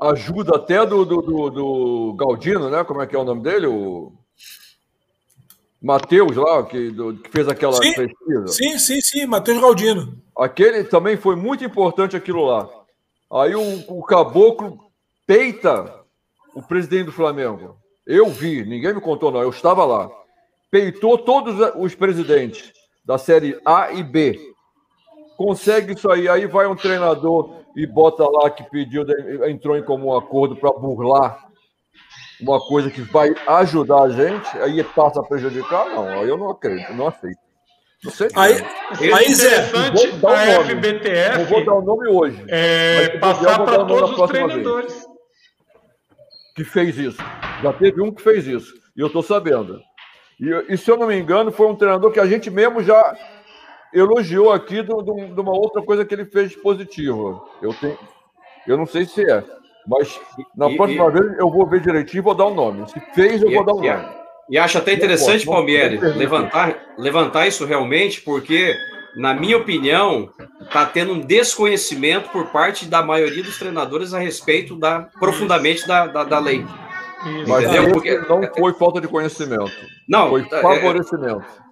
ajuda 0.02 0.56
até 0.56 0.86
do, 0.86 1.06
do, 1.06 1.22
do, 1.22 1.50
do 1.50 2.16
Galdino, 2.18 2.70
né? 2.70 2.84
Como 2.84 3.02
é 3.02 3.08
que 3.08 3.16
é 3.16 3.20
o 3.20 3.24
nome 3.24 3.42
dele? 3.42 3.68
O 3.68 4.14
Matheus 5.82 6.36
lá, 6.36 6.64
que, 6.64 6.90
do, 6.92 7.16
que 7.16 7.30
fez 7.30 7.48
aquela 7.48 7.74
sim, 7.74 7.94
pesquisa. 7.94 8.48
Sim, 8.48 8.80
sim, 8.80 9.02
sim, 9.02 9.26
Matheus 9.26 9.60
Galdino. 9.60 10.22
Aquele 10.38 10.84
também 10.84 11.18
foi 11.18 11.36
muito 11.36 11.64
importante 11.64 12.16
aquilo 12.16 12.46
lá. 12.46 12.70
Aí 13.32 13.56
o, 13.56 13.84
o 13.88 14.04
Caboclo 14.04 14.80
peita 15.26 15.94
o 16.56 16.62
presidente 16.62 17.06
do 17.06 17.12
Flamengo. 17.12 17.78
Eu 18.06 18.30
vi, 18.30 18.64
ninguém 18.64 18.94
me 18.94 19.02
contou, 19.02 19.32
não, 19.32 19.42
eu 19.42 19.50
estava 19.50 19.86
lá. 19.86 20.10
Peitou 20.72 21.18
todos 21.18 21.56
os 21.76 21.94
presidentes 21.94 22.72
da 23.06 23.18
série 23.18 23.60
A 23.66 23.92
e 23.92 24.04
B. 24.04 24.40
Consegue 25.38 25.94
isso 25.94 26.12
aí, 26.12 26.28
aí 26.28 26.48
vai 26.48 26.68
um 26.68 26.76
treinador 26.76 27.62
e 27.76 27.86
bota 27.86 28.28
lá 28.30 28.50
que 28.50 28.64
pediu, 28.70 29.06
entrou 29.48 29.78
em 29.78 29.84
comum 29.84 30.16
acordo 30.18 30.56
para 30.56 30.72
burlar 30.72 31.48
uma 32.42 32.60
coisa 32.60 32.90
que 32.90 33.02
vai 33.02 33.34
ajudar 33.48 34.04
a 34.04 34.10
gente, 34.10 34.58
aí 34.58 34.84
passa 34.84 35.20
a 35.20 35.24
prejudicar? 35.24 35.86
Não, 35.90 36.08
aí 36.08 36.28
eu 36.28 36.38
não 36.38 36.50
acredito, 36.50 36.94
não 36.94 37.08
aceito. 37.08 37.40
Não 38.04 38.12
sei. 38.12 38.28
Aí, 38.36 38.54
aí 39.14 39.34
Zé, 39.34 39.62
vou 39.72 40.12
dar 40.20 40.30
o 40.30 40.54
nome. 40.54 40.76
FBTF, 40.76 41.38
não 41.38 41.46
vou 41.46 41.66
dar 41.66 41.74
o 41.74 41.82
nome 41.82 42.08
hoje. 42.10 42.46
É, 42.48 43.18
passar 43.18 43.64
para 43.64 43.86
todos 43.86 44.20
os 44.20 44.30
treinadores. 44.30 44.94
Vez 44.94 45.18
que 46.58 46.64
fez 46.64 46.98
isso. 46.98 47.20
Já 47.62 47.72
teve 47.72 48.02
um 48.02 48.12
que 48.12 48.22
fez 48.22 48.48
isso. 48.48 48.74
E 48.96 49.00
eu 49.00 49.08
estou 49.08 49.22
sabendo. 49.22 49.80
E, 50.40 50.74
e, 50.74 50.78
se 50.78 50.90
eu 50.90 50.98
não 50.98 51.06
me 51.06 51.16
engano, 51.16 51.52
foi 51.52 51.68
um 51.68 51.76
treinador 51.76 52.12
que 52.12 52.20
a 52.20 52.26
gente 52.26 52.50
mesmo 52.50 52.82
já 52.82 53.16
elogiou 53.94 54.52
aqui 54.52 54.84
de 54.84 54.92
uma 54.92 55.52
outra 55.52 55.82
coisa 55.82 56.06
que 56.06 56.14
ele 56.14 56.26
fez 56.26 56.56
positivo. 56.56 57.48
Eu, 57.62 57.74
tenho, 57.74 57.98
eu 58.68 58.78
não 58.78 58.86
sei 58.86 59.06
se 59.06 59.30
é. 59.30 59.44
Mas 59.88 60.20
na 60.56 60.70
e, 60.70 60.76
próxima 60.76 61.08
e, 61.08 61.12
vez 61.12 61.40
eu 61.40 61.50
vou 61.50 61.66
ver 61.66 61.82
direitinho 61.82 62.22
e 62.22 62.24
vou 62.24 62.36
dar 62.36 62.46
o 62.46 62.52
um 62.52 62.56
nome. 62.56 62.90
Se 62.90 63.00
fez, 63.14 63.42
eu 63.42 63.52
vou 63.52 63.66
dar 63.66 63.74
o 63.74 63.80
um 63.80 63.84
nome. 63.84 64.06
E 64.50 64.58
acho 64.58 64.78
até 64.78 64.94
interessante, 64.94 65.46
Palmieri, 65.46 65.98
levantar, 65.98 66.94
levantar 66.98 67.48
isso 67.48 67.66
realmente, 67.66 68.22
porque 68.22 68.76
na 69.18 69.34
minha 69.34 69.58
opinião, 69.58 70.30
está 70.62 70.86
tendo 70.86 71.14
um 71.14 71.20
desconhecimento 71.20 72.30
por 72.30 72.48
parte 72.48 72.86
da 72.86 73.02
maioria 73.02 73.44
dos 73.44 73.58
treinadores 73.58 74.14
a 74.14 74.20
respeito 74.20 74.76
da 74.76 75.08
profundamente 75.20 75.88
da, 75.88 76.06
da, 76.06 76.24
da 76.24 76.40
lei. 76.40 76.64
Mas 77.48 77.66
Porque, 77.92 78.16
não 78.30 78.42
foi 78.56 78.74
falta 78.74 79.02
de 79.02 79.08
conhecimento. 79.08 79.72
Não, 80.08 80.30
foi 80.30 80.48
é, 80.52 80.62
favorecimento. 80.62 81.42
É, 81.42 81.64
é, 81.64 81.67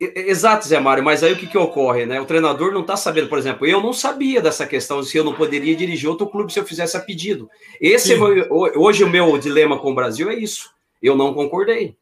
exato, 0.00 0.66
Zé 0.66 0.78
Mário, 0.78 1.02
mas 1.02 1.22
aí 1.22 1.32
o 1.32 1.36
que, 1.36 1.46
que 1.46 1.58
ocorre, 1.58 2.06
né? 2.06 2.20
O 2.20 2.24
treinador 2.24 2.72
não 2.72 2.82
está 2.82 2.96
sabendo, 2.96 3.28
por 3.28 3.38
exemplo, 3.38 3.66
eu 3.66 3.80
não 3.80 3.92
sabia 3.92 4.40
dessa 4.40 4.66
questão 4.66 5.02
se 5.02 5.16
eu 5.16 5.24
não 5.24 5.34
poderia 5.34 5.74
dirigir 5.74 6.08
outro 6.08 6.26
clube 6.26 6.52
se 6.52 6.58
eu 6.58 6.64
fizesse 6.64 6.96
a 6.96 7.00
pedido. 7.00 7.48
Esse 7.80 8.14
hoje 8.50 9.04
o 9.04 9.08
meu 9.08 9.36
dilema 9.38 9.78
com 9.78 9.90
o 9.90 9.94
Brasil 9.94 10.30
é 10.30 10.34
isso. 10.34 10.70
Eu 11.02 11.16
não 11.16 11.34
concordei. 11.34 11.96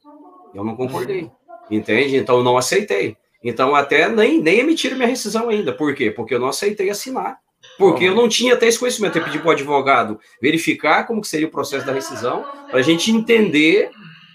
Eu 0.54 0.64
não 0.64 0.76
concordei. 0.76 1.30
Entende? 1.70 2.16
Então 2.16 2.38
eu 2.38 2.44
não 2.44 2.56
aceitei. 2.56 3.16
Então, 3.42 3.74
até 3.74 4.08
nem, 4.08 4.40
nem 4.40 4.60
emitiram 4.60 4.96
minha 4.96 5.08
rescisão 5.08 5.50
ainda. 5.50 5.70
Por 5.70 5.94
quê? 5.94 6.10
Porque 6.10 6.34
eu 6.34 6.40
não 6.40 6.48
aceitei 6.48 6.88
assinar. 6.88 7.38
Porque 7.78 8.04
eu 8.04 8.14
não 8.14 8.26
tinha 8.26 8.54
até 8.54 8.66
esse 8.66 8.78
conhecimento. 8.78 9.18
Eu 9.18 9.24
pedi 9.24 9.38
para 9.38 9.48
o 9.48 9.52
advogado 9.52 10.18
verificar 10.40 11.06
como 11.06 11.20
que 11.20 11.28
seria 11.28 11.46
o 11.46 11.50
processo 11.50 11.84
da 11.84 11.92
rescisão, 11.92 12.44
para 12.70 12.78
a 12.78 12.82
gente 12.82 13.10
entender, 13.10 13.90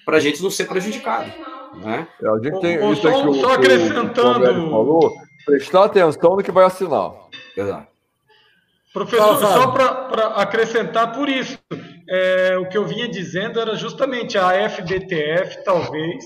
para 0.06 0.18
a 0.18 0.19
gente 0.19 0.44
não 0.44 0.52
ser 0.52 0.65
prejudicado. 0.65 1.31
Né? 1.75 2.07
É, 2.21 2.27
a 2.27 2.37
gente 2.37 2.59
tem 2.59 2.91
isso 2.91 3.01
só, 3.01 3.21
aqui, 3.21 3.41
só 3.41 3.53
acrescentando. 3.53 4.67
O 4.67 4.71
falou, 4.71 5.13
prestar 5.45 5.85
atenção 5.85 6.35
no 6.35 6.43
que 6.43 6.51
vai 6.51 6.65
assinar. 6.65 7.11
Exato. 7.55 7.87
Professor, 8.93 9.37
só 9.37 9.67
para 9.67 10.27
acrescentar 10.35 11.11
por 11.11 11.29
isso, 11.29 11.57
é, 12.09 12.57
o 12.57 12.67
que 12.67 12.77
eu 12.77 12.85
vinha 12.85 13.07
dizendo 13.07 13.59
era 13.59 13.75
justamente 13.75 14.37
a 14.37 14.67
FBTF, 14.67 15.63
talvez, 15.63 16.25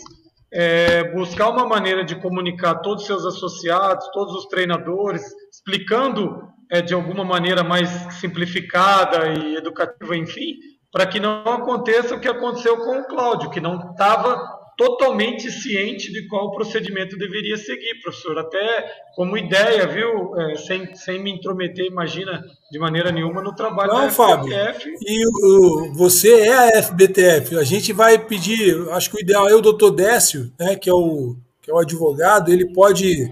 é, 0.51 1.03
buscar 1.11 1.49
uma 1.49 1.67
maneira 1.67 2.05
de 2.05 2.15
comunicar 2.15 2.75
todos 2.75 3.01
os 3.01 3.07
seus 3.07 3.25
associados, 3.25 4.07
todos 4.13 4.33
os 4.35 4.45
treinadores, 4.45 5.23
explicando 5.51 6.41
é, 6.71 6.81
de 6.81 6.93
alguma 6.93 7.25
maneira 7.25 7.63
mais 7.63 7.89
simplificada 8.13 9.33
e 9.33 9.55
educativa, 9.55 10.15
enfim, 10.15 10.55
para 10.91 11.05
que 11.05 11.19
não 11.19 11.43
aconteça 11.45 12.15
o 12.15 12.19
que 12.19 12.29
aconteceu 12.29 12.77
com 12.77 12.99
o 12.99 13.07
Cláudio, 13.07 13.49
que 13.49 13.59
não 13.59 13.91
estava 13.91 14.41
totalmente 14.77 15.51
ciente 15.51 16.11
de 16.11 16.27
qual 16.27 16.51
procedimento 16.51 17.17
deveria 17.17 17.57
seguir, 17.57 18.01
professor. 18.01 18.37
Até 18.37 18.85
como 19.15 19.37
ideia, 19.37 19.87
viu? 19.87 20.35
É, 20.39 20.55
sem, 20.55 20.95
sem 20.95 21.21
me 21.21 21.31
intrometer, 21.31 21.85
imagina, 21.85 22.43
de 22.71 22.79
maneira 22.79 23.11
nenhuma 23.11 23.41
no 23.41 23.53
trabalho 23.53 23.93
Não, 23.93 24.05
da 24.05 24.09
Fábio, 24.09 24.51
FBTF. 24.51 24.89
E 25.01 25.25
o, 25.27 25.93
você 25.93 26.41
é 26.41 26.53
a 26.53 26.83
FBTF. 26.83 27.57
A 27.57 27.63
gente 27.63 27.93
vai 27.93 28.17
pedir, 28.17 28.89
acho 28.91 29.09
que 29.09 29.17
o 29.17 29.21
ideal 29.21 29.47
é 29.47 29.55
o 29.55 29.61
doutor 29.61 29.91
Décio, 29.91 30.51
né, 30.59 30.75
que, 30.75 30.89
é 30.89 30.93
o, 30.93 31.35
que 31.61 31.69
é 31.69 31.73
o 31.73 31.79
advogado, 31.79 32.51
ele 32.51 32.71
pode 32.73 33.31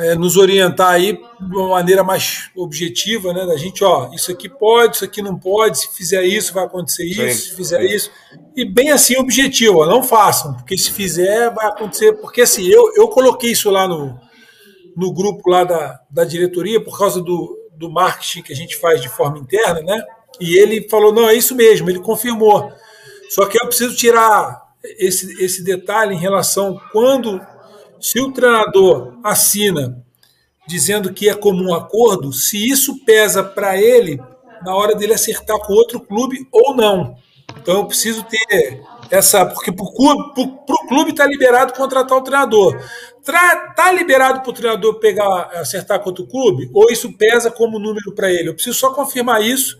é, 0.00 0.14
nos 0.14 0.36
orientar 0.36 0.92
aí 0.92 1.12
de 1.12 1.56
uma 1.56 1.68
maneira 1.68 2.02
mais 2.02 2.50
objetiva, 2.56 3.32
né? 3.32 3.44
Da 3.44 3.56
gente, 3.56 3.82
ó, 3.84 4.10
isso 4.14 4.30
aqui 4.30 4.48
pode, 4.48 4.96
isso 4.96 5.04
aqui 5.04 5.20
não 5.20 5.38
pode, 5.38 5.78
se 5.78 5.94
fizer 5.94 6.24
isso 6.24 6.54
vai 6.54 6.64
acontecer 6.64 7.04
isso, 7.04 7.20
sim, 7.20 7.32
se 7.32 7.56
fizer 7.56 7.80
sim. 7.80 7.94
isso. 7.94 8.10
E 8.60 8.64
bem 8.66 8.90
assim 8.90 9.16
objetivo, 9.16 9.86
não 9.86 10.02
façam, 10.02 10.52
porque 10.52 10.76
se 10.76 10.90
fizer 10.90 11.48
vai 11.48 11.66
acontecer. 11.66 12.12
Porque 12.20 12.42
assim, 12.42 12.66
eu, 12.66 12.92
eu 12.94 13.08
coloquei 13.08 13.52
isso 13.52 13.70
lá 13.70 13.88
no, 13.88 14.20
no 14.94 15.10
grupo 15.14 15.48
lá 15.48 15.64
da, 15.64 15.98
da 16.10 16.26
diretoria 16.26 16.78
por 16.84 16.98
causa 16.98 17.22
do, 17.22 17.58
do 17.74 17.90
marketing 17.90 18.42
que 18.42 18.52
a 18.52 18.56
gente 18.56 18.76
faz 18.76 19.00
de 19.00 19.08
forma 19.08 19.38
interna, 19.38 19.80
né? 19.80 20.02
E 20.38 20.58
ele 20.58 20.86
falou, 20.90 21.10
não, 21.10 21.26
é 21.26 21.34
isso 21.34 21.54
mesmo, 21.54 21.88
ele 21.88 22.00
confirmou. 22.00 22.70
Só 23.30 23.46
que 23.46 23.58
eu 23.58 23.66
preciso 23.66 23.96
tirar 23.96 24.60
esse, 24.98 25.42
esse 25.42 25.64
detalhe 25.64 26.14
em 26.14 26.20
relação 26.20 26.78
quando 26.92 27.40
se 27.98 28.20
o 28.20 28.30
treinador 28.30 29.18
assina 29.24 30.04
dizendo 30.68 31.14
que 31.14 31.30
é 31.30 31.34
comum 31.34 31.72
acordo, 31.72 32.30
se 32.30 32.68
isso 32.68 33.02
pesa 33.06 33.42
para 33.42 33.80
ele 33.80 34.20
na 34.62 34.74
hora 34.74 34.94
dele 34.94 35.14
acertar 35.14 35.58
com 35.60 35.72
outro 35.72 35.98
clube 35.98 36.46
ou 36.52 36.76
não. 36.76 37.16
Então 37.58 37.76
eu 37.76 37.86
preciso 37.86 38.24
ter 38.24 38.82
essa. 39.10 39.44
Porque 39.46 39.72
para 39.72 39.84
o 39.84 40.88
clube 40.88 41.10
está 41.10 41.26
liberado 41.26 41.72
contratar 41.74 42.16
o 42.16 42.22
treinador. 42.22 42.80
Está 43.18 43.92
liberado 43.92 44.40
para 44.40 44.50
o 44.50 44.54
treinador 44.54 44.94
pegar, 44.94 45.50
acertar 45.54 46.00
com 46.00 46.10
outro 46.10 46.26
clube? 46.26 46.70
Ou 46.72 46.90
isso 46.90 47.16
pesa 47.16 47.50
como 47.50 47.78
número 47.78 48.12
para 48.14 48.30
ele? 48.30 48.48
Eu 48.48 48.54
preciso 48.54 48.78
só 48.78 48.92
confirmar 48.92 49.42
isso 49.42 49.78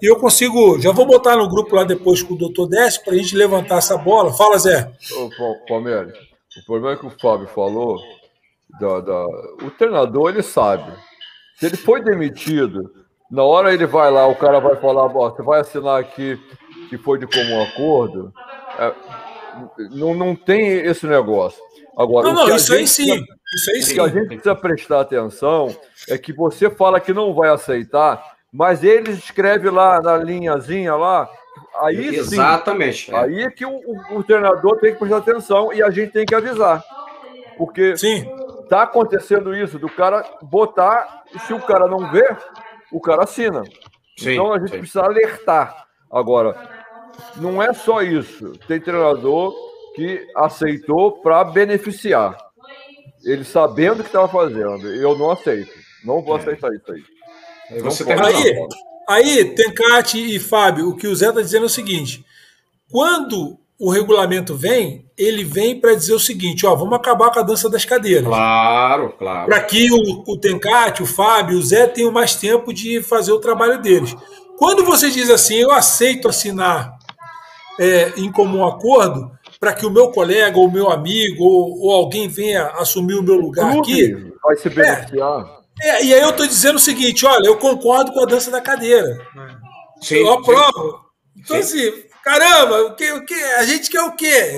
e 0.00 0.06
eu 0.06 0.16
consigo. 0.16 0.78
Já 0.80 0.92
vou 0.92 1.06
botar 1.06 1.36
no 1.36 1.48
grupo 1.48 1.74
lá 1.74 1.84
depois 1.84 2.22
com 2.22 2.34
o 2.34 2.38
doutor 2.38 2.68
Décio 2.68 3.02
para 3.04 3.14
a 3.14 3.16
gente 3.16 3.36
levantar 3.36 3.78
essa 3.78 3.96
bola. 3.96 4.32
Fala, 4.32 4.58
Zé. 4.58 4.90
Ô, 5.12 5.66
Palmeiras, 5.66 6.16
o 6.56 6.64
problema 6.64 6.94
é 6.94 6.98
que 6.98 7.06
o 7.06 7.18
Fábio 7.20 7.48
falou, 7.48 7.98
da, 8.80 9.00
da, 9.00 9.26
o 9.62 9.70
treinador 9.76 10.30
ele 10.30 10.42
sabe. 10.42 10.92
Se 11.58 11.66
ele 11.66 11.76
foi 11.76 12.02
demitido, 12.02 12.92
na 13.30 13.42
hora 13.42 13.72
ele 13.72 13.86
vai 13.86 14.10
lá, 14.10 14.26
o 14.26 14.36
cara 14.36 14.60
vai 14.60 14.76
falar, 14.76 15.08
você 15.08 15.42
vai 15.42 15.60
assinar 15.60 16.00
aqui 16.00 16.38
que 16.88 16.98
foi 16.98 17.18
de 17.18 17.26
comum 17.26 17.62
acordo. 17.62 18.32
É, 18.78 18.92
não, 19.90 20.14
não 20.14 20.34
tem 20.34 20.68
esse 20.68 21.06
negócio. 21.06 21.60
Agora, 21.96 22.26
não, 22.26 22.46
não, 22.46 22.56
isso 22.56 22.74
aí 22.74 22.86
sim. 22.86 23.24
Isso 23.54 23.70
aí 23.70 23.82
sim. 23.82 23.92
O 23.92 23.94
que 23.94 24.00
a 24.00 24.08
gente 24.08 24.26
precisa 24.28 24.54
prestar 24.54 25.00
atenção 25.00 25.74
é 26.08 26.18
que 26.18 26.32
você 26.32 26.68
fala 26.68 27.00
que 27.00 27.12
não 27.12 27.32
vai 27.32 27.48
aceitar, 27.48 28.22
mas 28.52 28.84
ele 28.84 29.12
escreve 29.12 29.70
lá 29.70 30.00
na 30.00 30.16
linhazinha 30.16 30.94
lá 30.94 31.28
Aí 31.80 32.16
Exatamente. 32.16 33.06
Sim, 33.06 33.12
é. 33.12 33.18
Aí 33.18 33.42
é 33.42 33.50
que 33.50 33.64
o, 33.64 33.70
o, 33.70 34.18
o, 34.18 34.24
treinador 34.24 34.78
tem 34.78 34.92
que 34.92 34.98
prestar 34.98 35.18
atenção 35.18 35.72
e 35.72 35.82
a 35.82 35.90
gente 35.90 36.12
tem 36.12 36.24
que 36.24 36.34
avisar. 36.34 36.82
Porque 37.56 37.96
sim. 37.96 38.26
tá 38.68 38.82
acontecendo 38.82 39.54
isso, 39.54 39.78
do 39.78 39.88
cara 39.88 40.24
botar, 40.42 41.24
e 41.34 41.38
se 41.40 41.52
o 41.52 41.60
cara 41.60 41.86
não 41.86 42.10
vê, 42.10 42.36
o 42.92 43.00
cara 43.00 43.24
assina. 43.24 43.62
Sim, 44.16 44.32
então 44.32 44.52
a 44.52 44.58
gente 44.58 44.70
sim. 44.70 44.78
precisa 44.78 45.02
alertar. 45.02 45.86
Agora, 46.10 46.56
não 47.36 47.62
é 47.62 47.72
só 47.72 48.02
isso. 48.02 48.52
Tem 48.66 48.80
treinador 48.80 49.54
que 49.94 50.26
aceitou 50.34 51.12
para 51.20 51.44
beneficiar. 51.44 52.36
Ele 53.24 53.44
sabendo 53.44 54.00
o 54.00 54.02
que 54.02 54.08
estava 54.08 54.28
fazendo. 54.28 54.86
Eu 54.94 55.16
não 55.16 55.30
aceito. 55.30 55.72
Não 56.04 56.22
vou 56.22 56.36
é. 56.36 56.40
aceitar 56.40 56.72
isso 56.72 56.92
aí. 56.92 57.80
Você 57.80 58.04
tem 58.04 58.14
aí, 58.14 58.66
Aí, 59.08 59.44
Tencate 59.54 60.18
e 60.18 60.38
Fábio, 60.40 60.88
o 60.88 60.96
que 60.96 61.06
o 61.06 61.14
Zé 61.14 61.28
está 61.28 61.40
dizendo 61.40 61.62
é 61.62 61.66
o 61.66 61.70
seguinte: 61.70 62.24
quando 62.90 63.56
o 63.78 63.90
regulamento 63.90 64.56
vem, 64.56 65.06
ele 65.16 65.44
vem 65.44 65.78
para 65.78 65.94
dizer 65.94 66.14
o 66.14 66.18
seguinte: 66.18 66.66
ó, 66.66 66.74
vamos 66.74 66.94
acabar 66.94 67.30
com 67.30 67.38
a 67.38 67.42
dança 67.42 67.70
das 67.70 67.84
cadeiras. 67.84 68.26
Claro, 68.26 69.14
claro. 69.16 69.46
Para 69.46 69.60
que 69.60 69.92
o, 69.92 70.24
o 70.26 70.38
Tencate, 70.38 71.04
o 71.04 71.06
Fábio, 71.06 71.56
o 71.56 71.62
Zé 71.62 71.86
tenham 71.86 72.10
mais 72.10 72.34
tempo 72.34 72.72
de 72.72 73.00
fazer 73.00 73.32
o 73.32 73.38
trabalho 73.38 73.80
deles. 73.80 74.14
Quando 74.58 74.84
você 74.84 75.08
diz 75.10 75.30
assim, 75.30 75.56
eu 75.56 75.70
aceito 75.70 76.28
assinar 76.28 76.96
é, 77.78 78.12
em 78.16 78.30
comum 78.30 78.66
acordo 78.66 79.30
para 79.58 79.72
que 79.72 79.86
o 79.86 79.90
meu 79.90 80.10
colega, 80.10 80.58
ou 80.58 80.70
meu 80.70 80.90
amigo, 80.90 81.44
ou, 81.44 81.80
ou, 81.80 81.92
alguém 81.92 82.28
venha 82.28 82.66
assumir 82.78 83.14
o 83.14 83.22
meu 83.22 83.36
lugar 83.36 83.78
aqui. 83.78 84.32
Vai 84.42 84.56
se 84.56 84.68
beneficiar. 84.68 85.56
É, 85.80 85.88
é, 85.88 86.04
e 86.04 86.14
aí 86.14 86.20
eu 86.20 86.30
estou 86.30 86.46
dizendo 86.46 86.76
o 86.76 86.80
seguinte: 86.80 87.26
olha, 87.26 87.46
eu 87.46 87.56
concordo 87.56 88.12
com 88.12 88.22
a 88.22 88.26
dança 88.26 88.50
da 88.50 88.60
cadeira. 88.60 89.18
Sim, 90.00 90.16
eu 90.16 90.32
aprovo. 90.32 90.72
Sim. 90.72 91.40
Então, 91.40 91.62
sim. 91.62 91.88
assim, 91.88 92.04
caramba, 92.24 92.82
o 92.82 92.94
que, 92.94 93.12
o 93.12 93.24
que, 93.24 93.34
a 93.34 93.64
gente 93.64 93.90
quer 93.90 94.02
o 94.02 94.12
quê? 94.12 94.52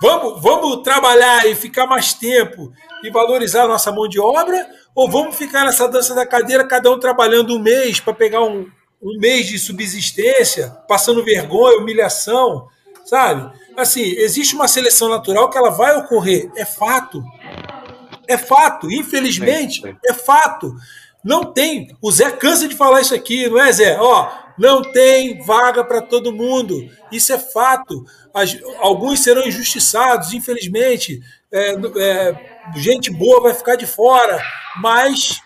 Vamos, 0.00 0.40
vamos 0.40 0.82
trabalhar 0.82 1.46
e 1.46 1.54
ficar 1.54 1.86
mais 1.86 2.14
tempo 2.14 2.72
e 3.02 3.10
valorizar 3.10 3.64
a 3.64 3.68
nossa 3.68 3.90
mão 3.90 4.08
de 4.08 4.20
obra? 4.20 4.66
Ou 4.94 5.10
vamos 5.10 5.36
ficar 5.36 5.64
nessa 5.64 5.88
dança 5.88 6.14
da 6.14 6.26
cadeira, 6.26 6.66
cada 6.66 6.90
um 6.90 6.98
trabalhando 6.98 7.54
um 7.54 7.58
mês 7.58 8.00
para 8.00 8.12
pegar 8.12 8.42
um, 8.42 8.66
um 9.02 9.18
mês 9.18 9.46
de 9.46 9.58
subsistência, 9.58 10.70
passando 10.88 11.24
vergonha, 11.24 11.78
humilhação, 11.78 12.68
sabe? 13.04 13.50
Assim, 13.76 14.02
existe 14.02 14.54
uma 14.54 14.68
seleção 14.68 15.08
natural 15.08 15.48
que 15.48 15.56
ela 15.56 15.70
vai 15.70 15.96
ocorrer, 15.96 16.50
é 16.56 16.64
fato. 16.64 17.22
É 18.26 18.36
fato, 18.36 18.90
infelizmente, 18.90 19.82
é 20.04 20.12
fato. 20.12 20.74
Não 21.24 21.52
tem. 21.52 21.96
O 22.02 22.10
Zé 22.10 22.30
cansa 22.30 22.68
de 22.68 22.76
falar 22.76 23.00
isso 23.00 23.14
aqui, 23.14 23.48
não 23.48 23.58
é, 23.58 23.72
Zé? 23.72 23.98
Ó, 23.98 24.30
não 24.58 24.82
tem 24.82 25.42
vaga 25.44 25.84
para 25.84 26.02
todo 26.02 26.32
mundo. 26.32 26.88
Isso 27.10 27.32
é 27.32 27.38
fato. 27.38 28.04
As, 28.34 28.56
alguns 28.78 29.20
serão 29.20 29.46
injustiçados, 29.46 30.32
infelizmente. 30.32 31.20
É, 31.50 31.74
é, 31.96 32.58
gente 32.76 33.10
boa 33.10 33.40
vai 33.40 33.54
ficar 33.54 33.76
de 33.76 33.86
fora, 33.86 34.42
mas 34.76 35.40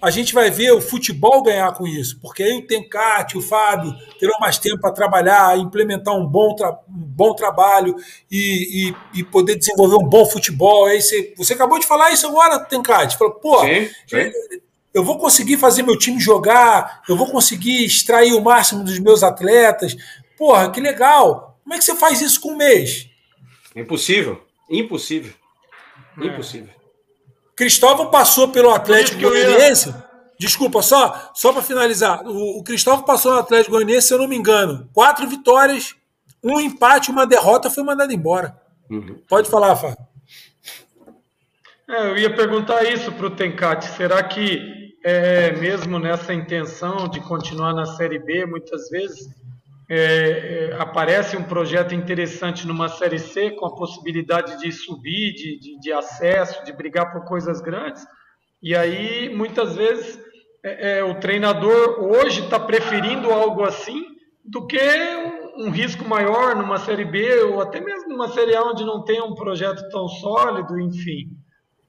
a 0.00 0.10
gente 0.10 0.32
vai 0.32 0.50
ver 0.50 0.72
o 0.72 0.80
futebol 0.80 1.42
ganhar 1.42 1.72
com 1.72 1.86
isso, 1.86 2.18
porque 2.20 2.42
aí 2.42 2.58
o 2.58 2.66
Tencate, 2.66 3.36
o 3.36 3.42
Fábio 3.42 3.94
terão 4.18 4.38
mais 4.38 4.58
tempo 4.58 4.80
para 4.80 4.92
trabalhar, 4.92 5.58
implementar 5.58 6.14
um 6.14 6.26
bom, 6.26 6.54
um 6.88 6.94
bom 6.94 7.34
trabalho 7.34 7.94
e, 8.30 8.92
e, 9.14 9.20
e, 9.20 9.24
poder 9.24 9.56
desenvolver 9.56 9.96
um 9.96 10.08
bom 10.08 10.24
futebol. 10.26 10.86
Aí 10.86 11.00
você, 11.00 11.34
você 11.36 11.54
acabou 11.54 11.78
de 11.78 11.86
falar 11.86 12.12
isso 12.12 12.26
agora, 12.26 12.60
Tencate. 12.60 13.18
Falou, 13.18 13.34
pô, 13.34 13.60
sim, 13.60 13.90
sim. 14.06 14.30
eu 14.94 15.04
vou 15.04 15.18
conseguir 15.18 15.56
fazer 15.56 15.82
meu 15.82 15.98
time 15.98 16.20
jogar, 16.20 17.02
eu 17.08 17.16
vou 17.16 17.30
conseguir 17.30 17.84
extrair 17.84 18.32
o 18.32 18.40
máximo 18.40 18.84
dos 18.84 18.98
meus 18.98 19.22
atletas. 19.22 19.96
Porra, 20.36 20.70
que 20.70 20.80
legal. 20.80 21.58
Como 21.62 21.74
é 21.74 21.78
que 21.78 21.84
você 21.84 21.96
faz 21.96 22.20
isso 22.20 22.40
com 22.40 22.52
um 22.52 22.56
mês? 22.56 23.10
Impossível. 23.74 24.40
Impossível. 24.70 25.32
É. 26.20 26.26
Impossível. 26.26 26.77
Cristóvão 27.58 28.08
passou 28.08 28.46
pelo 28.46 28.70
Atlético 28.70 29.20
Goianiense. 29.20 29.92
Desculpa, 30.38 30.80
só, 30.80 31.32
só 31.34 31.52
para 31.52 31.60
finalizar. 31.60 32.24
O, 32.24 32.60
o 32.60 32.62
Cristóvão 32.62 33.04
passou 33.04 33.32
no 33.32 33.40
Atlético 33.40 33.72
Goianiense, 33.72 34.06
se 34.06 34.14
eu 34.14 34.18
não 34.18 34.28
me 34.28 34.36
engano. 34.36 34.88
Quatro 34.94 35.26
vitórias, 35.26 35.96
um 36.40 36.60
empate, 36.60 37.10
uma 37.10 37.26
derrota, 37.26 37.68
foi 37.68 37.82
mandado 37.82 38.12
embora. 38.12 38.56
Uhum. 38.88 39.20
Pode 39.28 39.50
falar, 39.50 39.74
Fábio. 39.74 39.98
É, 41.88 42.10
eu 42.10 42.16
ia 42.16 42.32
perguntar 42.32 42.84
isso 42.84 43.10
para 43.10 43.26
o 43.26 43.30
Tencate. 43.30 43.86
Será 43.96 44.22
que 44.22 44.94
é, 45.04 45.50
mesmo 45.50 45.98
nessa 45.98 46.32
intenção 46.32 47.08
de 47.08 47.18
continuar 47.18 47.74
na 47.74 47.86
Série 47.86 48.20
B, 48.20 48.46
muitas 48.46 48.88
vezes 48.88 49.28
é, 49.90 50.70
é, 50.70 50.76
aparece 50.78 51.36
um 51.36 51.42
projeto 51.42 51.94
interessante 51.94 52.66
numa 52.66 52.88
Série 52.88 53.18
C 53.18 53.52
com 53.52 53.64
a 53.64 53.74
possibilidade 53.74 54.58
de 54.58 54.70
subir, 54.70 55.32
de, 55.32 55.58
de, 55.58 55.80
de, 55.80 55.92
acesso, 55.92 56.62
de 56.64 56.72
brigar 56.72 57.10
por 57.10 57.24
coisas 57.24 57.60
grandes, 57.62 58.06
e 58.62 58.76
aí 58.76 59.34
muitas 59.34 59.76
vezes 59.76 60.20
é, 60.62 60.98
é, 60.98 61.04
o 61.04 61.14
treinador 61.14 62.02
hoje 62.02 62.42
está 62.42 62.60
preferindo 62.60 63.30
algo 63.30 63.62
assim 63.64 64.04
do 64.44 64.66
que 64.66 64.78
um, 65.56 65.66
um, 65.66 65.70
risco 65.70 66.06
maior 66.06 66.54
numa 66.54 66.78
Série 66.78 67.04
B 67.04 67.42
ou 67.44 67.60
até 67.60 67.80
mesmo 67.80 68.08
numa 68.08 68.28
Série 68.28 68.54
A 68.54 68.62
onde 68.62 68.84
não 68.84 69.04
tem 69.04 69.22
um 69.22 69.34
projeto 69.34 69.88
tão 69.90 70.08
sólido, 70.08 70.78
enfim. 70.80 71.30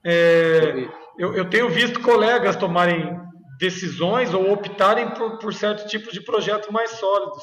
É, 0.04 0.88
eu, 1.18 1.34
eu, 1.34 1.50
tenho 1.50 1.68
visto 1.68 2.00
colegas 2.00 2.56
tomarem 2.56 3.18
decisões 3.58 4.32
ou 4.32 4.50
optarem 4.50 5.10
por, 5.10 5.38
por 5.38 5.52
certo 5.52 5.86
tipo 5.86 6.10
de 6.12 6.22
projeto 6.22 6.72
mais 6.72 6.92
sólidos. 6.92 7.42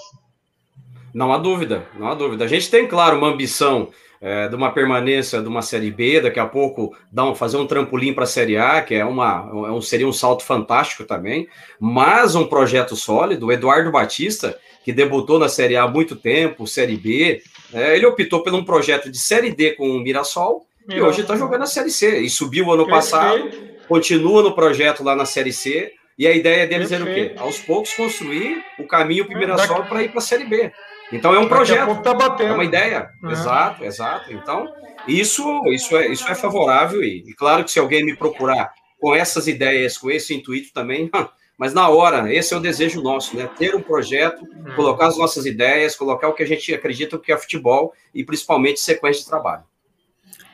Não 1.18 1.34
há 1.34 1.40
dúvida, 1.40 1.84
não 1.98 2.08
há 2.08 2.14
dúvida. 2.14 2.46
A 2.46 2.48
gente 2.48 2.70
tem, 2.70 2.86
claro, 2.86 3.18
uma 3.18 3.30
ambição 3.30 3.90
é, 4.22 4.48
de 4.48 4.54
uma 4.56 4.72
permanência 4.72 5.42
de 5.42 5.48
uma 5.48 5.64
Série 5.64 5.90
B, 5.90 6.22
daqui 6.22 6.40
a 6.40 6.46
pouco 6.46 6.96
dar 7.12 7.26
um, 7.26 7.34
fazer 7.34 7.58
um 7.58 7.66
trampolim 7.66 8.14
para 8.14 8.26
a 8.26 8.28
Série 8.28 8.56
A, 8.56 8.84
que 8.84 8.94
é 8.94 9.04
uma, 9.04 9.50
é 9.52 9.72
um, 9.72 9.82
seria 9.82 10.08
um 10.08 10.14
salto 10.14 10.44
fantástico 10.44 11.06
também, 11.06 11.48
mas 11.80 12.36
um 12.36 12.46
projeto 12.46 12.96
sólido. 12.96 13.48
O 13.48 13.52
Eduardo 13.52 13.92
Batista, 13.92 14.60
que 14.86 14.94
debutou 14.94 15.40
na 15.40 15.50
Série 15.50 15.76
A 15.76 15.86
há 15.86 15.88
muito 15.88 16.16
tempo, 16.16 16.68
Série 16.68 16.98
B, 16.98 17.42
é, 17.74 17.96
ele 17.96 18.06
optou 18.06 18.44
por 18.44 18.54
um 18.54 18.64
projeto 18.64 19.10
de 19.10 19.18
Série 19.18 19.50
D 19.50 19.72
com 19.72 19.90
o 19.90 20.00
Mirassol, 20.00 20.68
Mirassol. 20.88 20.98
e 21.00 21.02
hoje 21.02 21.22
está 21.22 21.36
jogando 21.36 21.64
a 21.64 21.68
Série 21.68 21.90
C, 21.90 22.20
e 22.20 22.30
subiu 22.30 22.72
ano 22.72 22.88
passado, 22.88 23.50
continua 23.88 24.44
no 24.44 24.54
projeto 24.54 25.04
lá 25.04 25.16
na 25.16 25.26
Série 25.26 25.52
C, 25.52 25.94
e 26.16 26.28
a 26.28 26.32
ideia 26.32 26.68
deles 26.68 26.90
Perfeito. 26.90 27.10
era 27.10 27.28
o 27.28 27.34
quê? 27.34 27.40
Aos 27.40 27.58
poucos 27.58 27.92
construir 27.94 28.64
o 28.78 28.86
caminho 28.86 29.26
para 29.26 29.36
o 29.36 29.40
Mirassol 29.40 29.84
para 29.86 30.04
ir 30.04 30.10
para 30.10 30.20
a 30.20 30.22
Série 30.22 30.46
B. 30.46 30.72
Então 31.12 31.34
é 31.34 31.40
um 31.40 31.48
projeto, 31.48 32.02
tá 32.02 32.14
batendo. 32.14 32.52
é 32.52 32.54
uma 32.54 32.66
ideia. 32.66 33.10
Exato, 33.30 33.84
exato. 33.84 34.34
Então, 34.34 34.68
isso, 35.08 35.64
isso, 35.68 35.96
é, 35.96 36.08
isso 36.08 36.28
é 36.30 36.36
favorável, 36.36 37.04
e, 37.04 37.24
e, 37.26 37.34
claro 37.34 37.64
que 37.64 37.72
se 37.72 37.80
alguém 37.80 38.04
me 38.04 38.16
procurar 38.16 38.74
com 39.00 39.16
essas 39.16 39.48
ideias, 39.48 39.98
com 39.98 40.12
esse 40.12 40.34
intuito 40.34 40.74
também, 40.74 41.10
mas 41.58 41.74
na 41.74 41.88
hora, 41.88 42.34
esse 42.34 42.54
é 42.54 42.58
o 42.58 42.62
desejo 42.62 43.02
nosso, 43.02 43.38
né? 43.38 43.50
Ter 43.58 43.74
um 43.76 43.82
projeto, 43.82 44.42
uhum. 44.42 44.76
colocar 44.76 45.08
as 45.08 45.18
nossas 45.18 45.46
ideias, 45.46 45.96
colocar 45.96 46.28
o 46.28 46.34
que 46.34 46.44
a 46.44 46.48
gente 46.48 46.74
acredita 46.74 47.18
que 47.18 47.32
é 47.32 47.38
futebol 47.38 47.94
e 48.14 48.24
principalmente 48.24 48.80
sequência 48.80 49.24
de 49.24 49.30
trabalho. 49.30 49.64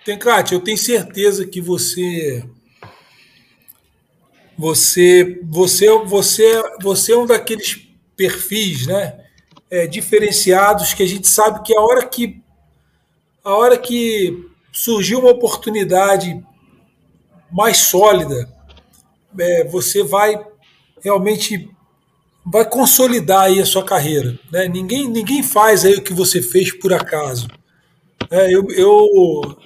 Tencate, 0.06 0.54
eu 0.54 0.60
tenho 0.60 0.78
certeza 0.78 1.48
que 1.48 1.62
você 1.62 2.44
você 4.58 5.40
você 5.44 5.90
você 6.06 6.62
você 6.82 7.14
é 7.14 7.18
um 7.18 7.26
daqueles 7.26 7.88
perfis, 8.16 8.86
né? 8.86 9.23
É, 9.74 9.88
diferenciados 9.88 10.94
que 10.94 11.02
a 11.02 11.08
gente 11.08 11.28
sabe 11.28 11.64
que 11.64 11.76
a 11.76 11.82
hora 11.82 12.06
que 12.06 12.40
a 13.44 13.56
hora 13.56 13.76
que 13.76 14.48
surgiu 14.72 15.20
uma 15.20 15.32
oportunidade 15.32 16.40
mais 17.52 17.78
sólida, 17.78 18.48
é, 19.38 19.64
você 19.64 20.04
vai 20.04 20.40
realmente 21.04 21.70
vai 22.46 22.70
consolidar 22.70 23.46
aí 23.46 23.60
a 23.60 23.66
sua 23.66 23.84
carreira. 23.84 24.38
Né? 24.52 24.68
Ninguém, 24.68 25.10
ninguém 25.10 25.42
faz 25.42 25.84
aí 25.84 25.96
o 25.96 26.04
que 26.04 26.14
você 26.14 26.40
fez 26.40 26.72
por 26.72 26.94
acaso. 26.94 27.48
É, 28.30 28.54
eu, 28.54 28.68
eu, 28.70 29.58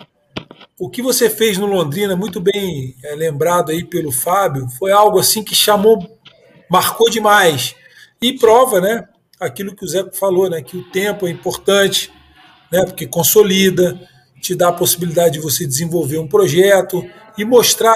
o 0.80 0.90
que 0.90 1.02
você 1.02 1.30
fez 1.30 1.58
no 1.58 1.66
Londrina, 1.66 2.16
muito 2.16 2.40
bem 2.40 2.96
é, 3.04 3.14
lembrado 3.14 3.72
aí 3.72 3.84
pelo 3.84 4.12
Fábio, 4.12 4.70
foi 4.70 4.92
algo 4.92 5.20
assim 5.20 5.44
que 5.44 5.54
chamou, 5.54 6.00
marcou 6.70 7.10
demais. 7.10 7.76
E 8.22 8.34
prova, 8.34 8.80
né? 8.80 9.08
Aquilo 9.40 9.76
que 9.76 9.86
o 9.86 9.88
Zé 9.88 10.04
falou, 10.14 10.50
né, 10.50 10.62
que 10.62 10.78
o 10.78 10.90
tempo 10.90 11.28
é 11.28 11.32
importante, 11.32 12.12
né, 12.72 12.84
porque 12.86 13.08
consolida, 13.08 14.00
te 14.42 14.56
dá 14.56 14.70
a 14.70 14.74
possibilidade 14.74 15.34
de 15.34 15.40
você 15.40 15.66
desenvolver 15.66 16.18
um 16.18 16.28
projeto 16.28 17.04
e 17.38 17.46
mostrar 17.46 17.96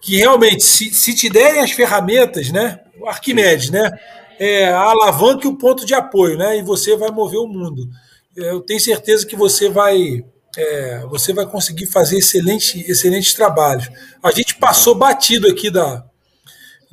que 0.00 0.16
realmente, 0.16 0.62
se, 0.62 0.92
se 0.92 1.14
te 1.14 1.28
derem 1.28 1.60
as 1.60 1.72
ferramentas, 1.72 2.50
né, 2.50 2.80
o 3.00 3.08
Arquimedes, 3.08 3.70
né, 3.70 3.90
é, 4.38 4.68
a 4.68 4.82
alavanca 4.82 5.46
e 5.46 5.50
o 5.50 5.56
ponto 5.56 5.86
de 5.86 5.94
apoio, 5.94 6.36
né, 6.36 6.58
e 6.58 6.62
você 6.62 6.96
vai 6.96 7.10
mover 7.10 7.38
o 7.38 7.48
mundo. 7.48 7.88
Eu 8.36 8.60
tenho 8.60 8.80
certeza 8.80 9.26
que 9.26 9.36
você 9.36 9.68
vai 9.68 10.24
é, 10.56 11.00
você 11.08 11.32
vai 11.32 11.46
conseguir 11.46 11.86
fazer 11.86 12.18
excelente, 12.18 12.84
excelentes 12.88 13.34
trabalhos. 13.34 13.90
A 14.22 14.30
gente 14.30 14.54
passou 14.56 14.94
batido 14.94 15.48
aqui 15.48 15.68
da, 15.68 16.04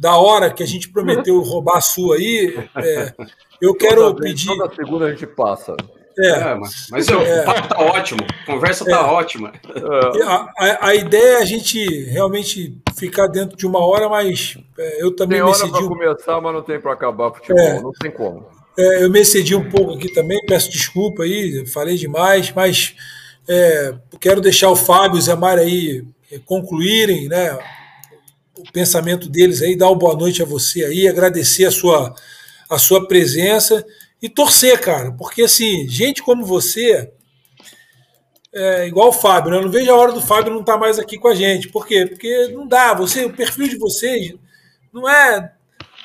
da 0.02 0.18
hora 0.18 0.52
que 0.52 0.64
a 0.64 0.66
gente 0.66 0.90
prometeu 0.90 1.40
roubar 1.42 1.78
a 1.78 1.82
sua 1.82 2.16
aí. 2.16 2.58
É, 2.76 3.14
eu 3.62 3.76
quero 3.76 4.02
toda 4.02 4.22
pedir. 4.24 4.48
Vez, 4.48 4.58
toda 4.58 4.76
segunda 4.76 5.06
a 5.06 5.12
gente 5.12 5.28
passa. 5.28 5.76
É, 6.18 6.30
é 6.30 6.56
mas, 6.56 6.88
mas 6.90 7.08
é, 7.08 7.16
o 7.16 7.46
papo 7.46 7.68
tá 7.68 7.80
ótimo, 7.80 8.20
a 8.42 8.46
conversa 8.48 8.84
tá 8.84 8.92
é, 8.92 8.96
ótima. 9.00 9.54
A, 10.26 10.54
a, 10.58 10.88
a, 10.88 10.96
ideia 10.96 11.38
é 11.38 11.42
a 11.42 11.46
gente 11.46 12.06
realmente 12.06 12.76
ficar 12.98 13.28
dentro 13.28 13.56
de 13.56 13.68
uma 13.68 13.80
hora, 13.80 14.10
mas 14.10 14.58
é, 14.78 15.04
eu 15.04 15.16
também 15.16 15.38
tem 15.38 15.46
me 15.46 15.52
excedi. 15.52 15.72
Tem 15.72 15.80
hora 15.80 15.88
para 15.88 15.98
começar, 15.98 16.42
mas 16.42 16.54
não 16.54 16.62
tem 16.64 16.80
para 16.82 16.94
acabar 16.94 17.32
futebol, 17.32 17.60
é. 17.60 17.80
não 17.80 17.92
tem 17.92 18.10
como. 18.10 18.48
É, 18.78 19.04
eu 19.04 19.10
me 19.10 19.20
excedi 19.20 19.56
um 19.56 19.70
pouco 19.70 19.94
aqui 19.94 20.12
também, 20.12 20.44
peço 20.48 20.72
desculpa 20.72 21.24
aí, 21.24 21.64
falei 21.68 21.96
demais, 21.96 22.52
mas 22.52 22.96
é, 23.48 23.94
quero 24.20 24.42
deixar 24.42 24.72
o 24.72 24.76
Fábio 24.76 25.18
e 25.18 25.20
o 25.20 25.22
Zé 25.22 25.36
Mário 25.36 25.62
aí 25.62 26.04
concluírem 26.46 27.30
né, 27.30 27.58
o 28.68 28.72
pensamento 28.72 29.30
deles 29.30 29.62
aí, 29.62 29.76
dar 29.76 29.88
uma 29.88 29.98
boa 29.98 30.16
noite 30.16 30.42
a 30.42 30.46
você 30.46 30.84
aí, 30.86 31.08
agradecer 31.08 31.66
a 31.66 31.72
sua 31.72 32.16
a 32.70 32.78
sua 32.78 33.06
presença 33.06 33.86
e 34.22 34.30
torcer, 34.30 34.80
cara, 34.80 35.12
porque 35.12 35.44
assim, 35.44 35.88
gente 35.90 36.24
como 36.24 36.46
você, 36.46 37.12
é 38.54 38.88
igual 38.88 39.10
o 39.10 39.14
Fábio, 39.14 39.52
né? 39.52 39.58
eu 39.58 39.64
não 39.64 39.70
vejo 39.70 39.92
a 39.92 39.96
hora 39.96 40.12
do 40.12 40.22
Fábio 40.22 40.54
não 40.54 40.62
estar 40.62 40.74
tá 40.74 40.80
mais 40.80 41.00
aqui 41.00 41.18
com 41.18 41.28
a 41.28 41.36
gente. 41.36 41.70
Por 41.70 41.86
quê? 41.88 42.06
Porque 42.06 42.50
não 42.50 42.68
dá, 42.68 42.94
você, 42.94 43.26
o 43.26 43.34
perfil 43.34 43.68
de 43.68 43.78
vocês 43.78 44.34
não 44.94 45.10
é. 45.10 45.54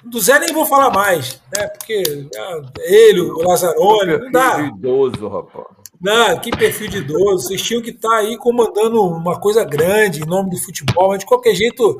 Do 0.04 0.20
Zé 0.20 0.38
nem 0.38 0.52
vou 0.52 0.64
falar 0.64 0.90
mais, 0.90 1.40
né? 1.56 1.66
Porque 1.66 2.02
é 2.36 3.08
ele, 3.08 3.20
o 3.20 3.38
Lazzaroni, 3.38 4.18
não 4.18 4.30
dá. 4.30 4.60
Idoso, 4.60 5.28
rapaz. 5.28 5.75
Não, 6.06 6.38
que 6.38 6.50
perfil 6.50 6.88
de 6.88 6.98
idoso. 6.98 7.48
Vocês 7.48 7.62
tinham 7.62 7.82
que 7.82 7.90
estar 7.90 8.08
tá 8.08 8.16
aí 8.16 8.36
comandando 8.38 9.02
uma 9.02 9.38
coisa 9.40 9.64
grande 9.64 10.22
em 10.22 10.26
nome 10.26 10.50
do 10.50 10.58
futebol, 10.58 11.08
mas 11.08 11.18
de 11.18 11.26
qualquer 11.26 11.54
jeito, 11.54 11.98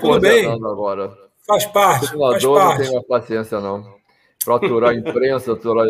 tudo 0.00 0.20
bem. 0.20 0.46
Agora. 0.46 1.10
Faz 1.46 1.66
parte. 1.66 2.14
O 2.14 2.18
faz 2.18 2.44
parte. 2.44 2.84
não 2.84 2.90
tem 2.90 3.02
paciência, 3.08 3.60
não 3.60 3.98
para 4.48 4.56
aturar 4.56 4.90
a 4.90 4.94
imprensa, 4.94 5.52
aturar 5.52 5.86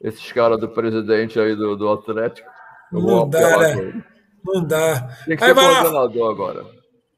esses 0.00 0.32
caras 0.32 0.58
do 0.58 0.68
presidente 0.68 1.38
aí 1.38 1.54
do, 1.54 1.76
do 1.76 1.90
Atlético. 1.90 2.48
Não 2.90 3.28
dá, 3.28 3.58
né? 3.58 4.02
Não 4.44 4.64
dá. 4.64 5.16
Tem 5.26 5.36
que 5.36 5.44
aí 5.44 5.54
ser 5.54 5.60
coordenador 5.60 6.30
agora. 6.30 6.66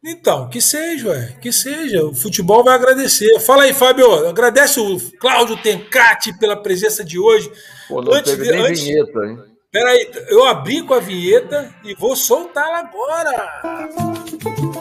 Então, 0.05 0.49
que 0.51 0.61
seja, 0.61 1.09
ué, 1.09 1.39
que 1.41 1.51
seja. 1.51 2.05
O 2.05 2.15
futebol 2.15 2.63
vai 2.63 2.75
agradecer. 2.75 3.41
Fala 3.41 3.63
aí, 3.63 3.73
Fábio. 3.73 4.29
Agradece 4.29 4.79
o 4.79 4.99
Cláudio 5.19 5.57
Tencati 5.63 6.39
pela 6.39 6.57
presença 6.57 7.03
de 7.05 7.19
hoje. 7.19 7.51
Pô, 7.89 8.03
não 8.03 8.13
antes 8.13 8.33
teve 8.33 8.45
de, 8.45 8.53
nem 8.53 8.67
antes... 8.67 8.83
vinheta, 8.83 9.27
hein? 9.27 9.39
Peraí, 9.75 10.09
eu 10.29 10.45
abri 10.45 10.83
com 10.83 10.95
a 10.95 11.01
vinheta 11.01 11.75
e 11.83 11.97
vou 11.97 12.15
soltá-la 12.15 12.79
agora. 12.79 14.73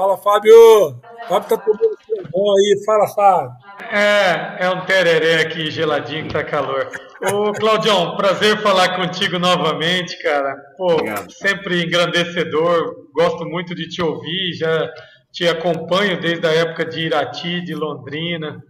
Fala, 0.00 0.16
Fábio! 0.16 0.98
Fábio 1.28 1.48
tá 1.50 1.58
tomando 1.58 1.90
bom 2.32 2.54
aí. 2.56 2.82
Fala, 2.86 3.06
Fábio. 3.08 3.50
É, 3.92 4.64
é 4.64 4.70
um 4.70 4.80
tereré 4.86 5.42
aqui 5.42 5.70
geladinho 5.70 6.26
que 6.26 6.32
tá 6.32 6.42
calor. 6.42 6.88
Ô, 7.30 7.52
Claudião, 7.52 8.16
prazer 8.16 8.56
falar 8.62 8.96
contigo 8.96 9.38
novamente, 9.38 10.16
cara. 10.22 10.56
Pô, 10.78 10.94
Obrigado. 10.94 11.30
sempre 11.30 11.84
engrandecedor. 11.84 13.10
Gosto 13.12 13.44
muito 13.44 13.74
de 13.74 13.90
te 13.90 14.00
ouvir. 14.00 14.54
Já 14.54 14.90
te 15.30 15.46
acompanho 15.46 16.18
desde 16.18 16.46
a 16.46 16.50
época 16.50 16.86
de 16.86 17.00
Irati, 17.00 17.60
de 17.60 17.74
Londrina. 17.74 18.64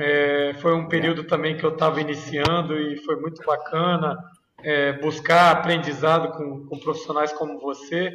É, 0.00 0.52
foi 0.60 0.74
um 0.74 0.88
período 0.88 1.22
também 1.22 1.56
que 1.56 1.62
eu 1.62 1.74
estava 1.74 2.00
iniciando 2.00 2.76
e 2.76 2.96
foi 3.04 3.20
muito 3.20 3.40
bacana 3.46 4.18
é, 4.64 4.92
buscar 4.94 5.52
aprendizado 5.52 6.32
com, 6.32 6.66
com 6.66 6.78
profissionais 6.78 7.32
como 7.32 7.60
você. 7.60 8.12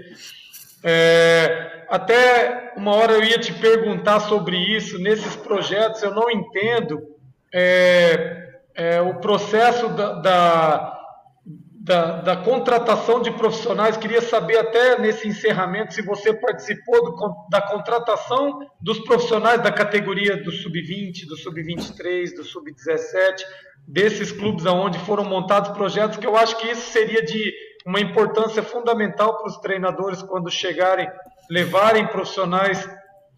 É, 0.84 1.86
até 1.90 2.74
uma 2.76 2.94
hora 2.96 3.14
eu 3.14 3.24
ia 3.24 3.40
te 3.40 3.54
perguntar 3.54 4.20
sobre 4.22 4.58
isso. 4.58 5.00
Nesses 5.00 5.36
projetos 5.36 6.04
eu 6.04 6.14
não 6.14 6.30
entendo 6.30 7.02
é, 7.54 8.60
é, 8.76 9.02
o 9.02 9.16
processo 9.16 9.90
da, 9.90 10.14
da, 10.14 11.00
da, 11.88 12.22
da, 12.22 12.38
contratação 12.38 13.22
de 13.22 13.32
profissionais. 13.32 13.98
Queria 13.98 14.22
saber 14.22 14.58
até 14.60 15.00
nesse 15.00 15.28
encerramento 15.28 15.94
se 15.94 16.02
você 16.02 16.34
participou 16.34 17.04
do, 17.04 17.36
da 17.50 17.62
contratação 17.62 18.60
dos 18.80 19.00
profissionais 19.00 19.62
da 19.62 19.72
categoria 19.72 20.38
do 20.38 20.52
sub-20, 20.52 21.26
do 21.28 21.36
sub-23, 21.38 22.36
do 22.36 22.44
sub-17, 22.44 23.44
desses 23.88 24.32
clubes 24.32 24.66
aonde 24.66 25.00
foram 25.00 25.24
montados 25.24 25.72
projetos 25.72 26.18
que 26.18 26.28
eu 26.28 26.36
acho 26.36 26.58
que 26.58 26.68
isso 26.68 26.92
seria 26.92 27.24
de 27.24 27.54
uma 27.88 28.02
importância 28.02 28.62
fundamental 28.62 29.38
para 29.38 29.48
os 29.48 29.58
treinadores 29.60 30.22
quando 30.22 30.52
chegarem, 30.52 31.10
levarem 31.50 32.06
profissionais 32.08 32.86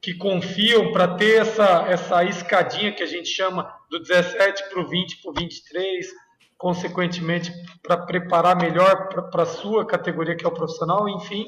que 0.01 0.15
confiam 0.15 0.91
para 0.91 1.07
ter 1.09 1.41
essa, 1.41 1.85
essa 1.87 2.23
escadinha 2.23 2.91
que 2.91 3.03
a 3.03 3.05
gente 3.05 3.29
chama 3.29 3.71
do 3.91 3.99
17 3.99 4.69
para 4.71 4.81
o 4.81 4.89
20 4.89 5.21
para 5.21 5.29
o 5.29 5.33
23. 5.35 6.07
consequentemente, 6.57 7.53
para 7.83 7.95
preparar 7.95 8.57
melhor 8.57 9.07
para 9.29 9.43
a 9.43 9.45
sua 9.45 9.85
categoria, 9.85 10.35
que 10.35 10.43
é 10.43 10.49
o 10.49 10.53
profissional, 10.53 11.07
enfim. 11.07 11.45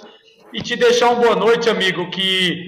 E 0.53 0.61
te 0.61 0.75
deixar 0.75 1.09
uma 1.09 1.23
boa 1.23 1.35
noite, 1.35 1.69
amigo, 1.71 2.09
que 2.11 2.67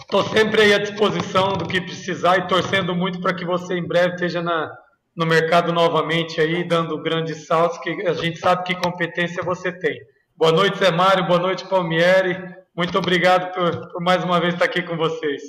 estou 0.00 0.20
é, 0.20 0.28
sempre 0.28 0.62
aí 0.62 0.74
à 0.74 0.78
disposição 0.78 1.54
do 1.54 1.66
que 1.66 1.80
precisar 1.80 2.36
e 2.36 2.46
torcendo 2.46 2.94
muito 2.94 3.20
para 3.20 3.34
que 3.34 3.44
você 3.44 3.74
em 3.74 3.86
breve 3.86 4.14
esteja 4.14 4.42
na, 4.42 4.70
no 5.16 5.24
mercado 5.24 5.72
novamente 5.72 6.40
aí, 6.40 6.64
dando 6.64 6.98
grandes 6.98 7.46
saltos, 7.46 7.78
que 7.78 7.90
a 8.06 8.14
gente 8.14 8.38
sabe 8.38 8.64
que 8.64 8.74
competência 8.74 9.42
você 9.42 9.72
tem. 9.72 9.98
Boa 10.36 10.50
noite, 10.50 10.78
Zé 10.78 10.90
Mário, 10.90 11.26
boa 11.26 11.38
noite, 11.38 11.66
Palmieri. 11.66 12.36
Muito 12.76 12.98
obrigado 12.98 13.54
por, 13.54 13.92
por 13.92 14.02
mais 14.02 14.24
uma 14.24 14.40
vez 14.40 14.54
estar 14.54 14.64
aqui 14.64 14.82
com 14.82 14.96
vocês. 14.96 15.42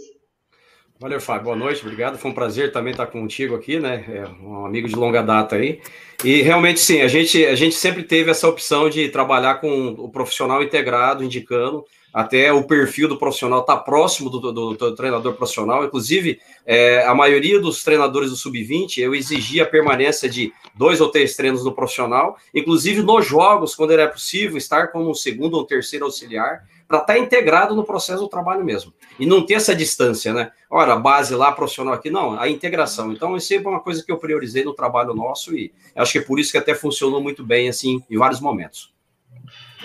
Valeu, 0.99 1.19
Fábio. 1.19 1.45
Boa 1.45 1.55
noite, 1.55 1.81
obrigado. 1.81 2.17
Foi 2.17 2.31
um 2.31 2.33
prazer 2.33 2.71
também 2.71 2.91
estar 2.91 3.07
contigo 3.07 3.55
aqui, 3.55 3.79
né? 3.79 4.05
É 4.07 4.27
um 4.41 4.65
amigo 4.65 4.87
de 4.87 4.95
longa 4.95 5.21
data 5.21 5.55
aí. 5.55 5.81
E 6.23 6.41
realmente, 6.41 6.79
sim, 6.79 7.01
a 7.01 7.07
gente, 7.07 7.43
a 7.45 7.55
gente 7.55 7.75
sempre 7.75 8.03
teve 8.03 8.31
essa 8.31 8.47
opção 8.47 8.89
de 8.89 9.09
trabalhar 9.09 9.55
com 9.55 9.89
o 9.89 10.09
profissional 10.09 10.63
integrado, 10.63 11.23
indicando 11.23 11.83
até 12.15 12.53
o 12.53 12.63
perfil 12.63 13.09
do 13.09 13.17
profissional 13.17 13.59
está 13.59 13.75
próximo 13.75 14.29
do, 14.29 14.39
do, 14.39 14.73
do, 14.73 14.95
treinador 14.95 15.33
profissional. 15.33 15.83
Inclusive, 15.83 16.39
é, 16.65 17.05
a 17.05 17.13
maioria 17.13 17.59
dos 17.59 17.83
treinadores 17.83 18.29
do 18.29 18.37
sub-20 18.37 18.99
eu 18.99 19.13
exigia 19.13 19.63
a 19.63 19.65
permanência 19.67 20.29
de 20.29 20.53
dois 20.73 21.01
ou 21.01 21.09
três 21.09 21.35
treinos 21.35 21.65
no 21.65 21.73
profissional, 21.73 22.37
inclusive 22.53 23.03
nos 23.03 23.27
jogos, 23.27 23.75
quando 23.75 23.91
era 23.91 24.07
possível, 24.07 24.55
estar 24.55 24.93
como 24.93 25.09
um 25.09 25.13
segundo 25.13 25.55
ou 25.55 25.65
terceiro 25.65 26.05
auxiliar 26.05 26.63
para 26.87 26.99
estar 26.99 27.15
tá 27.15 27.19
integrado 27.19 27.75
no 27.75 27.83
processo 27.83 28.21
do 28.21 28.29
trabalho 28.29 28.63
mesmo. 28.63 28.93
E 29.19 29.25
não 29.25 29.45
ter 29.45 29.55
essa 29.55 29.75
distância, 29.75 30.31
né? 30.31 30.53
Ora, 30.69 30.95
base 30.95 31.35
lá, 31.35 31.51
profissional 31.51 31.95
aqui, 31.95 32.09
não, 32.09 32.39
a 32.39 32.47
integração. 32.47 33.11
Então, 33.11 33.35
isso 33.35 33.53
é 33.53 33.57
uma 33.57 33.81
coisa 33.81 34.01
que 34.01 34.11
eu 34.11 34.17
priorizei 34.17 34.63
no 34.63 34.73
trabalho 34.73 35.13
nosso 35.13 35.53
e 35.53 35.73
acho 35.93 36.13
que 36.13 36.19
é 36.19 36.21
por 36.21 36.39
isso 36.39 36.53
que 36.53 36.57
até 36.57 36.73
funcionou 36.73 37.19
muito 37.19 37.43
bem, 37.43 37.67
assim, 37.67 38.01
em 38.09 38.17
vários 38.17 38.39
momentos. 38.39 38.93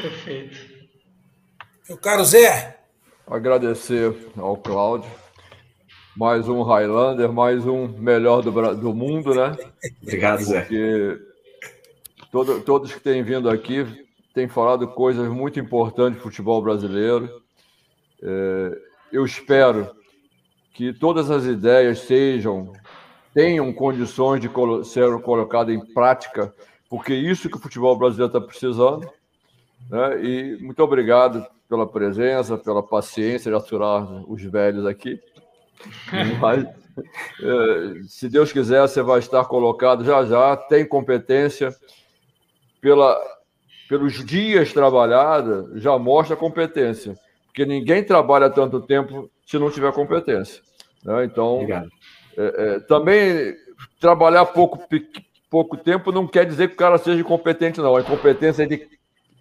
Perfeito. 0.00 0.79
Meu 1.90 1.98
caro 1.98 2.24
Zé. 2.24 2.78
Agradecer 3.26 4.16
ao 4.36 4.56
Cláudio. 4.56 5.10
Mais 6.16 6.48
um 6.48 6.62
Highlander, 6.62 7.32
mais 7.32 7.66
um 7.66 7.88
melhor 7.88 8.42
do, 8.42 8.76
do 8.76 8.94
mundo, 8.94 9.34
né? 9.34 9.56
Obrigado, 10.00 10.40
Zé. 10.44 10.60
Porque 10.60 11.18
todo, 12.30 12.60
todos 12.60 12.94
que 12.94 13.00
têm 13.00 13.24
vindo 13.24 13.50
aqui 13.50 14.06
tem 14.32 14.46
falado 14.46 14.86
coisas 14.86 15.28
muito 15.28 15.58
importantes 15.58 16.20
do 16.20 16.22
futebol 16.22 16.62
brasileiro. 16.62 17.28
É, 18.22 18.78
eu 19.10 19.24
espero 19.24 19.90
que 20.72 20.92
todas 20.92 21.28
as 21.28 21.44
ideias 21.44 22.02
sejam 22.02 22.72
tenham 23.34 23.72
condições 23.72 24.40
de 24.40 24.48
colo 24.48 24.84
ser 24.84 25.10
colocadas 25.22 25.74
em 25.74 25.84
prática, 25.92 26.54
porque 26.88 27.14
isso 27.14 27.50
que 27.50 27.56
o 27.56 27.60
futebol 27.60 27.98
brasileiro 27.98 28.28
está 28.28 28.40
precisando. 28.40 29.10
Né? 29.88 30.24
E 30.24 30.58
muito 30.60 30.82
obrigado 30.82 31.46
pela 31.68 31.86
presença, 31.86 32.58
pela 32.58 32.82
paciência 32.82 33.50
de 33.50 33.56
aturar 33.56 34.02
os 34.28 34.42
velhos 34.42 34.84
aqui. 34.86 35.20
Mas, 36.40 36.64
é, 36.64 38.02
se 38.08 38.28
Deus 38.28 38.52
quiser, 38.52 38.82
você 38.82 39.02
vai 39.02 39.20
estar 39.20 39.44
colocado 39.44 40.04
já 40.04 40.24
já, 40.24 40.56
tem 40.56 40.84
competência 40.86 41.74
pela 42.80 43.18
pelos 43.90 44.24
dias 44.24 44.72
trabalhados, 44.72 45.82
já 45.82 45.98
mostra 45.98 46.36
competência. 46.36 47.18
Porque 47.46 47.66
ninguém 47.66 48.04
trabalha 48.04 48.48
tanto 48.48 48.80
tempo 48.80 49.28
se 49.44 49.58
não 49.58 49.68
tiver 49.68 49.92
competência. 49.92 50.62
Né? 51.04 51.24
Então, 51.24 51.66
é, 51.68 51.86
é, 52.36 52.80
também 52.80 53.52
trabalhar 53.98 54.46
pouco, 54.46 54.78
pouco 55.50 55.76
tempo 55.76 56.12
não 56.12 56.28
quer 56.28 56.46
dizer 56.46 56.68
que 56.68 56.74
o 56.74 56.76
cara 56.76 56.98
seja 56.98 57.20
incompetente, 57.20 57.80
não. 57.80 57.96
A 57.96 58.00
incompetência 58.00 58.62
é 58.62 58.66
de, 58.66 58.88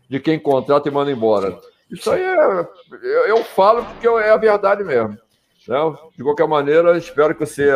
de 0.10 0.19
quem 0.19 0.40
contrata 0.40 0.90
e 0.90 0.91
manda 0.91 1.11
embora. 1.11 1.60
Isso 1.90 2.10
aí 2.11 2.22
é, 2.22 2.68
eu, 3.02 3.27
eu 3.27 3.44
falo 3.44 3.86
porque 3.86 4.07
é 4.07 4.31
a 4.31 4.38
verdade 4.38 4.84
mesmo. 4.84 5.18
Né? 5.68 5.77
De 6.18 6.23
qualquer 6.23 6.48
maneira, 6.48 6.98
espero 6.98 7.36
que 7.36 7.45
você 7.45 7.72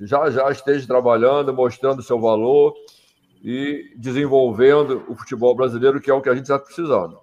já 0.00 0.28
já 0.30 0.50
esteja 0.50 0.86
trabalhando, 0.86 1.54
mostrando 1.54 2.02
seu 2.02 2.20
valor 2.20 2.74
e 3.42 3.92
desenvolvendo 3.96 5.04
o 5.08 5.14
futebol 5.14 5.54
brasileiro, 5.54 6.00
que 6.00 6.10
é 6.10 6.14
o 6.14 6.20
que 6.20 6.28
a 6.28 6.34
gente 6.34 6.44
está 6.44 6.58
precisando. 6.58 7.18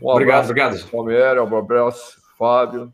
Um 0.00 0.08
obrigado, 0.08 0.44
obrigado. 0.44 0.90
Palmeiras, 0.90 1.50
um 1.50 1.56
abraço, 1.56 2.20
Fábio. 2.38 2.92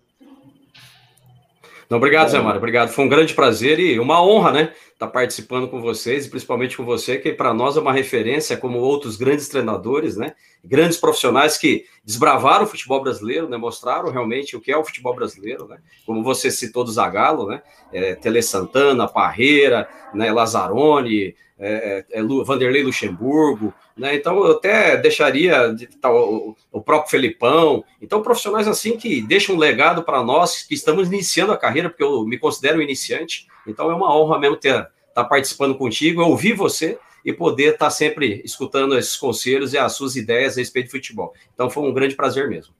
Não, 1.92 1.98
obrigado, 1.98 2.30
Zé 2.30 2.40
Mário. 2.40 2.56
Obrigado. 2.56 2.88
Foi 2.88 3.04
um 3.04 3.08
grande 3.08 3.34
prazer 3.34 3.78
e 3.78 4.00
uma 4.00 4.24
honra, 4.24 4.50
né? 4.50 4.72
Estar 4.94 5.08
tá 5.08 5.12
participando 5.12 5.68
com 5.68 5.78
vocês 5.78 6.24
e 6.24 6.30
principalmente 6.30 6.74
com 6.74 6.86
você, 6.86 7.18
que 7.18 7.34
para 7.34 7.52
nós 7.52 7.76
é 7.76 7.80
uma 7.80 7.92
referência, 7.92 8.56
como 8.56 8.78
outros 8.78 9.14
grandes 9.14 9.46
treinadores, 9.46 10.16
né? 10.16 10.32
Grandes 10.64 10.96
profissionais 10.96 11.58
que 11.58 11.84
desbravaram 12.02 12.64
o 12.64 12.66
futebol 12.66 13.02
brasileiro, 13.02 13.46
né? 13.46 13.58
Mostraram 13.58 14.10
realmente 14.10 14.56
o 14.56 14.60
que 14.62 14.72
é 14.72 14.76
o 14.78 14.82
futebol 14.82 15.14
brasileiro, 15.14 15.68
né? 15.68 15.80
Como 16.06 16.24
você 16.24 16.50
citou 16.50 16.82
do 16.82 16.90
Zagallo, 16.90 17.46
né? 17.46 17.60
É, 17.92 18.14
Tele 18.14 18.40
Santana, 18.40 19.06
Parreira, 19.06 19.86
né? 20.14 20.32
Lazzaroni, 20.32 21.34
é, 21.58 22.04
é, 22.10 22.20
é 22.20 22.22
Vanderlei 22.22 22.82
Luxemburgo, 22.82 23.74
né? 24.02 24.16
Então 24.16 24.44
eu 24.44 24.56
até 24.56 24.96
deixaria 24.96 25.72
de, 25.72 25.86
tá, 25.86 26.12
o, 26.12 26.56
o, 26.72 26.82
próprio 26.82 27.08
Felipão, 27.08 27.84
então 28.00 28.20
profissionais 28.20 28.66
assim 28.66 28.96
que 28.96 29.22
deixam 29.22 29.54
um 29.54 29.58
legado 29.58 30.02
para 30.02 30.24
nós 30.24 30.64
que 30.64 30.74
estamos 30.74 31.06
iniciando 31.06 31.52
a 31.52 31.56
carreira, 31.56 31.88
porque 31.88 32.02
eu 32.02 32.24
me 32.24 32.36
considero 32.36 32.80
um 32.80 32.82
iniciante, 32.82 33.46
então 33.64 33.92
é 33.92 33.94
uma 33.94 34.12
honra 34.12 34.40
mesmo 34.40 34.56
ter 34.56 34.70
estar 34.70 34.90
tá 35.14 35.24
participando 35.24 35.76
contigo, 35.76 36.20
ouvir 36.20 36.54
você 36.54 36.98
e 37.24 37.32
poder 37.32 37.74
estar 37.74 37.86
tá 37.86 37.90
sempre 37.90 38.42
escutando 38.44 38.98
esses 38.98 39.16
conselhos 39.16 39.72
e 39.72 39.78
as 39.78 39.92
suas 39.92 40.16
ideias 40.16 40.56
a 40.56 40.60
respeito 40.60 40.86
de 40.86 40.90
futebol. 40.90 41.32
Então 41.54 41.70
foi 41.70 41.84
um 41.84 41.94
grande 41.94 42.16
prazer 42.16 42.48
mesmo. 42.48 42.74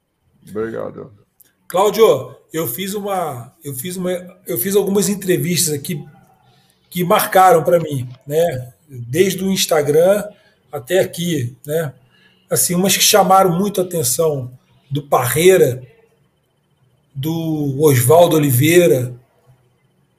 Obrigado. 0.51 1.13
Cláudio, 1.69 2.35
eu 2.53 2.67
fiz 2.67 2.95
uma, 2.95 3.55
eu 3.63 3.75
fiz 3.75 3.97
uma, 3.97 4.11
eu 4.45 4.59
fiz 4.59 4.75
algumas 4.75 5.09
entrevistas 5.09 5.73
aqui 5.73 6.05
que 6.91 7.05
marcaram 7.05 7.63
para 7.63 7.79
mim, 7.79 8.09
né? 8.27 8.73
Desde 8.89 9.45
o 9.45 9.53
Instagram 9.53 10.25
até 10.73 11.01
aqui, 11.01 11.55
né? 11.67 11.93
Assim, 12.51 12.75
umas 12.75 12.97
que 12.97 13.03
chamaram 13.03 13.57
muito 13.57 13.81
a 13.81 13.85
atenção 13.85 14.51
do 14.91 15.03
Parreira, 15.03 15.83
do 17.15 17.81
Oswaldo 17.81 18.37
Oliveira, 18.37 19.15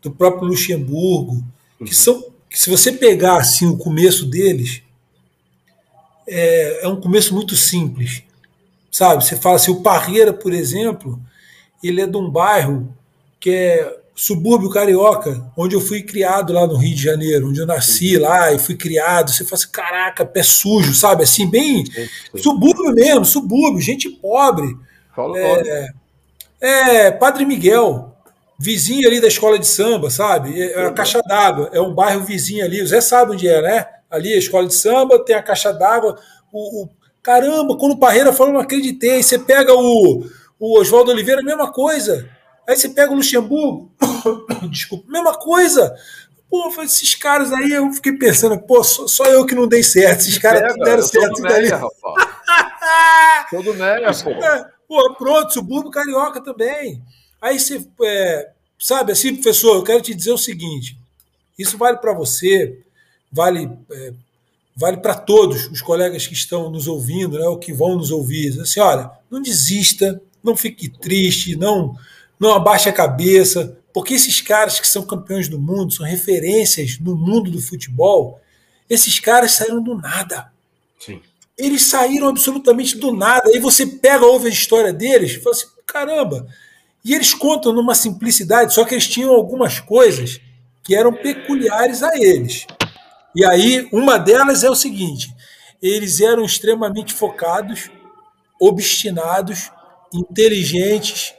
do 0.01 0.11
próprio 0.11 0.47
Luxemburgo, 0.47 1.43
que 1.83 1.95
são 1.95 2.31
que 2.49 2.59
se 2.59 2.69
você 2.69 2.91
pegar 2.91 3.37
assim 3.37 3.65
o 3.65 3.77
começo 3.77 4.27
deles, 4.27 4.83
é, 6.27 6.85
é 6.85 6.87
um 6.87 7.01
começo 7.01 7.33
muito 7.33 7.55
simples, 7.55 8.21
sabe? 8.91 9.25
Você 9.25 9.35
fala 9.35 9.55
assim, 9.55 9.71
o 9.71 9.81
Parreira, 9.81 10.31
por 10.31 10.53
exemplo, 10.53 11.19
ele 11.83 11.99
é 11.99 12.05
de 12.05 12.15
um 12.15 12.29
bairro 12.29 12.95
que 13.39 13.49
é 13.49 14.02
subúrbio 14.15 14.69
carioca, 14.69 15.43
onde 15.57 15.75
eu 15.75 15.81
fui 15.81 16.03
criado 16.03 16.53
lá 16.53 16.67
no 16.67 16.75
Rio 16.75 16.95
de 16.95 17.01
Janeiro, 17.01 17.49
onde 17.49 17.59
eu 17.59 17.65
nasci 17.65 18.17
lá 18.17 18.51
e 18.53 18.59
fui 18.59 18.75
criado. 18.75 19.31
Você 19.31 19.43
fala 19.43 19.55
assim, 19.55 19.71
caraca, 19.71 20.25
pé 20.25 20.43
sujo, 20.43 20.93
sabe? 20.93 21.23
Assim, 21.23 21.49
bem 21.49 21.83
subúrbio 22.35 22.93
mesmo, 22.93 23.25
subúrbio, 23.25 23.81
gente 23.81 24.09
pobre. 24.09 24.77
Fala, 25.15 25.37
é, 25.39 25.87
é, 26.61 27.11
Padre 27.11 27.45
Miguel, 27.45 28.15
vizinho 28.59 29.07
ali 29.07 29.19
da 29.19 29.27
escola 29.27 29.57
de 29.57 29.67
samba, 29.67 30.09
sabe? 30.09 30.61
É, 30.61 30.73
é 30.73 30.85
a 30.85 30.91
Caixa 30.91 31.21
d'Água, 31.21 31.69
é 31.73 31.81
um 31.81 31.93
bairro 31.93 32.23
vizinho 32.23 32.63
ali. 32.63 32.81
O 32.81 32.87
Zé 32.87 33.01
sabe 33.01 33.33
onde 33.33 33.47
é, 33.47 33.61
né? 33.61 33.85
Ali 34.09 34.31
a 34.33 34.37
escola 34.37 34.67
de 34.67 34.75
samba, 34.75 35.23
tem 35.23 35.35
a 35.35 35.41
Caixa 35.41 35.73
d'Água. 35.73 36.19
O, 36.51 36.83
o, 36.83 36.89
caramba, 37.21 37.75
quando 37.77 37.93
o 37.93 37.99
Parreira 37.99 38.31
falou, 38.31 38.53
não 38.53 38.61
acreditei. 38.61 39.23
Você 39.23 39.39
pega 39.39 39.73
o, 39.73 40.23
o 40.59 40.79
Oswaldo 40.79 41.11
Oliveira, 41.11 41.41
mesma 41.41 41.71
coisa. 41.71 42.29
Aí 42.67 42.77
você 42.77 42.87
pega 42.87 43.11
o 43.11 43.15
Luxemburgo, 43.15 43.91
desculpa, 44.69 45.11
mesma 45.11 45.37
coisa. 45.37 45.93
Pô, 46.49 46.71
esses 46.83 47.15
caras 47.15 47.51
aí, 47.51 47.71
eu 47.71 47.91
fiquei 47.91 48.13
pensando, 48.13 48.59
pô, 48.59 48.83
só, 48.83 49.07
só 49.07 49.25
eu 49.25 49.45
que 49.45 49.55
não 49.55 49.67
dei 49.67 49.81
certo. 49.81 50.21
Esses 50.21 50.37
caras 50.37 50.75
deram 50.75 51.01
certo. 51.01 51.41
Rapaz. 51.41 53.49
Todo 53.49 53.73
Meia, 53.73 54.11
pô. 54.13 54.31
Pô, 54.87 55.13
pronto, 55.15 55.53
subúrbio 55.53 55.89
carioca 55.89 56.41
também. 56.41 57.01
Aí 57.41 57.59
você, 57.59 57.85
é, 58.03 58.51
sabe 58.77 59.11
assim, 59.11 59.33
professor, 59.33 59.75
eu 59.75 59.83
quero 59.83 60.01
te 60.01 60.13
dizer 60.13 60.31
o 60.31 60.37
seguinte: 60.37 60.97
isso 61.57 61.77
vale 61.77 61.97
para 61.97 62.13
você, 62.13 62.79
vale 63.31 63.69
é, 63.91 64.13
vale 64.75 64.97
para 64.97 65.15
todos 65.15 65.67
os 65.67 65.81
colegas 65.81 66.27
que 66.27 66.33
estão 66.33 66.69
nos 66.69 66.87
ouvindo, 66.87 67.39
né, 67.39 67.45
ou 67.45 67.57
que 67.57 67.73
vão 67.73 67.95
nos 67.95 68.11
ouvir. 68.11 68.59
Assim, 68.61 68.79
olha, 68.79 69.09
não 69.29 69.41
desista, 69.41 70.21
não 70.43 70.55
fique 70.55 70.89
triste, 70.89 71.55
não 71.55 71.97
não 72.39 72.53
abaixe 72.53 72.89
a 72.89 72.93
cabeça, 72.93 73.77
porque 73.93 74.15
esses 74.15 74.41
caras 74.41 74.79
que 74.79 74.87
são 74.87 75.05
campeões 75.05 75.47
do 75.47 75.59
mundo, 75.59 75.93
são 75.93 76.05
referências 76.05 76.97
no 76.99 77.15
mundo 77.15 77.51
do 77.51 77.61
futebol, 77.61 78.41
esses 78.89 79.19
caras 79.19 79.51
saíram 79.51 79.81
do 79.81 79.95
nada. 79.95 80.51
Sim. 80.99 81.21
Eles 81.57 81.83
saíram 81.83 82.27
absolutamente 82.27 82.97
do 82.97 83.13
nada. 83.15 83.49
Aí 83.49 83.59
você 83.59 83.85
pega, 83.85 84.25
ouve 84.25 84.47
a 84.47 84.51
história 84.51 84.91
deles 84.91 85.31
e 85.31 85.39
fala 85.39 85.55
assim: 85.55 85.67
caramba. 85.85 86.47
E 87.05 87.13
eles 87.13 87.33
contam 87.33 87.73
numa 87.73 87.93
simplicidade, 87.93 88.73
só 88.73 88.83
que 88.83 88.93
eles 88.95 89.07
tinham 89.07 89.31
algumas 89.31 89.79
coisas 89.79 90.39
que 90.83 90.95
eram 90.95 91.13
peculiares 91.13 92.01
a 92.01 92.11
eles. 92.15 92.65
E 93.35 93.45
aí, 93.45 93.87
uma 93.91 94.17
delas 94.17 94.63
é 94.63 94.69
o 94.69 94.75
seguinte: 94.75 95.33
eles 95.81 96.19
eram 96.19 96.43
extremamente 96.43 97.13
focados, 97.13 97.91
obstinados, 98.59 99.69
inteligentes, 100.13 101.33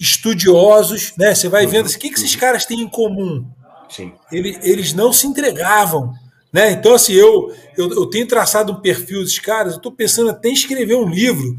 estudiosos, 0.00 1.12
né? 1.18 1.34
Você 1.34 1.48
vai 1.48 1.66
vendo 1.66 1.86
assim, 1.86 1.96
o 1.96 2.00
que, 2.00 2.10
que 2.10 2.18
esses 2.18 2.36
caras 2.36 2.64
têm 2.64 2.80
em 2.80 2.88
comum? 2.88 3.46
Sim. 3.88 4.12
Eles, 4.30 4.58
eles 4.62 4.92
não 4.92 5.12
se 5.12 5.26
entregavam. 5.26 6.12
Né? 6.52 6.72
Então, 6.72 6.94
assim, 6.94 7.12
eu, 7.12 7.52
eu, 7.76 7.90
eu 7.90 8.06
tenho 8.06 8.26
traçado 8.26 8.72
um 8.72 8.80
perfil 8.80 9.20
dos 9.20 9.38
caras, 9.38 9.72
eu 9.72 9.76
estou 9.76 9.92
pensando 9.92 10.30
até 10.30 10.48
em 10.48 10.54
escrever 10.54 10.94
um 10.94 11.08
livro. 11.08 11.56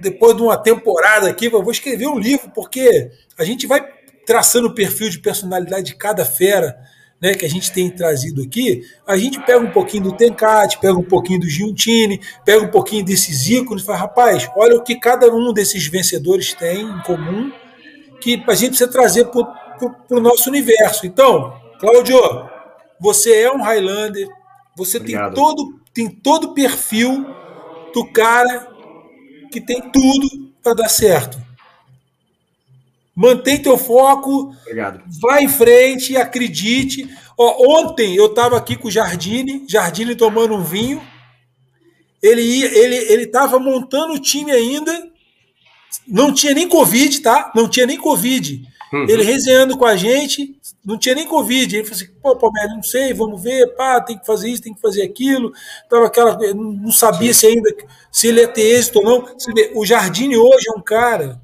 Depois 0.00 0.36
de 0.36 0.42
uma 0.42 0.56
temporada 0.56 1.28
aqui, 1.28 1.46
eu 1.46 1.62
vou 1.62 1.72
escrever 1.72 2.06
um 2.06 2.18
livro, 2.18 2.50
porque 2.54 3.10
a 3.38 3.44
gente 3.44 3.66
vai 3.66 3.82
traçando 4.26 4.68
o 4.68 4.74
perfil 4.74 5.08
de 5.08 5.20
personalidade 5.20 5.86
de 5.86 5.94
cada 5.94 6.24
fera 6.24 6.76
né, 7.20 7.34
que 7.34 7.46
a 7.46 7.48
gente 7.48 7.72
tem 7.72 7.88
trazido 7.90 8.42
aqui, 8.42 8.82
a 9.06 9.16
gente 9.16 9.40
pega 9.40 9.58
um 9.58 9.70
pouquinho 9.70 10.04
do 10.04 10.12
Tencate, 10.12 10.78
pega 10.78 10.98
um 10.98 11.02
pouquinho 11.02 11.40
do 11.40 11.48
Giuntini, 11.48 12.20
pega 12.44 12.62
um 12.62 12.70
pouquinho 12.70 13.04
desses 13.04 13.48
ícones 13.48 13.82
e 13.82 13.86
fala, 13.86 13.98
rapaz, 13.98 14.48
olha 14.54 14.76
o 14.76 14.82
que 14.82 14.98
cada 14.98 15.32
um 15.34 15.52
desses 15.52 15.86
vencedores 15.86 16.52
tem 16.52 16.82
em 16.82 16.98
comum, 17.00 17.50
que 18.20 18.42
a 18.46 18.54
gente 18.54 18.70
precisa 18.70 18.90
trazer 18.90 19.26
para 19.26 20.16
o 20.16 20.20
nosso 20.20 20.48
universo. 20.48 21.06
Então, 21.06 21.54
Cláudio, 21.78 22.18
você 23.00 23.42
é 23.42 23.52
um 23.52 23.62
Highlander, 23.62 24.28
você 24.76 24.98
tem 25.00 25.16
todo, 25.32 25.80
tem 25.92 26.08
todo 26.08 26.48
o 26.48 26.54
perfil 26.54 27.26
do 27.94 28.04
cara 28.12 28.68
que 29.50 29.60
tem 29.60 29.80
tudo 29.90 30.52
para 30.62 30.74
dar 30.74 30.88
certo. 30.88 31.38
Mantém 33.14 33.62
teu 33.62 33.78
foco, 33.78 34.54
Obrigado. 34.60 35.02
vai 35.22 35.44
em 35.44 35.48
frente, 35.48 36.16
acredite. 36.16 37.08
Ó, 37.38 37.80
ontem 37.80 38.14
eu 38.14 38.26
estava 38.26 38.58
aqui 38.58 38.76
com 38.76 38.88
o 38.88 38.90
Jardine, 38.90 39.64
Jardine 39.66 40.14
tomando 40.14 40.54
um 40.54 40.62
vinho. 40.62 41.00
Ele 42.22 42.42
ia, 42.42 42.66
ele 42.78 42.96
ele 42.96 43.22
estava 43.22 43.58
montando 43.58 44.12
o 44.12 44.18
time 44.18 44.52
ainda. 44.52 45.10
Não 46.06 46.32
tinha 46.32 46.54
nem 46.54 46.68
Covid, 46.68 47.20
tá? 47.20 47.52
Não 47.54 47.68
tinha 47.68 47.86
nem 47.86 47.98
Covid. 47.98 48.62
Uhum. 48.92 49.06
Ele 49.08 49.22
resenhando 49.22 49.76
com 49.76 49.84
a 49.84 49.96
gente, 49.96 50.56
não 50.84 50.96
tinha 50.96 51.14
nem 51.14 51.26
Covid. 51.26 51.76
Ele 51.76 51.84
falou 51.84 52.02
assim: 52.02 52.12
pô, 52.22 52.36
Palmeiras, 52.36 52.74
não 52.74 52.82
sei, 52.82 53.12
vamos 53.12 53.42
ver, 53.42 53.74
pá, 53.74 54.00
tem 54.00 54.18
que 54.18 54.26
fazer 54.26 54.48
isso, 54.48 54.62
tem 54.62 54.74
que 54.74 54.80
fazer 54.80 55.02
aquilo. 55.02 55.52
Tava 55.90 56.06
aquela, 56.06 56.38
não 56.54 56.92
sabia 56.92 57.34
se 57.34 57.46
ainda 57.46 57.68
se 58.10 58.28
ele 58.28 58.40
ia 58.40 58.48
ter 58.48 58.62
êxito 58.62 59.00
ou 59.00 59.04
não. 59.04 59.24
O 59.74 59.84
Jardine 59.84 60.36
hoje 60.36 60.66
é 60.68 60.78
um 60.78 60.82
cara 60.82 61.40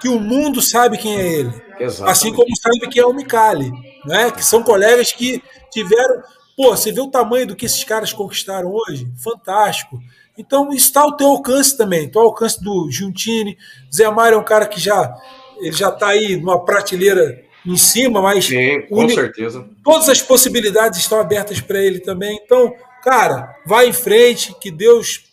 que 0.00 0.08
o 0.08 0.18
mundo 0.18 0.60
sabe 0.60 0.98
quem 0.98 1.16
é 1.16 1.32
ele. 1.34 1.62
Exatamente. 1.78 2.10
Assim 2.10 2.32
como 2.34 2.56
sabe 2.56 2.88
quem 2.88 3.02
é 3.02 3.06
o 3.06 3.12
Micali, 3.12 3.70
né? 4.04 4.30
que 4.30 4.44
são 4.44 4.62
colegas 4.62 5.12
que 5.12 5.42
tiveram. 5.70 6.22
Pô, 6.56 6.76
você 6.76 6.92
vê 6.92 7.00
o 7.00 7.10
tamanho 7.10 7.46
do 7.46 7.56
que 7.56 7.64
esses 7.64 7.84
caras 7.84 8.12
conquistaram 8.12 8.70
hoje? 8.70 9.10
Fantástico. 9.16 9.98
Então, 10.40 10.72
está 10.72 11.02
ao 11.02 11.16
teu 11.16 11.28
alcance 11.28 11.76
também, 11.76 12.10
ao 12.14 12.22
alcance 12.22 12.62
do 12.62 12.90
Giuntini. 12.90 13.56
Zé 13.94 14.10
Mário 14.10 14.36
é 14.36 14.38
um 14.38 14.44
cara 14.44 14.66
que 14.66 14.80
já 14.80 15.14
ele 15.60 15.72
já 15.72 15.90
está 15.90 16.08
aí 16.08 16.36
numa 16.36 16.64
prateleira 16.64 17.44
em 17.64 17.76
cima, 17.76 18.20
mas. 18.22 18.46
Sim, 18.46 18.82
com 18.88 19.08
certeza. 19.08 19.68
Todas 19.84 20.08
as 20.08 20.22
possibilidades 20.22 20.98
estão 20.98 21.20
abertas 21.20 21.60
para 21.60 21.78
ele 21.78 22.00
também. 22.00 22.40
Então, 22.42 22.74
cara, 23.04 23.54
vai 23.66 23.88
em 23.88 23.92
frente, 23.92 24.54
que 24.58 24.70
Deus 24.70 25.24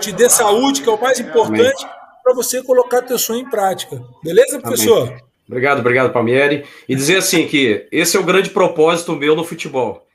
te 0.00 0.12
dê 0.12 0.28
saúde, 0.28 0.82
que 0.82 0.88
é 0.88 0.92
o 0.92 1.00
mais 1.00 1.20
importante. 1.20 1.86
Para 2.22 2.34
você 2.34 2.62
colocar 2.62 3.02
teu 3.02 3.18
sonho 3.18 3.40
em 3.40 3.50
prática. 3.50 4.02
Beleza, 4.22 4.58
professor? 4.58 5.08
Amém. 5.08 5.18
Obrigado, 5.46 5.80
obrigado, 5.80 6.10
Palmieri. 6.10 6.64
E 6.88 6.94
dizer 6.94 7.18
assim 7.18 7.46
que 7.46 7.86
esse 7.92 8.16
é 8.16 8.20
o 8.20 8.24
grande 8.24 8.48
propósito 8.48 9.14
meu 9.14 9.36
no 9.36 9.44
futebol. 9.44 10.06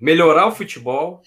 Melhorar 0.00 0.48
o 0.48 0.52
futebol, 0.52 1.22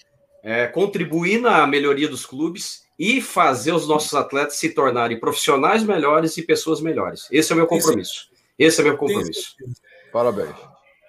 é, 0.46 0.64
contribuir 0.68 1.40
na 1.40 1.66
melhoria 1.66 2.08
dos 2.08 2.24
clubes 2.24 2.84
e 2.96 3.20
fazer 3.20 3.72
os 3.72 3.88
nossos 3.88 4.14
atletas 4.14 4.54
se 4.54 4.68
tornarem 4.68 5.18
profissionais 5.18 5.82
melhores 5.82 6.36
e 6.36 6.42
pessoas 6.42 6.80
melhores. 6.80 7.26
Esse 7.32 7.50
é 7.50 7.54
o 7.54 7.58
meu 7.58 7.66
compromisso. 7.66 8.28
Esse 8.56 8.80
é 8.80 8.84
o 8.84 8.86
meu 8.86 8.96
compromisso. 8.96 9.56
Parabéns. 10.12 10.54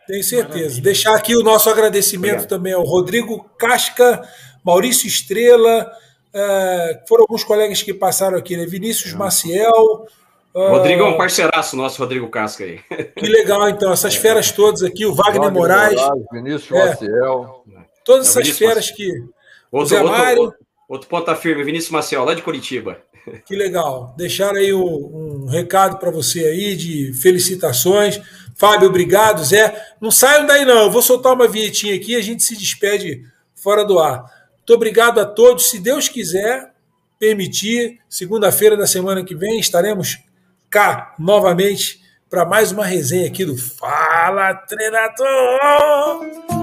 Tenho 0.07 0.23
certeza. 0.23 0.57
Maravilha. 0.57 0.81
Deixar 0.81 1.15
aqui 1.15 1.35
o 1.35 1.43
nosso 1.43 1.69
agradecimento 1.69 2.31
Obrigado. 2.31 2.49
também 2.49 2.73
ao 2.73 2.83
Rodrigo 2.83 3.47
Casca, 3.59 4.27
Maurício 4.65 5.07
Estrela, 5.07 5.87
é, 6.33 7.03
foram 7.07 7.21
alguns 7.21 7.43
colegas 7.43 7.83
que 7.83 7.93
passaram 7.93 8.39
aqui, 8.39 8.57
né? 8.57 8.65
Vinícius 8.65 9.13
Maciel. 9.13 10.07
Rodrigo 10.51 11.03
é 11.03 11.05
um 11.05 11.15
parceiraço 11.15 11.75
nosso, 11.75 12.01
Rodrigo 12.01 12.27
Casca 12.29 12.63
aí. 12.63 12.79
Que 13.15 13.27
legal, 13.27 13.69
então, 13.69 13.93
essas 13.93 14.15
feras 14.15 14.51
todas 14.51 14.81
aqui, 14.81 15.05
o 15.05 15.13
Wagner, 15.13 15.43
Wagner 15.43 15.53
Moraes. 15.53 16.01
Moraes 16.01 16.25
Vinícius 16.31 16.71
é, 16.71 16.85
Maciel. 16.87 17.63
Todas 18.07 18.29
essas 18.29 18.57
feras 18.57 18.89
que. 18.89 19.11
Outro, 19.69 19.89
Zé 19.89 20.01
Mário, 20.01 20.43
outro, 20.43 20.59
outro 20.87 21.09
ponta 21.09 21.35
firme, 21.35 21.65
Vinícius 21.65 21.91
Maciel, 21.91 22.23
lá 22.23 22.33
de 22.33 22.41
Curitiba. 22.41 22.97
Que 23.45 23.53
legal. 23.53 24.15
Deixar 24.17 24.55
aí 24.55 24.73
um, 24.73 25.43
um 25.43 25.45
recado 25.47 25.97
para 25.97 26.09
você 26.09 26.45
aí 26.45 26.77
de 26.77 27.11
felicitações. 27.21 28.21
Fábio, 28.55 28.87
obrigado. 28.87 29.43
Zé, 29.43 29.75
não 29.99 30.09
saiam 30.09 30.45
daí 30.45 30.63
não. 30.63 30.83
Eu 30.83 30.91
vou 30.91 31.01
soltar 31.01 31.33
uma 31.33 31.49
vinhetinha 31.49 31.93
aqui 31.93 32.13
e 32.13 32.15
a 32.15 32.21
gente 32.21 32.41
se 32.41 32.55
despede 32.55 33.25
fora 33.53 33.83
do 33.83 33.99
ar. 33.99 34.23
Muito 34.55 34.73
obrigado 34.73 35.19
a 35.19 35.25
todos. 35.25 35.69
Se 35.69 35.77
Deus 35.77 36.07
quiser 36.07 36.71
permitir, 37.19 37.99
segunda-feira 38.07 38.77
da 38.77 38.87
semana 38.87 39.25
que 39.25 39.35
vem 39.35 39.59
estaremos 39.59 40.19
cá 40.69 41.13
novamente 41.19 42.01
para 42.29 42.45
mais 42.45 42.71
uma 42.71 42.85
resenha 42.85 43.27
aqui 43.27 43.43
do 43.43 43.57
Fala 43.57 44.53
Treinador! 44.53 46.56